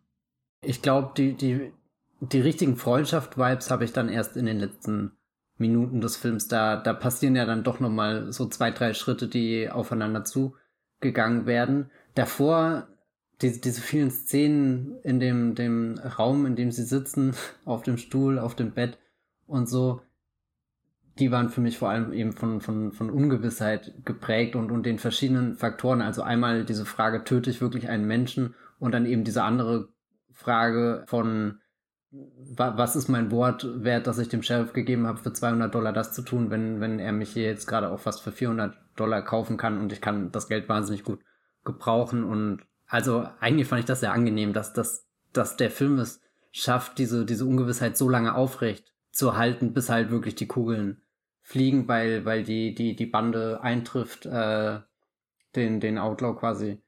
Ich 0.61 0.81
glaube, 0.81 1.11
die, 1.15 1.33
die, 1.33 1.71
die 2.19 2.41
richtigen 2.41 2.75
Freundschaft-Vibes 2.75 3.71
habe 3.71 3.85
ich 3.85 3.93
dann 3.93 4.09
erst 4.09 4.35
in 4.35 4.45
den 4.45 4.59
letzten 4.59 5.13
Minuten 5.57 6.01
des 6.01 6.15
Films, 6.15 6.47
da, 6.47 6.77
da 6.77 6.93
passieren 6.93 7.35
ja 7.35 7.45
dann 7.45 7.63
doch 7.63 7.79
nochmal 7.79 8.31
so 8.31 8.47
zwei, 8.47 8.71
drei 8.71 8.93
Schritte, 8.93 9.27
die 9.27 9.69
aufeinander 9.69 10.23
zugegangen 10.23 11.45
werden. 11.45 11.91
Davor, 12.15 12.87
die, 13.41 13.59
diese 13.59 13.81
vielen 13.81 14.09
Szenen 14.09 14.97
in 15.03 15.19
dem, 15.19 15.55
dem 15.55 15.99
Raum, 15.99 16.45
in 16.45 16.55
dem 16.55 16.71
sie 16.71 16.83
sitzen, 16.83 17.35
auf 17.65 17.83
dem 17.83 17.97
Stuhl, 17.97 18.39
auf 18.39 18.55
dem 18.55 18.71
Bett 18.71 18.97
und 19.47 19.67
so, 19.67 20.01
die 21.19 21.31
waren 21.31 21.49
für 21.49 21.61
mich 21.61 21.77
vor 21.77 21.89
allem 21.89 22.13
eben 22.13 22.31
von, 22.31 22.61
von, 22.61 22.91
von 22.91 23.09
Ungewissheit 23.09 23.93
geprägt 24.05 24.55
und, 24.55 24.71
und 24.71 24.85
den 24.85 24.99
verschiedenen 24.99 25.55
Faktoren. 25.55 26.01
Also 26.01 26.21
einmal 26.21 26.65
diese 26.65 26.85
Frage, 26.85 27.23
töte 27.23 27.49
ich 27.49 27.61
wirklich 27.61 27.89
einen 27.89 28.05
Menschen? 28.05 28.55
Und 28.79 28.93
dann 28.93 29.05
eben 29.05 29.23
diese 29.23 29.43
andere 29.43 29.89
Frage 30.31 31.03
von, 31.07 31.59
was 32.11 32.95
ist 32.95 33.09
mein 33.09 33.29
Wort 33.29 33.67
wert, 33.83 34.07
dass 34.07 34.17
ich 34.17 34.29
dem 34.29 34.41
Sheriff 34.41 34.73
gegeben 34.73 35.05
habe, 35.05 35.19
für 35.19 35.33
200 35.33 35.73
Dollar 35.73 35.93
das 35.93 36.13
zu 36.13 36.21
tun, 36.21 36.49
wenn, 36.49 36.79
wenn 36.79 36.99
er 36.99 37.11
mich 37.11 37.31
hier 37.31 37.43
jetzt 37.43 37.67
gerade 37.67 37.89
auch 37.89 37.99
fast 37.99 38.21
für 38.21 38.31
400 38.31 38.75
Dollar 38.95 39.21
kaufen 39.21 39.57
kann 39.57 39.79
und 39.79 39.91
ich 39.91 40.01
kann 40.01 40.31
das 40.31 40.47
Geld 40.47 40.69
wahnsinnig 40.69 41.03
gut 41.03 41.19
gebrauchen 41.65 42.23
und 42.23 42.61
also 42.87 43.27
eigentlich 43.39 43.67
fand 43.67 43.81
ich 43.81 43.85
das 43.85 43.99
sehr 43.99 44.13
angenehm, 44.13 44.53
dass, 44.53 44.73
dass, 44.73 45.07
dass 45.33 45.57
der 45.57 45.69
Film 45.69 45.99
es 45.99 46.21
schafft, 46.51 46.97
diese, 46.97 47.25
diese 47.25 47.45
Ungewissheit 47.45 47.95
so 47.95 48.09
lange 48.09 48.33
aufrecht 48.33 48.91
zu 49.11 49.37
halten, 49.37 49.73
bis 49.73 49.89
halt 49.89 50.09
wirklich 50.09 50.33
die 50.33 50.47
Kugeln 50.47 51.01
fliegen, 51.49 51.87
weil, 51.87 52.25
weil 52.25 52.43
die, 52.43 52.75
die, 52.75 52.95
die 52.95 53.07
Bande 53.07 53.61
eintrifft, 53.63 54.27
äh, 54.27 54.81
den, 55.55 55.79
den 55.79 55.97
Outlaw 55.97 56.39
quasi 56.39 56.83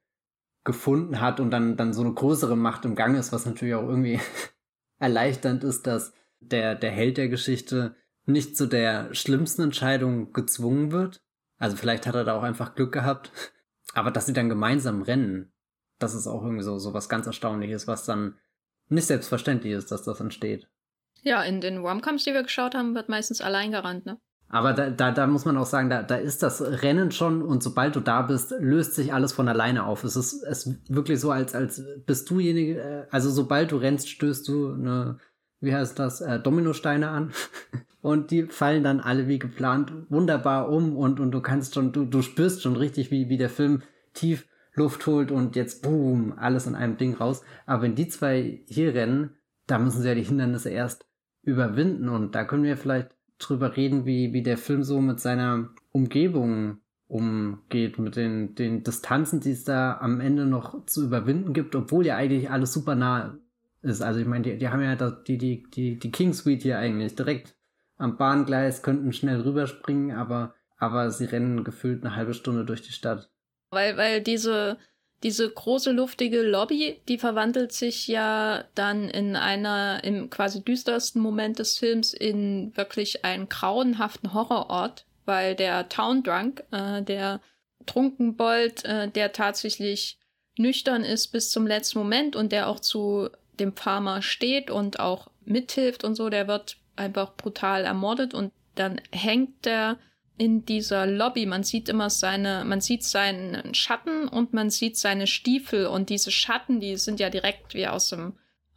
gefunden 0.63 1.19
hat 1.19 1.39
und 1.39 1.49
dann, 1.49 1.77
dann 1.77 1.93
so 1.93 2.01
eine 2.01 2.13
größere 2.13 2.55
Macht 2.55 2.85
im 2.85 2.93
Gang 2.93 3.17
ist, 3.17 3.31
was 3.31 3.47
natürlich 3.47 3.73
auch 3.73 3.87
irgendwie 3.87 4.19
erleichternd 4.99 5.63
ist, 5.63 5.87
dass 5.87 6.13
der, 6.39 6.75
der 6.75 6.91
Held 6.91 7.17
der 7.17 7.27
Geschichte 7.27 7.95
nicht 8.27 8.55
zu 8.55 8.67
der 8.67 9.11
schlimmsten 9.15 9.63
Entscheidung 9.63 10.31
gezwungen 10.31 10.91
wird. 10.91 11.23
Also 11.57 11.75
vielleicht 11.75 12.05
hat 12.05 12.13
er 12.13 12.23
da 12.23 12.37
auch 12.37 12.43
einfach 12.43 12.75
Glück 12.75 12.91
gehabt. 12.91 13.31
Aber 13.95 14.11
dass 14.11 14.27
sie 14.27 14.33
dann 14.33 14.47
gemeinsam 14.47 15.01
rennen, 15.01 15.51
das 15.97 16.13
ist 16.13 16.27
auch 16.27 16.43
irgendwie 16.43 16.63
so, 16.63 16.77
so 16.77 16.93
was 16.93 17.09
ganz 17.09 17.25
Erstaunliches, 17.25 17.87
was 17.87 18.05
dann 18.05 18.37
nicht 18.89 19.07
selbstverständlich 19.07 19.73
ist, 19.73 19.91
dass 19.91 20.03
das 20.03 20.19
entsteht. 20.19 20.69
Ja, 21.23 21.41
in 21.41 21.61
den 21.61 21.79
Romcoms, 21.79 22.25
die 22.25 22.33
wir 22.33 22.43
geschaut 22.43 22.75
haben, 22.75 22.93
wird 22.93 23.09
meistens 23.09 23.41
allein 23.41 23.71
gerannt, 23.71 24.05
ne? 24.05 24.21
Aber 24.51 24.73
da, 24.73 24.89
da, 24.89 25.11
da 25.11 25.27
muss 25.27 25.45
man 25.45 25.57
auch 25.57 25.65
sagen, 25.65 25.89
da, 25.89 26.03
da 26.03 26.15
ist 26.15 26.43
das 26.43 26.61
Rennen 26.61 27.11
schon 27.11 27.41
und 27.41 27.63
sobald 27.63 27.95
du 27.95 28.01
da 28.01 28.21
bist, 28.21 28.53
löst 28.59 28.95
sich 28.95 29.13
alles 29.13 29.33
von 29.33 29.47
alleine 29.47 29.85
auf. 29.85 30.03
Es 30.03 30.15
ist, 30.15 30.43
es 30.43 30.65
ist 30.65 30.93
wirklich 30.93 31.19
so, 31.19 31.31
als, 31.31 31.55
als 31.55 31.81
bist 32.05 32.29
dujenige, 32.29 32.79
äh, 32.81 33.05
also 33.09 33.29
sobald 33.29 33.71
du 33.71 33.77
rennst, 33.77 34.09
stößt 34.09 34.47
du 34.47 34.73
eine 34.73 35.19
wie 35.61 35.73
heißt 35.73 35.97
das, 35.99 36.19
äh, 36.21 36.39
Dominosteine 36.39 37.09
an. 37.09 37.31
und 38.01 38.31
die 38.31 38.43
fallen 38.43 38.83
dann 38.83 38.99
alle 38.99 39.27
wie 39.27 39.39
geplant 39.39 39.93
wunderbar 40.09 40.69
um 40.69 40.97
und, 40.97 41.19
und 41.19 41.31
du 41.31 41.39
kannst 41.39 41.75
schon, 41.75 41.93
du, 41.93 42.03
du 42.03 42.21
spürst 42.21 42.63
schon 42.63 42.75
richtig, 42.75 43.11
wie, 43.11 43.29
wie 43.29 43.37
der 43.37 43.49
Film 43.49 43.83
tief 44.13 44.47
Luft 44.73 45.05
holt 45.05 45.31
und 45.31 45.55
jetzt 45.55 45.83
boom, 45.83 46.33
alles 46.37 46.65
in 46.65 46.75
einem 46.75 46.97
Ding 46.97 47.13
raus. 47.13 47.43
Aber 47.65 47.83
wenn 47.83 47.95
die 47.95 48.07
zwei 48.07 48.63
hier 48.67 48.93
rennen, 48.93 49.37
da 49.67 49.77
müssen 49.77 50.01
sie 50.01 50.07
ja 50.07 50.15
die 50.15 50.23
Hindernisse 50.23 50.69
erst 50.69 51.05
überwinden 51.43 52.09
und 52.09 52.35
da 52.35 52.43
können 52.43 52.63
wir 52.63 52.77
vielleicht 52.77 53.15
drüber 53.47 53.75
reden, 53.75 54.05
wie, 54.05 54.33
wie 54.33 54.43
der 54.43 54.57
Film 54.57 54.83
so 54.83 55.01
mit 55.01 55.19
seiner 55.19 55.69
Umgebung 55.91 56.77
umgeht, 57.07 57.99
mit 57.99 58.15
den, 58.15 58.55
den 58.55 58.83
Distanzen, 58.83 59.41
die 59.41 59.51
es 59.51 59.65
da 59.65 59.97
am 59.99 60.21
Ende 60.21 60.45
noch 60.45 60.85
zu 60.85 61.03
überwinden 61.03 61.53
gibt, 61.53 61.75
obwohl 61.75 62.05
ja 62.05 62.15
eigentlich 62.15 62.49
alles 62.49 62.71
super 62.71 62.95
nah 62.95 63.37
ist. 63.81 64.01
Also 64.01 64.19
ich 64.19 64.25
meine, 64.25 64.43
die, 64.43 64.57
die 64.57 64.69
haben 64.69 64.81
ja 64.81 64.95
die, 64.95 65.37
die, 65.37 65.63
die, 65.69 65.99
die 65.99 66.11
King 66.11 66.33
Suite 66.33 66.63
hier 66.63 66.79
eigentlich 66.79 67.15
direkt 67.15 67.55
am 67.97 68.17
Bahngleis, 68.17 68.81
könnten 68.81 69.13
schnell 69.13 69.41
rüberspringen, 69.41 70.15
aber, 70.15 70.55
aber 70.77 71.11
sie 71.11 71.25
rennen 71.25 71.63
gefühlt 71.63 72.03
eine 72.03 72.15
halbe 72.15 72.33
Stunde 72.33 72.65
durch 72.65 72.81
die 72.81 72.93
Stadt. 72.93 73.29
Weil, 73.71 73.97
weil 73.97 74.21
diese, 74.21 74.77
diese 75.23 75.49
große 75.49 75.91
luftige 75.91 76.41
Lobby, 76.41 76.99
die 77.07 77.17
verwandelt 77.17 77.73
sich 77.73 78.07
ja 78.07 78.65
dann 78.73 79.07
in 79.07 79.35
einer, 79.35 80.03
im 80.03 80.29
quasi 80.29 80.63
düstersten 80.63 81.21
Moment 81.21 81.59
des 81.59 81.77
Films 81.77 82.13
in 82.13 82.75
wirklich 82.75 83.23
einen 83.23 83.47
grauenhaften 83.47 84.33
Horrorort, 84.33 85.05
weil 85.25 85.55
der 85.55 85.89
Town 85.89 86.23
Drunk, 86.23 86.63
äh, 86.71 87.03
der 87.03 87.39
Trunkenbold, 87.85 88.83
äh, 88.85 89.09
der 89.09 89.31
tatsächlich 89.31 90.17
nüchtern 90.57 91.03
ist 91.03 91.27
bis 91.27 91.51
zum 91.51 91.67
letzten 91.67 91.99
Moment 91.99 92.35
und 92.35 92.51
der 92.51 92.67
auch 92.67 92.79
zu 92.79 93.29
dem 93.59 93.75
Farmer 93.75 94.21
steht 94.21 94.71
und 94.71 94.99
auch 94.99 95.29
mithilft 95.45 96.03
und 96.03 96.15
so, 96.15 96.29
der 96.29 96.47
wird 96.47 96.77
einfach 96.95 97.35
brutal 97.35 97.85
ermordet 97.85 98.33
und 98.33 98.51
dann 98.75 98.99
hängt 99.11 99.65
der 99.65 99.97
in 100.41 100.65
dieser 100.65 101.05
Lobby. 101.05 101.45
Man 101.45 101.63
sieht 101.63 101.87
immer 101.87 102.09
seine, 102.09 102.65
man 102.65 102.81
sieht 102.81 103.03
seinen 103.03 103.75
Schatten 103.75 104.27
und 104.27 104.53
man 104.53 104.71
sieht 104.71 104.97
seine 104.97 105.27
Stiefel 105.27 105.85
und 105.85 106.09
diese 106.09 106.31
Schatten, 106.31 106.79
die 106.79 106.97
sind 106.97 107.19
ja 107.19 107.29
direkt 107.29 107.75
wie 107.75 107.85
aus 107.85 108.09
dem 108.09 108.33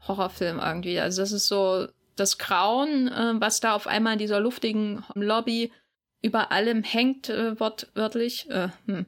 Horrorfilm 0.06 0.58
irgendwie. 0.58 1.00
Also 1.00 1.22
das 1.22 1.32
ist 1.32 1.48
so 1.48 1.86
das 2.16 2.36
Grauen, 2.36 3.08
äh, 3.08 3.40
was 3.40 3.60
da 3.60 3.74
auf 3.74 3.86
einmal 3.86 4.12
in 4.12 4.18
dieser 4.18 4.40
luftigen 4.40 5.04
Lobby 5.14 5.72
über 6.20 6.52
allem 6.52 6.82
hängt, 6.82 7.30
äh, 7.30 7.58
wortwörtlich. 7.58 8.46
Äh, 8.50 8.68
hm. 8.84 9.06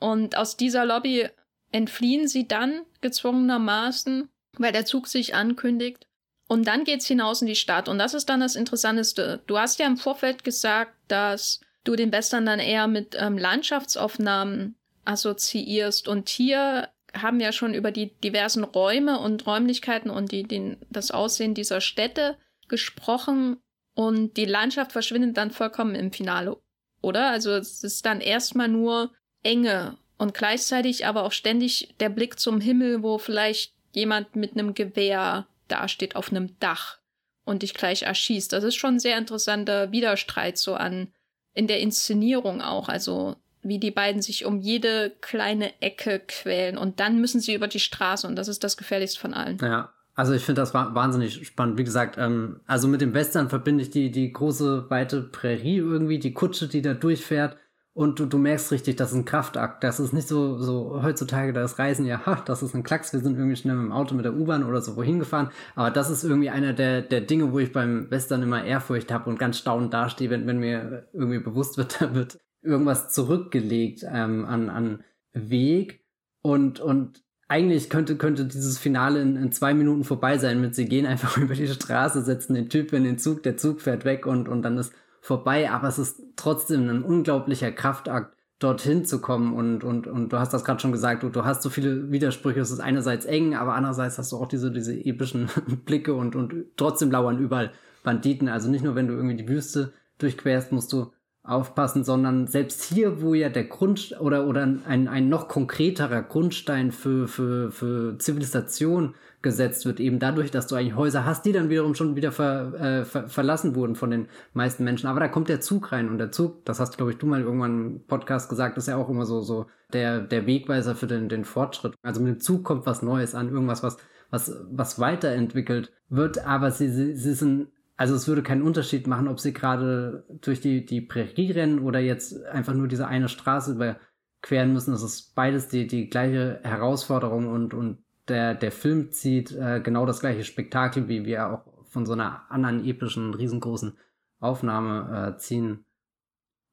Und 0.00 0.34
aus 0.34 0.56
dieser 0.56 0.86
Lobby 0.86 1.28
entfliehen 1.72 2.26
sie 2.26 2.48
dann 2.48 2.86
gezwungenermaßen, 3.02 4.30
weil 4.56 4.72
der 4.72 4.86
Zug 4.86 5.08
sich 5.08 5.34
ankündigt. 5.34 6.06
Und 6.46 6.66
dann 6.66 6.84
geht's 6.84 7.06
hinaus 7.06 7.42
in 7.42 7.48
die 7.48 7.54
Stadt. 7.54 7.86
Und 7.86 7.98
das 7.98 8.14
ist 8.14 8.30
dann 8.30 8.40
das 8.40 8.56
Interessanteste. 8.56 9.42
Du 9.46 9.58
hast 9.58 9.78
ja 9.78 9.86
im 9.86 9.98
Vorfeld 9.98 10.42
gesagt, 10.42 10.94
dass 11.08 11.60
du 11.88 11.96
den 11.96 12.12
Western 12.12 12.46
dann 12.46 12.60
eher 12.60 12.86
mit 12.86 13.16
ähm, 13.18 13.38
Landschaftsaufnahmen 13.38 14.76
assoziierst. 15.04 16.06
Und 16.06 16.28
hier 16.28 16.90
haben 17.14 17.38
wir 17.38 17.52
schon 17.52 17.72
über 17.72 17.90
die 17.90 18.14
diversen 18.20 18.62
Räume 18.62 19.18
und 19.18 19.46
Räumlichkeiten 19.46 20.10
und 20.10 20.30
die, 20.30 20.42
den, 20.42 20.76
das 20.90 21.10
Aussehen 21.10 21.54
dieser 21.54 21.80
Städte 21.80 22.36
gesprochen. 22.68 23.56
Und 23.94 24.36
die 24.36 24.44
Landschaft 24.44 24.92
verschwindet 24.92 25.36
dann 25.36 25.50
vollkommen 25.50 25.94
im 25.94 26.12
Finale, 26.12 26.58
oder? 27.00 27.30
Also 27.30 27.52
es 27.52 27.82
ist 27.82 28.04
dann 28.06 28.20
erstmal 28.20 28.68
nur 28.68 29.12
Enge 29.42 29.96
und 30.18 30.34
gleichzeitig 30.34 31.06
aber 31.06 31.24
auch 31.24 31.32
ständig 31.32 31.94
der 32.00 32.10
Blick 32.10 32.38
zum 32.38 32.60
Himmel, 32.60 33.02
wo 33.02 33.18
vielleicht 33.18 33.72
jemand 33.92 34.36
mit 34.36 34.52
einem 34.52 34.74
Gewehr 34.74 35.48
dasteht 35.68 36.16
auf 36.16 36.30
einem 36.30 36.58
Dach 36.60 36.98
und 37.44 37.62
dich 37.62 37.74
gleich 37.74 38.02
erschießt. 38.02 38.52
Das 38.52 38.62
ist 38.62 38.76
schon 38.76 38.96
ein 38.96 39.00
sehr 39.00 39.18
interessanter 39.18 39.90
Widerstreit 39.90 40.58
so 40.58 40.74
an 40.74 41.12
in 41.54 41.66
der 41.66 41.80
Inszenierung 41.80 42.60
auch, 42.60 42.88
also 42.88 43.36
wie 43.62 43.78
die 43.78 43.90
beiden 43.90 44.22
sich 44.22 44.44
um 44.44 44.60
jede 44.60 45.12
kleine 45.20 45.72
Ecke 45.82 46.20
quälen 46.26 46.78
und 46.78 47.00
dann 47.00 47.20
müssen 47.20 47.40
sie 47.40 47.54
über 47.54 47.68
die 47.68 47.80
Straße 47.80 48.26
und 48.26 48.36
das 48.36 48.48
ist 48.48 48.64
das 48.64 48.76
gefährlichste 48.76 49.20
von 49.20 49.34
allen. 49.34 49.58
Ja, 49.60 49.92
also 50.14 50.32
ich 50.32 50.44
finde 50.44 50.62
das 50.62 50.74
wahnsinnig 50.74 51.46
spannend. 51.46 51.78
Wie 51.78 51.84
gesagt, 51.84 52.16
ähm, 52.18 52.60
also 52.66 52.88
mit 52.88 53.00
dem 53.00 53.14
Western 53.14 53.48
verbinde 53.48 53.82
ich 53.82 53.90
die, 53.90 54.10
die 54.10 54.32
große, 54.32 54.86
weite 54.88 55.22
Prärie 55.22 55.76
irgendwie, 55.76 56.18
die 56.18 56.32
Kutsche, 56.32 56.66
die 56.66 56.82
da 56.82 56.94
durchfährt. 56.94 57.56
Und 57.98 58.20
du, 58.20 58.26
du 58.26 58.38
merkst 58.38 58.70
richtig, 58.70 58.94
das 58.94 59.10
ist 59.10 59.16
ein 59.16 59.24
Kraftakt. 59.24 59.82
Das 59.82 59.98
ist 59.98 60.12
nicht 60.12 60.28
so, 60.28 60.56
so 60.58 61.02
heutzutage 61.02 61.52
das 61.52 61.80
Reisen, 61.80 62.06
ja, 62.06 62.24
ha, 62.26 62.40
das 62.46 62.62
ist 62.62 62.72
ein 62.76 62.84
Klacks, 62.84 63.12
wir 63.12 63.18
sind 63.18 63.36
irgendwie 63.36 63.56
schnell 63.56 63.74
mit 63.74 63.86
dem 63.86 63.92
Auto, 63.92 64.14
mit 64.14 64.24
der 64.24 64.36
U-Bahn 64.36 64.62
oder 64.62 64.80
so 64.80 64.94
wohin 64.94 65.18
gefahren. 65.18 65.50
Aber 65.74 65.90
das 65.90 66.08
ist 66.08 66.22
irgendwie 66.22 66.48
einer 66.48 66.72
der, 66.72 67.02
der 67.02 67.22
Dinge, 67.22 67.52
wo 67.52 67.58
ich 67.58 67.72
beim 67.72 68.08
Western 68.08 68.44
immer 68.44 68.62
Ehrfurcht 68.62 69.10
habe 69.10 69.28
und 69.28 69.36
ganz 69.36 69.58
staunend 69.58 69.92
dastehe, 69.92 70.30
wenn, 70.30 70.46
wenn 70.46 70.60
mir 70.60 71.08
irgendwie 71.12 71.40
bewusst 71.40 71.76
wird, 71.76 71.96
da 72.00 72.14
wird 72.14 72.38
irgendwas 72.62 73.08
zurückgelegt 73.08 74.04
ähm, 74.08 74.44
an, 74.44 74.70
an 74.70 75.02
Weg. 75.32 76.04
Und, 76.40 76.78
und 76.78 77.24
eigentlich 77.48 77.90
könnte, 77.90 78.14
könnte 78.16 78.44
dieses 78.44 78.78
Finale 78.78 79.20
in, 79.20 79.34
in, 79.34 79.50
zwei 79.50 79.74
Minuten 79.74 80.04
vorbei 80.04 80.38
sein 80.38 80.60
mit 80.60 80.76
sie 80.76 80.84
gehen 80.84 81.04
einfach 81.04 81.36
über 81.36 81.54
die 81.56 81.66
Straße, 81.66 82.22
setzen 82.22 82.54
den 82.54 82.68
Typ 82.68 82.92
in 82.92 83.02
den 83.02 83.18
Zug, 83.18 83.42
der 83.42 83.56
Zug 83.56 83.80
fährt 83.80 84.04
weg 84.04 84.24
und, 84.24 84.48
und 84.48 84.62
dann 84.62 84.78
ist 84.78 84.92
vorbei, 85.28 85.70
aber 85.70 85.88
es 85.88 85.98
ist 85.98 86.22
trotzdem 86.36 86.88
ein 86.88 87.02
unglaublicher 87.02 87.70
Kraftakt, 87.70 88.34
dorthin 88.58 89.04
zu 89.04 89.20
kommen 89.20 89.52
und, 89.52 89.84
und, 89.84 90.06
und 90.08 90.32
du 90.32 90.38
hast 90.38 90.52
das 90.52 90.64
gerade 90.64 90.80
schon 90.80 90.90
gesagt, 90.90 91.22
du, 91.22 91.28
du 91.28 91.44
hast 91.44 91.62
so 91.62 91.70
viele 91.70 92.10
Widersprüche, 92.10 92.58
es 92.58 92.70
ist 92.70 92.80
einerseits 92.80 93.26
eng, 93.26 93.54
aber 93.54 93.74
andererseits 93.74 94.18
hast 94.18 94.32
du 94.32 94.36
auch 94.38 94.48
diese, 94.48 94.72
diese 94.72 94.94
epischen 94.94 95.48
Blicke 95.84 96.14
und, 96.14 96.34
und 96.34 96.54
trotzdem 96.76 97.10
lauern 97.10 97.38
überall 97.38 97.72
Banditen, 98.02 98.48
also 98.48 98.70
nicht 98.70 98.82
nur 98.82 98.94
wenn 98.94 99.06
du 99.06 99.14
irgendwie 99.14 99.36
die 99.36 99.48
Wüste 99.48 99.92
durchquerst, 100.16 100.72
musst 100.72 100.92
du 100.94 101.12
aufpassen, 101.44 102.04
sondern 102.04 102.46
selbst 102.46 102.82
hier, 102.82 103.20
wo 103.22 103.34
ja 103.34 103.50
der 103.50 103.64
Grund 103.64 104.16
oder, 104.18 104.46
oder 104.46 104.62
ein, 104.62 105.08
ein 105.08 105.28
noch 105.28 105.48
konkreterer 105.48 106.22
Grundstein 106.22 106.90
für, 106.90 107.28
für, 107.28 107.70
für 107.70 108.18
Zivilisation 108.18 109.14
gesetzt 109.40 109.86
wird, 109.86 110.00
eben 110.00 110.18
dadurch, 110.18 110.50
dass 110.50 110.66
du 110.66 110.74
eigentlich 110.74 110.96
Häuser 110.96 111.24
hast, 111.24 111.44
die 111.44 111.52
dann 111.52 111.68
wiederum 111.68 111.94
schon 111.94 112.16
wieder 112.16 112.32
ver, 112.32 112.74
äh, 112.74 113.04
ver, 113.04 113.28
verlassen 113.28 113.74
wurden 113.76 113.94
von 113.94 114.10
den 114.10 114.28
meisten 114.52 114.84
Menschen. 114.84 115.06
Aber 115.06 115.20
da 115.20 115.28
kommt 115.28 115.48
der 115.48 115.60
Zug 115.60 115.92
rein 115.92 116.08
und 116.08 116.18
der 116.18 116.32
Zug, 116.32 116.64
das 116.64 116.80
hast, 116.80 116.96
glaube 116.96 117.12
ich, 117.12 117.18
du 117.18 117.26
mal 117.26 117.42
irgendwann 117.42 117.86
im 117.86 118.06
Podcast 118.06 118.48
gesagt, 118.48 118.76
ist 118.78 118.88
ja 118.88 118.96
auch 118.96 119.08
immer 119.08 119.26
so, 119.26 119.40
so 119.40 119.66
der, 119.92 120.20
der 120.20 120.46
Wegweiser 120.46 120.96
für 120.96 121.06
den, 121.06 121.28
den 121.28 121.44
Fortschritt. 121.44 121.94
Also 122.02 122.20
mit 122.20 122.34
dem 122.34 122.40
Zug 122.40 122.64
kommt 122.64 122.86
was 122.86 123.02
Neues 123.02 123.34
an, 123.34 123.48
irgendwas, 123.48 123.82
was, 123.82 123.98
was, 124.30 124.52
was 124.70 124.98
weiterentwickelt 124.98 125.92
wird, 126.08 126.44
aber 126.44 126.70
sie, 126.70 126.88
sie, 126.88 127.14
sie 127.14 127.34
sind 127.34 127.68
also 127.98 128.14
es 128.14 128.28
würde 128.28 128.44
keinen 128.44 128.62
Unterschied 128.62 129.08
machen, 129.08 129.26
ob 129.26 129.40
sie 129.40 129.52
gerade 129.52 130.24
durch 130.40 130.60
die, 130.60 130.86
die 130.86 131.00
Prärie 131.00 131.50
rennen 131.50 131.80
oder 131.80 131.98
jetzt 131.98 132.44
einfach 132.46 132.72
nur 132.72 132.86
diese 132.86 133.08
eine 133.08 133.28
Straße 133.28 133.72
überqueren 133.72 134.72
müssen. 134.72 134.94
Es 134.94 135.02
ist 135.02 135.34
beides 135.34 135.66
die, 135.66 135.88
die 135.88 136.08
gleiche 136.08 136.60
Herausforderung 136.62 137.48
und, 137.48 137.74
und 137.74 137.98
der, 138.28 138.54
der 138.54 138.72
Film 138.72 139.10
zieht 139.12 139.52
äh, 139.52 139.80
genau 139.80 140.06
das 140.06 140.20
gleiche 140.20 140.44
Spektakel, 140.44 141.08
wie 141.08 141.24
wir 141.24 141.50
auch 141.50 141.62
von 141.88 142.06
so 142.06 142.12
einer 142.12 142.42
anderen 142.50 142.84
epischen, 142.84 143.34
riesengroßen 143.34 143.96
Aufnahme 144.40 145.34
äh, 145.34 145.38
ziehen 145.38 145.84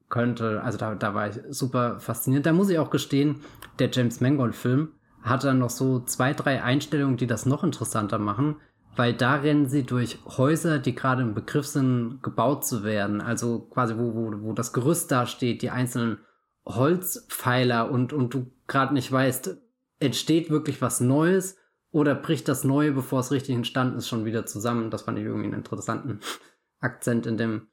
könnte. 0.10 0.62
Also 0.64 0.78
da, 0.78 0.96
da 0.96 1.14
war 1.14 1.30
ich 1.30 1.40
super 1.50 2.00
fasziniert. 2.00 2.46
Da 2.46 2.54
muss 2.54 2.70
ich 2.70 2.80
auch 2.80 2.90
gestehen, 2.90 3.42
der 3.80 3.90
James 3.92 4.22
Mangold-Film 4.22 4.90
hat 5.22 5.44
dann 5.44 5.60
noch 5.60 5.72
so 5.72 6.00
zwei, 6.02 6.34
drei 6.34 6.62
Einstellungen, 6.62 7.18
die 7.18 7.28
das 7.28 7.46
noch 7.46 7.64
interessanter 7.64 8.20
machen, 8.20 8.58
weil 8.96 9.14
da 9.14 9.36
rennen 9.36 9.68
sie 9.68 9.84
durch 9.84 10.20
Häuser, 10.26 10.80
die 10.80 10.94
gerade 10.94 11.24
im 11.24 11.34
Begriff 11.34 11.66
sind, 11.66 12.22
gebaut 12.22 12.66
zu 12.66 12.84
werden. 12.84 13.22
Also 13.22 13.60
quasi, 13.60 13.98
wo, 13.98 14.14
wo, 14.14 14.32
wo 14.42 14.54
das 14.54 14.72
Gerüst 14.72 15.12
da 15.12 15.26
steht, 15.26 15.62
die 15.64 15.72
einzelnen 15.72 16.20
Holzpfeiler 16.66 17.90
und, 17.92 18.14
und 18.14 18.34
du 18.34 18.52
gerade 18.68 18.94
nicht 18.94 19.12
weißt, 19.12 19.58
entsteht 20.00 20.50
wirklich 20.50 20.82
was 20.82 21.00
Neues 21.00 21.58
oder 21.92 22.16
bricht 22.16 22.48
das 22.48 22.64
Neue, 22.64 22.92
bevor 22.92 23.22
es 23.22 23.32
richtig 23.32 23.56
entstanden 23.56 23.98
ist, 23.98 24.10
schon 24.10 24.26
wieder 24.26 24.46
zusammen. 24.46 24.92
Das 24.92 25.04
fand 25.04 25.18
ich 25.18 25.26
irgendwie 25.26 25.46
einen 25.46 25.54
interessanten 25.54 26.20
Akzent 26.80 27.26
in 27.26 27.38
dem 27.38 27.68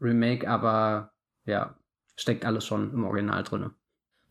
Remake, 0.00 0.48
aber 0.48 1.12
ja, 1.44 1.78
steckt 2.16 2.44
alles 2.44 2.64
schon 2.64 2.92
im 2.92 3.04
Original 3.04 3.42
drin. 3.44 3.70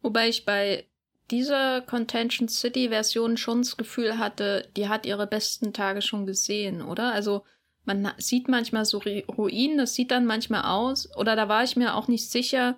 Wobei 0.01 0.29
ich 0.29 0.45
bei 0.45 0.85
dieser 1.31 1.81
Contention 1.81 2.47
City 2.47 2.89
Version 2.89 3.37
schon 3.37 3.59
das 3.61 3.77
Gefühl 3.77 4.17
hatte, 4.17 4.69
die 4.75 4.87
hat 4.87 5.05
ihre 5.05 5.27
besten 5.27 5.73
Tage 5.73 6.01
schon 6.01 6.25
gesehen, 6.25 6.81
oder? 6.81 7.11
Also 7.11 7.43
man 7.85 8.11
sieht 8.17 8.47
manchmal 8.47 8.85
so 8.85 8.99
Ruinen, 8.99 9.77
das 9.77 9.93
sieht 9.93 10.11
dann 10.11 10.25
manchmal 10.25 10.63
aus, 10.63 11.09
oder 11.15 11.35
da 11.35 11.49
war 11.49 11.63
ich 11.63 11.75
mir 11.75 11.95
auch 11.95 12.07
nicht 12.07 12.29
sicher, 12.29 12.77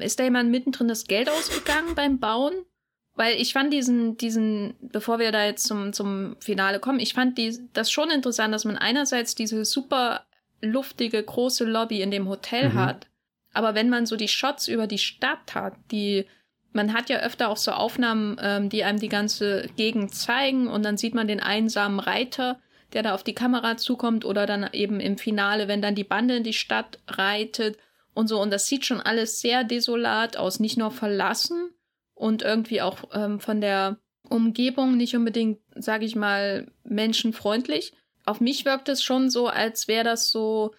ist 0.00 0.18
da 0.18 0.24
jemand 0.24 0.50
mittendrin 0.50 0.88
das 0.88 1.04
Geld 1.06 1.28
ausgegangen 1.28 1.94
beim 1.94 2.18
Bauen? 2.18 2.52
Weil 3.14 3.40
ich 3.40 3.52
fand 3.52 3.72
diesen, 3.72 4.16
diesen, 4.16 4.74
bevor 4.80 5.18
wir 5.18 5.32
da 5.32 5.44
jetzt 5.44 5.66
zum, 5.66 5.92
zum 5.92 6.36
Finale 6.40 6.80
kommen, 6.80 6.98
ich 6.98 7.12
fand 7.12 7.36
die, 7.36 7.58
das 7.72 7.90
schon 7.90 8.10
interessant, 8.10 8.54
dass 8.54 8.64
man 8.64 8.78
einerseits 8.78 9.34
diese 9.34 9.64
super 9.64 10.24
luftige 10.62 11.22
große 11.22 11.64
Lobby 11.64 12.00
in 12.00 12.10
dem 12.10 12.28
Hotel 12.28 12.70
mhm. 12.70 12.74
hat, 12.74 13.06
aber 13.52 13.74
wenn 13.74 13.90
man 13.90 14.06
so 14.06 14.16
die 14.16 14.28
Shots 14.28 14.68
über 14.68 14.86
die 14.86 14.98
Stadt 14.98 15.54
hat, 15.54 15.74
die 15.90 16.26
man 16.72 16.94
hat 16.94 17.10
ja 17.10 17.18
öfter 17.18 17.50
auch 17.50 17.58
so 17.58 17.72
Aufnahmen, 17.72 18.38
ähm, 18.40 18.70
die 18.70 18.84
einem 18.84 18.98
die 18.98 19.10
ganze 19.10 19.68
Gegend 19.76 20.14
zeigen 20.14 20.68
und 20.68 20.82
dann 20.84 20.96
sieht 20.96 21.14
man 21.14 21.28
den 21.28 21.40
einsamen 21.40 22.00
Reiter, 22.00 22.58
der 22.94 23.02
da 23.02 23.14
auf 23.14 23.22
die 23.22 23.34
Kamera 23.34 23.76
zukommt 23.76 24.24
oder 24.24 24.46
dann 24.46 24.68
eben 24.72 24.98
im 24.98 25.18
Finale, 25.18 25.68
wenn 25.68 25.82
dann 25.82 25.94
die 25.94 26.04
Bande 26.04 26.36
in 26.36 26.44
die 26.44 26.54
Stadt 26.54 26.98
reitet 27.08 27.76
und 28.14 28.26
so. 28.26 28.40
Und 28.40 28.50
das 28.50 28.66
sieht 28.66 28.86
schon 28.86 29.00
alles 29.00 29.40
sehr 29.40 29.64
desolat 29.64 30.38
aus, 30.38 30.60
nicht 30.60 30.78
nur 30.78 30.90
verlassen 30.90 31.74
und 32.22 32.42
irgendwie 32.42 32.80
auch 32.80 32.98
ähm, 33.12 33.40
von 33.40 33.60
der 33.60 33.98
Umgebung 34.28 34.96
nicht 34.96 35.16
unbedingt, 35.16 35.58
sage 35.74 36.04
ich 36.04 36.14
mal, 36.14 36.68
menschenfreundlich. 36.84 37.94
Auf 38.24 38.40
mich 38.40 38.64
wirkt 38.64 38.88
es 38.88 39.02
schon 39.02 39.28
so, 39.28 39.48
als 39.48 39.88
wäre 39.88 40.04
das 40.04 40.30
so, 40.30 40.72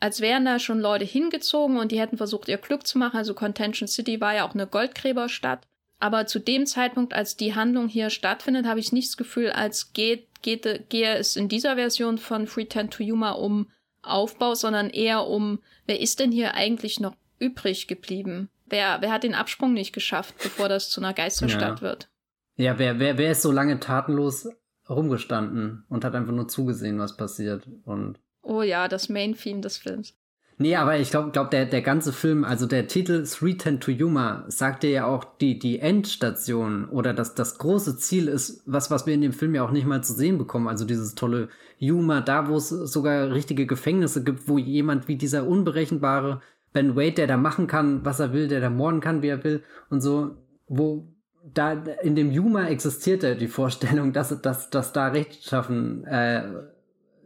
als 0.00 0.22
wären 0.22 0.46
da 0.46 0.58
schon 0.58 0.80
Leute 0.80 1.04
hingezogen 1.04 1.76
und 1.76 1.92
die 1.92 2.00
hätten 2.00 2.16
versucht, 2.16 2.48
ihr 2.48 2.56
Glück 2.56 2.86
zu 2.86 2.96
machen. 2.96 3.18
Also 3.18 3.34
Contention 3.34 3.86
City 3.86 4.18
war 4.22 4.34
ja 4.34 4.48
auch 4.48 4.54
eine 4.54 4.66
Goldgräberstadt. 4.66 5.68
Aber 6.00 6.26
zu 6.26 6.38
dem 6.38 6.64
Zeitpunkt, 6.64 7.12
als 7.12 7.36
die 7.36 7.54
Handlung 7.54 7.88
hier 7.88 8.08
stattfindet, 8.08 8.64
habe 8.64 8.80
ich 8.80 8.90
nicht 8.90 9.08
das 9.08 9.18
Gefühl, 9.18 9.50
als 9.50 9.92
geht, 9.92 10.26
geht, 10.40 10.88
gehe 10.88 11.16
es 11.16 11.36
in 11.36 11.50
dieser 11.50 11.74
Version 11.74 12.16
von 12.16 12.46
Free 12.46 12.64
Ten 12.64 12.88
to 12.88 13.02
Yuma 13.02 13.32
um 13.32 13.70
Aufbau, 14.00 14.54
sondern 14.54 14.88
eher 14.88 15.26
um, 15.26 15.58
wer 15.84 16.00
ist 16.00 16.18
denn 16.18 16.32
hier 16.32 16.54
eigentlich 16.54 16.98
noch 16.98 17.14
übrig 17.38 17.88
geblieben? 17.88 18.48
Wer, 18.68 18.98
wer 19.00 19.12
hat 19.12 19.22
den 19.22 19.34
Absprung 19.34 19.72
nicht 19.72 19.92
geschafft, 19.92 20.34
bevor 20.42 20.68
das 20.68 20.90
zu 20.90 21.00
einer 21.00 21.14
Geisterstadt 21.14 21.78
ja. 21.78 21.82
wird? 21.82 22.08
Ja, 22.56 22.78
wer, 22.78 22.98
wer, 22.98 23.18
wer 23.18 23.32
ist 23.32 23.42
so 23.42 23.52
lange 23.52 23.80
tatenlos 23.80 24.48
rumgestanden 24.88 25.84
und 25.88 26.04
hat 26.04 26.14
einfach 26.14 26.32
nur 26.32 26.48
zugesehen, 26.48 26.98
was 26.98 27.16
passiert? 27.16 27.68
Und 27.84 28.18
oh 28.42 28.62
ja, 28.62 28.88
das 28.88 29.08
Main-Theme 29.08 29.60
des 29.60 29.76
Films. 29.78 30.14
Nee, 30.60 30.74
aber 30.74 30.98
ich 30.98 31.10
glaube, 31.10 31.30
glaub, 31.30 31.52
der, 31.52 31.66
der 31.66 31.82
ganze 31.82 32.12
Film, 32.12 32.44
also 32.44 32.66
der 32.66 32.88
Titel 32.88 33.24
Three 33.24 33.54
Ten 33.54 33.78
to 33.78 33.92
Yuma, 33.92 34.44
sagt 34.48 34.82
dir 34.82 34.90
ja 34.90 35.06
auch, 35.06 35.24
die, 35.38 35.56
die 35.56 35.78
Endstation 35.78 36.88
oder 36.88 37.14
das, 37.14 37.36
das 37.36 37.58
große 37.58 37.96
Ziel 37.96 38.26
ist, 38.26 38.62
was, 38.66 38.90
was 38.90 39.06
wir 39.06 39.14
in 39.14 39.20
dem 39.20 39.32
Film 39.32 39.54
ja 39.54 39.62
auch 39.62 39.70
nicht 39.70 39.86
mal 39.86 40.02
zu 40.02 40.14
sehen 40.14 40.36
bekommen. 40.36 40.66
Also 40.66 40.84
dieses 40.84 41.14
tolle 41.14 41.48
Yuma, 41.78 42.22
da 42.22 42.48
wo 42.48 42.56
es 42.56 42.70
sogar 42.70 43.30
richtige 43.30 43.66
Gefängnisse 43.66 44.24
gibt, 44.24 44.48
wo 44.48 44.58
jemand 44.58 45.06
wie 45.06 45.14
dieser 45.14 45.46
unberechenbare 45.46 46.42
Ben 46.72 46.96
Wade, 46.96 47.12
der 47.12 47.26
da 47.26 47.36
machen 47.36 47.66
kann, 47.66 48.04
was 48.04 48.20
er 48.20 48.32
will, 48.32 48.48
der 48.48 48.60
da 48.60 48.70
morden 48.70 49.00
kann, 49.00 49.22
wie 49.22 49.28
er 49.28 49.44
will 49.44 49.62
und 49.90 50.00
so, 50.00 50.36
wo 50.66 51.08
da 51.42 51.72
in 52.02 52.14
dem 52.14 52.30
Yuma 52.30 52.66
existierte 52.66 53.36
die 53.36 53.48
Vorstellung, 53.48 54.12
dass, 54.12 54.40
dass, 54.42 54.70
dass 54.70 54.92
da 54.92 55.08
Rechtschaffen, 55.08 56.04
äh, 56.04 56.44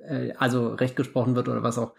äh, 0.05 0.33
also 0.39 0.69
Recht 0.69 0.97
gesprochen 0.97 1.35
wird 1.35 1.49
oder 1.49 1.63
was 1.63 1.79
auch 1.79 1.95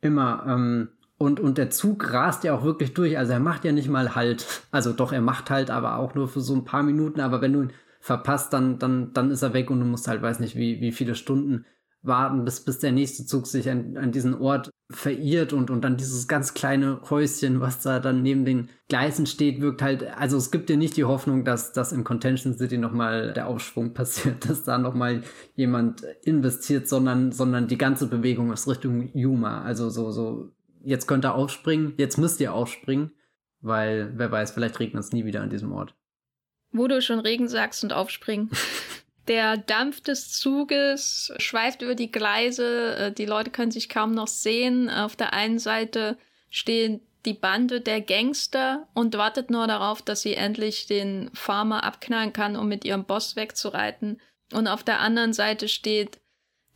Immer. 0.00 0.44
Ähm, 0.46 0.88
und, 1.16 1.40
und 1.40 1.58
der 1.58 1.70
Zug 1.70 2.12
rast 2.12 2.44
ja 2.44 2.54
auch 2.54 2.62
wirklich 2.62 2.94
durch. 2.94 3.18
Also 3.18 3.32
er 3.32 3.40
macht 3.40 3.64
ja 3.64 3.72
nicht 3.72 3.88
mal 3.88 4.14
Halt. 4.14 4.46
Also 4.70 4.92
doch, 4.92 5.12
er 5.12 5.20
macht 5.20 5.50
halt, 5.50 5.70
aber 5.70 5.96
auch 5.96 6.14
nur 6.14 6.28
für 6.28 6.40
so 6.40 6.54
ein 6.54 6.64
paar 6.64 6.82
Minuten. 6.82 7.20
Aber 7.20 7.40
wenn 7.40 7.52
du 7.52 7.62
ihn 7.62 7.72
verpasst, 8.00 8.52
dann, 8.52 8.78
dann, 8.78 9.12
dann 9.12 9.30
ist 9.30 9.42
er 9.42 9.54
weg 9.54 9.70
und 9.70 9.80
du 9.80 9.86
musst 9.86 10.06
halt, 10.06 10.22
weiß 10.22 10.38
nicht, 10.38 10.54
wie, 10.54 10.80
wie 10.80 10.92
viele 10.92 11.16
Stunden 11.16 11.64
warten, 12.02 12.44
bis, 12.44 12.64
bis 12.64 12.78
der 12.78 12.92
nächste 12.92 13.26
Zug 13.26 13.48
sich 13.48 13.68
an, 13.68 13.96
an 13.96 14.12
diesen 14.12 14.34
Ort 14.34 14.70
verirrt 14.90 15.52
und, 15.52 15.70
und 15.70 15.82
dann 15.82 15.98
dieses 15.98 16.28
ganz 16.28 16.54
kleine 16.54 17.00
Häuschen, 17.10 17.60
was 17.60 17.82
da 17.82 18.00
dann 18.00 18.22
neben 18.22 18.46
den 18.46 18.70
Gleisen 18.88 19.26
steht, 19.26 19.60
wirkt 19.60 19.82
halt, 19.82 20.02
also 20.16 20.38
es 20.38 20.50
gibt 20.50 20.70
dir 20.70 20.78
nicht 20.78 20.96
die 20.96 21.04
Hoffnung, 21.04 21.44
dass, 21.44 21.74
dass 21.74 21.92
im 21.92 22.04
Contention 22.04 22.56
City 22.56 22.78
nochmal 22.78 23.34
der 23.34 23.48
Aufschwung 23.48 23.92
passiert, 23.94 24.48
dass 24.48 24.64
da 24.64 24.78
nochmal 24.78 25.22
jemand 25.54 26.02
investiert, 26.22 26.88
sondern, 26.88 27.32
sondern 27.32 27.68
die 27.68 27.76
ganze 27.76 28.08
Bewegung 28.08 28.50
ist 28.50 28.66
Richtung 28.66 29.10
Yuma. 29.14 29.62
Also 29.62 29.90
so, 29.90 30.10
so, 30.10 30.52
jetzt 30.82 31.06
könnt 31.06 31.26
ihr 31.26 31.34
aufspringen, 31.34 31.92
jetzt 31.98 32.16
müsst 32.16 32.40
ihr 32.40 32.54
aufspringen, 32.54 33.12
weil 33.60 34.12
wer 34.16 34.30
weiß, 34.30 34.52
vielleicht 34.52 34.80
regnet 34.80 35.04
es 35.04 35.12
nie 35.12 35.26
wieder 35.26 35.42
an 35.42 35.50
diesem 35.50 35.72
Ort. 35.72 35.94
Wo 36.72 36.86
du 36.86 37.02
schon 37.02 37.20
Regen 37.20 37.48
sagst 37.48 37.84
und 37.84 37.92
aufspringen. 37.92 38.50
Der 39.28 39.58
Dampf 39.58 40.00
des 40.00 40.32
Zuges 40.32 41.32
schweift 41.36 41.82
über 41.82 41.94
die 41.94 42.10
Gleise. 42.10 42.96
Äh, 42.96 43.12
die 43.12 43.26
Leute 43.26 43.50
können 43.50 43.70
sich 43.70 43.88
kaum 43.88 44.12
noch 44.12 44.26
sehen. 44.26 44.88
Auf 44.88 45.16
der 45.16 45.34
einen 45.34 45.58
Seite 45.58 46.16
stehen 46.50 47.00
die 47.26 47.34
Bande 47.34 47.82
der 47.82 48.00
Gangster 48.00 48.88
und 48.94 49.16
wartet 49.18 49.50
nur 49.50 49.66
darauf, 49.66 50.00
dass 50.00 50.22
sie 50.22 50.34
endlich 50.34 50.86
den 50.86 51.30
Farmer 51.34 51.84
abknallen 51.84 52.32
kann, 52.32 52.56
um 52.56 52.68
mit 52.68 52.86
ihrem 52.86 53.04
Boss 53.04 53.36
wegzureiten. 53.36 54.18
Und 54.52 54.66
auf 54.66 54.82
der 54.82 55.00
anderen 55.00 55.34
Seite 55.34 55.68
steht 55.68 56.20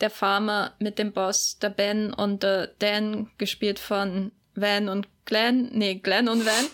der 0.02 0.10
Farmer 0.10 0.74
mit 0.78 0.98
dem 0.98 1.12
Boss, 1.12 1.58
der 1.58 1.70
Ben 1.70 2.12
und 2.12 2.42
der 2.42 2.66
Dan, 2.78 3.30
gespielt 3.38 3.78
von 3.78 4.32
Van 4.54 4.90
und 4.90 5.08
Glenn. 5.24 5.70
Nee, 5.72 5.94
Glenn 5.94 6.28
und 6.28 6.44
Van. 6.44 6.66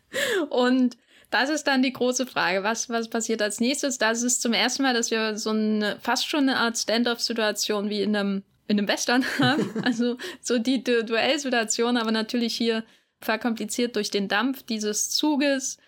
und 0.50 0.96
das 1.30 1.50
ist 1.50 1.66
dann 1.66 1.82
die 1.82 1.92
große 1.92 2.26
Frage. 2.26 2.62
Was, 2.62 2.88
was 2.88 3.08
passiert 3.08 3.42
als 3.42 3.60
nächstes? 3.60 3.98
Das 3.98 4.22
ist 4.22 4.40
zum 4.40 4.52
ersten 4.52 4.82
Mal, 4.82 4.94
dass 4.94 5.10
wir 5.10 5.36
so 5.36 5.50
eine, 5.50 5.98
fast 6.00 6.28
schon 6.28 6.48
eine 6.48 6.56
Art 6.56 6.78
Stand-off-Situation 6.78 7.90
wie 7.90 8.02
in 8.02 8.16
einem, 8.16 8.42
in 8.66 8.78
einem 8.78 8.88
Western 8.88 9.24
haben. 9.38 9.70
also 9.84 10.16
so 10.40 10.58
die 10.58 10.82
du 10.82 11.04
Duellsituation, 11.04 11.96
aber 11.96 12.12
natürlich 12.12 12.56
hier 12.56 12.84
verkompliziert 13.20 13.96
durch 13.96 14.10
den 14.10 14.28
Dampf 14.28 14.62
dieses 14.62 15.10
Zuges 15.10 15.78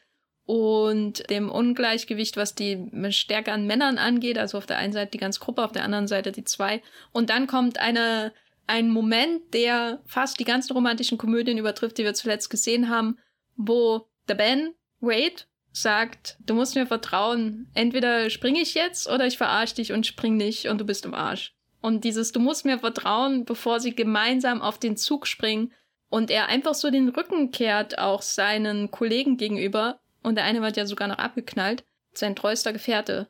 und 0.44 1.30
dem 1.30 1.48
Ungleichgewicht, 1.48 2.36
was 2.36 2.56
die 2.56 2.90
Stärke 3.10 3.52
an 3.52 3.66
Männern 3.66 3.98
angeht. 3.98 4.36
Also 4.36 4.58
auf 4.58 4.66
der 4.66 4.78
einen 4.78 4.92
Seite 4.92 5.12
die 5.12 5.18
ganze 5.18 5.40
Gruppe, 5.40 5.64
auf 5.64 5.72
der 5.72 5.84
anderen 5.84 6.08
Seite 6.08 6.32
die 6.32 6.44
zwei. 6.44 6.82
Und 7.12 7.30
dann 7.30 7.46
kommt 7.46 7.78
eine, 7.78 8.32
ein 8.66 8.90
Moment, 8.90 9.54
der 9.54 10.02
fast 10.06 10.40
die 10.40 10.44
ganzen 10.44 10.72
romantischen 10.72 11.18
Komödien 11.18 11.56
übertrifft, 11.56 11.98
die 11.98 12.04
wir 12.04 12.14
zuletzt 12.14 12.50
gesehen 12.50 12.88
haben, 12.90 13.16
wo 13.56 14.08
der 14.28 14.34
Ben 14.34 14.74
Wade 15.00 15.44
sagt, 15.72 16.36
du 16.40 16.54
musst 16.54 16.74
mir 16.74 16.86
vertrauen, 16.86 17.70
entweder 17.74 18.28
springe 18.30 18.60
ich 18.60 18.74
jetzt 18.74 19.08
oder 19.08 19.26
ich 19.26 19.38
verarsche 19.38 19.76
dich 19.76 19.92
und 19.92 20.06
spring 20.06 20.36
nicht 20.36 20.66
und 20.68 20.80
du 20.80 20.84
bist 20.84 21.04
im 21.04 21.14
Arsch. 21.14 21.54
Und 21.80 22.04
dieses, 22.04 22.32
du 22.32 22.40
musst 22.40 22.64
mir 22.64 22.78
vertrauen, 22.78 23.44
bevor 23.44 23.80
sie 23.80 23.94
gemeinsam 23.94 24.60
auf 24.60 24.78
den 24.78 24.96
Zug 24.96 25.26
springen 25.26 25.72
und 26.08 26.30
er 26.30 26.48
einfach 26.48 26.74
so 26.74 26.90
den 26.90 27.08
Rücken 27.08 27.52
kehrt 27.52 27.98
auch 27.98 28.22
seinen 28.22 28.90
Kollegen 28.90 29.36
gegenüber 29.36 30.00
und 30.22 30.34
der 30.34 30.44
eine 30.44 30.60
wird 30.60 30.76
ja 30.76 30.86
sogar 30.86 31.08
noch 31.08 31.18
abgeknallt, 31.18 31.84
sein 32.12 32.36
treuester 32.36 32.72
Gefährte. 32.72 33.28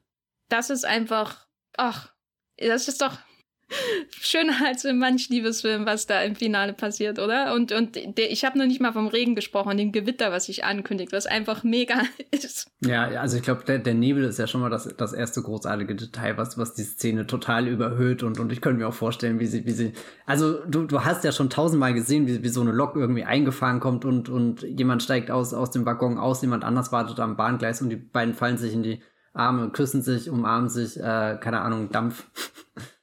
Das 0.49 0.71
ist 0.71 0.85
einfach, 0.85 1.47
ach, 1.77 2.13
das 2.57 2.89
ist 2.89 3.03
doch, 3.03 3.19
schöner 4.11 4.55
als 4.67 4.85
in 4.85 4.99
manch 4.99 5.29
Liebesfilm, 5.29 5.87
was 5.87 6.07
da 6.07 6.23
im 6.23 6.35
Finale 6.35 6.73
passiert, 6.73 7.19
oder? 7.19 7.55
Und, 7.55 7.73
und 7.73 7.97
der, 7.97 8.31
ich 8.31 8.45
habe 8.45 8.59
noch 8.59 8.67
nicht 8.67 8.81
mal 8.81 8.93
vom 8.93 9.07
Regen 9.07 9.35
gesprochen, 9.35 9.77
dem 9.77 9.93
Gewitter, 9.93 10.33
was 10.33 10.47
sich 10.47 10.65
ankündigt, 10.65 11.13
was 11.13 11.27
einfach 11.27 11.63
mega 11.63 12.03
ist. 12.31 12.71
Ja, 12.85 13.05
also 13.21 13.37
ich 13.37 13.43
glaube, 13.43 13.65
der, 13.65 13.79
der 13.79 13.95
Nebel 13.95 14.25
ist 14.25 14.39
ja 14.39 14.47
schon 14.47 14.61
mal 14.61 14.71
das, 14.71 14.89
das 14.97 15.13
erste 15.13 15.43
großartige 15.43 15.95
Detail, 15.95 16.37
was, 16.37 16.59
was 16.59 16.75
die 16.75 16.83
Szene 16.83 17.27
total 17.27 17.69
überhöht 17.69 18.23
und, 18.23 18.41
und 18.41 18.53
ich 18.53 18.61
könnte 18.61 18.81
mir 18.81 18.89
auch 18.89 18.95
vorstellen, 18.95 19.39
wie 19.41 19.47
sie, 19.47 19.67
wie 19.67 19.73
sie, 19.73 19.93
also 20.27 20.65
du, 20.67 20.85
du 20.85 21.05
hast 21.05 21.25
ja 21.25 21.33
schon 21.33 21.51
tausendmal 21.51 21.95
gesehen, 21.95 22.27
wie, 22.27 22.43
wie 22.43 22.49
so 22.49 22.61
eine 22.61 22.73
Lok 22.73 22.97
irgendwie 22.97 23.25
eingefahren 23.25 23.81
kommt 23.81 24.05
und, 24.05 24.29
und 24.29 24.63
jemand 24.63 25.03
steigt 25.03 25.31
aus, 25.31 25.55
aus 25.55 25.71
dem 25.71 25.87
Waggon 25.87 26.19
aus, 26.19 26.43
jemand 26.43 26.65
anders 26.65 26.93
wartet 26.93 27.21
am 27.21 27.37
Bahngleis 27.37 27.83
und 27.83 27.91
die 27.91 27.97
beiden 27.97 28.35
fallen 28.35 28.59
sich 28.59 28.73
in 28.73 28.83
die 28.83 29.03
Arme, 29.33 29.71
küssen 29.71 30.03
sich, 30.03 30.29
umarmen 30.29 30.69
sich, 30.69 30.99
äh, 30.99 31.39
keine 31.41 31.61
Ahnung, 31.61 31.91
Dampf. 31.91 32.31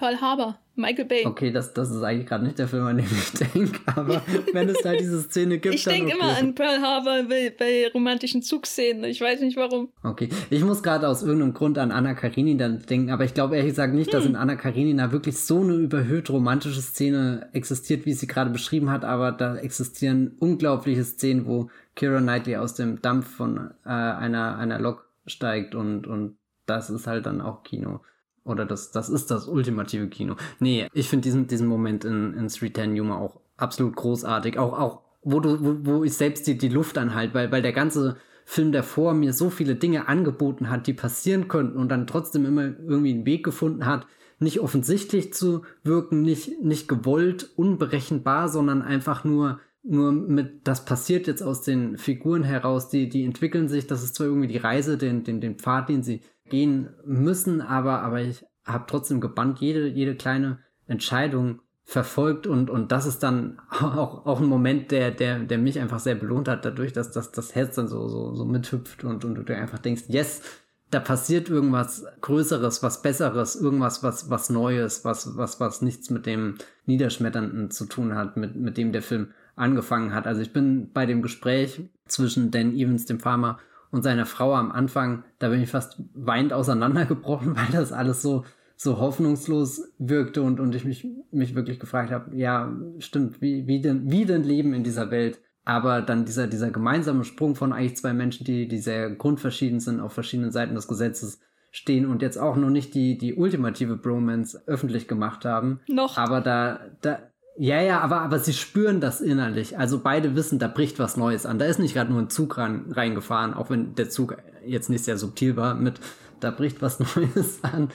Pearl 0.00 0.18
Harbor, 0.18 0.58
Michael 0.76 1.04
Bay. 1.04 1.26
Okay, 1.26 1.50
das, 1.50 1.74
das 1.74 1.90
ist 1.90 2.02
eigentlich 2.02 2.26
gerade 2.26 2.42
nicht 2.42 2.58
der 2.58 2.68
Film, 2.68 2.86
an 2.86 2.96
den 2.96 3.04
ich 3.04 3.32
denke, 3.54 3.80
aber 3.84 4.22
wenn 4.54 4.66
es 4.70 4.78
da 4.82 4.92
diese 4.94 5.20
Szene 5.20 5.58
gibt. 5.58 5.74
Ich 5.74 5.84
denke 5.84 6.14
okay. 6.14 6.16
immer 6.18 6.38
an 6.38 6.54
Pearl 6.54 6.80
Harbor 6.80 7.24
bei, 7.28 7.54
bei, 7.56 7.90
romantischen 7.92 8.40
Zugszenen. 8.40 9.04
Ich 9.04 9.20
weiß 9.20 9.42
nicht 9.42 9.58
warum. 9.58 9.90
Okay, 10.02 10.30
ich 10.48 10.64
muss 10.64 10.82
gerade 10.82 11.06
aus 11.06 11.22
irgendeinem 11.22 11.52
Grund 11.52 11.76
an 11.76 11.92
Anna 11.92 12.14
Karenina 12.14 12.66
denken, 12.70 13.10
aber 13.10 13.24
ich 13.24 13.34
glaube 13.34 13.56
ehrlich 13.56 13.72
gesagt 13.72 13.92
nicht, 13.92 14.10
hm. 14.10 14.12
dass 14.18 14.24
in 14.24 14.36
Anna 14.36 14.56
Karenina 14.56 15.12
wirklich 15.12 15.36
so 15.36 15.60
eine 15.60 15.74
überhöht 15.74 16.30
romantische 16.30 16.80
Szene 16.80 17.50
existiert, 17.52 18.06
wie 18.06 18.14
sie 18.14 18.26
gerade 18.26 18.48
beschrieben 18.48 18.88
hat, 18.88 19.04
aber 19.04 19.32
da 19.32 19.56
existieren 19.56 20.34
unglaubliche 20.38 21.04
Szenen, 21.04 21.44
wo 21.44 21.68
Kira 21.94 22.20
Knightley 22.20 22.56
aus 22.56 22.72
dem 22.72 23.02
Dampf 23.02 23.28
von 23.28 23.70
äh, 23.84 23.90
einer, 23.90 24.56
einer 24.56 24.78
Lok 24.78 25.10
steigt 25.26 25.74
und, 25.74 26.06
und 26.06 26.38
das 26.64 26.88
ist 26.88 27.06
halt 27.06 27.26
dann 27.26 27.42
auch 27.42 27.64
Kino. 27.64 28.00
Oder 28.44 28.64
das, 28.64 28.90
das 28.90 29.08
ist 29.08 29.30
das 29.30 29.46
ultimative 29.46 30.08
Kino. 30.08 30.36
Nee, 30.58 30.88
ich 30.92 31.08
finde 31.08 31.24
diesen, 31.24 31.46
diesen 31.46 31.66
Moment 31.66 32.04
in, 32.04 32.34
in 32.34 32.48
Street 32.48 32.78
Yuma 32.78 33.18
auch 33.18 33.40
absolut 33.56 33.96
großartig. 33.96 34.58
Auch, 34.58 34.78
auch, 34.78 35.02
wo 35.22 35.40
du, 35.40 35.62
wo, 35.62 35.76
wo 35.98 36.04
ich 36.04 36.14
selbst 36.14 36.46
die, 36.46 36.56
die 36.56 36.68
Luft 36.68 36.96
anhalte, 36.98 37.34
weil, 37.34 37.52
weil 37.52 37.62
der 37.62 37.72
ganze 37.72 38.16
Film 38.44 38.72
davor 38.72 39.14
mir 39.14 39.32
so 39.32 39.50
viele 39.50 39.76
Dinge 39.76 40.08
angeboten 40.08 40.70
hat, 40.70 40.86
die 40.86 40.94
passieren 40.94 41.48
könnten 41.48 41.76
und 41.76 41.88
dann 41.88 42.06
trotzdem 42.06 42.44
immer 42.46 42.62
irgendwie 42.64 43.12
einen 43.12 43.26
Weg 43.26 43.44
gefunden 43.44 43.86
hat, 43.86 44.06
nicht 44.40 44.60
offensichtlich 44.60 45.32
zu 45.34 45.62
wirken, 45.84 46.22
nicht, 46.22 46.62
nicht 46.62 46.88
gewollt, 46.88 47.50
unberechenbar, 47.56 48.48
sondern 48.48 48.82
einfach 48.82 49.22
nur, 49.22 49.60
nur 49.82 50.12
mit, 50.12 50.66
das 50.66 50.84
passiert 50.84 51.26
jetzt 51.26 51.42
aus 51.42 51.62
den 51.62 51.98
Figuren 51.98 52.42
heraus, 52.42 52.88
die, 52.88 53.08
die 53.08 53.24
entwickeln 53.24 53.68
sich, 53.68 53.86
das 53.86 54.02
ist 54.02 54.14
zwar 54.14 54.26
irgendwie 54.26 54.48
die 54.48 54.56
Reise, 54.56 54.96
den, 54.96 55.24
den, 55.24 55.40
den 55.40 55.56
Pfad, 55.56 55.90
den 55.90 56.02
sie 56.02 56.22
gehen 56.50 56.90
müssen, 57.04 57.60
aber, 57.60 58.02
aber 58.02 58.20
ich 58.20 58.44
habe 58.64 58.84
trotzdem 58.86 59.20
gebannt 59.20 59.60
jede, 59.60 59.86
jede 59.86 60.14
kleine 60.14 60.58
Entscheidung 60.86 61.60
verfolgt 61.84 62.46
und, 62.46 62.70
und 62.70 62.92
das 62.92 63.06
ist 63.06 63.22
dann 63.22 63.60
auch, 63.70 64.26
auch 64.26 64.40
ein 64.40 64.46
Moment, 64.46 64.90
der, 64.90 65.10
der, 65.10 65.40
der 65.40 65.58
mich 65.58 65.80
einfach 65.80 65.98
sehr 65.98 66.14
belohnt 66.14 66.48
hat, 66.48 66.64
dadurch, 66.64 66.92
dass, 66.92 67.10
dass 67.10 67.32
das 67.32 67.54
Herz 67.54 67.76
dann 67.76 67.88
so, 67.88 68.06
so, 68.08 68.34
so 68.34 68.44
mithüpft 68.44 69.04
und, 69.04 69.24
und 69.24 69.48
du 69.48 69.56
einfach 69.56 69.78
denkst, 69.78 70.04
yes, 70.08 70.42
da 70.90 70.98
passiert 70.98 71.48
irgendwas 71.48 72.04
Größeres, 72.20 72.82
was 72.82 73.02
Besseres, 73.02 73.54
irgendwas, 73.54 74.02
was, 74.02 74.28
was 74.28 74.50
Neues, 74.50 75.04
was, 75.04 75.36
was, 75.36 75.60
was 75.60 75.82
nichts 75.82 76.10
mit 76.10 76.26
dem 76.26 76.56
Niederschmetternden 76.86 77.70
zu 77.70 77.86
tun 77.86 78.16
hat, 78.16 78.36
mit, 78.36 78.56
mit 78.56 78.76
dem 78.76 78.90
der 78.92 79.02
Film 79.02 79.28
angefangen 79.54 80.12
hat. 80.12 80.26
Also 80.26 80.40
ich 80.40 80.52
bin 80.52 80.90
bei 80.92 81.06
dem 81.06 81.22
Gespräch 81.22 81.80
zwischen 82.06 82.50
Dan 82.50 82.74
Evans, 82.74 83.06
dem 83.06 83.20
Farmer, 83.20 83.58
und 83.90 84.02
seiner 84.02 84.26
Frau 84.26 84.54
am 84.54 84.70
Anfang, 84.72 85.24
da 85.38 85.48
bin 85.48 85.62
ich 85.62 85.70
fast 85.70 86.02
weinend 86.14 86.52
auseinandergebrochen, 86.52 87.56
weil 87.56 87.68
das 87.72 87.92
alles 87.92 88.22
so, 88.22 88.44
so 88.76 88.98
hoffnungslos 88.98 89.92
wirkte 89.98 90.42
und, 90.42 90.60
und 90.60 90.74
ich 90.74 90.84
mich, 90.84 91.06
mich 91.30 91.54
wirklich 91.54 91.80
gefragt 91.80 92.10
habe, 92.10 92.36
ja, 92.36 92.72
stimmt, 92.98 93.40
wie, 93.40 93.66
wie 93.66 93.80
denn, 93.80 94.10
wie 94.10 94.24
denn 94.24 94.42
Leben 94.42 94.74
in 94.74 94.84
dieser 94.84 95.10
Welt? 95.10 95.40
Aber 95.64 96.00
dann 96.00 96.24
dieser, 96.24 96.46
dieser 96.46 96.70
gemeinsame 96.70 97.24
Sprung 97.24 97.54
von 97.54 97.72
eigentlich 97.72 97.96
zwei 97.96 98.12
Menschen, 98.12 98.44
die, 98.44 98.66
die 98.66 98.78
sehr 98.78 99.10
grundverschieden 99.10 99.80
sind, 99.80 100.00
auf 100.00 100.12
verschiedenen 100.12 100.50
Seiten 100.50 100.74
des 100.74 100.88
Gesetzes 100.88 101.40
stehen 101.70 102.06
und 102.06 102.22
jetzt 102.22 102.38
auch 102.38 102.56
noch 102.56 102.70
nicht 102.70 102.94
die, 102.94 103.16
die 103.16 103.34
ultimative 103.34 103.96
Bromance 103.96 104.60
öffentlich 104.66 105.06
gemacht 105.06 105.44
haben. 105.44 105.80
Noch. 105.86 106.16
Aber 106.16 106.40
da, 106.40 106.80
da, 107.02 107.20
ja, 107.62 107.82
ja, 107.82 108.00
aber, 108.00 108.22
aber 108.22 108.38
sie 108.38 108.54
spüren 108.54 109.02
das 109.02 109.20
innerlich. 109.20 109.76
Also 109.76 110.00
beide 110.00 110.34
wissen, 110.34 110.58
da 110.58 110.66
bricht 110.66 110.98
was 110.98 111.18
Neues 111.18 111.44
an. 111.44 111.58
Da 111.58 111.66
ist 111.66 111.78
nicht 111.78 111.92
gerade 111.92 112.10
nur 112.10 112.22
ein 112.22 112.30
Zug 112.30 112.56
rein, 112.56 112.90
reingefahren, 112.90 113.52
auch 113.52 113.68
wenn 113.68 113.94
der 113.96 114.08
Zug 114.08 114.38
jetzt 114.64 114.88
nicht 114.88 115.04
sehr 115.04 115.18
subtil 115.18 115.56
war 115.56 115.74
mit, 115.74 116.00
da 116.40 116.52
bricht 116.52 116.80
was 116.80 117.00
Neues 117.16 117.62
an. 117.62 117.90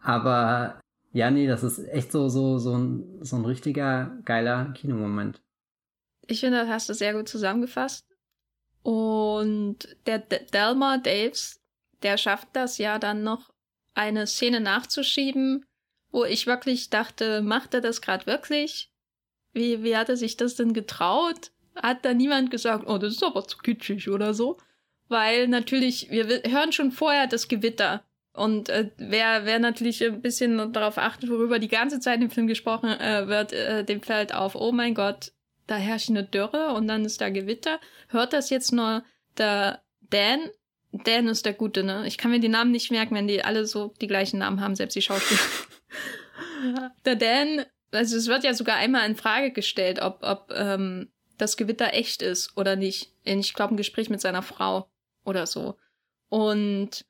Aber 0.00 0.78
ja, 1.10 1.32
nee, 1.32 1.48
das 1.48 1.64
ist 1.64 1.80
echt 1.88 2.12
so, 2.12 2.28
so, 2.28 2.58
so 2.58 2.78
ein, 2.78 3.18
so 3.20 3.34
ein 3.34 3.44
richtiger 3.44 4.16
geiler 4.24 4.66
Kinomoment. 4.66 5.42
Ich 6.28 6.38
finde, 6.38 6.58
das 6.58 6.68
hast 6.68 6.88
du 6.88 6.94
sehr 6.94 7.12
gut 7.12 7.28
zusammengefasst. 7.28 8.06
Und 8.84 9.96
der 10.06 10.20
D 10.20 10.46
Delmar 10.54 10.98
Daves, 10.98 11.58
der 12.04 12.18
schafft 12.18 12.50
das 12.52 12.78
ja 12.78 13.00
dann 13.00 13.24
noch, 13.24 13.50
eine 13.94 14.28
Szene 14.28 14.60
nachzuschieben, 14.60 15.64
wo 16.12 16.24
ich 16.24 16.46
wirklich 16.46 16.88
dachte, 16.88 17.42
macht 17.42 17.74
er 17.74 17.80
das 17.80 18.00
gerade 18.00 18.24
wirklich? 18.26 18.92
Wie, 19.58 19.82
wie 19.82 19.96
hat 19.96 20.08
er 20.08 20.16
sich 20.16 20.36
das 20.36 20.54
denn 20.54 20.72
getraut? 20.72 21.50
Hat 21.74 22.04
da 22.04 22.14
niemand 22.14 22.52
gesagt, 22.52 22.84
oh, 22.86 22.96
das 22.96 23.14
ist 23.14 23.24
aber 23.24 23.46
zu 23.46 23.58
kitschig 23.58 24.08
oder 24.08 24.32
so? 24.32 24.56
Weil 25.08 25.48
natürlich, 25.48 26.10
wir 26.10 26.26
hören 26.44 26.70
schon 26.70 26.92
vorher 26.92 27.26
das 27.26 27.48
Gewitter. 27.48 28.04
Und 28.32 28.68
äh, 28.68 28.90
wer, 28.98 29.46
wer 29.46 29.58
natürlich 29.58 30.04
ein 30.04 30.22
bisschen 30.22 30.72
darauf 30.72 30.96
achtet, 30.96 31.28
worüber 31.28 31.58
die 31.58 31.66
ganze 31.66 31.98
Zeit 31.98 32.22
im 32.22 32.30
Film 32.30 32.46
gesprochen 32.46 32.90
äh, 33.00 33.26
wird, 33.26 33.52
äh, 33.52 33.84
dem 33.84 34.00
fällt 34.00 34.32
auf, 34.32 34.54
oh 34.54 34.70
mein 34.70 34.94
Gott, 34.94 35.32
da 35.66 35.74
herrscht 35.74 36.10
eine 36.10 36.22
Dürre 36.22 36.72
und 36.74 36.86
dann 36.86 37.04
ist 37.04 37.20
da 37.20 37.28
Gewitter. 37.28 37.80
Hört 38.08 38.32
das 38.32 38.50
jetzt 38.50 38.72
nur 38.72 39.02
der 39.38 39.82
Dan? 40.08 40.38
Dan 40.92 41.26
ist 41.26 41.46
der 41.46 41.52
Gute, 41.52 41.82
ne? 41.82 42.06
Ich 42.06 42.16
kann 42.16 42.30
mir 42.30 42.40
die 42.40 42.48
Namen 42.48 42.70
nicht 42.70 42.92
merken, 42.92 43.16
wenn 43.16 43.26
die 43.26 43.44
alle 43.44 43.66
so 43.66 43.92
die 44.00 44.06
gleichen 44.06 44.38
Namen 44.38 44.60
haben, 44.60 44.76
selbst 44.76 44.94
die 44.94 45.02
Schauspieler. 45.02 45.40
der 47.04 47.16
Dan 47.16 47.64
also 47.90 48.16
es 48.16 48.26
wird 48.26 48.44
ja 48.44 48.54
sogar 48.54 48.76
einmal 48.76 49.08
in 49.08 49.16
Frage 49.16 49.52
gestellt, 49.52 50.00
ob, 50.00 50.18
ob 50.22 50.52
ähm, 50.54 51.08
das 51.38 51.56
Gewitter 51.56 51.94
echt 51.94 52.22
ist 52.22 52.56
oder 52.56 52.76
nicht. 52.76 53.12
In, 53.24 53.40
ich 53.40 53.54
glaube, 53.54 53.74
ein 53.74 53.78
Gespräch 53.78 54.10
mit 54.10 54.20
seiner 54.20 54.42
Frau 54.42 54.88
oder 55.24 55.46
so. 55.46 55.76
Und 56.28 57.04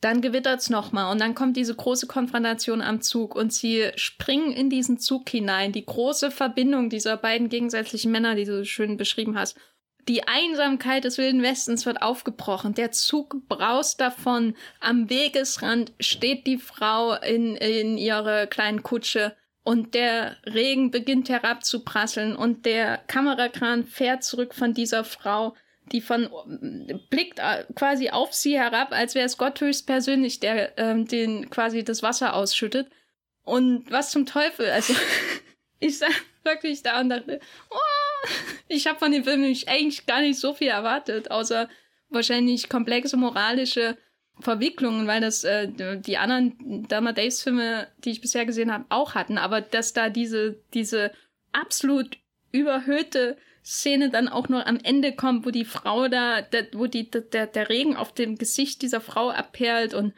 dann 0.00 0.22
gewittert's 0.22 0.70
nochmal 0.70 1.12
und 1.12 1.20
dann 1.20 1.34
kommt 1.34 1.58
diese 1.58 1.74
große 1.74 2.06
Konfrontation 2.06 2.80
am 2.80 3.02
Zug 3.02 3.34
und 3.34 3.52
sie 3.52 3.90
springen 3.96 4.52
in 4.52 4.70
diesen 4.70 4.98
Zug 4.98 5.28
hinein. 5.28 5.72
Die 5.72 5.84
große 5.84 6.30
Verbindung 6.30 6.88
dieser 6.88 7.18
beiden 7.18 7.50
gegensätzlichen 7.50 8.10
Männer, 8.10 8.34
die 8.34 8.46
du 8.46 8.64
schön 8.64 8.96
beschrieben 8.96 9.38
hast. 9.38 9.58
Die 10.08 10.26
Einsamkeit 10.26 11.04
des 11.04 11.18
Wilden 11.18 11.42
Westens 11.42 11.84
wird 11.84 12.00
aufgebrochen. 12.00 12.72
Der 12.72 12.92
Zug 12.92 13.46
braust 13.48 14.00
davon. 14.00 14.56
Am 14.80 15.10
Wegesrand 15.10 15.92
steht 16.00 16.46
die 16.46 16.56
Frau 16.56 17.12
in, 17.16 17.56
in 17.56 17.98
ihrer 17.98 18.46
kleinen 18.46 18.82
Kutsche 18.82 19.36
und 19.62 19.94
der 19.94 20.36
Regen 20.46 20.90
beginnt 20.90 21.28
herabzuprasseln 21.28 22.34
und 22.34 22.64
der 22.66 22.98
Kamerakran 23.06 23.84
fährt 23.84 24.24
zurück 24.24 24.54
von 24.54 24.74
dieser 24.74 25.04
Frau, 25.04 25.54
die 25.92 26.00
von 26.00 26.28
blickt 27.10 27.40
quasi 27.74 28.10
auf 28.10 28.32
sie 28.32 28.58
herab, 28.58 28.92
als 28.92 29.14
wäre 29.14 29.26
es 29.26 29.38
Gott 29.38 29.60
höchstpersönlich, 29.60 30.40
der 30.40 30.78
ähm, 30.78 31.06
den 31.06 31.50
quasi 31.50 31.84
das 31.84 32.02
Wasser 32.02 32.34
ausschüttet. 32.34 32.88
Und 33.42 33.90
was 33.90 34.10
zum 34.10 34.26
Teufel? 34.26 34.70
Also 34.70 34.94
ich 35.80 35.98
sah 35.98 36.06
wirklich 36.44 36.82
da 36.82 37.00
und 37.00 37.10
dachte, 37.10 37.40
oh, 37.70 38.28
ich 38.68 38.86
habe 38.86 38.98
von 38.98 39.12
dem 39.12 39.24
Film 39.24 39.42
eigentlich 39.42 40.06
gar 40.06 40.20
nicht 40.20 40.38
so 40.38 40.54
viel 40.54 40.68
erwartet, 40.68 41.30
außer 41.30 41.68
wahrscheinlich 42.08 42.68
komplexe 42.68 43.16
moralische 43.16 43.96
Verwicklungen, 44.40 45.06
weil 45.06 45.20
das 45.20 45.44
äh, 45.44 45.68
die 45.68 46.18
anderen 46.18 46.86
Dharma 46.88 47.12
Days 47.12 47.42
Filme, 47.42 47.88
die 48.04 48.10
ich 48.10 48.20
bisher 48.20 48.46
gesehen 48.46 48.72
habe, 48.72 48.84
auch 48.88 49.14
hatten, 49.14 49.38
aber 49.38 49.60
dass 49.60 49.92
da 49.92 50.10
diese 50.10 50.60
diese 50.74 51.12
absolut 51.52 52.18
überhöhte 52.52 53.36
Szene 53.64 54.10
dann 54.10 54.28
auch 54.28 54.48
nur 54.48 54.66
am 54.66 54.78
Ende 54.82 55.14
kommt, 55.14 55.46
wo 55.46 55.50
die 55.50 55.64
Frau 55.64 56.08
da, 56.08 56.42
da 56.42 56.58
wo 56.72 56.86
die 56.86 57.10
der 57.10 57.46
der 57.46 57.68
Regen 57.68 57.96
auf 57.96 58.12
dem 58.12 58.36
Gesicht 58.36 58.82
dieser 58.82 59.00
Frau 59.00 59.30
abperlt 59.30 59.94
und 59.94 60.14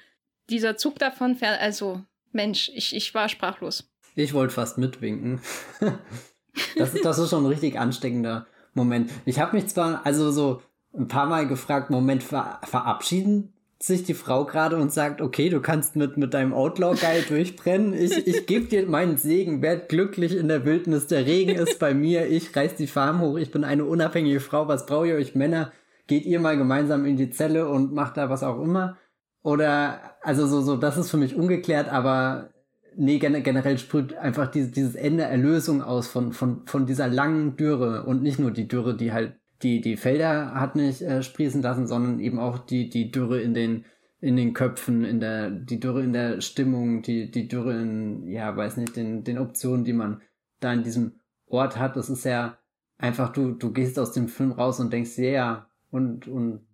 dieser 0.50 0.76
Zug 0.76 0.98
davon 0.98 1.36
fährt, 1.36 1.60
also 1.60 2.02
Mensch, 2.32 2.70
ich 2.74 2.94
ich 2.94 3.14
war 3.14 3.28
sprachlos. 3.28 3.90
Ich 4.14 4.34
wollte 4.34 4.54
fast 4.54 4.78
mitwinken. 4.78 5.40
das 6.76 6.94
ist 6.94 7.04
das 7.04 7.18
ist 7.18 7.30
schon 7.30 7.44
ein 7.44 7.48
richtig 7.48 7.78
ansteckender 7.78 8.46
Moment. 8.74 9.10
Ich 9.24 9.38
habe 9.38 9.56
mich 9.56 9.68
zwar 9.68 10.06
also 10.06 10.30
so 10.30 10.62
ein 10.94 11.08
paar 11.08 11.26
Mal 11.26 11.46
gefragt, 11.46 11.90
Moment, 11.90 12.22
ver 12.22 12.60
verabschieden 12.64 13.51
sich 13.82 14.04
die 14.04 14.14
Frau 14.14 14.44
gerade 14.44 14.76
und 14.76 14.92
sagt, 14.92 15.20
okay, 15.20 15.48
du 15.48 15.60
kannst 15.60 15.96
mit, 15.96 16.16
mit 16.16 16.34
deinem 16.34 16.52
Outlaw-Guy 16.52 17.22
durchbrennen. 17.28 17.94
Ich, 17.94 18.26
ich 18.26 18.46
gebe 18.46 18.66
dir 18.66 18.86
meinen 18.86 19.16
Segen, 19.16 19.60
werd 19.62 19.88
glücklich 19.88 20.36
in 20.36 20.48
der 20.48 20.64
Wildnis. 20.64 21.08
Der 21.08 21.26
Regen 21.26 21.56
ist 21.56 21.78
bei 21.78 21.92
mir. 21.92 22.28
Ich 22.28 22.54
reiß 22.54 22.76
die 22.76 22.86
Farm 22.86 23.20
hoch. 23.20 23.36
Ich 23.36 23.50
bin 23.50 23.64
eine 23.64 23.84
unabhängige 23.84 24.40
Frau. 24.40 24.68
Was 24.68 24.86
braucht 24.86 25.08
ihr 25.08 25.16
euch 25.16 25.34
Männer? 25.34 25.72
Geht 26.06 26.24
ihr 26.24 26.40
mal 26.40 26.56
gemeinsam 26.56 27.06
in 27.06 27.16
die 27.16 27.30
Zelle 27.30 27.68
und 27.68 27.92
macht 27.92 28.16
da 28.16 28.30
was 28.30 28.42
auch 28.42 28.60
immer? 28.60 28.98
Oder, 29.42 30.16
also 30.22 30.46
so, 30.46 30.60
so, 30.60 30.76
das 30.76 30.96
ist 30.96 31.10
für 31.10 31.16
mich 31.16 31.34
ungeklärt, 31.34 31.88
aber 31.88 32.50
nee, 32.96 33.18
generell 33.18 33.78
sprüht 33.78 34.14
einfach 34.14 34.48
dieses, 34.48 34.70
dieses 34.70 34.94
Ende 34.94 35.24
Erlösung 35.24 35.82
aus 35.82 36.06
von, 36.06 36.32
von, 36.32 36.66
von 36.66 36.86
dieser 36.86 37.08
langen 37.08 37.56
Dürre 37.56 38.04
und 38.04 38.22
nicht 38.22 38.38
nur 38.38 38.52
die 38.52 38.68
Dürre, 38.68 38.96
die 38.96 39.12
halt 39.12 39.34
die, 39.62 39.80
die 39.80 39.96
Felder 39.96 40.54
hat 40.54 40.76
nicht 40.76 41.02
äh, 41.02 41.22
sprießen 41.22 41.62
lassen, 41.62 41.86
sondern 41.86 42.20
eben 42.20 42.38
auch 42.38 42.58
die, 42.58 42.88
die 42.88 43.10
Dürre 43.10 43.40
in 43.40 43.54
den, 43.54 43.84
in 44.20 44.36
den 44.36 44.54
Köpfen, 44.54 45.04
in 45.04 45.20
der, 45.20 45.50
die 45.50 45.80
Dürre 45.80 46.02
in 46.02 46.12
der 46.12 46.40
Stimmung, 46.40 47.02
die, 47.02 47.30
die 47.30 47.48
Dürre 47.48 47.80
in, 47.80 48.28
ja, 48.28 48.56
weiß 48.56 48.76
nicht, 48.76 48.96
den, 48.96 49.24
den 49.24 49.38
Optionen, 49.38 49.84
die 49.84 49.92
man 49.92 50.20
da 50.60 50.72
in 50.72 50.82
diesem 50.82 51.20
Ort 51.46 51.78
hat. 51.78 51.96
Das 51.96 52.10
ist 52.10 52.24
ja 52.24 52.58
einfach, 52.98 53.32
du, 53.32 53.52
du 53.52 53.72
gehst 53.72 53.98
aus 53.98 54.12
dem 54.12 54.28
Film 54.28 54.52
raus 54.52 54.80
und 54.80 54.92
denkst, 54.92 55.18
ja, 55.18 55.24
yeah, 55.24 55.70
und, 55.90 56.28
und 56.28 56.66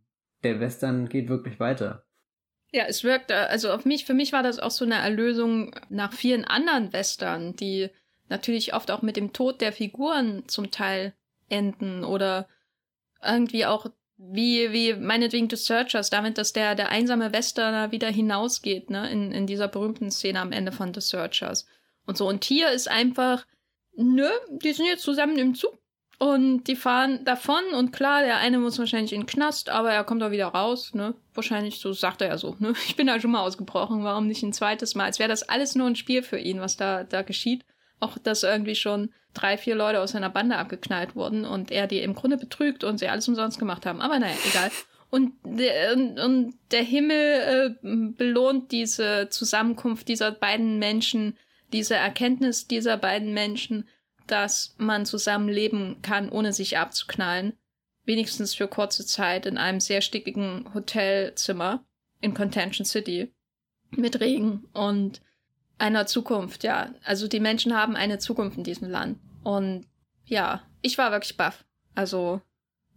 der 0.44 0.60
Western 0.60 1.08
geht 1.08 1.28
wirklich 1.28 1.58
weiter. 1.58 2.04
Ja, 2.70 2.84
es 2.86 3.02
wirkt, 3.02 3.30
äh, 3.30 3.34
also 3.34 3.72
auf 3.72 3.84
mich, 3.84 4.04
für 4.04 4.14
mich 4.14 4.32
war 4.32 4.42
das 4.42 4.58
auch 4.58 4.70
so 4.70 4.84
eine 4.84 4.96
Erlösung 4.96 5.74
nach 5.88 6.12
vielen 6.12 6.44
anderen 6.44 6.92
Western, 6.92 7.56
die 7.56 7.88
natürlich 8.28 8.74
oft 8.74 8.90
auch 8.90 9.02
mit 9.02 9.16
dem 9.16 9.32
Tod 9.32 9.60
der 9.60 9.72
Figuren 9.72 10.44
zum 10.48 10.70
Teil 10.70 11.14
enden 11.48 12.04
oder 12.04 12.46
irgendwie 13.22 13.66
auch 13.66 13.86
wie, 14.18 14.72
wie 14.72 14.94
meinetwegen 14.94 15.48
The 15.48 15.56
Searchers, 15.56 16.10
damit, 16.10 16.38
dass 16.38 16.52
der, 16.52 16.74
der 16.74 16.90
einsame 16.90 17.32
Westerner 17.32 17.92
wieder 17.92 18.08
hinausgeht, 18.08 18.90
ne, 18.90 19.10
in, 19.10 19.30
in 19.32 19.46
dieser 19.46 19.68
berühmten 19.68 20.10
Szene 20.10 20.40
am 20.40 20.52
Ende 20.52 20.72
von 20.72 20.92
The 20.92 21.00
Searchers. 21.00 21.66
Und 22.04 22.16
so. 22.16 22.26
Und 22.26 22.44
hier 22.44 22.70
ist 22.70 22.90
einfach, 22.90 23.46
nö, 23.96 24.28
die 24.50 24.72
sind 24.72 24.86
jetzt 24.86 25.02
zusammen 25.02 25.38
im 25.38 25.54
Zug 25.54 25.78
und 26.18 26.64
die 26.64 26.74
fahren 26.74 27.24
davon 27.24 27.62
und 27.74 27.92
klar, 27.92 28.22
der 28.22 28.38
eine 28.38 28.58
muss 28.58 28.78
wahrscheinlich 28.78 29.12
in 29.12 29.20
den 29.20 29.26
Knast, 29.26 29.70
aber 29.70 29.92
er 29.92 30.02
kommt 30.02 30.22
auch 30.24 30.32
wieder 30.32 30.48
raus, 30.48 30.94
ne? 30.94 31.14
Wahrscheinlich, 31.32 31.78
so 31.78 31.92
sagt 31.92 32.20
er 32.20 32.28
ja 32.28 32.38
so, 32.38 32.56
ne? 32.58 32.72
Ich 32.88 32.96
bin 32.96 33.06
da 33.06 33.20
schon 33.20 33.30
mal 33.30 33.42
ausgebrochen, 33.42 34.02
warum 34.02 34.26
nicht 34.26 34.42
ein 34.42 34.52
zweites 34.52 34.96
Mal? 34.96 35.04
Als 35.04 35.20
wäre 35.20 35.28
das 35.28 35.48
alles 35.48 35.76
nur 35.76 35.86
ein 35.86 35.94
Spiel 35.94 36.24
für 36.24 36.38
ihn, 36.38 36.60
was 36.60 36.76
da, 36.76 37.04
da 37.04 37.22
geschieht. 37.22 37.64
Auch, 38.00 38.18
dass 38.18 38.42
irgendwie 38.42 38.74
schon 38.74 39.12
drei, 39.34 39.56
vier 39.56 39.74
Leute 39.74 40.00
aus 40.00 40.12
seiner 40.12 40.30
Bande 40.30 40.56
abgeknallt 40.56 41.14
wurden 41.14 41.44
und 41.44 41.70
er 41.70 41.86
die 41.86 42.00
im 42.00 42.14
Grunde 42.14 42.36
betrügt 42.36 42.84
und 42.84 42.98
sie 42.98 43.08
alles 43.08 43.28
umsonst 43.28 43.58
gemacht 43.58 43.86
haben. 43.86 44.00
Aber 44.00 44.18
naja, 44.18 44.36
egal. 44.48 44.70
Und 45.10 45.32
der, 45.44 45.94
und, 45.94 46.18
und 46.18 46.54
der 46.70 46.82
Himmel 46.82 47.16
äh, 47.16 47.88
belohnt 48.16 48.72
diese 48.72 49.28
Zusammenkunft 49.30 50.08
dieser 50.08 50.32
beiden 50.32 50.78
Menschen, 50.78 51.36
diese 51.72 51.94
Erkenntnis 51.94 52.66
dieser 52.66 52.96
beiden 52.96 53.32
Menschen, 53.32 53.88
dass 54.26 54.74
man 54.76 55.06
zusammen 55.06 55.48
leben 55.48 56.02
kann, 56.02 56.28
ohne 56.28 56.52
sich 56.52 56.76
abzuknallen. 56.76 57.54
Wenigstens 58.04 58.54
für 58.54 58.68
kurze 58.68 59.06
Zeit 59.06 59.46
in 59.46 59.58
einem 59.58 59.80
sehr 59.80 60.00
stickigen 60.00 60.72
Hotelzimmer 60.74 61.84
in 62.20 62.34
Contention 62.34 62.84
City. 62.84 63.32
Mit 63.90 64.20
Regen 64.20 64.66
und 64.74 65.22
einer 65.78 66.06
Zukunft, 66.06 66.64
ja. 66.64 66.90
Also 67.04 67.28
die 67.28 67.40
Menschen 67.40 67.74
haben 67.74 67.96
eine 67.96 68.18
Zukunft 68.18 68.58
in 68.58 68.64
diesem 68.64 68.88
Land. 68.88 69.18
Und 69.42 69.86
ja, 70.24 70.62
ich 70.82 70.98
war 70.98 71.12
wirklich 71.12 71.36
baff. 71.36 71.64
Also 71.94 72.40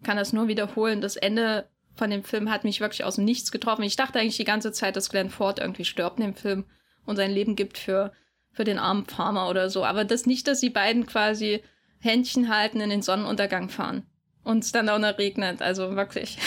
kann 0.03 0.17
das 0.17 0.33
nur 0.33 0.47
wiederholen. 0.47 1.01
Das 1.01 1.15
Ende 1.15 1.69
von 1.95 2.09
dem 2.09 2.23
Film 2.23 2.49
hat 2.49 2.63
mich 2.63 2.81
wirklich 2.81 3.03
aus 3.03 3.15
dem 3.15 3.25
Nichts 3.25 3.51
getroffen. 3.51 3.83
Ich 3.83 3.95
dachte 3.95 4.19
eigentlich 4.19 4.37
die 4.37 4.43
ganze 4.43 4.71
Zeit, 4.71 4.95
dass 4.95 5.09
Glenn 5.09 5.29
Ford 5.29 5.59
irgendwie 5.59 5.85
stirbt 5.85 6.19
in 6.19 6.25
dem 6.25 6.35
Film 6.35 6.65
und 7.05 7.15
sein 7.15 7.31
Leben 7.31 7.55
gibt 7.55 7.77
für, 7.77 8.11
für 8.51 8.63
den 8.63 8.79
armen 8.79 9.05
Farmer 9.05 9.49
oder 9.49 9.69
so. 9.69 9.85
Aber 9.85 10.03
das 10.03 10.25
nicht, 10.25 10.47
dass 10.47 10.59
die 10.59 10.69
beiden 10.69 11.05
quasi 11.05 11.61
Händchen 11.99 12.49
halten 12.49 12.81
in 12.81 12.89
den 12.89 13.01
Sonnenuntergang 13.01 13.69
fahren 13.69 14.05
und 14.43 14.63
es 14.63 14.71
dann 14.71 14.89
auch 14.89 14.99
noch 14.99 15.17
regnet. 15.17 15.61
Also 15.61 15.95
wirklich. 15.95 16.37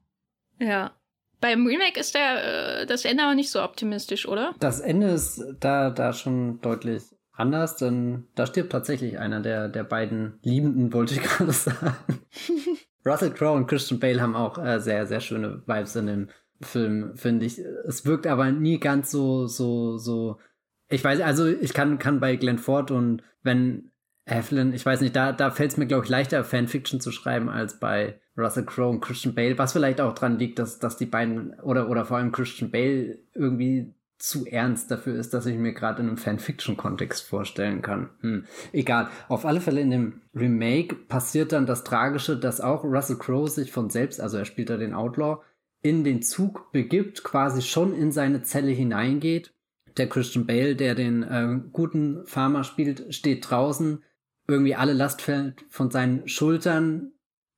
ja. 0.58 0.92
Beim 1.40 1.66
Remake 1.66 1.98
ist 2.00 2.14
der, 2.14 2.82
äh, 2.82 2.86
das 2.86 3.04
Ende 3.04 3.24
aber 3.24 3.34
nicht 3.34 3.50
so 3.50 3.62
optimistisch, 3.62 4.26
oder? 4.26 4.54
Das 4.60 4.80
Ende 4.80 5.08
ist 5.08 5.42
da, 5.60 5.90
da 5.90 6.12
schon 6.12 6.60
deutlich 6.60 7.02
anders, 7.32 7.76
denn 7.76 8.26
da 8.34 8.46
stirbt 8.46 8.72
tatsächlich 8.72 9.18
einer 9.18 9.40
der, 9.40 9.68
der 9.68 9.84
beiden 9.84 10.38
Liebenden, 10.42 10.92
wollte 10.92 11.14
ich 11.14 11.22
gerade 11.22 11.52
sagen. 11.52 11.96
Russell 13.06 13.32
Crowe 13.32 13.56
und 13.56 13.66
Christian 13.66 14.00
Bale 14.00 14.20
haben 14.20 14.34
auch 14.34 14.58
äh, 14.58 14.80
sehr, 14.80 15.06
sehr 15.06 15.20
schöne 15.20 15.62
Vibes 15.66 15.94
in 15.96 16.06
dem 16.06 16.28
Film, 16.62 17.16
finde 17.16 17.44
ich. 17.44 17.58
Es 17.58 18.06
wirkt 18.06 18.26
aber 18.26 18.50
nie 18.50 18.80
ganz 18.80 19.10
so, 19.10 19.46
so, 19.46 19.98
so. 19.98 20.38
Ich 20.88 21.04
weiß, 21.04 21.20
also 21.20 21.46
ich 21.46 21.74
kann, 21.74 21.98
kann 21.98 22.20
bei 22.20 22.36
Glenn 22.36 22.58
Ford 22.58 22.90
und 22.90 23.22
wenn 23.42 23.90
Evelyn, 24.26 24.72
ich 24.72 24.86
weiß 24.86 25.00
nicht, 25.02 25.14
da, 25.14 25.32
da 25.32 25.50
fällt 25.50 25.72
es 25.72 25.76
mir, 25.76 25.86
glaube 25.86 26.04
ich, 26.04 26.10
leichter, 26.10 26.44
Fanfiction 26.44 27.00
zu 27.00 27.12
schreiben, 27.12 27.50
als 27.50 27.78
bei 27.78 28.20
Russell 28.36 28.64
Crowe 28.64 28.90
und 28.90 29.00
Christian 29.00 29.34
Bale, 29.34 29.58
was 29.58 29.72
vielleicht 29.72 30.00
auch 30.00 30.14
dran 30.14 30.38
liegt, 30.38 30.58
dass, 30.58 30.78
dass 30.78 30.96
die 30.96 31.06
beiden 31.06 31.58
oder, 31.60 31.88
oder 31.88 32.04
vor 32.04 32.16
allem 32.16 32.32
Christian 32.32 32.70
Bale 32.70 33.18
irgendwie 33.34 33.94
zu 34.18 34.46
ernst 34.46 34.90
dafür 34.90 35.16
ist, 35.16 35.34
dass 35.34 35.46
ich 35.46 35.56
mir 35.56 35.74
gerade 35.74 36.00
in 36.00 36.08
einem 36.08 36.16
Fanfiction-Kontext 36.16 37.26
vorstellen 37.26 37.82
kann. 37.82 38.10
Hm. 38.20 38.44
Egal. 38.72 39.08
Auf 39.28 39.44
alle 39.44 39.60
Fälle 39.60 39.80
in 39.80 39.90
dem 39.90 40.22
Remake 40.34 40.94
passiert 40.94 41.52
dann 41.52 41.66
das 41.66 41.84
Tragische, 41.84 42.36
dass 42.36 42.60
auch 42.60 42.84
Russell 42.84 43.18
Crowe 43.18 43.48
sich 43.48 43.70
von 43.70 43.90
selbst, 43.90 44.20
also 44.20 44.38
er 44.38 44.44
spielt 44.44 44.70
da 44.70 44.76
den 44.76 44.94
Outlaw, 44.94 45.42
in 45.82 46.04
den 46.04 46.22
Zug 46.22 46.72
begibt, 46.72 47.24
quasi 47.24 47.60
schon 47.60 47.94
in 47.94 48.12
seine 48.12 48.42
Zelle 48.42 48.70
hineingeht. 48.70 49.52
Der 49.98 50.08
Christian 50.08 50.46
Bale, 50.46 50.74
der 50.74 50.94
den 50.94 51.22
äh, 51.22 51.60
guten 51.72 52.24
Farmer 52.24 52.64
spielt, 52.64 53.14
steht 53.14 53.48
draußen. 53.48 54.02
Irgendwie 54.48 54.74
alle 54.74 54.94
Last 54.94 55.20
fällt 55.20 55.64
von 55.68 55.90
seinen 55.90 56.26
Schultern. 56.26 57.12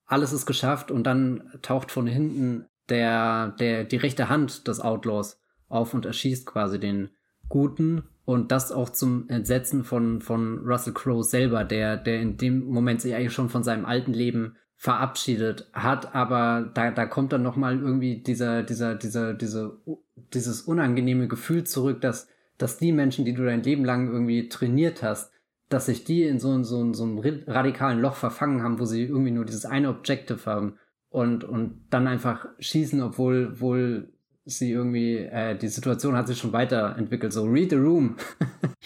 Alles 0.07 0.33
ist 0.33 0.47
geschafft 0.47 0.91
und 0.91 1.05
dann 1.05 1.51
taucht 1.63 1.91
von 1.91 2.07
hinten 2.07 2.67
der, 2.89 3.49
der, 3.59 3.85
die 3.85 3.97
rechte 3.97 4.29
Hand 4.29 4.69
des 4.69 4.81
Outlaws 4.81 5.41
auf 5.69 5.95
und 5.95 6.07
erschießt 6.07 6.47
quasi 6.47 6.79
den 6.79 7.11
Guten 7.49 8.05
und 8.25 8.51
das 8.53 8.73
auch 8.73 8.91
zum 8.91 9.29
Entsetzen 9.29 9.85
von, 9.85 10.21
von 10.21 10.59
Russell 10.65 10.93
Crowe 10.93 11.23
selber, 11.23 11.65
der, 11.65 11.97
der 11.97 12.21
in 12.21 12.37
dem 12.37 12.67
Moment 12.67 13.01
sich 13.01 13.15
eigentlich 13.15 13.33
schon 13.33 13.49
von 13.49 13.63
seinem 13.63 13.85
alten 13.85 14.13
Leben 14.13 14.57
verabschiedet 14.77 15.71
hat, 15.73 16.15
aber 16.15 16.71
da, 16.75 16.91
da 16.91 17.07
kommt 17.07 17.33
dann 17.33 17.43
nochmal 17.43 17.79
irgendwie 17.79 18.19
dieser, 18.19 18.63
dieser, 18.63 18.95
dieser, 18.95 19.33
diese, 19.33 19.79
dieses 20.35 20.63
unangenehme 20.63 21.29
Gefühl 21.29 21.65
zurück, 21.65 22.01
dass, 22.03 22.29
dass 22.59 22.77
die 22.77 22.93
Menschen, 22.93 23.25
die 23.25 23.33
du 23.33 23.45
dein 23.45 23.63
Leben 23.63 23.85
lang 23.85 24.09
irgendwie 24.09 24.49
trainiert 24.49 25.03
hast, 25.03 25.33
dass 25.69 25.87
sich 25.87 26.05
die 26.05 26.25
in 26.25 26.39
so, 26.39 26.63
so, 26.63 26.93
so 26.93 27.05
einem 27.05 27.19
radikalen 27.47 28.01
Loch 28.01 28.15
verfangen 28.15 28.63
haben, 28.63 28.79
wo 28.79 28.85
sie 28.85 29.05
irgendwie 29.05 29.33
nur 29.33 29.45
dieses 29.45 29.67
eine 29.67 29.89
Objective 29.89 30.47
haben 30.47 30.79
und, 31.09 31.45
und 31.45 31.87
dann 31.91 32.07
einfach 32.07 32.47
schießen, 32.59 33.01
obwohl 33.03 33.61
wohl 33.61 34.13
sie 34.45 34.71
irgendwie, 34.71 35.17
äh, 35.17 35.57
die 35.57 35.69
Situation 35.69 36.17
hat 36.17 36.29
sich 36.29 36.39
schon 36.39 36.53
weiterentwickelt, 36.53 37.33
so 37.33 37.45
read 37.45 37.71
the 37.71 37.77
room. 37.77 38.17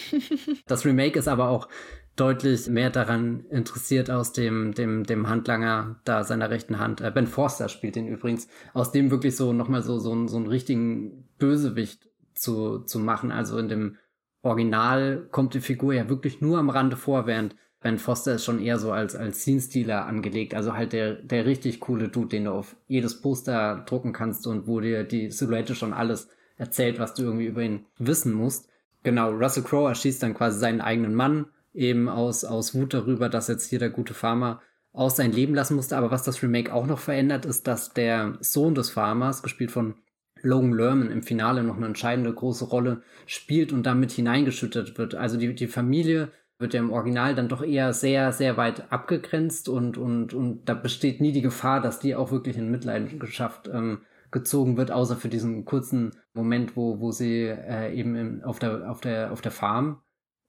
das 0.67 0.87
Remake 0.87 1.19
ist 1.19 1.29
aber 1.29 1.49
auch 1.49 1.69
deutlich 2.17 2.69
mehr 2.69 2.91
daran 2.91 3.45
interessiert 3.51 4.11
aus 4.11 4.33
dem, 4.33 4.75
dem, 4.75 5.05
dem 5.05 5.29
Handlanger 5.29 6.01
da 6.05 6.25
seiner 6.25 6.51
rechten 6.51 6.79
Hand. 6.79 7.01
Äh, 7.03 7.11
ben 7.11 7.27
Forster 7.27 7.69
spielt 7.69 7.97
den 7.97 8.07
übrigens, 8.07 8.49
aus 8.73 8.91
dem 8.91 9.11
wirklich 9.11 9.37
so 9.37 9.53
nochmal 9.53 9.83
so, 9.83 9.99
so, 9.99 10.27
so 10.27 10.37
einen 10.37 10.47
richtigen 10.47 11.29
Bösewicht 11.39 12.09
zu, 12.35 12.81
zu 12.81 12.99
machen. 12.99 13.31
Also 13.31 13.59
in 13.59 13.69
dem 13.69 13.97
Original 14.43 15.27
kommt 15.31 15.55
die 15.55 15.61
Figur 15.61 15.93
ja 15.93 16.09
wirklich 16.09 16.41
nur 16.41 16.59
am 16.59 16.71
Rande 16.71 16.97
vor, 16.97 17.27
während 17.27 17.57
Ben 17.83 17.99
Foster 17.99 18.35
ist 18.35 18.45
schon 18.45 18.61
eher 18.61 18.79
so 18.79 18.93
als, 18.93 19.17
als 19.17 19.43
Scene-Stealer 19.43 20.05
angelegt. 20.07 20.55
Also 20.55 20.75
halt 20.75 20.93
der, 20.93 21.15
der 21.15 21.47
richtig 21.47 21.81
coole 21.81 22.09
Dude, 22.09 22.29
den 22.29 22.45
du 22.45 22.53
auf 22.53 22.77
jedes 22.89 23.23
Poster 23.23 23.85
drucken 23.87 24.13
kannst 24.13 24.47
und 24.47 24.67
wo 24.67 24.81
dir 24.81 25.05
die 25.05 25.31
Silhouette 25.31 25.75
schon 25.75 25.95
alles 25.95 26.29
erzählt, 26.59 26.99
was 26.99 27.15
du 27.15 27.23
irgendwie 27.23 27.47
über 27.47 27.63
ihn 27.63 27.87
wissen 27.99 28.35
musst. 28.35 28.69
Genau, 29.03 29.31
Russell 29.31 29.63
Crowe 29.63 29.89
erschießt 29.89 30.23
dann 30.23 30.35
quasi 30.35 30.59
seinen 30.59 30.83
eigenen 30.83 31.15
Mann, 31.15 31.47
eben 31.73 32.11
aus, 32.11 32.45
aus 32.45 32.75
Wut 32.75 32.93
darüber, 32.93 33.31
dass 33.31 33.49
jetzt 33.49 33.71
hier 33.71 33.79
der 33.79 33.89
gute 33.89 34.13
Farmer 34.13 34.61
aus 34.93 35.17
sein 35.17 35.33
Leben 35.33 35.55
lassen 35.55 35.77
musste. 35.77 35.97
Aber 35.97 36.11
was 36.11 36.23
das 36.23 36.43
Remake 36.43 36.75
auch 36.75 36.87
noch 36.87 36.99
verändert, 36.99 37.47
ist, 37.47 37.67
dass 37.67 37.95
der 37.95 38.37
Sohn 38.41 38.75
des 38.75 38.91
Farmers, 38.91 39.43
gespielt 39.43 39.71
von 39.71 39.95
Logan 40.43 40.73
Lerman, 40.73 41.11
im 41.11 41.23
Finale 41.23 41.63
noch 41.63 41.77
eine 41.77 41.87
entscheidende 41.87 42.33
große 42.33 42.65
Rolle 42.67 43.03
spielt 43.27 43.73
und 43.73 43.85
damit 43.85 44.13
hineingeschüttet 44.13 44.99
wird. 44.99 45.15
Also 45.15 45.37
die, 45.37 45.55
die 45.55 45.67
Familie 45.67 46.29
wird 46.59 46.75
ja 46.75 46.81
im 46.81 46.93
Original 46.93 47.35
dann 47.35 47.49
doch 47.49 47.63
eher 47.63 47.93
sehr, 47.93 48.33
sehr 48.33 48.57
weit 48.57 48.93
abgegrenzt 48.93 49.69
und, 49.69 49.97
und, 49.97 50.35
und 50.35 50.69
da 50.69 50.75
besteht 50.75 51.21
nie 51.21 51.33
die 51.33 51.43
Gefahr, 51.43 51.81
dass 51.81 52.01
die 52.01 52.15
auch 52.15 52.31
wirklich 52.33 52.57
in 52.57 52.71
Mitleidenschaft 52.71 53.69
ähm, 53.73 54.03
gezogen 54.31 54.77
wird, 54.77 54.91
außer 54.91 55.17
für 55.17 55.29
diesen 55.29 55.65
kurzen 55.65 56.13
Moment, 56.35 56.77
wo, 56.77 57.01
wo 57.01 57.13
sie 57.13 57.47
äh, 57.47 57.95
eben 57.95 58.15
im, 58.15 58.45
auf, 58.45 58.59
der, 58.59 58.91
auf, 58.91 59.01
der, 59.01 59.33
auf 59.33 59.41
der 59.41 59.53
Farm 59.53 60.03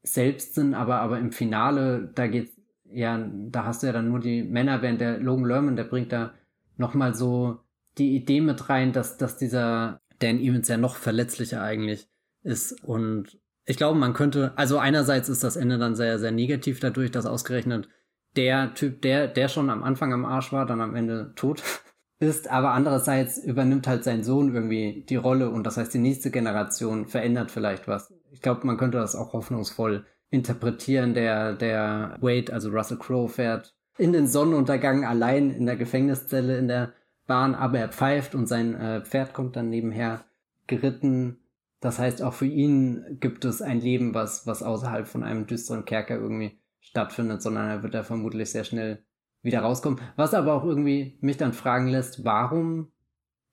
selbst 0.04 0.56
sind, 0.56 0.74
aber, 0.74 1.00
aber 1.00 1.20
im 1.20 1.32
Finale, 1.32 2.12
da 2.14 2.28
geht's 2.28 2.62
ja, 2.94 3.18
da 3.18 3.66
hast 3.66 3.84
du 3.84 3.88
ja 3.88 3.94
dann 3.94 4.10
nur 4.10 4.20
die 4.20 4.44
Männer, 4.44 4.82
während 4.82 5.02
der 5.02 5.18
Logan 5.20 5.46
Lerman, 5.46 5.76
der 5.76 5.86
bringt 5.86 6.12
da 6.12 6.34
nochmal 6.78 7.16
so 7.16 7.60
die 7.98 8.16
Idee 8.16 8.42
mit 8.42 8.70
rein, 8.70 8.94
dass, 8.94 9.18
dass 9.18 9.38
dieser 9.38 10.02
Dan 10.20 10.40
Evans 10.40 10.68
ja 10.68 10.78
noch 10.78 10.96
verletzlicher 10.96 11.62
eigentlich 11.62 12.08
ist 12.44 12.84
und 12.84 13.40
ich 13.66 13.78
glaube, 13.78 13.98
man 13.98 14.14
könnte, 14.14 14.54
also 14.56 14.80
einerseits 14.80 15.30
ist 15.30 15.44
das 15.44 15.56
Ende 15.56 15.78
dann 15.78 15.96
sehr, 15.96 16.20
sehr 16.20 16.32
negativ 16.32 16.80
dadurch, 16.80 17.12
dass 17.12 17.26
ausgerechnet 17.26 17.88
der 18.36 18.74
Typ, 18.74 19.02
der, 19.02 19.28
der 19.28 19.48
schon 19.48 19.70
am 19.70 19.84
Anfang 19.84 20.14
am 20.14 20.26
Arsch 20.26 20.52
war, 20.52 20.66
dann 20.66 20.82
am 20.82 20.96
Ende 20.96 21.34
tot 21.36 21.64
ist, 22.20 22.50
aber 22.50 22.72
andererseits 22.72 23.38
übernimmt 23.38 23.88
halt 23.88 24.04
sein 24.04 24.24
Sohn 24.24 24.54
irgendwie 24.54 25.06
die 25.08 25.16
Rolle 25.16 25.50
und 25.50 25.66
das 25.66 25.78
heißt, 25.78 25.94
die 25.94 26.00
nächste 26.00 26.32
Generation 26.32 27.08
verändert 27.08 27.52
vielleicht 27.52 27.88
was. 27.88 28.14
Ich 28.32 28.42
glaube, 28.42 28.66
man 28.66 28.78
könnte 28.78 28.98
das 28.98 29.16
auch 29.16 29.34
hoffnungsvoll 29.34 30.06
interpretieren. 30.30 31.14
Der, 31.14 31.54
der 31.54 32.18
Wade, 32.22 32.54
also 32.54 32.70
Russell 32.70 32.98
Crowe, 32.98 33.28
fährt 33.28 33.76
in 33.98 34.14
den 34.14 34.28
Sonnenuntergang 34.28 35.06
allein 35.06 35.52
in 35.52 35.66
der 35.66 35.76
Gefängniszelle 35.76 36.58
in 36.58 36.68
der 36.68 36.94
Bahn, 37.28 37.56
aber 37.56 37.80
er 37.80 37.90
pfeift 37.90 38.36
und 38.36 38.48
sein 38.48 38.76
äh, 38.76 39.02
Pferd 39.02 39.34
kommt 39.34 39.56
dann 39.56 39.70
nebenher 39.70 40.26
geritten 40.68 41.42
das 41.82 41.98
heißt, 41.98 42.22
auch 42.22 42.36
für 42.36 42.46
ihn 42.46 43.18
gibt 43.20 43.44
es 43.44 43.62
ein 43.62 43.82
Leben, 43.82 44.14
was, 44.14 44.46
was 44.46 44.62
außerhalb 44.62 45.08
von 45.08 45.24
einem 45.24 45.48
düsteren 45.48 45.84
Kerker 45.84 46.16
irgendwie 46.16 46.60
stattfindet, 46.80 47.42
sondern 47.42 47.68
er 47.68 47.84
wird 47.84 47.96
da 47.96 48.04
vermutlich 48.04 48.52
sehr 48.52 48.64
schnell 48.64 49.04
wieder 49.42 49.62
rauskommen. 49.62 50.00
Was 50.16 50.36
aber 50.36 50.54
auch 50.54 50.64
irgendwie 50.64 51.18
mich 51.22 51.38
dann 51.38 51.54
fragen 51.54 51.88
lässt, 51.88 52.24
warum 52.24 52.92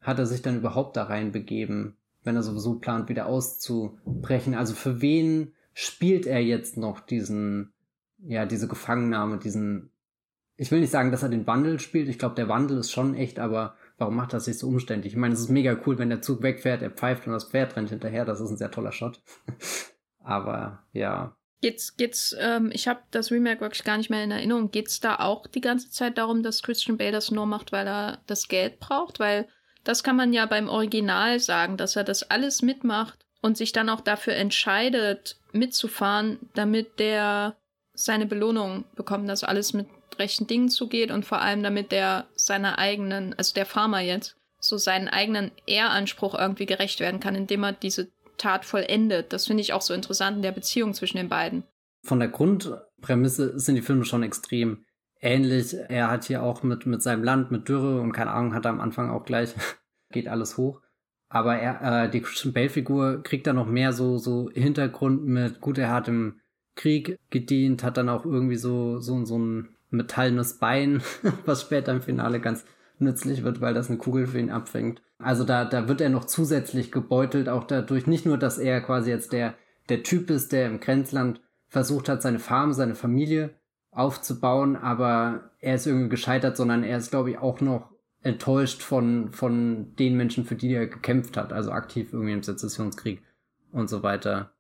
hat 0.03 0.19
er 0.19 0.27
sich 0.27 0.43
dann 0.43 0.59
überhaupt 0.59 0.97
da 0.99 1.05
reinbegeben, 1.05 1.97
wenn 2.23 2.37
er 2.37 2.43
sowieso 2.43 2.79
plant, 2.79 3.09
wieder 3.09 3.27
auszubrechen? 3.27 4.55
Also 4.55 4.75
für 4.75 5.01
wen 5.01 5.55
spielt 5.73 6.27
er 6.27 6.41
jetzt 6.41 6.77
noch 6.77 7.01
diesen, 7.01 7.73
ja, 8.19 8.45
diese 8.45 8.69
Gefangennahme, 8.69 9.39
diesen, 9.39 9.91
ich 10.61 10.73
will 10.73 10.81
nicht 10.81 10.91
sagen, 10.91 11.13
dass 11.13 11.23
er 11.23 11.29
den 11.29 11.47
Wandel 11.47 11.79
spielt. 11.79 12.09
Ich 12.09 12.19
glaube, 12.19 12.35
der 12.35 12.49
Wandel 12.49 12.79
ist 12.79 12.91
schon 12.91 13.15
echt, 13.15 13.39
aber 13.39 13.77
warum 13.97 14.17
macht 14.17 14.33
das 14.33 14.47
sich 14.47 14.59
so 14.59 14.67
umständlich? 14.67 15.13
Ich 15.13 15.19
meine, 15.19 15.33
es 15.33 15.41
ist 15.41 15.51
mega 15.51 15.79
cool, 15.87 15.99
wenn 15.99 16.11
der 16.11 16.21
Zug 16.21 16.43
wegfährt, 16.43 16.83
er 16.83 16.91
pfeift 16.91 17.27
und 17.27 17.33
das 17.33 17.45
Pferd 17.45 17.77
rennt 17.77 17.91
hinterher. 17.91 18.25
Das 18.25 18.41
ist 18.41 18.51
ein 18.51 18.57
sehr 18.57 18.73
toller 18.73 18.91
Shot. 18.91 19.23
Aber 20.19 20.83
ja. 20.93 21.37
Geht's, 21.61 21.97
geht's, 21.97 22.37
ähm, 22.41 22.71
ich 22.73 22.89
habe 22.89 23.01
das 23.13 23.31
Remake 23.31 23.61
wirklich 23.61 23.85
gar 23.85 23.99
nicht 23.99 24.11
mehr 24.11 24.25
in 24.25 24.33
Erinnerung. 24.33 24.73
Geht's 24.73 24.99
da 24.99 25.21
auch 25.21 25.47
die 25.47 25.61
ganze 25.61 25.91
Zeit 25.91 26.19
darum, 26.19 26.43
dass 26.43 26.63
Christian 26.63 26.99
Bale 26.99 27.13
das 27.13 27.31
nur 27.31 27.47
macht, 27.47 27.71
weil 27.71 27.87
er 27.87 28.19
das 28.27 28.49
Geld 28.49 28.81
braucht? 28.81 29.21
Weil 29.21 29.47
das 29.85 30.03
kann 30.03 30.17
man 30.17 30.33
ja 30.33 30.47
beim 30.47 30.69
Original 30.69 31.39
sagen, 31.39 31.77
dass 31.77 31.95
er 31.95 32.05
das 32.05 32.25
alles 32.25 32.63
mitmacht 32.63 33.25
und 33.43 33.57
sich 33.57 33.71
dann 33.71 33.89
auch 33.89 34.01
dafür 34.01 34.35
entscheidet, 34.35 35.39
mitzufahren, 35.53 36.41
damit 36.55 36.99
der 36.99 37.57
seine 37.95 38.27
Belohnung 38.27 38.85
bekommt, 38.97 39.29
dass 39.29 39.45
alles 39.45 39.73
mit 39.73 39.87
rechten 40.19 40.47
Dingen 40.47 40.69
zugeht 40.69 41.11
und 41.11 41.25
vor 41.25 41.41
allem 41.41 41.63
damit 41.63 41.93
der 41.93 42.27
seiner 42.35 42.79
eigenen, 42.79 43.35
also 43.35 43.55
der 43.55 43.67
Farmer 43.67 44.01
jetzt, 44.01 44.37
so 44.61 44.77
seinen 44.77 45.09
eigenen 45.09 45.51
Ehranspruch 45.67 46.35
irgendwie 46.35 46.67
gerecht 46.67 47.01
werden 47.01 47.21
kann, 47.21 47.35
indem 47.35 47.65
er 47.65 47.73
diese 47.73 48.09
Tat 48.37 48.65
vollendet. 48.65 49.33
Das 49.33 49.47
finde 49.47 49.61
ich 49.61 49.73
auch 49.73 49.83
so 49.83 49.95
interessant 49.95 50.37
in 50.37 50.43
der 50.43 50.53
Beziehung 50.53 50.95
zwischen 50.95 51.17
den 51.17 51.29
beiden. 51.29 51.65
Von 52.05 52.21
der 52.21 52.29
Grundprämisse 52.29 53.59
sind 53.59 53.75
die 53.75 53.83
Filme 53.83 54.05
schon 54.05 54.23
extrem 54.23 54.85
ähnlich. 55.21 55.75
Er 55.89 56.11
hat 56.11 56.25
hier 56.25 56.43
auch 56.43 56.63
mit, 56.63 56.87
mit 56.87 57.03
seinem 57.03 57.25
Land, 57.25 57.51
mit 57.51 57.69
Dürre 57.69 58.01
und 58.01 58.13
keine 58.13 58.31
Ahnung, 58.31 58.55
hat 58.55 58.65
er 58.65 58.71
am 58.71 58.81
Anfang 58.81 59.11
auch 59.11 59.25
gleich, 59.25 59.55
geht 60.13 60.29
alles 60.29 60.57
hoch. 60.57 60.81
Aber 61.29 61.57
er, 61.57 62.05
äh, 62.05 62.11
die 62.11 62.23
Christian 62.23 62.55
Bale-Figur 62.55 63.23
kriegt 63.23 63.47
da 63.47 63.53
noch 63.53 63.67
mehr 63.67 63.93
so, 63.93 64.17
so 64.17 64.51
Hintergrund 64.51 65.27
mit, 65.27 65.61
gut, 65.61 65.77
er 65.77 65.93
hat 65.93 66.09
im 66.09 66.41
Krieg 66.75 67.19
gedient, 67.31 67.83
hat 67.83 67.97
dann 67.97 68.09
auch 68.09 68.25
irgendwie 68.25 68.57
so, 68.57 68.99
so, 69.01 69.25
so 69.25 69.39
ein 69.39 69.77
metallenes 69.91 70.59
Bein, 70.59 71.03
was 71.47 71.63
später 71.63 71.93
im 71.93 72.03
Finale 72.03 72.41
ganz 72.41 72.65
nützlich 72.99 73.45
wird, 73.45 73.61
weil 73.61 73.75
das 73.75 73.89
eine 73.89 73.99
Kugel 73.99 74.27
für 74.27 74.39
ihn 74.39 74.51
abfängt. 74.51 75.03
Also 75.19 75.45
da, 75.45 75.65
da 75.65 75.89
wird 75.89 76.01
er 76.01 76.11
noch 76.11 76.25
zusätzlich 76.25 76.93
gebeutelt, 76.93 77.49
auch 77.49 77.65
dadurch 77.65 78.07
nicht 78.07 78.27
nur, 78.27 78.39
dass 78.39 78.59
er 78.59 78.81
quasi 78.81 79.11
jetzt 79.11 79.33
der, 79.33 79.55
der 79.89 80.03
Typ 80.03 80.31
ist, 80.31 80.53
der 80.53 80.67
im 80.67 80.81
Grenzland 80.81 81.41
versucht 81.69 82.09
hat, 82.09 82.23
seine 82.23 82.39
Farm, 82.39 82.73
seine 82.73 82.95
Familie 82.95 83.55
aufzubauen, 83.91 84.77
aber 84.77 85.51
er 85.61 85.75
ist 85.75 85.87
irgendwie 85.87 86.09
gescheitert, 86.09 86.57
sondern 86.57 86.85
er 86.85 86.99
ist, 86.99 87.11
glaube 87.11 87.31
ich, 87.31 87.39
auch 87.39 87.61
noch 87.61 87.91
enttäuscht 88.23 88.83
von, 88.83 89.33
von 89.33 89.95
den 89.97 90.17
Menschen, 90.17 90.45
für 90.45 90.57
die 90.57 90.73
er 90.73 90.87
gekämpft 90.87 91.37
hat, 91.37 91.53
also 91.53 91.71
aktiv 91.73 92.13
irgendwie 92.13 92.33
im 92.33 92.43
Sezessionskrieg 92.43 93.23
und 93.73 93.89
so 93.89 94.03
weiter. 94.03 94.53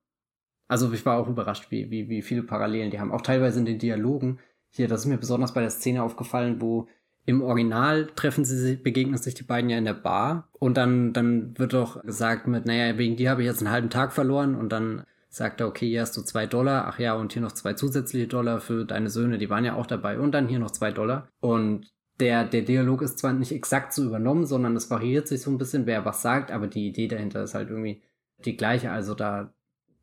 Also 0.68 0.92
ich 0.92 1.05
war 1.06 1.18
auch 1.18 1.28
überrascht, 1.28 1.70
wie, 1.70 1.90
wie, 1.90 2.09
wie 2.09 2.22
viele 2.22 2.42
Parallelen 2.42 2.90
die 2.90 3.00
haben. 3.00 3.12
Auch 3.12 3.22
teilweise 3.22 3.59
in 3.59 3.64
den 3.64 3.78
Dialogen. 3.78 4.38
Hier, 4.70 4.89
das 4.89 5.01
ist 5.01 5.07
mir 5.07 5.19
besonders 5.19 5.55
bei 5.55 5.61
der 5.61 5.70
Szene 5.70 6.03
aufgefallen, 6.03 6.61
wo 6.61 6.89
im 7.27 7.43
Original 7.43 8.07
treffen 8.16 8.45
sie 8.45 8.77
begegnen 8.77 9.19
sich 9.19 9.35
die 9.35 9.43
beiden 9.43 9.69
ja 9.69 9.77
in 9.77 9.85
der 9.85 9.93
Bar 9.93 10.49
und 10.53 10.78
dann, 10.78 11.12
dann 11.12 11.59
wird 11.59 11.74
doch 11.74 12.03
gesagt 12.03 12.47
mit, 12.47 12.65
naja, 12.65 12.97
wegen 12.97 13.16
dir 13.16 13.31
habe 13.31 13.43
ich 13.43 13.47
jetzt 13.47 13.61
einen 13.61 13.70
halben 13.70 13.90
Tag 13.90 14.12
verloren 14.12 14.55
und 14.55 14.70
dann 14.70 15.05
sagt 15.28 15.61
er, 15.61 15.69
okay, 15.69 15.86
hier 15.89 16.01
hast 16.01 16.16
du 16.16 16.23
zwei 16.23 16.47
Dollar, 16.47 16.86
ach 16.86 16.99
ja, 16.99 17.12
und 17.15 17.35
hier 17.35 17.43
noch 17.43 17.53
zwei 17.53 17.74
zusätzliche 17.74 18.28
Dollar 18.28 18.61
für 18.61 18.86
deine 18.86 19.11
Söhne, 19.11 19.36
die 19.36 19.51
waren 19.51 19.65
ja 19.65 19.74
auch 19.74 19.86
dabei 19.86 20.19
und 20.19 20.32
dann 20.32 20.49
hier 20.49 20.59
noch 20.59 20.70
zwei 20.70 20.90
Dollar. 20.90 21.28
Und 21.40 21.93
der, 22.19 22.45
der 22.45 22.62
Dialog 22.62 23.03
ist 23.03 23.19
zwar 23.19 23.32
nicht 23.32 23.53
exakt 23.53 23.93
so 23.93 24.05
übernommen, 24.05 24.47
sondern 24.47 24.74
es 24.74 24.90
variiert 24.90 25.28
sich 25.28 25.43
so 25.43 25.51
ein 25.51 25.59
bisschen, 25.59 25.86
wer 25.86 26.05
was 26.05 26.23
sagt, 26.23 26.51
aber 26.51 26.66
die 26.66 26.89
Idee 26.89 27.09
dahinter 27.09 27.43
ist 27.43 27.55
halt 27.55 27.69
irgendwie 27.69 28.03
die 28.45 28.57
gleiche. 28.57 28.90
Also 28.90 29.15
da, 29.15 29.53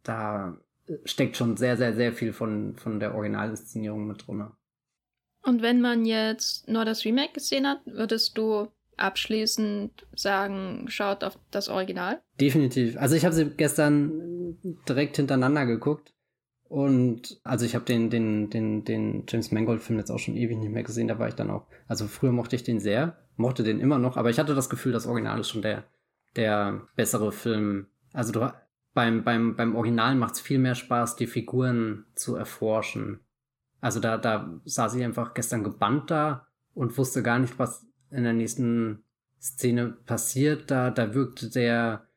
da 0.04 0.58
steckt 1.03 1.38
schon 1.38 1.57
sehr, 1.57 1.78
sehr, 1.78 1.95
sehr 1.95 2.14
viel 2.14 2.34
von, 2.34 2.76
von 2.76 2.99
der 2.99 3.16
Originalinszenierung 3.16 4.07
mit 4.07 4.28
drin. 4.28 4.48
Und 5.44 5.62
wenn 5.62 5.82
man 5.82 6.06
jetzt 6.06 6.68
nur 6.68 6.86
das 6.86 7.06
Remake 7.06 7.34
gesehen 7.34 7.68
hat, 7.68 7.80
würdest 7.86 8.38
du 8.38 8.68
abschließend 8.98 10.06
sagen, 10.16 10.86
schaut 10.88 11.24
auf 11.24 11.38
das 11.52 11.70
Original? 11.70 12.22
Definitiv. 12.40 12.98
Also 12.98 13.16
ich 13.16 13.26
habe 13.26 13.36
sie 13.36 13.45
gestern 13.45 14.57
direkt 14.88 15.18
hintereinander 15.18 15.66
geguckt. 15.66 16.14
Und 16.68 17.40
also 17.44 17.66
ich 17.66 17.76
habe 17.76 17.86
den, 17.86 18.10
den, 18.10 18.49
den, 18.49 18.84
den 18.86 19.26
James 19.28 19.52
Mangold-Film 19.52 19.99
jetzt 19.99 20.10
auch 20.10 20.20
schon 20.20 20.36
ewig 20.36 20.57
nicht 20.57 20.72
mehr 20.72 20.84
gesehen. 20.84 21.07
Da 21.07 21.20
war 21.20 21.28
ich 21.28 21.36
dann 21.36 21.52
auch. 21.52 21.68
Also 21.88 22.07
früher 22.07 22.32
mochte 22.32 22.56
ich 22.56 22.64
den 22.64 22.80
sehr, 22.80 23.18
mochte 23.38 23.64
den 23.64 23.80
immer 23.80 23.99
noch, 23.99 24.18
aber 24.18 24.30
ich 24.30 24.40
hatte 24.40 24.56
das 24.56 24.70
Gefühl, 24.70 24.91
das 24.91 25.06
Original 25.06 25.40
ist 25.40 25.49
schon 25.49 25.62
der, 25.62 25.84
der 26.36 26.82
bessere 26.95 27.32
Film. 27.32 27.88
Also 28.14 28.32
du, 28.32 28.52
beim, 28.96 29.24
beim, 29.26 29.56
beim 29.56 29.76
Original 29.76 30.16
macht 30.16 30.36
es 30.36 30.40
viel 30.40 30.58
mehr 30.58 30.74
Spaß, 30.74 31.18
die 31.18 31.28
Figuren 31.28 32.06
zu 32.16 32.36
erforschen. 32.36 33.20
Also 33.82 34.00
da, 34.00 34.18
da 34.18 34.60
saß 34.64 34.96
ich 34.96 35.04
einfach 35.04 35.36
gestern 35.36 35.64
gebannt 35.64 36.10
da 36.10 36.48
und 36.74 36.98
wusste 36.98 37.22
gar 37.22 37.38
nicht, 37.38 37.60
was 37.60 37.86
in 38.10 38.24
der 38.24 38.34
nächsten 38.34 39.04
Szene 39.40 39.98
passiert. 40.06 40.72
Da, 40.72 40.92
da 40.92 41.14
wirkte 41.14 41.50
der, 41.50 42.08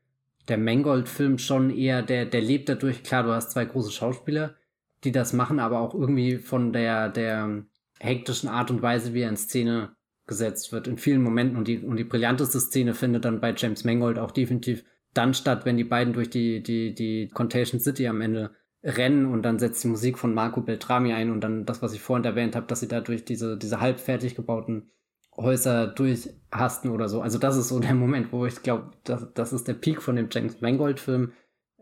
der 0.46 0.56
Mangold-Film 0.56 1.38
schon 1.38 1.70
eher, 1.70 2.00
der, 2.02 2.26
der 2.26 2.40
lebt 2.40 2.68
dadurch. 2.68 3.02
Klar, 3.02 3.24
du 3.24 3.32
hast 3.32 3.50
zwei 3.50 3.64
große 3.64 3.90
Schauspieler, 3.90 4.54
die 5.02 5.12
das 5.12 5.32
machen, 5.32 5.58
aber 5.58 5.80
auch 5.80 5.94
irgendwie 5.94 6.38
von 6.38 6.72
der, 6.72 7.08
der 7.08 7.64
hektischen 7.98 8.48
Art 8.48 8.70
und 8.70 8.82
Weise, 8.82 9.14
wie 9.14 9.22
er 9.22 9.30
in 9.30 9.36
Szene 9.36 9.96
gesetzt 10.28 10.70
wird, 10.70 10.86
in 10.86 10.96
vielen 10.96 11.22
Momenten. 11.22 11.58
Und 11.58 11.66
die, 11.66 11.78
und 11.78 11.96
die 11.96 12.04
brillanteste 12.04 12.60
Szene 12.60 12.94
findet 12.94 13.24
dann 13.24 13.40
bei 13.40 13.52
James 13.52 13.82
Mangold 13.82 14.16
auch 14.20 14.30
definitiv 14.30 14.84
dann 15.18 15.34
statt, 15.34 15.66
wenn 15.66 15.76
die 15.76 15.84
beiden 15.84 16.14
durch 16.14 16.30
die, 16.30 16.62
die, 16.62 16.94
die 16.94 17.28
Contation 17.28 17.80
City 17.80 18.06
am 18.06 18.20
Ende 18.20 18.52
rennen 18.84 19.26
und 19.26 19.42
dann 19.42 19.58
setzt 19.58 19.82
die 19.82 19.88
Musik 19.88 20.16
von 20.16 20.32
Marco 20.32 20.60
Beltrami 20.60 21.12
ein 21.12 21.30
und 21.30 21.40
dann 21.40 21.66
das, 21.66 21.82
was 21.82 21.92
ich 21.92 22.00
vorhin 22.00 22.24
erwähnt 22.24 22.54
habe, 22.54 22.66
dass 22.66 22.80
sie 22.80 22.88
da 22.88 23.00
durch 23.00 23.24
diese, 23.24 23.58
diese 23.58 23.80
halb 23.80 23.98
fertig 23.98 24.36
gebauten 24.36 24.90
Häuser 25.36 25.88
durchhasten 25.88 26.90
oder 26.90 27.08
so. 27.08 27.20
Also 27.20 27.38
das 27.38 27.56
ist 27.56 27.68
so 27.68 27.80
der 27.80 27.94
Moment, 27.94 28.32
wo 28.32 28.46
ich 28.46 28.62
glaube, 28.62 28.92
das, 29.04 29.26
das 29.34 29.52
ist 29.52 29.66
der 29.66 29.74
Peak 29.74 30.00
von 30.00 30.16
dem 30.16 30.28
James 30.30 30.60
Mangold-Film, 30.60 31.32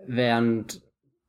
während 0.06 0.82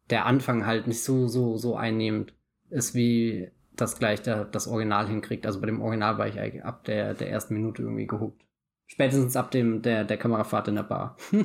der 0.09 0.25
Anfang 0.25 0.65
halt 0.65 0.87
nicht 0.87 1.03
so, 1.03 1.27
so, 1.27 1.57
so 1.57 1.75
einnehmend 1.75 2.33
ist, 2.69 2.95
wie 2.95 3.51
das 3.75 3.99
gleich 3.99 4.21
der, 4.21 4.45
das 4.45 4.67
Original 4.67 5.07
hinkriegt. 5.07 5.45
Also 5.45 5.59
bei 5.59 5.67
dem 5.67 5.81
Original 5.81 6.17
war 6.17 6.27
ich 6.27 6.63
ab 6.63 6.85
der, 6.85 7.13
der 7.13 7.29
ersten 7.29 7.53
Minute 7.53 7.81
irgendwie 7.81 8.07
gehuckt. 8.07 8.43
Spätestens 8.85 9.35
ab 9.35 9.51
dem, 9.51 9.81
der, 9.81 10.05
der 10.05 10.17
Kamerafahrt 10.17 10.69
in 10.69 10.75
der 10.75 10.83
Bar. 10.83 11.17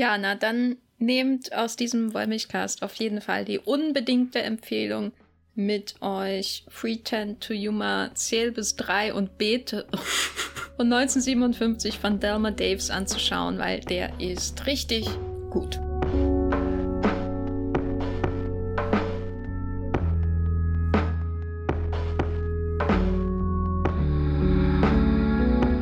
ja, 0.00 0.16
na 0.16 0.34
dann 0.34 0.78
nehmt 0.98 1.54
aus 1.54 1.76
diesem 1.76 2.14
Wollmilchcast 2.14 2.82
auf 2.82 2.94
jeden 2.94 3.20
Fall 3.20 3.44
die 3.44 3.58
unbedingte 3.58 4.40
Empfehlung 4.40 5.12
mit 5.54 6.00
euch 6.00 6.64
Free 6.68 6.96
Ten 6.96 7.38
to 7.38 7.52
Yuma, 7.52 8.10
Zähl 8.14 8.50
bis 8.50 8.76
drei 8.76 9.12
und 9.12 9.36
bete 9.36 9.84
und 10.78 10.90
1957 10.90 11.98
von 11.98 12.18
Delma 12.18 12.50
Daves 12.50 12.88
anzuschauen, 12.88 13.58
weil 13.58 13.80
der 13.80 14.18
ist 14.18 14.64
richtig 14.64 15.06
gut. 15.50 15.78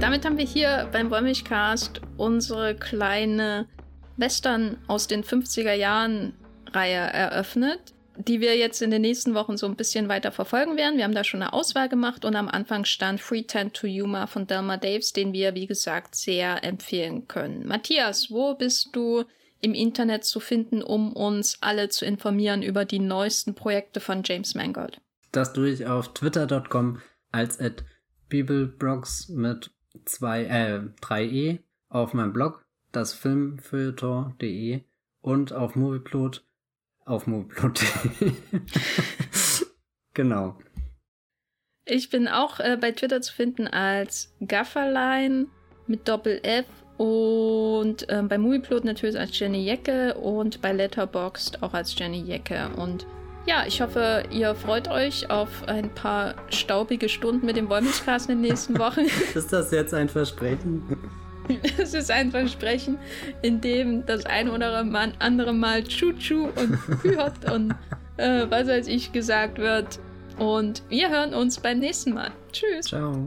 Damit 0.00 0.24
haben 0.24 0.38
wir 0.38 0.44
hier 0.44 0.88
beim 0.90 1.08
Wollmilchcast 1.08 2.00
unsere 2.16 2.74
kleine 2.74 3.68
Western 4.18 4.78
aus 4.86 5.06
den 5.06 5.24
50er 5.24 5.72
Jahren 5.72 6.34
Reihe 6.72 6.98
eröffnet, 6.98 7.94
die 8.16 8.40
wir 8.40 8.56
jetzt 8.56 8.82
in 8.82 8.90
den 8.90 9.02
nächsten 9.02 9.34
Wochen 9.34 9.56
so 9.56 9.66
ein 9.66 9.76
bisschen 9.76 10.08
weiter 10.08 10.32
verfolgen 10.32 10.76
werden. 10.76 10.96
Wir 10.96 11.04
haben 11.04 11.14
da 11.14 11.24
schon 11.24 11.40
eine 11.40 11.52
Auswahl 11.52 11.88
gemacht 11.88 12.24
und 12.24 12.34
am 12.34 12.48
Anfang 12.48 12.84
stand 12.84 13.20
Free 13.20 13.42
Ten 13.42 13.72
to 13.72 13.86
Yuma 13.86 14.26
von 14.26 14.46
Delma 14.46 14.76
Daves, 14.76 15.12
den 15.12 15.32
wir, 15.32 15.54
wie 15.54 15.66
gesagt, 15.66 16.16
sehr 16.16 16.64
empfehlen 16.64 17.28
können. 17.28 17.66
Matthias, 17.66 18.30
wo 18.30 18.54
bist 18.54 18.90
du 18.92 19.24
im 19.60 19.74
Internet 19.74 20.24
zu 20.24 20.40
finden, 20.40 20.82
um 20.82 21.12
uns 21.12 21.58
alle 21.60 21.88
zu 21.88 22.04
informieren 22.04 22.62
über 22.62 22.84
die 22.84 22.98
neuesten 22.98 23.54
Projekte 23.54 24.00
von 24.00 24.22
James 24.24 24.54
Mangold? 24.54 25.00
Das 25.32 25.52
tue 25.52 25.70
ich 25.70 25.86
auf 25.86 26.12
twitter.com 26.14 27.00
als 27.30 27.60
at 27.60 27.84
bibelbrox 28.28 29.28
mit 29.28 29.70
zwei, 30.04 30.44
äh, 30.44 30.80
drei 31.00 31.24
E 31.24 31.58
auf 31.88 32.14
meinem 32.14 32.32
Blog 32.32 32.64
das 32.92 33.14
Filmfeuilleton.de 33.14 34.82
und 35.20 35.52
auf 35.52 35.76
Movieplot 35.76 36.44
auf 37.04 37.26
movieplot.de. 37.26 38.32
genau. 40.14 40.58
Ich 41.84 42.10
bin 42.10 42.28
auch 42.28 42.60
äh, 42.60 42.76
bei 42.78 42.92
Twitter 42.92 43.22
zu 43.22 43.32
finden 43.32 43.66
als 43.66 44.34
Gafferlein 44.46 45.46
mit 45.86 46.06
Doppel 46.06 46.40
F 46.42 46.66
und 46.98 48.06
ähm, 48.10 48.28
bei 48.28 48.36
Movieplot 48.36 48.84
natürlich 48.84 49.18
als 49.18 49.38
Jenny 49.38 49.64
Jecke 49.64 50.14
und 50.14 50.60
bei 50.60 50.72
Letterboxd 50.72 51.62
auch 51.62 51.72
als 51.72 51.98
Jenny 51.98 52.20
Jecke. 52.20 52.68
Und 52.76 53.06
ja, 53.46 53.64
ich 53.66 53.80
hoffe, 53.80 54.24
ihr 54.30 54.54
freut 54.54 54.88
euch 54.88 55.30
auf 55.30 55.66
ein 55.66 55.94
paar 55.94 56.34
staubige 56.50 57.08
Stunden 57.08 57.46
mit 57.46 57.56
dem 57.56 57.70
Wollmilchcast 57.70 58.28
in 58.28 58.42
den 58.42 58.50
nächsten 58.50 58.78
Wochen. 58.78 59.00
Ist 59.34 59.52
das 59.52 59.70
jetzt 59.70 59.94
ein 59.94 60.10
Versprechen? 60.10 60.82
Es 61.78 61.94
ist 61.94 62.10
ein 62.10 62.30
Versprechen, 62.30 62.98
in 63.42 63.60
dem 63.60 64.04
das 64.06 64.26
ein 64.26 64.48
oder 64.48 64.84
andere 65.18 65.52
Mal 65.52 65.84
Chuchu 65.84 66.48
und 66.48 66.78
Hühot 67.02 67.50
und 67.52 67.74
äh, 68.16 68.46
was 68.48 68.68
weiß 68.68 68.86
ich 68.88 69.12
gesagt 69.12 69.58
wird. 69.58 69.98
Und 70.38 70.82
wir 70.88 71.10
hören 71.10 71.34
uns 71.34 71.58
beim 71.58 71.80
nächsten 71.80 72.14
Mal. 72.14 72.30
Tschüss. 72.52 72.86
Ciao. 72.86 73.26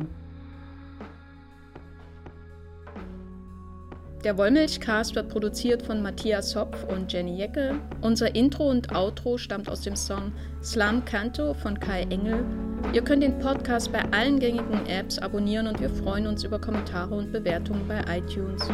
Der 4.23 4.37
Wollmilchcast 4.37 5.15
wird 5.15 5.29
produziert 5.29 5.81
von 5.81 6.01
Matthias 6.01 6.55
Hopf 6.55 6.83
und 6.83 7.11
Jenny 7.11 7.37
Jecke. 7.37 7.79
Unser 8.01 8.35
Intro 8.35 8.69
und 8.69 8.95
Outro 8.95 9.39
stammt 9.39 9.67
aus 9.67 9.81
dem 9.81 9.95
Song 9.95 10.31
Slam 10.63 11.03
Canto 11.05 11.55
von 11.55 11.79
Kai 11.79 12.03
Engel. 12.11 12.45
Ihr 12.93 13.03
könnt 13.03 13.23
den 13.23 13.39
Podcast 13.39 13.91
bei 13.91 14.03
allen 14.11 14.39
gängigen 14.39 14.85
Apps 14.85 15.17
abonnieren 15.17 15.65
und 15.65 15.79
wir 15.81 15.89
freuen 15.89 16.27
uns 16.27 16.43
über 16.43 16.61
Kommentare 16.61 17.15
und 17.15 17.31
Bewertungen 17.31 17.87
bei 17.87 17.99
iTunes. 18.17 18.69